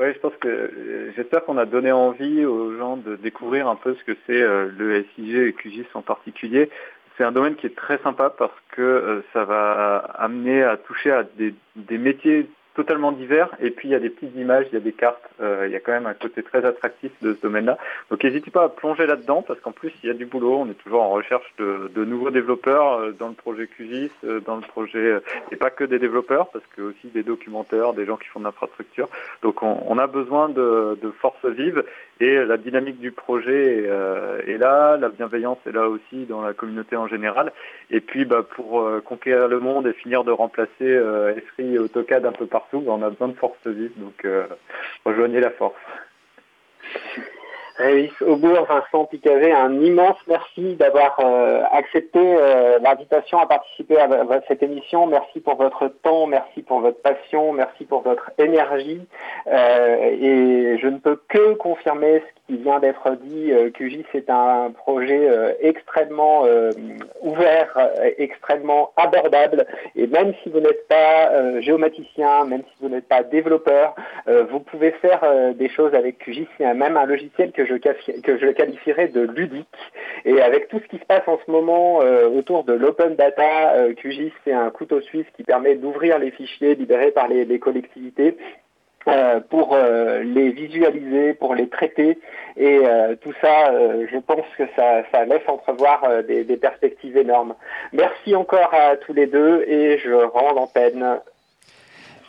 Oui, 0.00 0.06
je 0.12 0.18
pense 0.18 0.34
que 0.40 0.48
euh, 0.48 1.12
j'espère 1.14 1.44
qu'on 1.44 1.56
a 1.56 1.64
donné 1.64 1.92
envie 1.92 2.44
aux 2.44 2.76
gens 2.76 2.96
de 2.96 3.14
découvrir 3.14 3.68
un 3.68 3.76
peu 3.76 3.94
ce 3.94 4.02
que 4.02 4.18
c'est 4.26 4.40
le 4.40 5.04
SIG 5.14 5.36
et 5.36 5.52
QGIS 5.52 5.86
en 5.94 6.02
particulier. 6.02 6.70
C'est 7.16 7.22
un 7.22 7.30
domaine 7.30 7.54
qui 7.54 7.68
est 7.68 7.76
très 7.76 7.98
sympa 7.98 8.30
parce 8.30 8.60
que 8.72 9.22
ça 9.32 9.44
va 9.44 9.98
amener 10.18 10.64
à 10.64 10.76
toucher 10.76 11.12
à 11.12 11.22
des, 11.22 11.54
des 11.76 11.98
métiers 11.98 12.48
totalement 12.74 13.12
divers 13.12 13.50
et 13.60 13.70
puis 13.70 13.88
il 13.88 13.92
y 13.92 13.94
a 13.94 14.00
des 14.00 14.10
petites 14.10 14.36
images, 14.36 14.66
il 14.70 14.74
y 14.74 14.76
a 14.76 14.80
des 14.80 14.92
cartes, 14.92 15.22
euh, 15.40 15.64
il 15.66 15.72
y 15.72 15.76
a 15.76 15.80
quand 15.80 15.92
même 15.92 16.06
un 16.06 16.14
côté 16.14 16.42
très 16.42 16.64
attractif 16.64 17.12
de 17.22 17.34
ce 17.34 17.40
domaine-là. 17.40 17.78
Donc 18.10 18.22
n'hésitez 18.24 18.50
pas 18.50 18.64
à 18.64 18.68
plonger 18.68 19.06
là-dedans 19.06 19.42
parce 19.42 19.60
qu'en 19.60 19.72
plus 19.72 19.92
il 20.02 20.08
y 20.08 20.10
a 20.10 20.14
du 20.14 20.26
boulot, 20.26 20.58
on 20.60 20.70
est 20.70 20.74
toujours 20.74 21.02
en 21.02 21.10
recherche 21.10 21.46
de, 21.58 21.90
de 21.94 22.04
nouveaux 22.04 22.30
développeurs 22.30 23.00
euh, 23.00 23.12
dans 23.12 23.28
le 23.28 23.34
projet 23.34 23.66
QGIS, 23.66 24.10
euh, 24.24 24.40
dans 24.40 24.56
le 24.56 24.62
projet, 24.62 24.98
euh, 24.98 25.20
et 25.52 25.56
pas 25.56 25.70
que 25.70 25.84
des 25.84 25.98
développeurs 25.98 26.50
parce 26.50 26.64
que 26.76 26.82
aussi 26.82 27.08
des 27.08 27.22
documentaires, 27.22 27.92
des 27.92 28.06
gens 28.06 28.16
qui 28.16 28.28
font 28.28 28.40
de 28.40 28.44
l'infrastructure. 28.44 29.08
Donc 29.42 29.62
on, 29.62 29.82
on 29.86 29.98
a 29.98 30.06
besoin 30.06 30.48
de, 30.48 30.98
de 31.00 31.10
forces 31.10 31.44
vives 31.44 31.84
et 32.20 32.44
la 32.44 32.56
dynamique 32.56 33.00
du 33.00 33.10
projet 33.10 33.78
est, 33.78 33.88
euh, 33.88 34.40
est 34.46 34.58
là, 34.58 34.96
la 34.96 35.08
bienveillance 35.08 35.58
est 35.66 35.72
là 35.72 35.88
aussi 35.88 36.26
dans 36.26 36.42
la 36.42 36.52
communauté 36.52 36.96
en 36.96 37.08
général. 37.08 37.52
Et 37.90 38.00
puis 38.00 38.24
bah, 38.24 38.42
pour 38.42 38.80
euh, 38.80 39.00
conquérir 39.00 39.48
le 39.48 39.58
monde 39.58 39.86
et 39.86 39.92
finir 39.92 40.22
de 40.22 40.30
remplacer 40.30 40.70
euh, 40.82 41.34
Esri 41.34 41.74
et 41.74 41.78
AutoCAD 41.78 42.24
un 42.24 42.32
peu 42.32 42.46
partout, 42.46 42.80
bah, 42.80 42.92
on 42.92 43.02
a 43.02 43.10
besoin 43.10 43.28
de 43.28 43.34
forces 43.34 43.66
vives, 43.66 43.98
donc 43.98 44.24
euh, 44.24 44.46
rejoignez 45.04 45.40
la 45.40 45.50
force. 45.50 45.74
Révis 47.76 48.12
Aubourg, 48.20 48.66
Vincent 48.68 49.04
Picavet, 49.06 49.50
un 49.50 49.80
immense 49.80 50.16
merci 50.28 50.76
d'avoir 50.76 51.18
euh, 51.18 51.62
accepté 51.72 52.20
euh, 52.20 52.78
l'invitation 52.80 53.38
à 53.38 53.46
participer 53.46 53.98
à, 53.98 54.08
cette 54.46 54.62
émission. 54.62 55.08
Merci 55.08 55.40
pour 55.40 55.56
votre 55.56 55.88
temps, 55.88 56.26
merci 56.28 56.62
pour 56.62 56.78
votre 56.80 57.02
passion, 57.02 57.52
merci 57.52 57.84
pour 57.84 58.02
votre 58.02 58.30
énergie. 58.38 59.00
Euh, 59.48 59.96
et 60.20 60.78
je 60.78 60.86
ne 60.86 60.98
peux 60.98 61.20
que 61.28 61.54
confirmer 61.54 62.22
qui 62.46 62.56
vient 62.56 62.78
d'être 62.78 63.16
dit. 63.22 63.52
Euh, 63.52 63.70
QGIS 63.70 64.04
est 64.14 64.28
un 64.28 64.70
projet 64.70 65.28
euh, 65.28 65.52
extrêmement 65.60 66.44
euh, 66.44 66.70
ouvert, 67.22 67.78
extrêmement 68.18 68.92
abordable. 68.96 69.66
Et 69.96 70.06
même 70.06 70.34
si 70.42 70.50
vous 70.50 70.60
n'êtes 70.60 70.86
pas 70.88 71.60
géomaticien, 71.60 72.44
même 72.44 72.62
si 72.62 72.74
vous 72.80 72.88
n'êtes 72.88 73.08
pas 73.08 73.22
développeur, 73.22 73.94
vous 74.50 74.60
pouvez 74.60 74.92
faire 74.92 75.54
des 75.54 75.68
choses 75.68 75.94
avec 75.94 76.18
QGIS. 76.18 76.46
Il 76.58 76.62
y 76.62 76.66
a 76.66 76.74
même 76.74 76.96
un 76.96 77.06
logiciel 77.06 77.52
que 77.52 77.64
je, 77.64 77.74
que 77.74 78.38
je 78.38 78.46
qualifierais 78.48 79.08
de 79.08 79.22
ludique. 79.22 79.66
Et 80.24 80.40
avec 80.40 80.68
tout 80.68 80.80
ce 80.80 80.88
qui 80.88 80.98
se 80.98 81.04
passe 81.06 81.26
en 81.26 81.38
ce 81.44 81.50
moment 81.50 81.98
autour 82.36 82.64
de 82.64 82.72
l'open 82.72 83.14
data, 83.16 83.92
QGIS 83.96 84.32
c'est 84.44 84.52
un 84.52 84.70
couteau 84.70 85.00
suisse 85.00 85.26
qui 85.36 85.44
permet 85.44 85.76
d'ouvrir 85.76 86.18
les 86.18 86.30
fichiers 86.30 86.74
libérés 86.74 87.10
par 87.10 87.28
les, 87.28 87.44
les 87.44 87.58
collectivités. 87.58 88.36
Euh, 89.08 89.40
pour 89.40 89.74
euh, 89.74 90.22
les 90.22 90.50
visualiser, 90.50 91.34
pour 91.34 91.54
les 91.54 91.68
traiter, 91.68 92.18
et 92.56 92.80
euh, 92.84 93.16
tout 93.16 93.32
ça, 93.40 93.70
euh, 93.72 94.06
je 94.10 94.18
pense 94.18 94.46
que 94.56 94.64
ça, 94.76 95.02
ça 95.12 95.24
laisse 95.24 95.46
entrevoir 95.48 96.04
euh, 96.04 96.22
des, 96.22 96.44
des 96.44 96.56
perspectives 96.56 97.16
énormes. 97.16 97.54
Merci 97.92 98.34
encore 98.34 98.72
à 98.72 98.96
tous 98.96 99.12
les 99.12 99.26
deux, 99.26 99.64
et 99.66 99.98
je 99.98 100.12
rends 100.12 100.52
l'antenne 100.54 101.20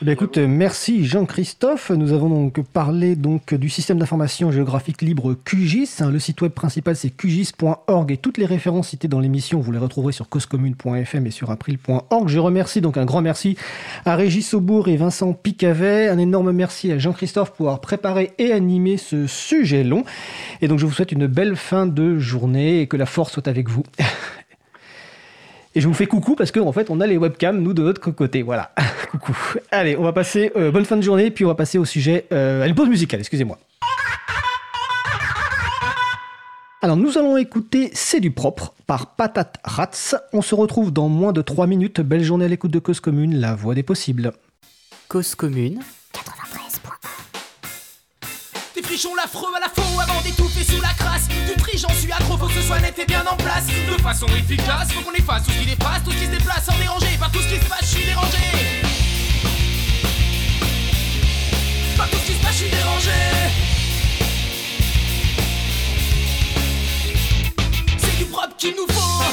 Bien, 0.01 0.11
écoute, 0.11 0.37
merci 0.37 1.05
Jean-Christophe. 1.05 1.89
Nous 1.89 2.11
avons 2.11 2.27
donc 2.27 2.61
parlé 2.61 3.15
donc 3.15 3.53
du 3.53 3.69
système 3.69 3.97
d'information 3.97 4.51
géographique 4.51 5.01
libre 5.01 5.35
QGIS. 5.45 5.89
hein. 6.01 6.11
Le 6.11 6.19
site 6.19 6.41
web 6.41 6.51
principal 6.51 6.97
c'est 6.97 7.09
qgis.org 7.09 8.11
et 8.11 8.17
toutes 8.17 8.37
les 8.37 8.45
références 8.45 8.89
citées 8.89 9.07
dans 9.07 9.21
l'émission, 9.21 9.61
vous 9.61 9.71
les 9.71 9.79
retrouverez 9.79 10.11
sur 10.11 10.27
causecommune.fm 10.27 11.25
et 11.25 11.31
sur 11.31 11.49
april.org. 11.49 12.27
Je 12.27 12.39
remercie 12.39 12.81
donc 12.81 12.97
un 12.97 13.05
grand 13.05 13.21
merci 13.21 13.55
à 14.03 14.17
Régis 14.17 14.53
Aubourg 14.53 14.89
et 14.89 14.97
Vincent 14.97 15.31
Picavet. 15.31 16.09
Un 16.09 16.17
énorme 16.17 16.51
merci 16.51 16.91
à 16.91 16.97
Jean-Christophe 16.97 17.53
pour 17.53 17.67
avoir 17.67 17.79
préparé 17.79 18.33
et 18.37 18.51
animé 18.51 18.97
ce 18.97 19.27
sujet 19.27 19.85
long. 19.85 20.03
Et 20.61 20.67
donc 20.67 20.77
je 20.77 20.85
vous 20.85 20.91
souhaite 20.91 21.13
une 21.13 21.27
belle 21.27 21.55
fin 21.55 21.87
de 21.87 22.19
journée 22.19 22.81
et 22.81 22.87
que 22.87 22.97
la 22.97 23.05
force 23.05 23.31
soit 23.31 23.47
avec 23.47 23.69
vous. 23.69 23.83
Et 25.77 25.81
je 25.81 25.87
vous 25.89 25.93
fais 25.93 26.07
coucou 26.07 26.35
parce 26.35 26.51
qu'en 26.53 26.65
en 26.67 26.71
fait, 26.71 26.89
on 26.89 27.01
a 27.01 27.07
les 27.07 27.17
webcams, 27.17 27.61
nous, 27.61 27.73
de 27.73 27.83
notre 27.83 28.09
côté. 28.11 28.41
Voilà. 28.43 28.71
coucou. 29.11 29.35
Allez, 29.71 29.97
on 29.97 30.03
va 30.03 30.13
passer. 30.13 30.51
euh, 30.55 30.71
bonne 30.71 30.85
fin 30.85 30.95
de 30.95 31.01
journée, 31.01 31.31
puis 31.31 31.43
on 31.43 31.49
va 31.49 31.55
passer 31.55 31.77
au 31.77 31.83
sujet. 31.83 32.25
Euh, 32.31 32.65
une 32.65 32.75
pause 32.75 32.87
musicale, 32.87 33.19
excusez-moi. 33.19 33.59
Alors, 36.81 36.95
nous 36.95 37.17
allons 37.17 37.35
écouter 37.35 37.89
C'est 37.93 38.19
du 38.21 38.31
propre 38.31 38.73
par 38.87 39.15
Patate 39.15 39.57
Rats. 39.65 40.15
On 40.31 40.41
se 40.41 40.55
retrouve 40.55 40.93
dans 40.93 41.09
moins 41.09 41.33
de 41.33 41.41
3 41.41 41.67
minutes. 41.67 41.99
Belle 41.99 42.23
journée 42.23 42.45
à 42.45 42.47
l'écoute 42.47 42.71
de 42.71 42.79
Cause 42.79 42.99
Commune, 43.01 43.35
la 43.35 43.53
voix 43.55 43.73
des 43.75 43.83
possibles. 43.83 44.31
Cause 45.09 45.35
commune, 45.35 45.81
Des 48.95 49.01
frichons 49.01 49.15
l'affreux 49.15 49.51
à 49.53 49.59
la 49.59 49.67
faux 49.67 49.99
avant 49.99 50.21
d'étouffer 50.21 50.63
sous 50.63 50.79
la 50.79 50.93
crasse. 50.93 51.27
Du 51.27 51.61
tri 51.61 51.77
j'en 51.77 51.93
suis 51.99 52.09
accro, 52.13 52.37
faut 52.37 52.45
que 52.45 52.53
ce 52.53 52.61
soit 52.61 52.79
net 52.79 52.97
et 52.97 53.05
bien 53.05 53.25
en 53.29 53.35
place. 53.35 53.65
De 53.67 54.01
façon 54.01 54.25
efficace, 54.27 54.93
faut 54.93 55.01
qu'on 55.01 55.11
efface 55.11 55.43
tout 55.43 55.51
ce 55.51 55.57
qui 55.57 55.65
dépasse 55.65 56.01
Tout 56.05 56.11
ce 56.11 56.17
qui 56.17 56.25
se 56.27 56.31
déplace 56.31 56.63
sans 56.63 56.77
déranger, 56.77 57.17
par 57.19 57.29
tout 57.29 57.41
ce 57.41 57.47
qui 57.53 57.59
se 57.59 57.65
passe, 57.65 57.81
je 57.81 57.85
suis 57.87 58.05
dérangé. 58.05 58.37
Par 61.97 62.09
tout 62.09 62.17
ce 62.19 62.25
qui 62.25 62.37
se 62.37 62.41
passe, 62.41 62.51
je 62.53 62.57
suis 62.57 62.69
dérangé. 62.69 63.11
C'est 67.97 68.17
du 68.17 68.25
propre 68.31 68.55
qu'il 68.57 68.75
nous 68.77 68.93
faut. 68.93 69.23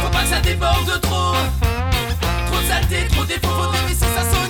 Faut 0.00 0.10
pas 0.10 0.22
que 0.22 0.28
ça 0.30 0.40
déborde 0.40 0.86
de 0.86 0.96
trop. 0.96 1.34
Trop 2.46 2.56
de 2.56 3.08
trop 3.08 3.24
de 3.24 3.28
défauts, 3.28 3.48
faudrait 3.48 3.86
laisser 3.86 4.06
ça 4.16 4.22
sonne 4.22 4.41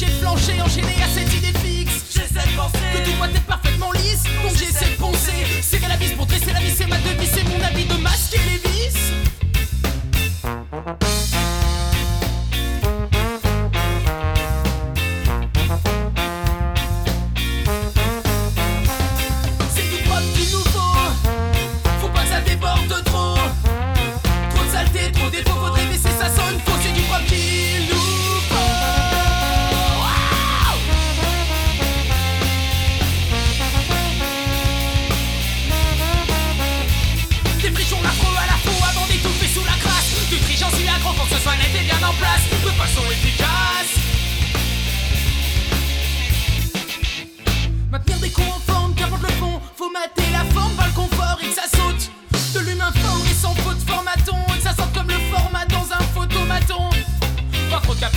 de 0.00 0.06
flancher 0.06 0.60
Enchaîné 0.62 0.94
à 1.02 1.08
cette 1.08 1.32
idée 1.34 1.58
fixe. 1.58 2.04
J'essaie 2.10 2.48
de 2.48 2.56
penser 2.56 2.78
Que 2.94 3.04
tout 3.04 3.16
doit 3.16 3.28
être 3.28 3.44
parfaitement 3.44 3.92
lisse. 3.92 4.22
Donc 4.42 4.56
j'essaie 4.56 4.90
de 4.90 4.96
poncer 4.96 5.46
Serrer 5.60 5.88
la 5.88 5.96
vis 5.96 6.12
pour 6.12 6.26
dresser 6.26 6.52
la 6.52 6.60
vis 6.60 6.74
C'est 6.74 6.86
ma 6.86 6.96
devise, 6.96 7.30
c'est 7.32 7.44
mon 7.44 7.62
habit 7.62 7.84
de 7.84 7.94
masquer 7.94 8.38
les 8.38 8.70
vices 8.70 9.12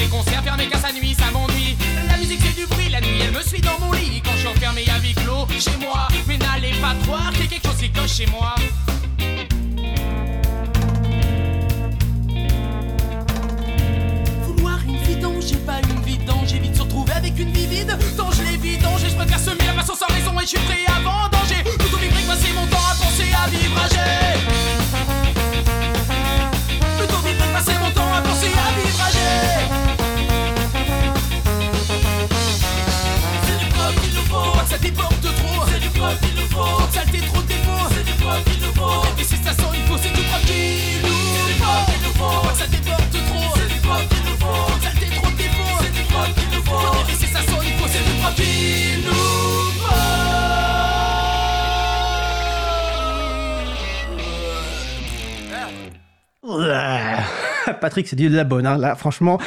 Pas 0.06 0.12
trop 0.12 0.20
de 0.20 0.26
café 0.26 0.42
concert, 0.42 0.44
fermé 0.44 0.68
car 0.68 0.82
sa 0.82 0.92
nuit, 0.92 1.16
ça 1.16 1.32
m'ennuie. 1.32 1.76
La 2.08 2.18
musique 2.18 2.40
c'est 2.42 2.56
du 2.56 2.66
bruit, 2.68 2.90
la 2.90 3.02
nuit 3.02 3.20
elle 3.22 3.32
me 3.32 3.42
suit 3.42 3.62
dans 3.62 3.80
mon 3.80 3.92
lit. 3.92 4.22
Quand 4.24 4.32
je 4.34 4.40
suis 4.40 4.48
enfermé 4.48 4.84
à 4.90 5.00
huis 5.00 5.14
clos 5.14 5.48
chez 5.60 5.78
moi, 5.78 6.08
mais 6.28 6.38
n'allez 6.38 6.74
pas 6.82 6.96
croire 7.04 7.32
qu'il 7.32 7.44
y 7.44 7.48
a 7.48 7.50
quelque 7.50 7.68
chose 7.68 7.78
qui 7.78 7.92
cloche 7.92 8.14
chez 8.14 8.28
moi. 8.28 8.56
C'est 58.06 58.16
du 58.16 58.30
de 58.30 58.36
la 58.36 58.44
bonne. 58.44 58.66
hein. 58.66 58.78
Là, 58.78 58.96
franchement, 58.96 59.40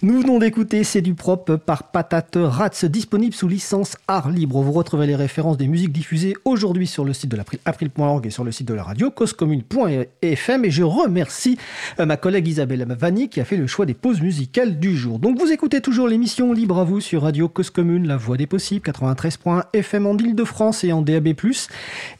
nous 0.00 0.20
venons 0.20 0.38
d'écouter 0.38 0.84
C'est 0.84 1.00
du 1.00 1.14
propre 1.14 1.56
par 1.56 1.90
Patate 1.90 2.36
Rats, 2.40 2.84
disponible 2.84 3.34
sous 3.34 3.48
licence 3.48 3.96
art 4.06 4.30
libre. 4.30 4.60
Vous 4.62 4.70
retrouvez 4.70 5.08
les 5.08 5.16
références 5.16 5.56
des 5.56 5.66
musiques 5.66 5.92
diffusées 5.92 6.36
aujourd'hui 6.44 6.86
sur 6.86 7.04
le 7.04 7.12
site 7.12 7.30
de 7.30 7.36
l'April, 7.36 7.58
april.org 7.64 8.24
et 8.24 8.30
sur 8.30 8.44
le 8.44 8.52
site 8.52 8.68
de 8.68 8.74
la 8.74 8.84
radio, 8.84 9.10
causecommune.fm. 9.10 10.64
Et 10.64 10.70
je 10.70 10.82
remercie 10.84 11.58
euh, 11.98 12.06
ma 12.06 12.16
collègue 12.16 12.46
Isabelle 12.46 12.86
Vanni 12.96 13.28
qui 13.28 13.40
a 13.40 13.44
fait 13.44 13.56
le 13.56 13.66
choix 13.66 13.86
des 13.86 13.94
pauses 13.94 14.20
musicales 14.20 14.78
du 14.78 14.96
jour. 14.96 15.18
Donc, 15.18 15.36
vous 15.38 15.50
écoutez 15.50 15.80
toujours 15.80 16.06
l'émission 16.06 16.52
Libre 16.52 16.78
à 16.78 16.84
vous 16.84 17.00
sur 17.00 17.22
Radio 17.22 17.48
Cause 17.48 17.70
Commune, 17.70 18.06
la 18.06 18.16
voix 18.16 18.36
des 18.36 18.46
possibles, 18.46 18.88
93.fm 18.88 20.06
en 20.06 20.16
Ile-de-France 20.16 20.84
et 20.84 20.92
en 20.92 21.02
DAB+, 21.02 21.34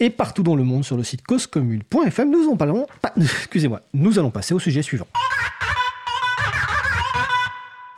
et 0.01 0.11
partout 0.11 0.43
dans 0.43 0.57
le 0.57 0.65
monde 0.65 0.85
sur 0.85 0.97
le 0.97 1.05
site 1.05 1.23
causecommune.fm. 1.23 2.29
Nous 2.29 2.49
nous 3.95 4.19
allons 4.19 4.31
passer 4.31 4.55
au 4.55 4.59
sujet 4.59 4.83
suivant. 4.83 5.07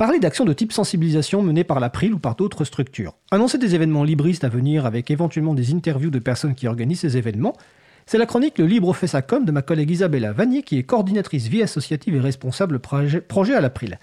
Parler 0.00 0.18
d'actions 0.18 0.46
de 0.46 0.54
type 0.54 0.72
sensibilisation 0.72 1.42
menées 1.42 1.62
par 1.62 1.78
l'April 1.78 2.14
ou 2.14 2.18
par 2.18 2.34
d'autres 2.34 2.64
structures. 2.64 3.18
Annoncer 3.30 3.58
des 3.58 3.74
événements 3.74 4.02
libristes 4.02 4.44
à 4.44 4.48
venir 4.48 4.86
avec 4.86 5.10
éventuellement 5.10 5.52
des 5.52 5.74
interviews 5.74 6.08
de 6.08 6.18
personnes 6.18 6.54
qui 6.54 6.66
organisent 6.66 7.00
ces 7.00 7.18
événements. 7.18 7.54
C'est 8.06 8.16
la 8.16 8.24
chronique 8.24 8.56
Le 8.56 8.64
Libre 8.64 8.96
fait 8.96 9.06
sa 9.06 9.20
com 9.20 9.44
de 9.44 9.52
ma 9.52 9.60
collègue 9.60 9.90
Isabella 9.90 10.32
Vanier 10.32 10.62
qui 10.62 10.78
est 10.78 10.84
coordinatrice 10.84 11.48
vie 11.48 11.62
associative 11.62 12.14
et 12.14 12.18
responsable 12.18 12.78
projet, 12.78 13.54
à 13.54 13.60
l'April. 13.60 13.98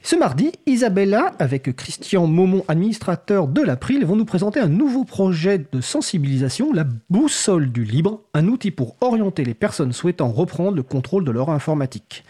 Ce 0.00 0.16
mardi, 0.16 0.52
Isabella, 0.64 1.34
avec 1.38 1.76
Christian 1.76 2.26
Maumont, 2.26 2.64
administrateur 2.66 3.46
de 3.46 3.60
l'April, 3.60 4.06
vont 4.06 4.16
nous 4.16 4.24
présenter 4.24 4.60
un 4.60 4.68
nouveau 4.68 5.04
projet 5.04 5.62
de 5.70 5.82
sensibilisation, 5.82 6.72
la 6.72 6.86
boussole 7.10 7.70
du 7.70 7.84
libre, 7.84 8.22
un 8.32 8.48
outil 8.48 8.70
pour 8.70 8.96
orienter 9.02 9.44
les 9.44 9.52
personnes 9.52 9.92
souhaitant 9.92 10.32
reprendre 10.32 10.76
le 10.76 10.82
contrôle 10.82 11.26
de 11.26 11.30
leur 11.30 11.50
informatique. 11.50 12.24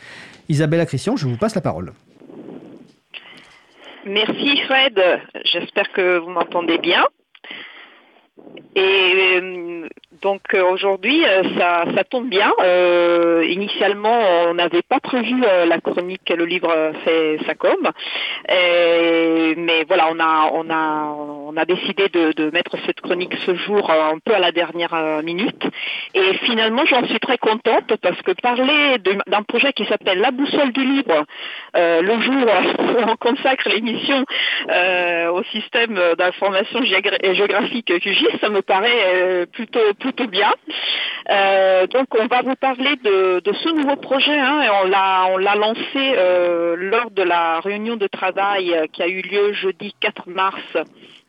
Isabella 0.48 0.86
Christian, 0.86 1.14
je 1.16 1.28
vous 1.28 1.36
passe 1.36 1.54
la 1.54 1.60
parole. 1.60 1.92
Merci 4.06 4.62
Fred, 4.66 5.02
j'espère 5.44 5.90
que 5.90 6.18
vous 6.18 6.30
m'entendez 6.30 6.78
bien. 6.78 7.04
Euh, 8.78 9.88
donc 10.22 10.42
euh, 10.54 10.62
aujourd'hui, 10.70 11.24
euh, 11.24 11.42
ça, 11.58 11.84
ça 11.94 12.04
tombe 12.04 12.28
bien. 12.28 12.52
Euh, 12.62 13.44
initialement, 13.48 14.18
on 14.46 14.54
n'avait 14.54 14.82
pas 14.82 15.00
prévu 15.00 15.42
euh, 15.44 15.66
la 15.66 15.80
chronique 15.80 16.32
Le 16.36 16.44
livre 16.44 16.72
fait 17.04 17.38
sa 17.46 17.54
com, 17.54 17.76
mais 18.48 19.84
voilà, 19.88 20.08
on 20.10 20.20
a 20.20 20.50
on 20.52 20.70
a 20.70 21.14
on 21.48 21.56
a 21.56 21.64
décidé 21.64 22.08
de, 22.08 22.32
de 22.32 22.50
mettre 22.50 22.76
cette 22.86 23.00
chronique 23.00 23.34
ce 23.44 23.54
jour 23.54 23.90
un 23.90 24.18
peu 24.24 24.34
à 24.34 24.38
la 24.38 24.52
dernière 24.52 24.94
minute. 25.22 25.64
Et 26.14 26.34
finalement, 26.44 26.84
j'en 26.86 27.04
suis 27.06 27.20
très 27.20 27.38
contente 27.38 27.94
parce 28.02 28.20
que 28.22 28.32
parler 28.42 28.98
d'un 29.26 29.42
projet 29.42 29.72
qui 29.72 29.84
s'appelle 29.86 30.18
La 30.18 30.30
boussole 30.30 30.72
du 30.72 30.84
libre, 30.84 31.24
euh, 31.76 32.02
le 32.02 32.20
jour 32.20 32.46
où 32.78 33.10
on 33.10 33.16
consacre 33.16 33.68
l'émission 33.68 34.24
euh, 34.70 35.30
au 35.30 35.42
système 35.44 35.98
d'information 36.18 36.80
géogra- 36.80 37.34
géographique 37.34 37.86
QGIS, 37.86 38.38
ça 38.40 38.48
me 38.48 38.62
paraît 38.62 39.46
plutôt 39.52 39.80
plutôt 40.06 40.28
bien. 40.28 40.54
Euh, 41.30 41.88
donc 41.88 42.06
on 42.16 42.26
va 42.26 42.42
vous 42.42 42.54
parler 42.54 42.94
de, 43.02 43.52
ce 43.52 43.68
nouveau 43.70 43.96
projet. 43.96 44.38
hein, 44.38 44.62
on 44.84 44.88
l'a 44.88 45.26
on 45.30 45.36
l'a 45.36 45.56
lancé 45.56 45.82
euh, 45.96 46.76
lors 46.78 47.10
de 47.10 47.22
la 47.22 47.58
réunion 47.60 47.96
de 47.96 48.06
travail 48.06 48.72
euh, 48.72 48.86
qui 48.92 49.02
a 49.02 49.08
eu 49.08 49.20
lieu 49.22 49.52
jeudi 49.52 49.94
4 50.00 50.28
mars. 50.28 50.62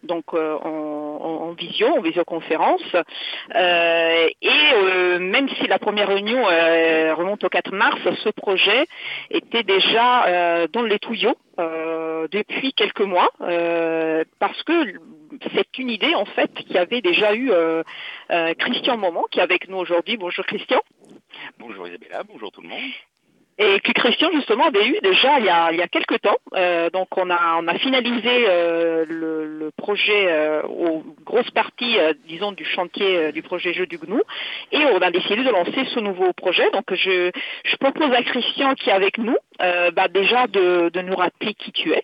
Donc 0.03 0.33
en, 0.35 1.53
visio, 1.57 1.87
en 1.87 2.01
visioconférence. 2.01 2.95
Et 3.55 5.19
même 5.19 5.49
si 5.49 5.67
la 5.67 5.79
première 5.79 6.07
réunion 6.07 6.43
remonte 7.15 7.43
au 7.43 7.49
4 7.49 7.73
mars, 7.73 7.99
ce 8.23 8.29
projet 8.29 8.85
était 9.31 9.63
déjà 9.63 10.67
dans 10.71 10.83
les 10.83 10.99
tuyaux 10.99 11.35
depuis 12.31 12.73
quelques 12.73 13.01
mois, 13.01 13.29
euh, 13.41 14.23
parce 14.39 14.61
que 14.63 14.73
c'est 15.53 15.77
une 15.77 15.89
idée 15.89 16.15
en 16.15 16.25
fait 16.25 16.51
qui 16.53 16.77
avait 16.77 17.01
déjà 17.01 17.33
eu 17.33 17.51
euh, 17.51 17.83
euh, 18.31 18.53
Christian 18.55 18.97
Moment, 18.97 19.25
qui 19.31 19.39
est 19.39 19.43
avec 19.43 19.67
nous 19.67 19.77
aujourd'hui. 19.77 20.17
Bonjour 20.17 20.45
Christian. 20.45 20.81
Bonjour 21.59 21.87
Isabella, 21.87 22.23
bonjour 22.23 22.51
tout 22.51 22.61
le 22.61 22.69
monde. 22.69 22.91
Et 23.59 23.79
que 23.79 23.91
Christian 23.91 24.29
justement 24.33 24.65
avait 24.67 24.87
eu 24.87 24.97
déjà 25.01 25.39
il 25.39 25.45
y 25.45 25.49
a, 25.49 25.71
il 25.71 25.79
y 25.79 25.81
a 25.81 25.87
quelques 25.87 26.21
temps. 26.21 26.37
Euh, 26.55 26.91
donc 26.91 27.07
on 27.17 27.29
a 27.31 27.57
on 27.59 27.67
a 27.67 27.75
finalisé 27.79 28.45
euh, 28.47 29.03
le, 29.09 29.45
le 29.45 29.71
projet 29.71 30.27
euh, 30.27 30.61
aux 30.63 31.03
grosses 31.25 31.49
parties, 31.51 31.97
euh, 31.97 32.13
disons, 32.27 32.51
du 32.51 32.65
chantier 32.65 33.17
euh, 33.17 33.31
du 33.31 33.41
projet 33.41 33.73
Jeu 33.73 33.87
du 33.87 33.97
GNU, 33.97 34.21
et 34.71 34.85
on 34.85 35.01
a 35.01 35.09
décidé 35.09 35.43
de 35.43 35.49
lancer 35.49 35.85
ce 35.93 35.99
nouveau 35.99 36.33
projet. 36.33 36.69
Donc 36.71 36.93
je, 36.93 37.31
je 37.65 37.75
propose 37.77 38.11
à 38.13 38.21
Christian 38.21 38.75
qui 38.75 38.89
est 38.91 38.93
avec 38.93 39.17
nous, 39.17 39.37
bah, 39.59 40.07
déjà 40.07 40.45
de, 40.47 40.89
de 40.89 41.01
nous 41.01 41.15
rappeler 41.15 41.55
qui 41.55 41.71
tu 41.71 41.91
es 41.93 42.03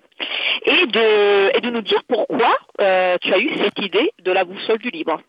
et 0.65 0.87
de 0.87 1.55
et 1.55 1.61
de 1.61 1.69
nous 1.69 1.81
dire 1.81 2.01
pourquoi 2.07 2.57
tu 2.79 3.33
as 3.33 3.39
eu 3.39 3.51
cette 3.57 3.79
idée 3.79 4.11
de 4.23 4.31
la 4.31 4.43
boussole 4.43 4.79
du 4.79 4.89
libre. 4.89 5.21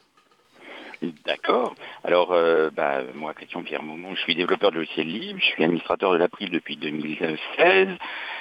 D'accord. 1.26 1.74
Alors, 2.04 2.32
euh, 2.32 2.70
bah, 2.70 3.02
moi, 3.14 3.34
Christian 3.34 3.62
Pierre 3.62 3.82
Maumont, 3.82 4.14
je 4.14 4.20
suis 4.20 4.34
développeur 4.34 4.70
de 4.70 4.76
logiciels 4.76 5.06
libres, 5.08 5.38
je 5.40 5.44
suis 5.46 5.64
administrateur 5.64 6.12
de 6.12 6.16
l'April 6.18 6.50
depuis 6.50 6.76
2016 6.76 7.88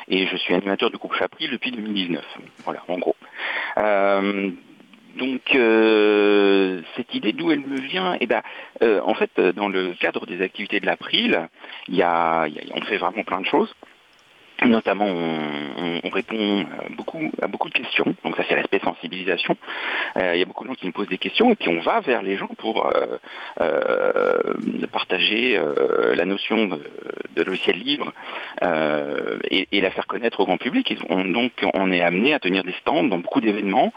et 0.09 0.27
je 0.27 0.35
suis 0.37 0.53
animateur 0.53 0.89
du 0.91 0.97
groupe 0.97 1.15
Chapril 1.15 1.51
depuis 1.51 1.71
2019. 1.71 2.23
Voilà, 2.65 2.83
en 2.87 2.97
gros. 2.99 3.15
Euh, 3.77 4.51
donc, 5.17 5.55
euh, 5.55 6.81
cette 6.95 7.13
idée, 7.13 7.33
d'où 7.33 7.51
elle 7.51 7.59
me 7.61 7.79
vient 7.79 8.17
Eh 8.19 8.25
ben, 8.27 8.41
en 8.81 9.13
fait, 9.13 9.39
dans 9.39 9.69
le 9.69 9.93
cadre 9.99 10.25
des 10.25 10.41
activités 10.41 10.79
de 10.79 10.85
l'April, 10.85 11.47
y 11.87 12.01
a- 12.01 12.47
on 12.73 12.81
fait 12.81 12.97
vraiment 12.97 13.23
plein 13.23 13.41
de 13.41 13.45
choses. 13.45 13.73
Notamment, 14.65 15.05
on, 15.05 15.99
on, 16.03 16.09
répond 16.09 16.65
beaucoup 16.95 17.31
à 17.41 17.47
beaucoup 17.47 17.69
de 17.69 17.73
questions. 17.73 18.05
Donc 18.23 18.35
ça, 18.37 18.43
c'est 18.47 18.55
l'aspect 18.55 18.79
sensibilisation. 18.79 19.55
Euh, 20.17 20.35
il 20.35 20.39
y 20.39 20.41
a 20.41 20.45
beaucoup 20.45 20.63
de 20.63 20.69
gens 20.69 20.75
qui 20.75 20.85
nous 20.85 20.91
posent 20.91 21.07
des 21.07 21.17
questions 21.17 21.51
et 21.51 21.55
puis 21.55 21.69
on 21.69 21.79
va 21.81 21.99
vers 22.01 22.21
les 22.21 22.37
gens 22.37 22.49
pour 22.57 22.85
euh, 22.85 23.17
euh, 23.61 24.53
partager 24.91 25.59
la 26.15 26.25
notion 26.25 26.67
de, 26.67 26.79
de, 27.35 27.43
logiciel 27.43 27.77
libre 27.77 28.13
et, 29.49 29.67
et, 29.71 29.81
la 29.81 29.89
faire 29.89 30.07
connaître 30.07 30.39
au 30.39 30.45
grand 30.45 30.57
public. 30.57 30.95
on, 31.09 31.25
donc, 31.25 31.51
on 31.73 31.91
est 31.91 32.01
amené 32.01 32.33
à 32.33 32.39
tenir 32.39 32.63
des 32.63 32.73
stands 32.81 33.03
dans 33.03 33.17
beaucoup 33.17 33.41
d'événements, 33.41 33.91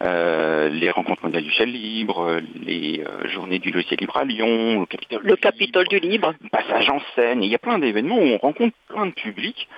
les 0.00 0.90
rencontres 0.90 1.24
mondiales 1.24 1.42
du 1.42 1.48
logiciel 1.48 1.72
libre, 1.72 2.40
les 2.62 3.04
journées 3.24 3.58
du 3.58 3.70
logiciel 3.70 3.98
libre 4.00 4.16
à 4.16 4.24
Lyon, 4.24 4.80
le 4.80 4.86
Capitole, 4.86 5.20
le 5.24 5.36
Capitole 5.36 5.88
du 5.88 5.98
libre, 5.98 6.34
passage 6.50 6.88
en 6.90 7.00
scène. 7.14 7.42
il 7.42 7.50
y 7.50 7.54
a 7.54 7.58
plein 7.58 7.78
d'événements 7.78 8.18
où 8.18 8.26
on 8.26 8.38
rencontre 8.38 8.76
plein 8.88 9.06
de 9.06 9.12
publics 9.12 9.68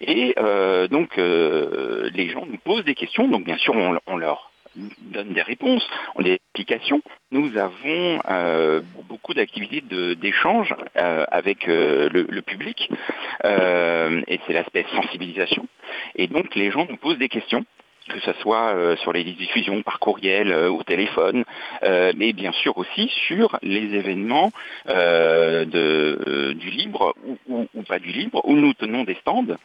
et 0.00 0.34
euh, 0.38 0.88
donc 0.88 1.18
euh, 1.18 2.10
les 2.14 2.28
gens 2.28 2.46
nous 2.46 2.58
posent 2.58 2.84
des 2.84 2.94
questions, 2.94 3.28
donc 3.28 3.44
bien 3.44 3.58
sûr 3.58 3.74
on, 4.06 4.16
leur 4.16 4.50
donne 5.00 5.32
des 5.32 5.42
réponses, 5.42 5.88
des 6.20 6.34
explications. 6.34 7.02
Nous 7.32 7.56
avons 7.56 8.20
euh, 8.30 8.80
beaucoup 9.08 9.34
d'activités 9.34 9.82
d'échange 10.14 10.74
avec 10.94 11.66
le, 11.66 12.40
public 12.42 12.90
et 13.44 14.40
c'est 14.46 14.52
l'aspect 14.52 14.86
sensibilisation. 14.94 15.66
Et 16.14 16.26
donc 16.26 16.54
les 16.54 16.70
gens 16.70 16.86
nous 16.88 16.96
posent 16.96 17.18
des 17.18 17.28
questions 17.28 17.64
que 18.08 18.20
ce 18.20 18.32
soit 18.40 18.96
sur 19.02 19.12
les 19.12 19.24
diffusions 19.24 19.82
par 19.82 19.98
courriel, 19.98 20.52
au 20.52 20.82
téléphone, 20.82 21.44
mais 21.82 22.32
bien 22.32 22.52
sûr 22.52 22.76
aussi 22.78 23.10
sur 23.26 23.58
les 23.62 23.94
événements 23.94 24.50
de, 24.86 26.52
du 26.54 26.70
libre 26.70 27.14
ou, 27.48 27.82
pas 27.82 27.98
du 27.98 28.10
libre, 28.10 28.40
où 28.44 28.54
nous 28.54 28.74
tenons 28.74 29.04
des 29.04 29.14
stands 29.16 29.56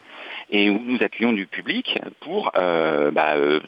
et 0.49 0.70
où 0.70 0.80
nous 0.80 1.02
accueillons 1.02 1.34
du 1.34 1.48
public 1.48 1.99
pour 2.22 2.52
euh, 2.56 3.11
bah, 3.11 3.36
euh, 3.36 3.60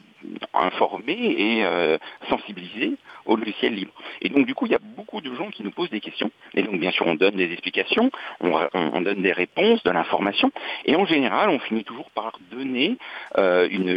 informer 0.54 1.34
et 1.38 1.64
euh, 1.64 1.98
sensibiliser 2.28 2.94
au 3.26 3.36
logiciel 3.36 3.74
libre. 3.74 3.92
Et 4.22 4.28
donc 4.28 4.46
du 4.46 4.54
coup, 4.54 4.66
il 4.66 4.72
y 4.72 4.74
a 4.74 4.80
beaucoup 4.96 5.20
de 5.20 5.34
gens 5.34 5.50
qui 5.50 5.62
nous 5.62 5.70
posent 5.70 5.90
des 5.90 6.00
questions. 6.00 6.30
Et 6.54 6.62
donc 6.62 6.78
bien 6.80 6.90
sûr, 6.90 7.06
on 7.06 7.14
donne 7.14 7.36
des 7.36 7.52
explications, 7.52 8.10
on, 8.40 9.00
donne 9.00 9.22
des 9.22 9.32
réponses, 9.32 9.82
de 9.82 9.90
l'information. 9.90 10.50
Et 10.84 10.96
en 10.96 11.04
général, 11.06 11.50
on 11.50 11.58
finit 11.58 11.84
toujours 11.84 12.10
par 12.10 12.38
donner 12.50 12.96
une, 13.36 13.94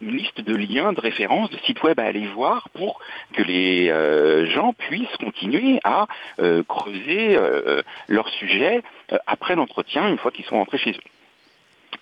liste 0.00 0.40
de 0.40 0.54
liens, 0.54 0.92
de 0.92 1.00
références, 1.00 1.50
de 1.50 1.58
sites 1.58 1.82
web 1.82 1.98
à 2.00 2.04
aller 2.04 2.26
voir 2.26 2.68
pour 2.70 3.00
que 3.32 3.42
les 3.42 3.88
gens 4.50 4.72
puissent 4.72 5.16
continuer 5.18 5.80
à 5.84 6.06
creuser 6.68 7.38
leur 8.08 8.28
sujet 8.30 8.82
après 9.26 9.54
l'entretien, 9.54 10.08
une 10.08 10.18
fois 10.18 10.30
qu'ils 10.30 10.44
sont 10.44 10.56
rentrés 10.56 10.78
chez 10.78 10.90
eux. 10.90 11.08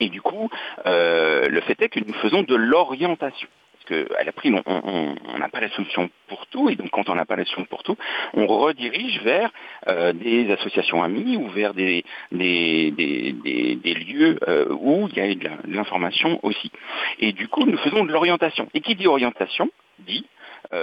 Et 0.00 0.08
du 0.08 0.20
coup, 0.20 0.50
euh, 0.86 1.48
le 1.48 1.60
fait 1.62 1.80
est 1.80 1.88
que 1.88 2.00
nous 2.00 2.14
faisons 2.14 2.42
de 2.42 2.54
l'orientation. 2.54 3.48
Parce 3.86 4.08
qu'à 4.08 4.24
la 4.24 4.32
prime, 4.32 4.60
on 4.66 5.38
n'a 5.38 5.48
pas 5.48 5.60
la 5.60 5.70
solution 5.70 6.10
pour 6.28 6.46
tout, 6.46 6.68
et 6.70 6.76
donc 6.76 6.90
quand 6.90 7.08
on 7.08 7.14
n'a 7.14 7.24
pas 7.24 7.36
la 7.36 7.44
solution 7.44 7.64
pour 7.66 7.82
tout, 7.82 7.96
on 8.34 8.46
redirige 8.46 9.20
vers 9.22 9.50
euh, 9.88 10.12
des 10.12 10.50
associations 10.50 11.02
amies 11.02 11.36
ou 11.36 11.48
vers 11.48 11.74
des, 11.74 12.04
des, 12.32 12.90
des, 12.90 13.94
lieux 13.94 14.38
euh, 14.48 14.66
où 14.70 15.08
il 15.08 15.16
y 15.16 15.20
a 15.20 15.34
de 15.34 15.48
l'information 15.68 16.40
aussi. 16.42 16.70
Et 17.18 17.32
du 17.32 17.48
coup, 17.48 17.64
nous 17.64 17.78
faisons 17.78 18.04
de 18.04 18.12
l'orientation. 18.12 18.68
Et 18.74 18.80
qui 18.80 18.94
dit 18.94 19.06
orientation 19.06 19.70
dit 20.00 20.26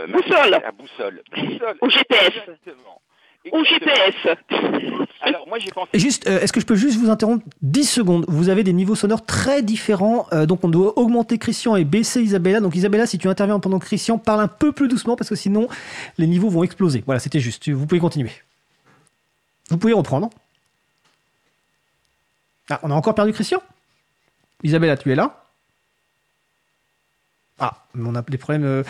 boussole. 0.07 0.49
La 0.49 0.71
boussole. 0.71 1.21
boussole. 1.31 1.77
Ou 1.81 1.89
GPS. 1.89 2.31
Exactement. 2.37 3.01
Ou 3.51 3.63
GPS. 3.65 4.37
Alors 5.21 5.47
moi 5.47 5.59
j'ai 5.59 5.71
pensé. 5.71 5.89
Juste, 5.95 6.27
euh, 6.27 6.39
est-ce 6.39 6.53
que 6.53 6.61
je 6.61 6.65
peux 6.65 6.75
juste 6.75 6.97
vous 6.97 7.09
interrompre 7.09 7.45
10 7.61 7.89
secondes? 7.89 8.25
Vous 8.29 8.49
avez 8.49 8.63
des 8.63 8.71
niveaux 8.71 8.95
sonores 8.95 9.25
très 9.25 9.61
différents, 9.61 10.27
euh, 10.31 10.45
donc 10.45 10.63
on 10.63 10.69
doit 10.69 10.97
augmenter 10.97 11.37
Christian 11.37 11.75
et 11.75 11.83
baisser 11.83 12.21
Isabella. 12.21 12.61
Donc 12.61 12.75
Isabella, 12.75 13.05
si 13.05 13.17
tu 13.17 13.27
interviens 13.27 13.59
pendant 13.59 13.79
Christian, 13.79 14.17
parle 14.17 14.41
un 14.41 14.47
peu 14.47 14.71
plus 14.71 14.87
doucement 14.87 15.15
parce 15.17 15.29
que 15.29 15.35
sinon 15.35 15.67
les 16.17 16.27
niveaux 16.27 16.49
vont 16.49 16.63
exploser. 16.63 17.03
Voilà, 17.05 17.19
c'était 17.19 17.41
juste. 17.41 17.69
Vous 17.69 17.85
pouvez 17.85 17.99
continuer. 17.99 18.31
Vous 19.69 19.77
pouvez 19.77 19.93
reprendre. 19.93 20.29
Ah, 22.69 22.79
on 22.83 22.91
a 22.91 22.93
encore 22.93 23.15
perdu 23.15 23.33
Christian? 23.33 23.61
Isabella, 24.63 24.95
tu 24.95 25.11
es 25.11 25.15
là? 25.15 25.43
Ah, 27.59 27.85
mais 27.93 28.07
on 28.07 28.15
a 28.15 28.21
des 28.21 28.37
problèmes. 28.37 28.63
Euh, 28.63 28.83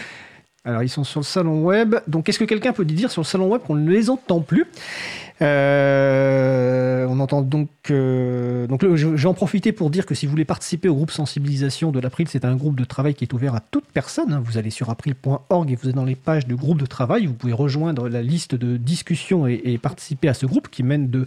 alors, 0.65 0.81
ils 0.81 0.90
sont 0.90 1.03
sur 1.03 1.19
le 1.19 1.26
salon 1.26 1.61
web. 1.61 1.95
Donc, 2.07 2.30
est-ce 2.30 2.40
que 2.40 2.45
quelqu'un 2.45 2.72
peut 2.72 2.85
dire 2.85 3.11
sur 3.11 3.22
le 3.22 3.26
salon 3.26 3.49
web 3.49 3.61
qu'on 3.61 3.76
ne 3.76 3.90
les 3.90 4.10
entend 4.10 4.40
plus 4.40 4.65
euh, 5.41 7.06
On 7.10 7.19
entend 7.19 7.41
donc. 7.41 7.69
Euh, 7.91 8.65
donc, 8.68 8.85
je 8.95 9.07
vais 9.10 9.26
en 9.26 9.34
profiter 9.34 9.73
pour 9.73 9.90
dire 9.90 10.06
que 10.06 10.15
si 10.15 10.26
vous 10.26 10.31
voulez 10.31 10.45
participer 10.45 10.88
au 10.88 10.95
groupe 10.95 11.11
sensibilisation 11.11 11.91
de 11.91 11.99
l'April, 11.99 12.30
c'est 12.30 12.45
un 12.45 12.56
groupe 12.56 12.80
de 12.80 12.85
travail 12.85 13.14
qui 13.14 13.26
est 13.26 13.34
ouvert 13.34 13.56
à 13.56 13.60
toute 13.60 13.85
personne. 13.94 14.31
Hein. 14.31 14.41
Vous 14.45 14.57
allez 14.57 14.69
sur 14.69 14.90
april.org 14.90 15.69
et 15.69 15.76
vous 15.76 15.90
êtes 15.90 15.95
dans 15.95 16.06
les 16.06 16.15
pages 16.15 16.48
de 16.48 16.56
groupe 16.56 16.80
de 16.80 16.85
travail. 16.85 17.26
Vous 17.26 17.34
pouvez 17.34 17.52
rejoindre 17.52 18.07
la 18.07 18.22
liste 18.22 18.56
de 18.56 18.77
discussions 18.77 19.48
et 19.48 19.77
participer 19.77 20.30
à 20.30 20.34
ce 20.34 20.45
groupe 20.45 20.69
qui 20.69 20.84
mène 20.84 21.10
de 21.10 21.26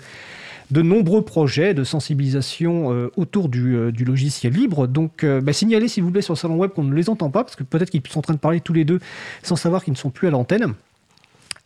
de 0.70 0.82
nombreux 0.82 1.22
projets 1.22 1.74
de 1.74 1.84
sensibilisation 1.84 2.93
euh, 2.93 3.10
autour 3.16 3.48
euh, 3.55 3.93
du, 3.93 4.05
logiciel 4.05 4.52
libre. 4.52 4.86
Donc, 4.86 5.24
euh, 5.24 5.40
bah, 5.40 5.52
signalez 5.52 5.88
s'il 5.88 6.02
vous 6.02 6.10
plaît 6.10 6.22
sur 6.22 6.34
le 6.34 6.38
salon 6.38 6.56
web 6.56 6.70
qu'on 6.70 6.84
ne 6.84 6.94
les 6.94 7.09
entend 7.09 7.30
pas, 7.30 7.44
parce 7.44 7.56
que 7.56 7.62
peut-être 7.62 7.90
qu'ils 7.90 8.02
sont 8.09 8.18
en 8.18 8.22
train 8.22 8.34
de 8.34 8.38
parler 8.38 8.60
tous 8.60 8.72
les 8.72 8.84
deux 8.84 9.01
sans 9.43 9.56
savoir 9.56 9.84
qu'ils 9.84 9.93
ne 9.93 9.98
sont 9.98 10.10
plus 10.10 10.28
à 10.28 10.30
l'antenne. 10.30 10.74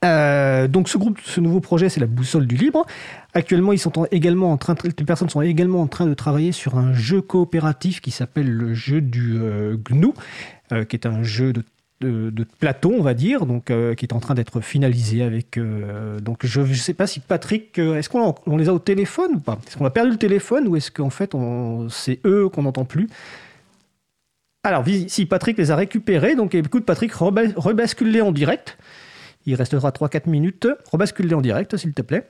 donc 0.02 0.88
ce 0.88 0.98
groupe, 0.98 1.18
ce 1.24 1.40
nouveau 1.40 1.60
projet, 1.60 1.88
c'est 1.88 2.00
la 2.00 2.06
boussole 2.06 2.46
du 2.46 2.56
libre. 2.56 2.86
Actuellement, 3.34 3.72
également 4.10 4.52
en 4.52 4.56
train, 4.56 4.74
les 4.84 5.04
personnes 5.04 5.30
sont 5.30 5.42
également 5.42 5.80
en 5.80 5.86
train 5.86 6.06
de 6.06 6.14
travailler 6.14 6.52
sur 6.52 6.78
un 6.78 6.92
jeu 6.92 7.20
coopératif 7.20 8.00
qui 8.00 8.10
s'appelle 8.10 8.50
le 8.50 8.74
jeu 8.74 9.00
du 9.00 9.38
GNU, 9.90 10.12
qui 10.88 10.96
est 10.96 11.06
un 11.06 11.22
jeu 11.22 11.52
de 12.00 12.30
de, 12.30 12.44
plateau, 12.44 12.92
on 12.96 13.02
va 13.02 13.14
dire, 13.14 13.46
donc 13.46 13.70
euh, 13.70 13.94
qui 13.94 14.06
est 14.06 14.12
en 14.12 14.20
train 14.20 14.34
d'être 14.34 14.60
finalisé 14.60 15.22
avec. 15.22 15.58
Euh, 15.58 16.18
donc 16.20 16.46
je 16.46 16.60
ne 16.60 16.74
sais 16.74 16.94
pas 16.94 17.06
si 17.06 17.20
Patrick, 17.20 17.78
euh, 17.78 17.96
est-ce 17.96 18.08
qu'on 18.08 18.34
on 18.46 18.56
les 18.56 18.68
a 18.68 18.74
au 18.74 18.78
téléphone 18.78 19.34
ou 19.34 19.40
pas? 19.40 19.58
Est-ce 19.66 19.76
qu'on 19.76 19.84
a 19.84 19.90
perdu 19.90 20.10
le 20.10 20.16
téléphone 20.16 20.66
ou 20.68 20.76
est-ce 20.76 20.90
qu'en 20.90 21.10
fait 21.10 21.34
c'est 21.90 22.20
eux 22.24 22.48
qu'on 22.48 22.62
n'entend 22.62 22.84
plus? 22.84 23.08
Alors 24.62 24.84
si 25.08 25.26
Patrick 25.26 25.56
les 25.58 25.70
a 25.70 25.76
récupérés, 25.76 26.36
donc 26.36 26.54
écoute 26.54 26.84
Patrick, 26.84 27.12
rebascule-les 27.14 28.20
en 28.20 28.32
direct. 28.32 28.78
Il 29.46 29.54
restera 29.54 29.90
3-4 29.90 30.28
minutes. 30.28 30.68
Rebascule-les 30.92 31.34
en 31.34 31.40
direct, 31.40 31.76
s'il 31.78 31.94
te 31.94 32.02
plaît. 32.02 32.26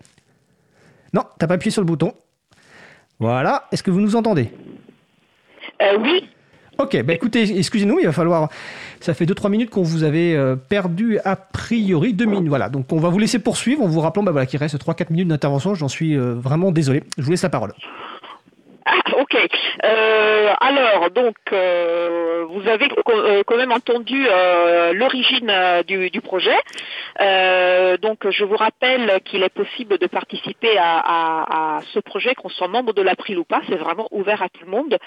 Non, 1.12 1.24
t'as 1.38 1.48
pas 1.48 1.55
appuyé 1.55 1.72
sur 1.72 1.82
le 1.82 1.86
bouton. 1.86 2.14
Voilà. 3.18 3.66
Est-ce 3.72 3.82
que 3.82 3.90
vous 3.90 4.01
nous 4.01 4.14
entendez? 4.14 4.52
Oui. 5.98 6.28
Ok, 6.78 7.02
bah 7.02 7.12
écoutez, 7.12 7.59
excusez-nous, 7.59 7.98
il 7.98 8.06
va 8.06 8.12
falloir. 8.12 8.48
Ça 9.01 9.14
fait 9.14 9.24
2-3 9.24 9.51
minutes 9.51 9.70
qu'on 9.70 9.82
vous 9.82 10.05
avait 10.05 10.35
euh, 10.35 10.56
perdu 10.56 11.18
a 11.24 11.36
priori 11.36 12.12
2 12.12 12.24
minutes. 12.27 12.48
Voilà, 12.48 12.68
donc 12.68 12.93
on 12.93 12.98
va 12.98 13.09
vous 13.09 13.18
laisser 13.18 13.39
poursuivre 13.39 13.82
en 13.82 13.86
vous 13.86 14.01
rappelant 14.01 14.22
bah, 14.22 14.31
voilà, 14.31 14.47
qu'il 14.47 14.59
reste 14.59 14.77
3-4 14.77 15.10
minutes 15.10 15.28
d'intervention. 15.28 15.74
J'en 15.74 15.89
suis 15.89 16.16
euh, 16.16 16.35
vraiment 16.35 16.70
désolé. 16.70 17.05
Je 17.16 17.22
vous 17.22 17.31
laisse 17.31 17.43
la 17.43 17.48
parole. 17.48 17.72
Ok. 19.20 19.36
Euh, 19.84 20.52
alors, 20.60 21.10
donc, 21.10 21.36
euh, 21.52 22.44
vous 22.48 22.68
avez 22.68 22.88
euh, 23.08 23.42
quand 23.46 23.56
même 23.56 23.72
entendu 23.72 24.26
l'origine 24.94 25.52
du, 25.86 26.20
projet. 26.20 26.56
donc, 27.98 28.28
je 28.28 28.44
vous 28.44 28.56
rappelle 28.56 29.20
qu'il 29.24 29.42
est 29.42 29.54
possible 29.54 29.98
de 29.98 30.06
participer 30.06 30.76
à, 30.78 31.80
ce 31.92 31.98
projet, 31.98 32.34
qu'on 32.34 32.48
soit 32.48 32.68
membre 32.68 32.92
de 32.92 33.02
l'April 33.02 33.38
ou 33.38 33.44
pas. 33.44 33.60
C'est 33.68 33.76
vraiment 33.76 34.08
ouvert 34.10 34.42
à 34.42 34.48
tout 34.48 34.64
le 34.64 34.70
monde. 34.70 34.98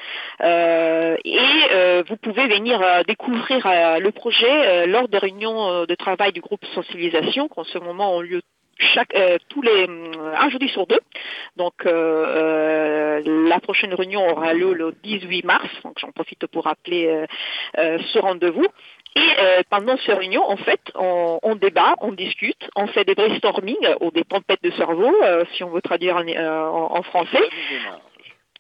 et 0.44 2.04
vous 2.08 2.18
pouvez 2.18 2.48
venir 2.48 2.80
découvrir 3.08 3.68
le 4.00 4.10
projet 4.12 4.88
lors 4.88 5.08
des 5.08 5.18
réunions 5.18 5.86
de 5.86 5.96
travail 5.96 6.32
du 6.32 6.42
groupe 6.42 6.66
sensibilisation, 6.74 7.48
qui 7.48 7.60
en 7.60 7.64
ce 7.64 7.78
moment 7.78 8.16
ont 8.16 8.22
lieu 8.22 8.42
chaque, 8.80 9.16
euh, 9.16 9.38
tous 9.50 9.62
les 9.62 9.88
euh, 9.88 10.34
un 10.38 10.50
jeudi 10.50 10.68
sur 10.70 10.88
deux. 10.88 11.00
Donc 11.58 11.74
euh, 11.86 13.22
la 13.48 13.60
prochaine 13.60 13.94
réunion 13.94 14.28
aura 14.28 14.54
lieu 14.54 14.74
le 14.74 14.94
18 15.04 15.46
mars. 15.46 15.68
Donc 15.84 15.98
j'en 16.00 16.12
profite 16.12 16.46
pour 16.48 16.66
rappeler 16.66 17.26
ce 17.76 18.20
rendez-vous. 18.20 18.66
Et 19.16 19.64
pendant 19.70 19.96
ces 19.98 20.14
réunions, 20.14 20.44
en 20.44 20.58
fait, 20.58 20.82
on, 20.96 21.56
débat, 21.56 21.94
on 22.02 22.14
discute, 22.14 22.68
on 22.76 22.88
fait 22.88 23.06
des 23.06 23.14
brainstorming 23.14 23.78
ou 24.02 24.10
des 24.10 24.24
tempêtes 24.24 24.64
de 24.64 24.72
cerveau, 24.72 25.14
si 25.54 25.64
on 25.64 25.70
veut 25.70 25.82
traduire 25.82 26.18
en, 26.18 27.04
français. 27.04 27.48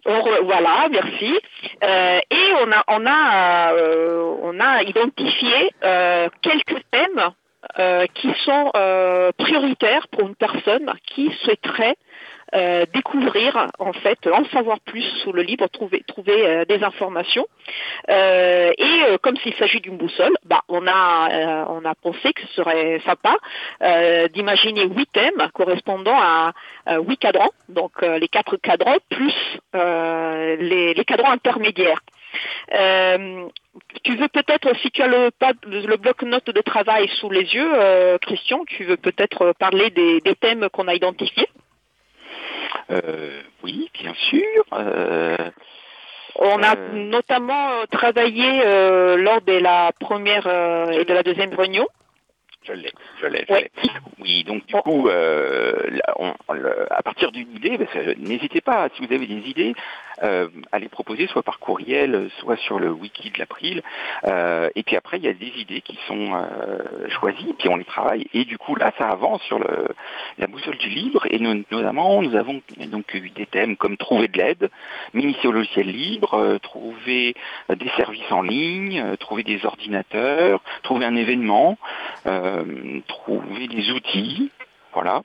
voilà, 0.05 0.89
merci. 0.91 1.39
et 1.81 2.53
on 2.61 2.71
a, 2.71 2.83
on 2.87 3.05
a, 3.07 3.73
on 4.43 4.59
a 4.59 4.83
identifié 4.83 5.71
quelques 6.43 6.83
thèmes 6.91 7.33
euh, 7.79 8.05
qui 8.13 8.29
sont 8.45 8.71
euh, 8.75 9.31
prioritaires 9.37 10.07
pour 10.09 10.27
une 10.27 10.35
personne 10.35 10.91
qui 11.05 11.31
souhaiterait 11.43 11.95
euh, 12.53 12.85
découvrir, 12.93 13.69
en 13.79 13.93
fait, 13.93 14.27
en 14.27 14.45
savoir 14.45 14.79
plus 14.81 15.01
sur 15.23 15.33
le 15.33 15.41
livre, 15.41 15.65
trouver, 15.67 16.03
trouver 16.07 16.45
euh, 16.45 16.65
des 16.65 16.83
informations. 16.83 17.47
Euh, 18.09 18.71
et 18.77 19.17
comme 19.23 19.35
s'il 19.37 19.55
s'agit 19.55 19.81
d'une 19.81 19.97
boussole, 19.97 20.33
bah, 20.45 20.61
on 20.69 20.85
a, 20.85 21.65
on 21.69 21.83
a 21.83 21.95
pensé 21.95 22.31
que 22.33 22.41
ce 22.41 22.53
serait 22.61 23.01
sympa 23.05 23.35
d'imaginer 24.33 24.85
huit 24.85 25.09
thèmes 25.11 25.47
correspondant 25.53 26.15
à 26.15 26.53
huit 26.99 27.17
cadrans, 27.17 27.51
donc 27.69 28.01
les 28.01 28.27
quatre 28.27 28.57
cadrans 28.57 28.97
plus 29.09 29.33
les, 29.73 30.93
les 30.93 31.05
cadrans 31.05 31.31
intermédiaires. 31.31 32.01
Euh, 32.73 33.47
tu 34.03 34.15
veux 34.15 34.27
peut-être, 34.27 34.75
si 34.77 34.91
tu 34.91 35.01
as 35.01 35.07
le, 35.07 35.29
le 35.65 35.97
bloc-notes 35.97 36.49
de 36.49 36.61
travail 36.61 37.07
sous 37.19 37.29
les 37.29 37.41
yeux, 37.55 37.71
euh, 37.75 38.17
Christian, 38.19 38.63
tu 38.65 38.83
veux 38.83 38.97
peut-être 38.97 39.53
parler 39.59 39.89
des, 39.89 40.21
des 40.21 40.35
thèmes 40.35 40.69
qu'on 40.69 40.87
a 40.87 40.93
identifiés 40.93 41.47
Euh, 42.91 43.41
oui, 43.63 43.89
bien 43.93 44.13
sûr. 44.15 44.63
On 46.35 46.63
a 46.63 46.75
notamment 46.93 47.85
travaillé 47.91 48.63
lors 49.17 49.41
de 49.41 49.53
la 49.59 49.91
première 49.99 50.47
et 50.91 51.05
de 51.05 51.13
la 51.13 51.23
deuxième 51.23 51.53
réunion. 51.53 51.87
Je 52.65 52.71
l'ai, 52.71 52.93
je 53.21 53.27
l'ai, 53.27 53.45
je 53.49 53.53
l'ai. 53.55 53.71
Oui, 54.19 54.43
donc 54.45 54.65
du 54.67 54.73
coup, 54.75 55.09
euh, 55.09 55.73
là, 55.89 56.13
on- 56.17 56.33
on 56.47 56.53
le- 56.53 56.87
à 56.93 57.01
partir 57.03 57.29
d'une 57.33 57.53
idée, 57.53 57.77
que 57.77 58.13
n'hésitez 58.17 58.61
pas, 58.61 58.87
si 58.95 59.05
vous 59.05 59.13
avez 59.13 59.27
des 59.27 59.49
idées, 59.49 59.75
euh, 60.21 60.47
à 60.71 60.79
les 60.79 60.89
proposer 60.89 61.27
soit 61.27 61.43
par 61.43 61.59
courriel, 61.59 62.29
soit 62.39 62.57
sur 62.57 62.79
le 62.79 62.91
wiki 62.91 63.31
de 63.31 63.39
l'April. 63.39 63.81
Euh, 64.25 64.69
et 64.75 64.83
puis 64.83 64.95
après, 64.95 65.17
il 65.17 65.23
y 65.23 65.27
a 65.27 65.33
des 65.33 65.51
idées 65.57 65.81
qui 65.81 65.97
sont 66.07 66.33
euh, 66.33 67.09
choisies, 67.09 67.53
puis 67.57 67.69
on 67.69 67.77
les 67.77 67.85
travaille. 67.85 68.27
Et 68.33 68.45
du 68.45 68.57
coup, 68.57 68.75
là, 68.75 68.91
ça 68.97 69.09
avance 69.09 69.41
sur 69.43 69.59
le, 69.59 69.87
la 70.37 70.47
boussole 70.47 70.77
du 70.77 70.89
libre. 70.89 71.25
Et 71.29 71.39
notamment, 71.39 72.21
nous 72.21 72.35
avons 72.35 72.61
donc 72.87 73.13
eu 73.13 73.29
des 73.31 73.45
thèmes 73.45 73.77
comme 73.77 73.97
trouver 73.97 74.27
de 74.27 74.37
l'aide, 74.37 74.69
m'initier 75.13 75.49
au 75.49 75.51
logiciel 75.51 75.87
libre, 75.87 76.35
euh, 76.35 76.57
trouver 76.59 77.35
des 77.69 77.89
services 77.97 78.31
en 78.31 78.41
ligne, 78.41 78.99
euh, 78.99 79.15
trouver 79.15 79.43
des 79.43 79.65
ordinateurs, 79.65 80.61
trouver 80.83 81.05
un 81.05 81.15
événement, 81.15 81.77
euh, 82.25 82.99
trouver 83.07 83.67
des 83.67 83.91
outils. 83.91 84.51
Voilà. 84.93 85.23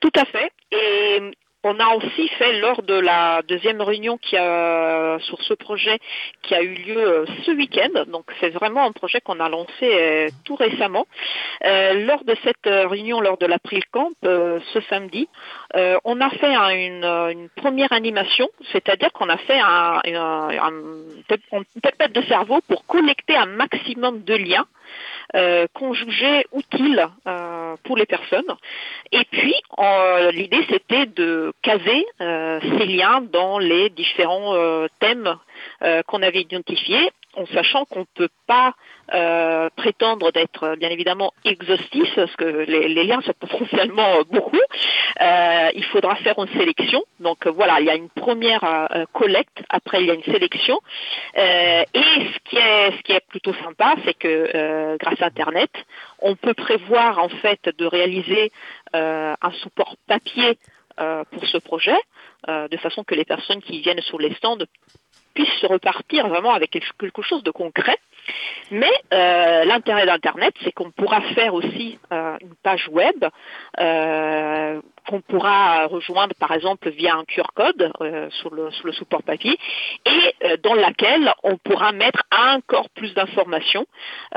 Tout 0.00 0.12
à 0.16 0.24
fait. 0.24 0.50
Et 0.72 1.20
on 1.62 1.78
a 1.78 1.94
aussi 1.96 2.28
fait 2.38 2.58
lors 2.60 2.82
de 2.82 2.94
la 2.94 3.42
deuxième 3.42 3.80
réunion 3.82 4.16
qui 4.18 4.36
a 4.36 5.18
sur 5.20 5.40
ce 5.42 5.54
projet 5.54 5.98
qui 6.42 6.54
a 6.54 6.62
eu 6.62 6.74
lieu 6.74 6.98
euh, 6.98 7.26
ce 7.44 7.50
week-end. 7.50 8.04
Donc 8.06 8.24
c'est 8.40 8.50
vraiment 8.50 8.84
un 8.86 8.92
projet 8.92 9.20
qu'on 9.20 9.40
a 9.40 9.48
lancé 9.48 9.70
euh, 9.82 10.28
tout 10.44 10.54
récemment. 10.54 11.06
Euh, 11.64 12.04
lors 12.06 12.24
de 12.24 12.34
cette 12.42 12.64
réunion, 12.88 13.20
lors 13.20 13.36
de 13.36 13.46
l'April 13.46 13.82
Camp, 13.90 14.10
ce 14.22 14.80
samedi, 14.88 15.28
on 16.04 16.20
a 16.20 16.30
fait 16.30 16.54
un- 16.54 16.70
une, 16.70 17.48
première 17.56 17.92
animation, 17.92 18.48
c'est-à-dire 18.72 19.12
qu'on 19.12 19.28
a 19.28 19.36
fait 19.36 19.58
un, 19.58 20.00
un, 20.04 20.70
de 21.30 22.22
cerveau 22.22 22.60
pour 22.68 22.86
collecter 22.86 23.36
un 23.36 23.46
maximum 23.46 24.22
de 24.22 24.34
liens 24.34 24.66
euh, 25.36 25.66
qu'on 25.74 25.92
jugeait 25.92 26.44
utiles 26.56 27.06
euh, 27.26 27.76
pour 27.84 27.96
les 27.96 28.06
personnes. 28.06 28.52
Et 29.12 29.24
puis, 29.30 29.54
euh, 29.78 30.30
l'idée, 30.32 30.64
c'était 30.68 31.06
de 31.06 31.52
caser 31.62 32.06
euh, 32.20 32.60
ces 32.60 32.86
liens 32.86 33.20
dans 33.20 33.58
les 33.58 33.90
différents 33.90 34.54
euh, 34.54 34.86
thèmes 34.98 35.36
euh, 35.82 36.02
qu'on 36.02 36.22
avait 36.22 36.42
identifiés, 36.42 37.10
en 37.36 37.46
sachant 37.46 37.84
qu'on 37.84 38.00
ne 38.00 38.04
peut 38.14 38.28
pas 38.46 38.74
euh, 39.14 39.68
prétendre 39.76 40.32
d'être 40.32 40.76
bien 40.76 40.90
évidemment 40.90 41.32
exhaustif, 41.44 42.12
parce 42.14 42.34
que 42.36 42.44
les, 42.44 43.04
liens 43.04 43.20
sont 43.22 43.32
potentiellement 43.38 44.16
euh, 44.16 44.24
beaucoup. 44.30 44.60
Euh, 45.20 45.70
il 45.74 45.84
faudra 45.84 46.16
faire 46.16 46.38
une 46.38 46.48
sélection. 46.58 47.02
Donc 47.20 47.46
voilà, 47.46 47.80
il 47.80 47.86
y 47.86 47.90
a 47.90 47.94
une 47.94 48.08
première 48.08 48.88
collecte, 49.12 49.62
après 49.68 50.00
il 50.00 50.06
y 50.06 50.10
a 50.10 50.14
une 50.14 50.24
sélection. 50.24 50.80
Et 51.36 51.84
ce 51.94 53.02
qui 53.02 53.12
est 53.12 53.26
plutôt 53.28 53.54
sympa, 53.54 53.94
c'est 54.04 54.14
que 54.14 54.96
grâce 54.98 55.20
à 55.20 55.26
Internet, 55.26 55.70
on 56.20 56.34
peut 56.36 56.54
prévoir 56.54 57.18
en 57.18 57.28
fait 57.28 57.68
de 57.76 57.86
réaliser 57.86 58.50
un 58.92 59.52
support 59.62 59.96
papier 60.06 60.58
pour 60.96 61.46
ce 61.46 61.58
projet, 61.58 61.98
de 62.48 62.76
façon 62.78 63.04
que 63.04 63.14
les 63.14 63.24
personnes 63.24 63.62
qui 63.62 63.80
viennent 63.80 64.00
sur 64.02 64.18
les 64.18 64.34
stands 64.34 64.56
puissent 65.34 65.60
se 65.60 65.66
repartir 65.66 66.28
vraiment 66.28 66.52
avec 66.52 66.70
quelque 66.70 66.86
quelque 66.98 67.22
chose 67.22 67.42
de 67.42 67.50
concret. 67.50 67.96
Mais 68.70 68.92
euh, 69.12 69.64
l'intérêt 69.64 70.06
d'Internet, 70.06 70.54
c'est 70.62 70.72
qu'on 70.72 70.90
pourra 70.90 71.20
faire 71.34 71.54
aussi 71.54 71.98
euh, 72.12 72.36
une 72.40 72.54
page 72.62 72.88
web 72.88 73.24
euh, 73.80 74.80
qu'on 75.08 75.20
pourra 75.20 75.86
rejoindre 75.86 76.34
par 76.38 76.52
exemple 76.52 76.90
via 76.90 77.16
un 77.16 77.24
QR 77.24 77.50
code 77.54 77.92
euh, 78.00 78.28
sur, 78.30 78.54
le, 78.54 78.70
sur 78.70 78.86
le 78.86 78.92
support 78.92 79.22
papier 79.22 79.58
et 80.06 80.34
euh, 80.44 80.56
dans 80.62 80.74
laquelle 80.74 81.32
on 81.42 81.56
pourra 81.56 81.92
mettre 81.92 82.22
encore 82.30 82.88
plus 82.90 83.12
d'informations. 83.14 83.86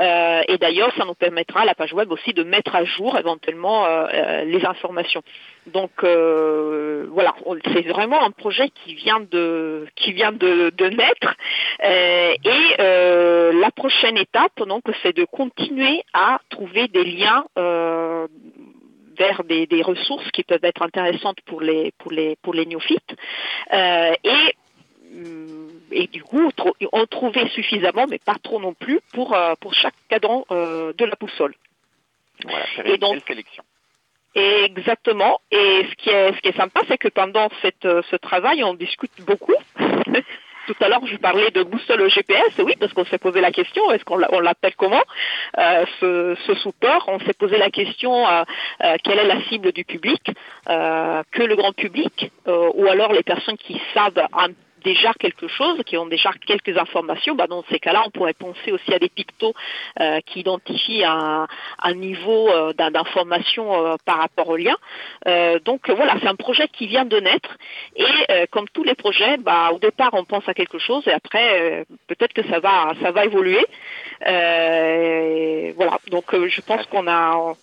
Euh, 0.00 0.42
et 0.48 0.58
d'ailleurs, 0.58 0.92
ça 0.96 1.04
nous 1.04 1.14
permettra, 1.14 1.64
la 1.64 1.74
page 1.74 1.92
web 1.92 2.10
aussi, 2.10 2.32
de 2.32 2.42
mettre 2.42 2.74
à 2.74 2.84
jour 2.84 3.18
éventuellement 3.18 3.84
euh, 3.84 4.06
euh, 4.12 4.44
les 4.44 4.64
informations. 4.64 5.22
Donc 5.66 5.90
euh, 6.02 7.06
voilà, 7.10 7.34
c'est 7.72 7.86
vraiment 7.88 8.22
un 8.22 8.30
projet 8.30 8.68
qui 8.70 8.94
vient 8.94 9.20
de 9.20 9.86
qui 9.96 10.12
vient 10.12 10.32
de, 10.32 10.70
de 10.70 10.86
naître. 10.88 11.34
Et 11.82 12.38
la 12.78 13.70
prochaine 13.70 14.18
étape, 14.18 14.62
donc, 14.66 14.82
c'est 15.02 15.16
de 15.16 15.24
continuer 15.24 16.02
à 16.12 16.38
trouver 16.50 16.88
des 16.88 17.04
liens 17.04 17.44
vers 19.18 19.44
des, 19.44 19.66
des 19.66 19.82
ressources 19.82 20.30
qui 20.32 20.42
peuvent 20.44 20.64
être 20.64 20.82
intéressantes 20.82 21.40
pour 21.46 21.60
les 21.60 21.92
pour 21.98 22.12
les 22.12 22.36
pour 22.42 22.54
les 22.54 22.66
néophytes. 22.66 23.14
Euh, 23.72 24.12
et 24.24 24.54
hum, 25.14 25.70
et 25.92 26.06
du 26.08 26.22
coup, 26.24 26.50
tro- 26.56 26.74
en 26.92 27.06
trouver 27.06 27.48
suffisamment, 27.50 28.06
mais 28.08 28.18
pas 28.18 28.34
trop 28.42 28.60
non 28.60 28.74
plus, 28.74 28.98
pour, 29.12 29.32
euh, 29.34 29.54
pour 29.60 29.72
chaque 29.74 29.94
cadran 30.08 30.44
euh, 30.50 30.92
de 30.98 31.04
la 31.04 31.14
boussole. 31.20 31.54
Voilà, 32.42 32.66
une 32.84 32.96
donc- 32.96 33.12
belle 33.12 33.22
sélection. 33.28 33.62
Exactement. 34.34 35.40
Et 35.52 35.86
ce 35.88 35.94
qui 35.94 36.10
est, 36.10 36.32
ce 36.34 36.40
qui 36.40 36.48
est 36.48 36.56
sympa, 36.56 36.80
c'est 36.88 36.98
que 36.98 37.06
pendant 37.08 37.48
cette, 37.62 37.82
ce 38.10 38.16
travail, 38.16 38.64
on 38.64 38.74
discute 38.74 39.12
beaucoup. 39.20 39.54
Tout 40.66 40.74
à 40.80 40.88
l'heure, 40.88 41.06
je 41.06 41.16
parlais 41.16 41.50
de 41.50 41.62
boussole 41.62 42.08
GPS, 42.08 42.52
oui, 42.58 42.74
parce 42.80 42.92
qu'on 42.94 43.04
s'est 43.04 43.18
posé 43.18 43.40
la 43.42 43.50
question, 43.52 43.90
est-ce 43.92 44.04
qu'on 44.04 44.16
l'a- 44.16 44.28
on 44.32 44.40
l'appelle 44.40 44.74
comment 44.76 45.02
euh, 45.58 45.84
ce, 46.00 46.34
ce 46.46 46.54
support? 46.54 47.04
On 47.08 47.18
s'est 47.20 47.34
posé 47.34 47.58
la 47.58 47.70
question, 47.70 48.26
euh, 48.26 48.42
euh, 48.82 48.96
quelle 49.04 49.18
est 49.18 49.26
la 49.26 49.42
cible 49.42 49.72
du 49.72 49.84
public 49.84 50.22
euh, 50.70 51.22
Que 51.32 51.42
le 51.42 51.54
grand 51.56 51.72
public 51.72 52.30
euh, 52.48 52.70
Ou 52.74 52.86
alors 52.86 53.12
les 53.12 53.22
personnes 53.22 53.58
qui 53.58 53.80
savent 53.92 54.18
un- 54.32 54.48
déjà 54.84 55.12
quelque 55.14 55.48
chose, 55.48 55.78
qui 55.86 55.96
ont 55.96 56.06
déjà 56.06 56.30
quelques 56.46 56.76
informations, 56.78 57.34
bah 57.34 57.46
dans 57.46 57.64
ces 57.70 57.78
cas-là, 57.80 58.02
on 58.06 58.10
pourrait 58.10 58.34
penser 58.34 58.70
aussi 58.72 58.92
à 58.92 58.98
des 58.98 59.08
pictos 59.08 59.54
euh, 60.00 60.20
qui 60.26 60.40
identifient 60.40 61.04
un, 61.04 61.46
un 61.82 61.94
niveau 61.94 62.48
euh, 62.50 62.72
d'in- 62.74 62.90
d'information 62.90 63.64
euh, 63.74 63.96
par 64.04 64.18
rapport 64.18 64.48
au 64.50 64.56
lien. 64.56 64.76
Donc 65.64 65.90
voilà, 65.90 66.14
c'est 66.20 66.28
un 66.28 66.36
projet 66.36 66.68
qui 66.68 66.86
vient 66.86 67.04
de 67.04 67.18
naître 67.18 67.56
et 67.96 68.46
comme 68.52 68.68
tous 68.68 68.84
les 68.84 68.94
projets, 68.94 69.36
bah, 69.38 69.70
au 69.72 69.78
départ 69.78 70.10
on 70.12 70.24
pense 70.24 70.46
à 70.48 70.54
quelque 70.54 70.78
chose 70.78 71.02
et 71.08 71.12
après 71.12 71.84
peut-être 72.06 72.34
que 72.34 72.46
ça 72.50 72.58
va 72.60 72.92
ça 73.02 73.10
va 73.10 73.24
évoluer. 73.24 73.64
Voilà, 75.78 75.98
donc 76.10 76.26
je 76.56 76.60
pense 76.60 76.84
qu'on 76.86 77.06
a 77.08 77.54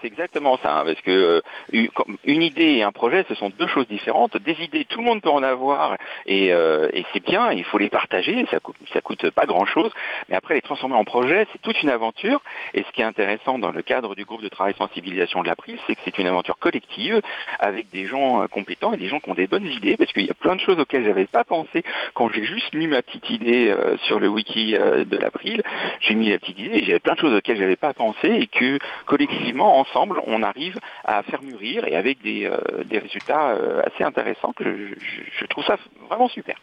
C'est 0.00 0.08
exactement 0.08 0.58
ça, 0.62 0.80
hein, 0.80 0.84
parce 0.84 1.00
que 1.00 1.42
euh, 1.72 1.88
une, 2.24 2.42
idée 2.42 2.76
et 2.76 2.82
un 2.82 2.92
projet, 2.92 3.24
ce 3.28 3.34
sont 3.34 3.50
deux 3.50 3.66
choses 3.66 3.88
différentes. 3.88 4.36
Des 4.36 4.56
idées, 4.62 4.84
tout 4.84 4.98
le 4.98 5.04
monde 5.04 5.22
peut 5.22 5.30
en 5.30 5.42
avoir, 5.42 5.96
et, 6.26 6.52
euh, 6.52 6.88
et 6.92 7.04
c'est 7.12 7.24
bien, 7.24 7.50
il 7.52 7.64
faut 7.64 7.78
les 7.78 7.88
partager, 7.88 8.46
ça 8.50 8.60
coûte, 8.60 8.76
coûte 9.02 9.30
pas 9.30 9.46
grand-chose, 9.46 9.90
mais 10.28 10.36
après 10.36 10.54
les 10.54 10.60
transformer 10.60 10.96
en 10.96 11.04
projet, 11.04 11.46
c'est 11.52 11.60
toute 11.62 11.82
une 11.82 11.88
aventure, 11.90 12.42
et 12.74 12.82
ce 12.82 12.92
qui 12.92 13.00
est 13.00 13.04
intéressant 13.04 13.58
dans 13.58 13.70
le 13.70 13.82
cadre 13.82 14.14
du 14.14 14.24
groupe 14.24 14.42
de 14.42 14.48
travail 14.48 14.74
sensibilisation 14.76 15.42
de 15.42 15.48
l'April, 15.48 15.78
c'est 15.86 15.94
que 15.94 16.00
c'est 16.04 16.18
une 16.18 16.26
aventure 16.26 16.58
collective, 16.58 17.20
avec 17.58 17.90
des 17.90 18.06
gens 18.06 18.42
euh, 18.42 18.46
compétents 18.46 18.92
et 18.92 18.96
des 18.96 19.08
gens 19.08 19.20
qui 19.20 19.30
ont 19.30 19.34
des 19.34 19.46
bonnes 19.46 19.66
idées, 19.66 19.96
parce 19.96 20.12
qu'il 20.12 20.26
y 20.26 20.30
a 20.30 20.34
plein 20.34 20.56
de 20.56 20.60
choses 20.60 20.78
auxquelles 20.78 21.04
j'avais 21.04 21.26
pas 21.26 21.44
pensé. 21.44 21.82
Quand 22.14 22.28
j'ai 22.30 22.44
juste 22.44 22.74
mis 22.74 22.86
ma 22.86 23.02
petite 23.02 23.30
idée 23.30 23.68
euh, 23.68 23.96
sur 24.04 24.20
le 24.20 24.28
wiki 24.28 24.76
euh, 24.76 25.04
de 25.04 25.16
l'April, 25.16 25.62
j'ai 26.00 26.14
mis 26.14 26.30
la 26.30 26.38
petite 26.38 26.58
idée, 26.58 26.78
et 26.78 26.84
j'avais 26.84 27.00
plein 27.00 27.14
de 27.14 27.20
choses 27.20 27.34
auxquelles 27.34 27.58
j'avais 27.58 27.76
pas 27.76 27.94
pensé, 27.94 28.28
et 28.28 28.46
que 28.46 28.78
collectivement, 29.06 29.65
ensemble, 29.72 30.20
on 30.26 30.42
arrive 30.42 30.78
à 31.04 31.22
faire 31.24 31.42
mûrir 31.42 31.86
et 31.86 31.96
avec 31.96 32.20
des, 32.22 32.46
euh, 32.46 32.84
des 32.84 32.98
résultats 32.98 33.50
euh, 33.50 33.82
assez 33.84 34.04
intéressants 34.04 34.52
que 34.52 34.64
je, 34.64 34.94
je- 34.98 35.22
je 35.40 35.46
trouve 35.46 35.64
ça 35.64 35.76
vraiment 36.08 36.28
super. 36.28 36.56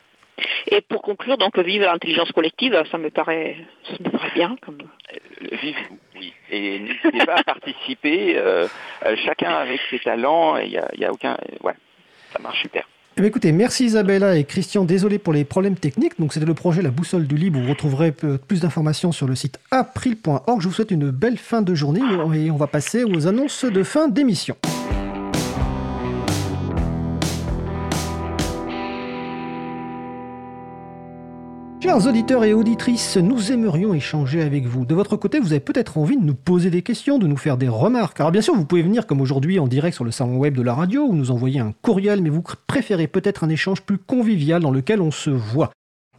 et 0.68 0.82
pour 0.82 1.02
conclure 1.02 1.38
donc 1.38 1.58
vivre 1.60 1.86
l'intelligence 1.86 2.32
collective, 2.32 2.82
ça 2.92 2.98
me 2.98 3.10
paraît 3.12 3.56
ça 3.84 3.94
me 4.00 4.10
paraît 4.10 4.32
bien 4.34 4.56
comme 4.62 4.80
Euh, 4.82 5.56
Vive, 5.62 5.78
oui. 6.16 6.34
Et 6.50 6.80
n'hésitez 6.80 7.26
pas 7.26 7.36
à 7.36 7.44
participer, 7.44 8.38
euh, 8.38 8.68
chacun 9.26 9.52
avec 9.52 9.80
ses 9.90 10.00
talents, 10.00 10.58
il 10.58 10.70
n'y 10.70 10.78
a, 10.78 10.90
y 10.96 11.06
a 11.06 11.12
aucun... 11.12 11.38
ouais, 11.62 11.74
ça 12.32 12.40
marche 12.40 12.62
super. 12.62 12.88
Eh 13.16 13.24
écoutez, 13.24 13.52
merci 13.52 13.86
Isabella 13.86 14.38
et 14.38 14.44
Christian. 14.44 14.86
Désolé 14.86 15.20
pour 15.20 15.34
les 15.34 15.44
problèmes 15.44 15.76
techniques. 15.76 16.20
Donc, 16.20 16.34
c'était 16.34 16.48
le 16.48 16.56
projet 16.56 16.82
La 16.82 16.90
Boussole 16.90 17.28
du 17.28 17.36
Libre. 17.36 17.60
Vous 17.60 17.70
retrouverez 17.70 18.12
plus 18.12 18.62
d'informations 18.62 19.12
sur 19.12 19.28
le 19.28 19.36
site 19.36 19.60
april.org. 19.70 20.60
Je 20.60 20.68
vous 20.68 20.74
souhaite 20.74 20.90
une 20.90 21.12
belle 21.12 21.38
fin 21.38 21.62
de 21.62 21.76
journée 21.76 22.02
et 22.34 22.50
on 22.50 22.58
va 22.58 22.66
passer 22.66 23.04
aux 23.04 23.28
annonces 23.28 23.66
de 23.66 23.84
fin 23.84 24.08
d'émission. 24.08 24.56
Chers 31.84 32.08
auditeurs 32.08 32.46
et 32.46 32.54
auditrices, 32.54 33.18
nous 33.18 33.52
aimerions 33.52 33.94
échanger 33.94 34.42
avec 34.42 34.68
vous. 34.68 34.86
De 34.86 34.96
votre 34.96 35.18
côté, 35.18 35.42
vous 35.42 35.52
avez 35.52 35.60
peut-être 35.60 35.98
envie 35.98 36.16
de 36.16 36.24
nous 36.24 36.34
poser 36.34 36.70
des 36.70 36.82
questions, 36.82 37.18
de 37.18 37.28
nous 37.28 37.36
faire 37.36 37.58
des 37.58 37.68
remarques. 37.68 38.22
Alors 38.22 38.32
bien 38.32 38.40
sûr, 38.40 38.56
vous 38.56 38.64
pouvez 38.64 38.84
venir 38.84 39.06
comme 39.06 39.20
aujourd'hui 39.20 39.60
en 39.60 39.68
direct 39.68 39.94
sur 39.94 40.06
le 40.06 40.12
salon 40.12 40.38
web 40.38 40.56
de 40.56 40.62
la 40.62 40.74
radio 40.74 41.04
ou 41.04 41.14
nous 41.14 41.30
envoyer 41.30 41.60
un 41.60 41.74
courriel, 41.82 42.22
mais 42.22 42.30
vous 42.30 42.42
préférez 42.68 43.08
peut-être 43.08 43.44
un 43.44 43.50
échange 43.50 43.82
plus 43.82 43.98
convivial 43.98 44.62
dans 44.62 44.72
lequel 44.72 45.02
on 45.02 45.12
se 45.12 45.30
voit. 45.30 45.72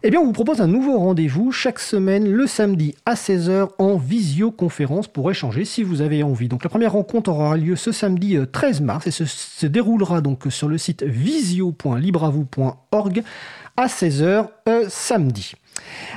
Eh 0.02 0.10
bien, 0.10 0.20
on 0.20 0.26
vous 0.26 0.32
propose 0.32 0.60
un 0.60 0.66
nouveau 0.66 0.98
rendez-vous 0.98 1.50
chaque 1.50 1.78
semaine, 1.78 2.30
le 2.30 2.46
samedi 2.46 2.94
à 3.06 3.14
16h, 3.14 3.70
en 3.78 3.96
visioconférence 3.96 5.08
pour 5.08 5.30
échanger 5.30 5.64
si 5.64 5.82
vous 5.82 6.02
avez 6.02 6.22
envie. 6.22 6.48
Donc, 6.48 6.62
la 6.62 6.68
première 6.68 6.92
rencontre 6.92 7.30
aura 7.30 7.56
lieu 7.56 7.74
ce 7.74 7.90
samedi 7.90 8.36
13 8.52 8.82
euh, 8.82 8.84
mars 8.84 9.06
et 9.06 9.10
se, 9.10 9.24
se 9.24 9.66
déroulera 9.66 10.20
donc 10.20 10.42
sur 10.50 10.68
le 10.68 10.76
site 10.76 11.04
visio.libravou.org 11.04 13.22
à 13.76 13.86
16h 13.86 14.48
euh, 14.68 14.86
samedi. 14.88 15.54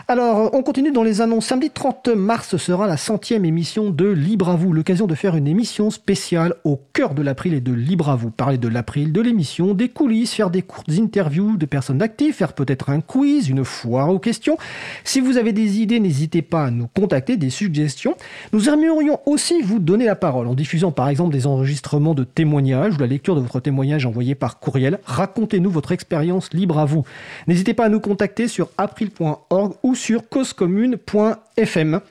Alors, 0.08 0.54
on 0.54 0.64
continue 0.64 0.92
dans 0.92 1.04
les 1.04 1.22
annonces. 1.22 1.48
Samedi 1.48 1.70
30 1.70 2.10
mars 2.10 2.58
sera 2.58 2.88
la 2.88 2.98
centième 2.98 3.46
émission 3.46 3.90
de 3.90 4.08
Libre 4.08 4.50
à 4.50 4.56
vous, 4.56 4.72
l'occasion 4.72 5.08
de 5.08 5.16
faire 5.16 5.36
une 5.36 5.48
émission 5.48 5.90
spéciale 5.90 6.54
au 6.64 6.80
cœur 6.94 7.14
de 7.14 7.22
l'April 7.22 7.54
et 7.54 7.60
de 7.60 7.74
Libre 7.74 8.10
à 8.10 8.16
vous. 8.16 8.30
Parler 8.30 8.58
de 8.58 8.68
l'April, 8.68 9.12
de 9.12 9.22
l'émission, 9.22 9.74
des 9.74 9.90
coulisses, 9.90 10.34
faire 10.34 10.50
des 10.50 10.62
courtes 10.62 10.92
interviews 10.92 11.58
de 11.58 11.66
personnes 11.66 12.02
actives, 12.02 12.34
faire 12.34 12.54
peut-être 12.54 12.90
un 12.90 13.02
quiz, 13.02 13.50
une 13.50 13.66
foire 13.66 14.10
aux 14.10 14.20
questions. 14.20 14.58
Si 15.04 15.20
vous 15.20 15.38
avez 15.38 15.52
des 15.52 15.80
idées, 15.80 16.00
n'hésitez 16.00 16.42
pas 16.42 16.66
à 16.66 16.72
nous 16.72 16.88
contacter, 16.88 17.36
des 17.36 17.50
suggestions. 17.50 18.16
Nous 18.54 18.70
aimerions 18.70 19.20
aussi 19.26 19.62
vous 19.62 19.80
donner 19.80 20.06
la 20.06 20.16
parole 20.16 20.48
en 20.48 20.54
diffusant 20.54 20.92
par 20.92 21.10
exemple 21.10 21.34
des 21.34 21.48
enregistrements 21.48 22.14
de 22.14 22.24
témoignages 22.24 22.96
ou 22.96 23.00
la 23.00 23.08
lecture 23.08 23.36
de 23.36 23.42
votre 23.42 23.60
témoignage 23.60 24.06
envoyé 24.06 24.36
par 24.36 24.60
courriel. 24.60 25.00
Racontez-nous 25.06 25.70
votre 25.70 25.92
expérience 25.92 26.54
libre 26.54 26.80
à 26.80 26.86
vous. 26.86 27.04
N'hésitez 27.48 27.74
pas 27.74 27.86
à 27.86 27.90
nous 27.90 28.02
contacter 28.02 28.48
sur 28.48 28.70
april.org 28.78 29.74
ou 29.84 29.96
sur 29.96 30.28
causecommune.fm. 30.28 32.02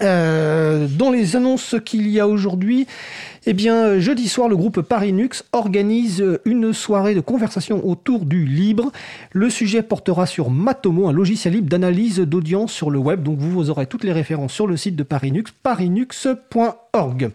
Euh, 0.00 0.88
dans 0.88 1.10
les 1.10 1.36
annonces 1.36 1.76
qu'il 1.84 2.08
y 2.08 2.18
a 2.18 2.26
aujourd'hui, 2.26 2.86
eh 3.44 3.54
bien, 3.54 3.98
jeudi 3.98 4.28
soir, 4.28 4.48
le 4.48 4.56
groupe 4.56 4.82
Parinux 4.82 5.42
organise 5.52 6.24
une 6.44 6.72
soirée 6.72 7.16
de 7.16 7.20
conversation 7.20 7.84
autour 7.84 8.24
du 8.24 8.44
libre. 8.44 8.92
Le 9.32 9.50
sujet 9.50 9.82
portera 9.82 10.26
sur 10.26 10.48
Matomo, 10.48 11.08
un 11.08 11.12
logiciel 11.12 11.54
libre 11.54 11.68
d'analyse 11.68 12.20
d'audience 12.20 12.72
sur 12.72 12.88
le 12.88 13.00
web. 13.00 13.24
Donc, 13.24 13.38
vous 13.38 13.68
aurez 13.68 13.86
toutes 13.86 14.04
les 14.04 14.12
références 14.12 14.52
sur 14.52 14.68
le 14.68 14.76
site 14.76 14.94
de 14.94 15.02
Parinux, 15.02 15.52
parinux.org. 15.60 17.30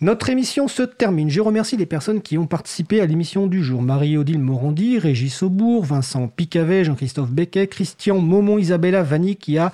Notre 0.00 0.30
émission 0.30 0.68
se 0.68 0.84
termine. 0.84 1.28
Je 1.28 1.42
remercie 1.42 1.76
les 1.76 1.84
personnes 1.84 2.22
qui 2.22 2.38
ont 2.38 2.46
participé 2.46 3.02
à 3.02 3.06
l'émission 3.06 3.46
du 3.46 3.62
jour. 3.62 3.82
Marie-Odile 3.82 4.38
Morandi, 4.38 4.98
Régis 4.98 5.42
Aubourg, 5.42 5.84
Vincent 5.84 6.28
Picavet, 6.28 6.84
Jean-Christophe 6.84 7.30
Becquet, 7.30 7.66
Christian 7.66 8.20
Momon, 8.20 8.56
Isabella 8.56 9.02
Vanni 9.02 9.36
qui 9.36 9.58
a 9.58 9.70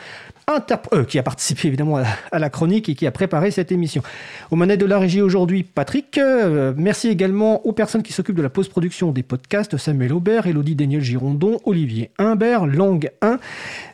euh, 0.51 1.23
participé 1.23 1.69
évidemment 1.69 2.01
à 2.33 2.39
la, 2.39 2.49
chronique 2.49 2.89
et 2.89 2.95
qui 2.95 3.07
a 3.07 3.11
préparé 3.11 3.51
cette 3.51 3.71
émission. 3.71 4.03
Au 4.51 4.57
manettes 4.57 4.81
de 4.81 4.87
la 4.87 4.99
régie 4.99 5.21
aujourd'hui, 5.21 5.63
Patrick. 5.75 6.19
Euh, 6.19 6.73
merci 6.77 7.09
également 7.09 7.65
aux 7.67 7.73
personnes 7.73 8.03
qui 8.03 8.13
s'occupent 8.13 8.37
de 8.37 8.43
la 8.43 8.51
post-production 8.51 9.13
des 9.13 9.23
podcasts, 9.23 9.77
Samuel 9.77 10.13
Aubert, 10.13 10.47
Elodie 10.47 10.75
Daniel 10.75 11.01
Girondon, 11.01 11.59
Olivier 11.65 12.11
Humbert, 12.19 12.67
Lang 12.67 13.11
1, 13.21 13.39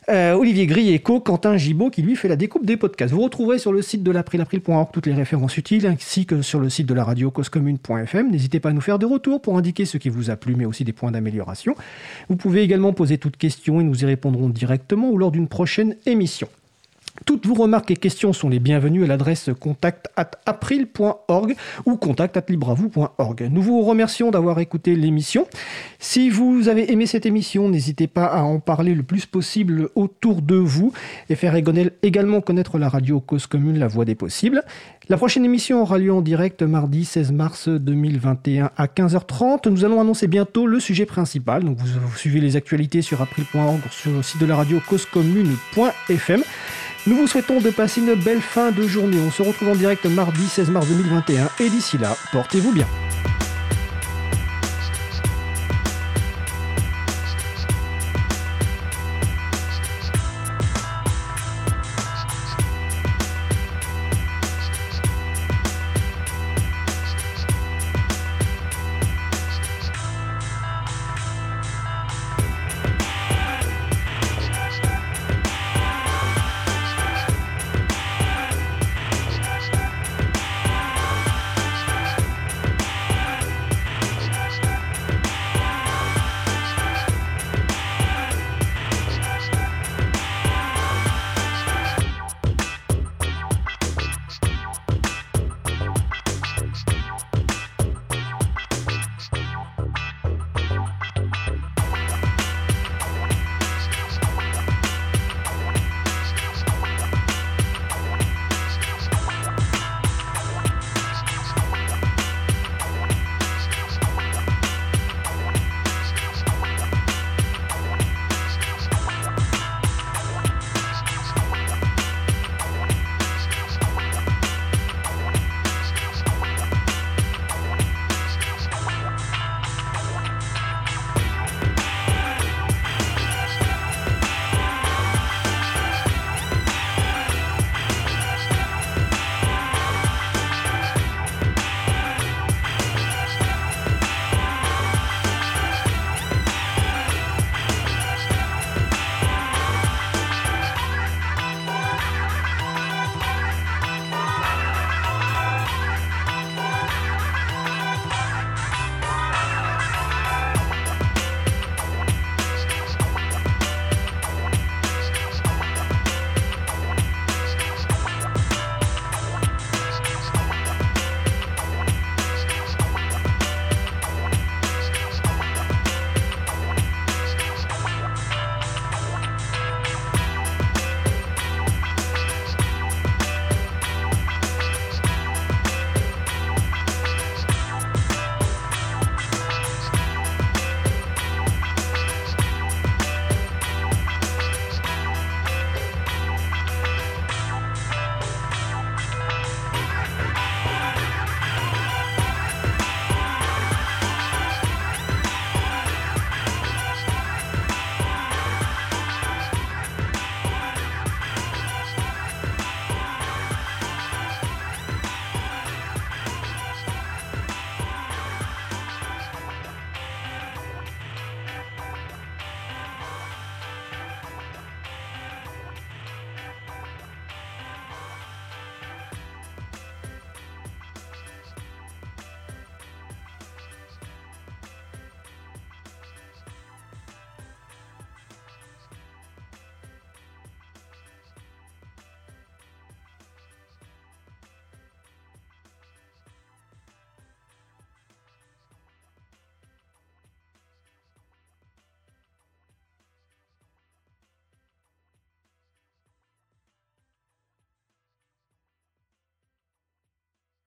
euh, 0.09 0.33
Olivier 0.35 0.67
Grieco, 0.67 1.21
Quentin 1.21 1.57
Gibaud 1.57 1.91
qui 1.91 2.03
lui 2.03 2.17
fait 2.17 2.29
la 2.29 2.37
découpe 2.37 2.67
des 2.67 2.77
podcasts. 2.77 3.13
Vous 3.13 3.23
retrouverez 3.23 3.59
sur 3.59 3.73
le 3.73 3.83
site 3.83 4.03
de 4.03 4.11
l'April-April.org 4.11 4.89
toutes 4.93 5.07
les 5.07 5.15
références 5.15 5.57
utiles 5.57 5.87
ainsi 5.87 6.27
que 6.27 6.43
sur 6.43 6.61
le 6.61 6.71
site 6.71 6.87
de 6.87 6.95
la 6.95 7.05
radio 7.05 7.31
causecommune.fm. 7.31 8.31
N'hésitez 8.31 8.61
pas 8.61 8.71
à 8.71 8.73
nous 8.73 8.81
faire 8.81 8.99
des 8.99 9.07
retours 9.07 9.41
pour 9.43 9.57
indiquer 9.59 9.85
ce 9.85 9.99
qui 9.99 10.09
vous 10.09 10.31
a 10.31 10.37
plu 10.37 10.55
mais 10.57 10.65
aussi 10.65 10.85
des 10.85 10.93
points 10.93 11.11
d'amélioration. 11.11 11.75
Vous 12.29 12.37
pouvez 12.37 12.63
également 12.63 12.93
poser 12.93 13.19
toutes 13.19 13.37
questions 13.37 13.81
et 13.81 13.85
nous 13.85 14.03
y 14.03 14.07
répondrons 14.07 14.49
directement 14.49 15.11
ou 15.11 15.19
lors 15.19 15.31
d'une 15.31 15.49
prochaine 15.49 15.97
émission. 16.07 16.49
Toutes 17.25 17.47
vos 17.47 17.55
remarques 17.55 17.91
et 17.91 17.97
questions 17.97 18.33
sont 18.33 18.49
les 18.49 18.59
bienvenues 18.59 19.05
à 19.05 19.07
l'adresse 19.07 19.51
contact 19.59 20.09
at 20.17 20.33
april.org 20.45 21.57
ou 21.87 21.97
contact 21.97 22.37
at 22.37 22.45
libravou.org. 22.49 23.49
Nous 23.51 23.63
vous 23.63 23.83
remercions 23.83 24.31
d'avoir 24.31 24.59
écouté 24.59 24.95
l'émission. 24.95 25.47
Si 25.99 26.29
vous 26.29 26.69
avez 26.69 26.93
aimé 26.93 27.07
cette 27.07 27.25
émission, 27.25 27.69
n'hésitez 27.69 28.09
pas 28.09 28.27
à 28.27 28.43
en 28.43 28.61
parler 28.61 28.95
le 28.95 29.03
plus 29.03 29.25
possible 29.25 29.89
autour 29.95 30.43
de 30.43 30.57
vous 30.57 30.93
et 31.31 31.35
faire 31.35 31.55
également 31.55 32.41
connaître 32.43 32.79
la 32.79 32.89
radio 32.91 33.21
Cause 33.21 33.47
Commune, 33.47 33.79
la 33.79 33.89
voix 33.89 34.05
des 34.05 34.15
possibles. 34.15 34.63
La 35.09 35.17
prochaine 35.17 35.45
émission 35.45 35.83
aura 35.83 35.99
lieu 35.99 36.13
en 36.13 36.23
direct 36.23 36.63
mardi 36.63 37.05
16 37.05 37.33
mars 37.33 37.69
2021 37.69 38.71
à 38.77 38.87
15h30. 38.87 39.69
Nous 39.71 39.85
allons 39.85 40.01
annoncer 40.01 40.27
bientôt 40.27 40.67
le 40.67 40.81
sujet 40.81 41.07
principal. 41.07 41.65
Donc 41.65 41.79
vous, 41.79 42.17
suivez 42.17 42.41
les 42.41 42.57
actualités 42.57 43.03
sur 43.03 43.21
april.org 43.23 43.81
sur 43.91 44.13
le 44.13 44.23
site 44.23 44.41
de 44.41 44.47
la 44.47 44.57
radio 44.57 44.81
causecommune.fm. 44.87 46.43
Nous 47.07 47.17
vous 47.17 47.27
souhaitons 47.27 47.61
de 47.61 47.69
passer 47.69 48.01
une 48.01 48.15
belle 48.15 48.41
fin 48.41 48.71
de 48.71 48.87
journée. 48.87 49.19
On 49.21 49.31
se 49.31 49.43
retrouve 49.43 49.69
en 49.69 49.75
direct 49.75 50.07
mardi 50.07 50.47
16 50.47 50.71
mars 50.71 50.87
2021 50.89 51.51
et 51.61 51.69
d'ici 51.69 51.99
là, 51.99 52.17
portez-vous 52.33 52.73
bien. 52.73 52.87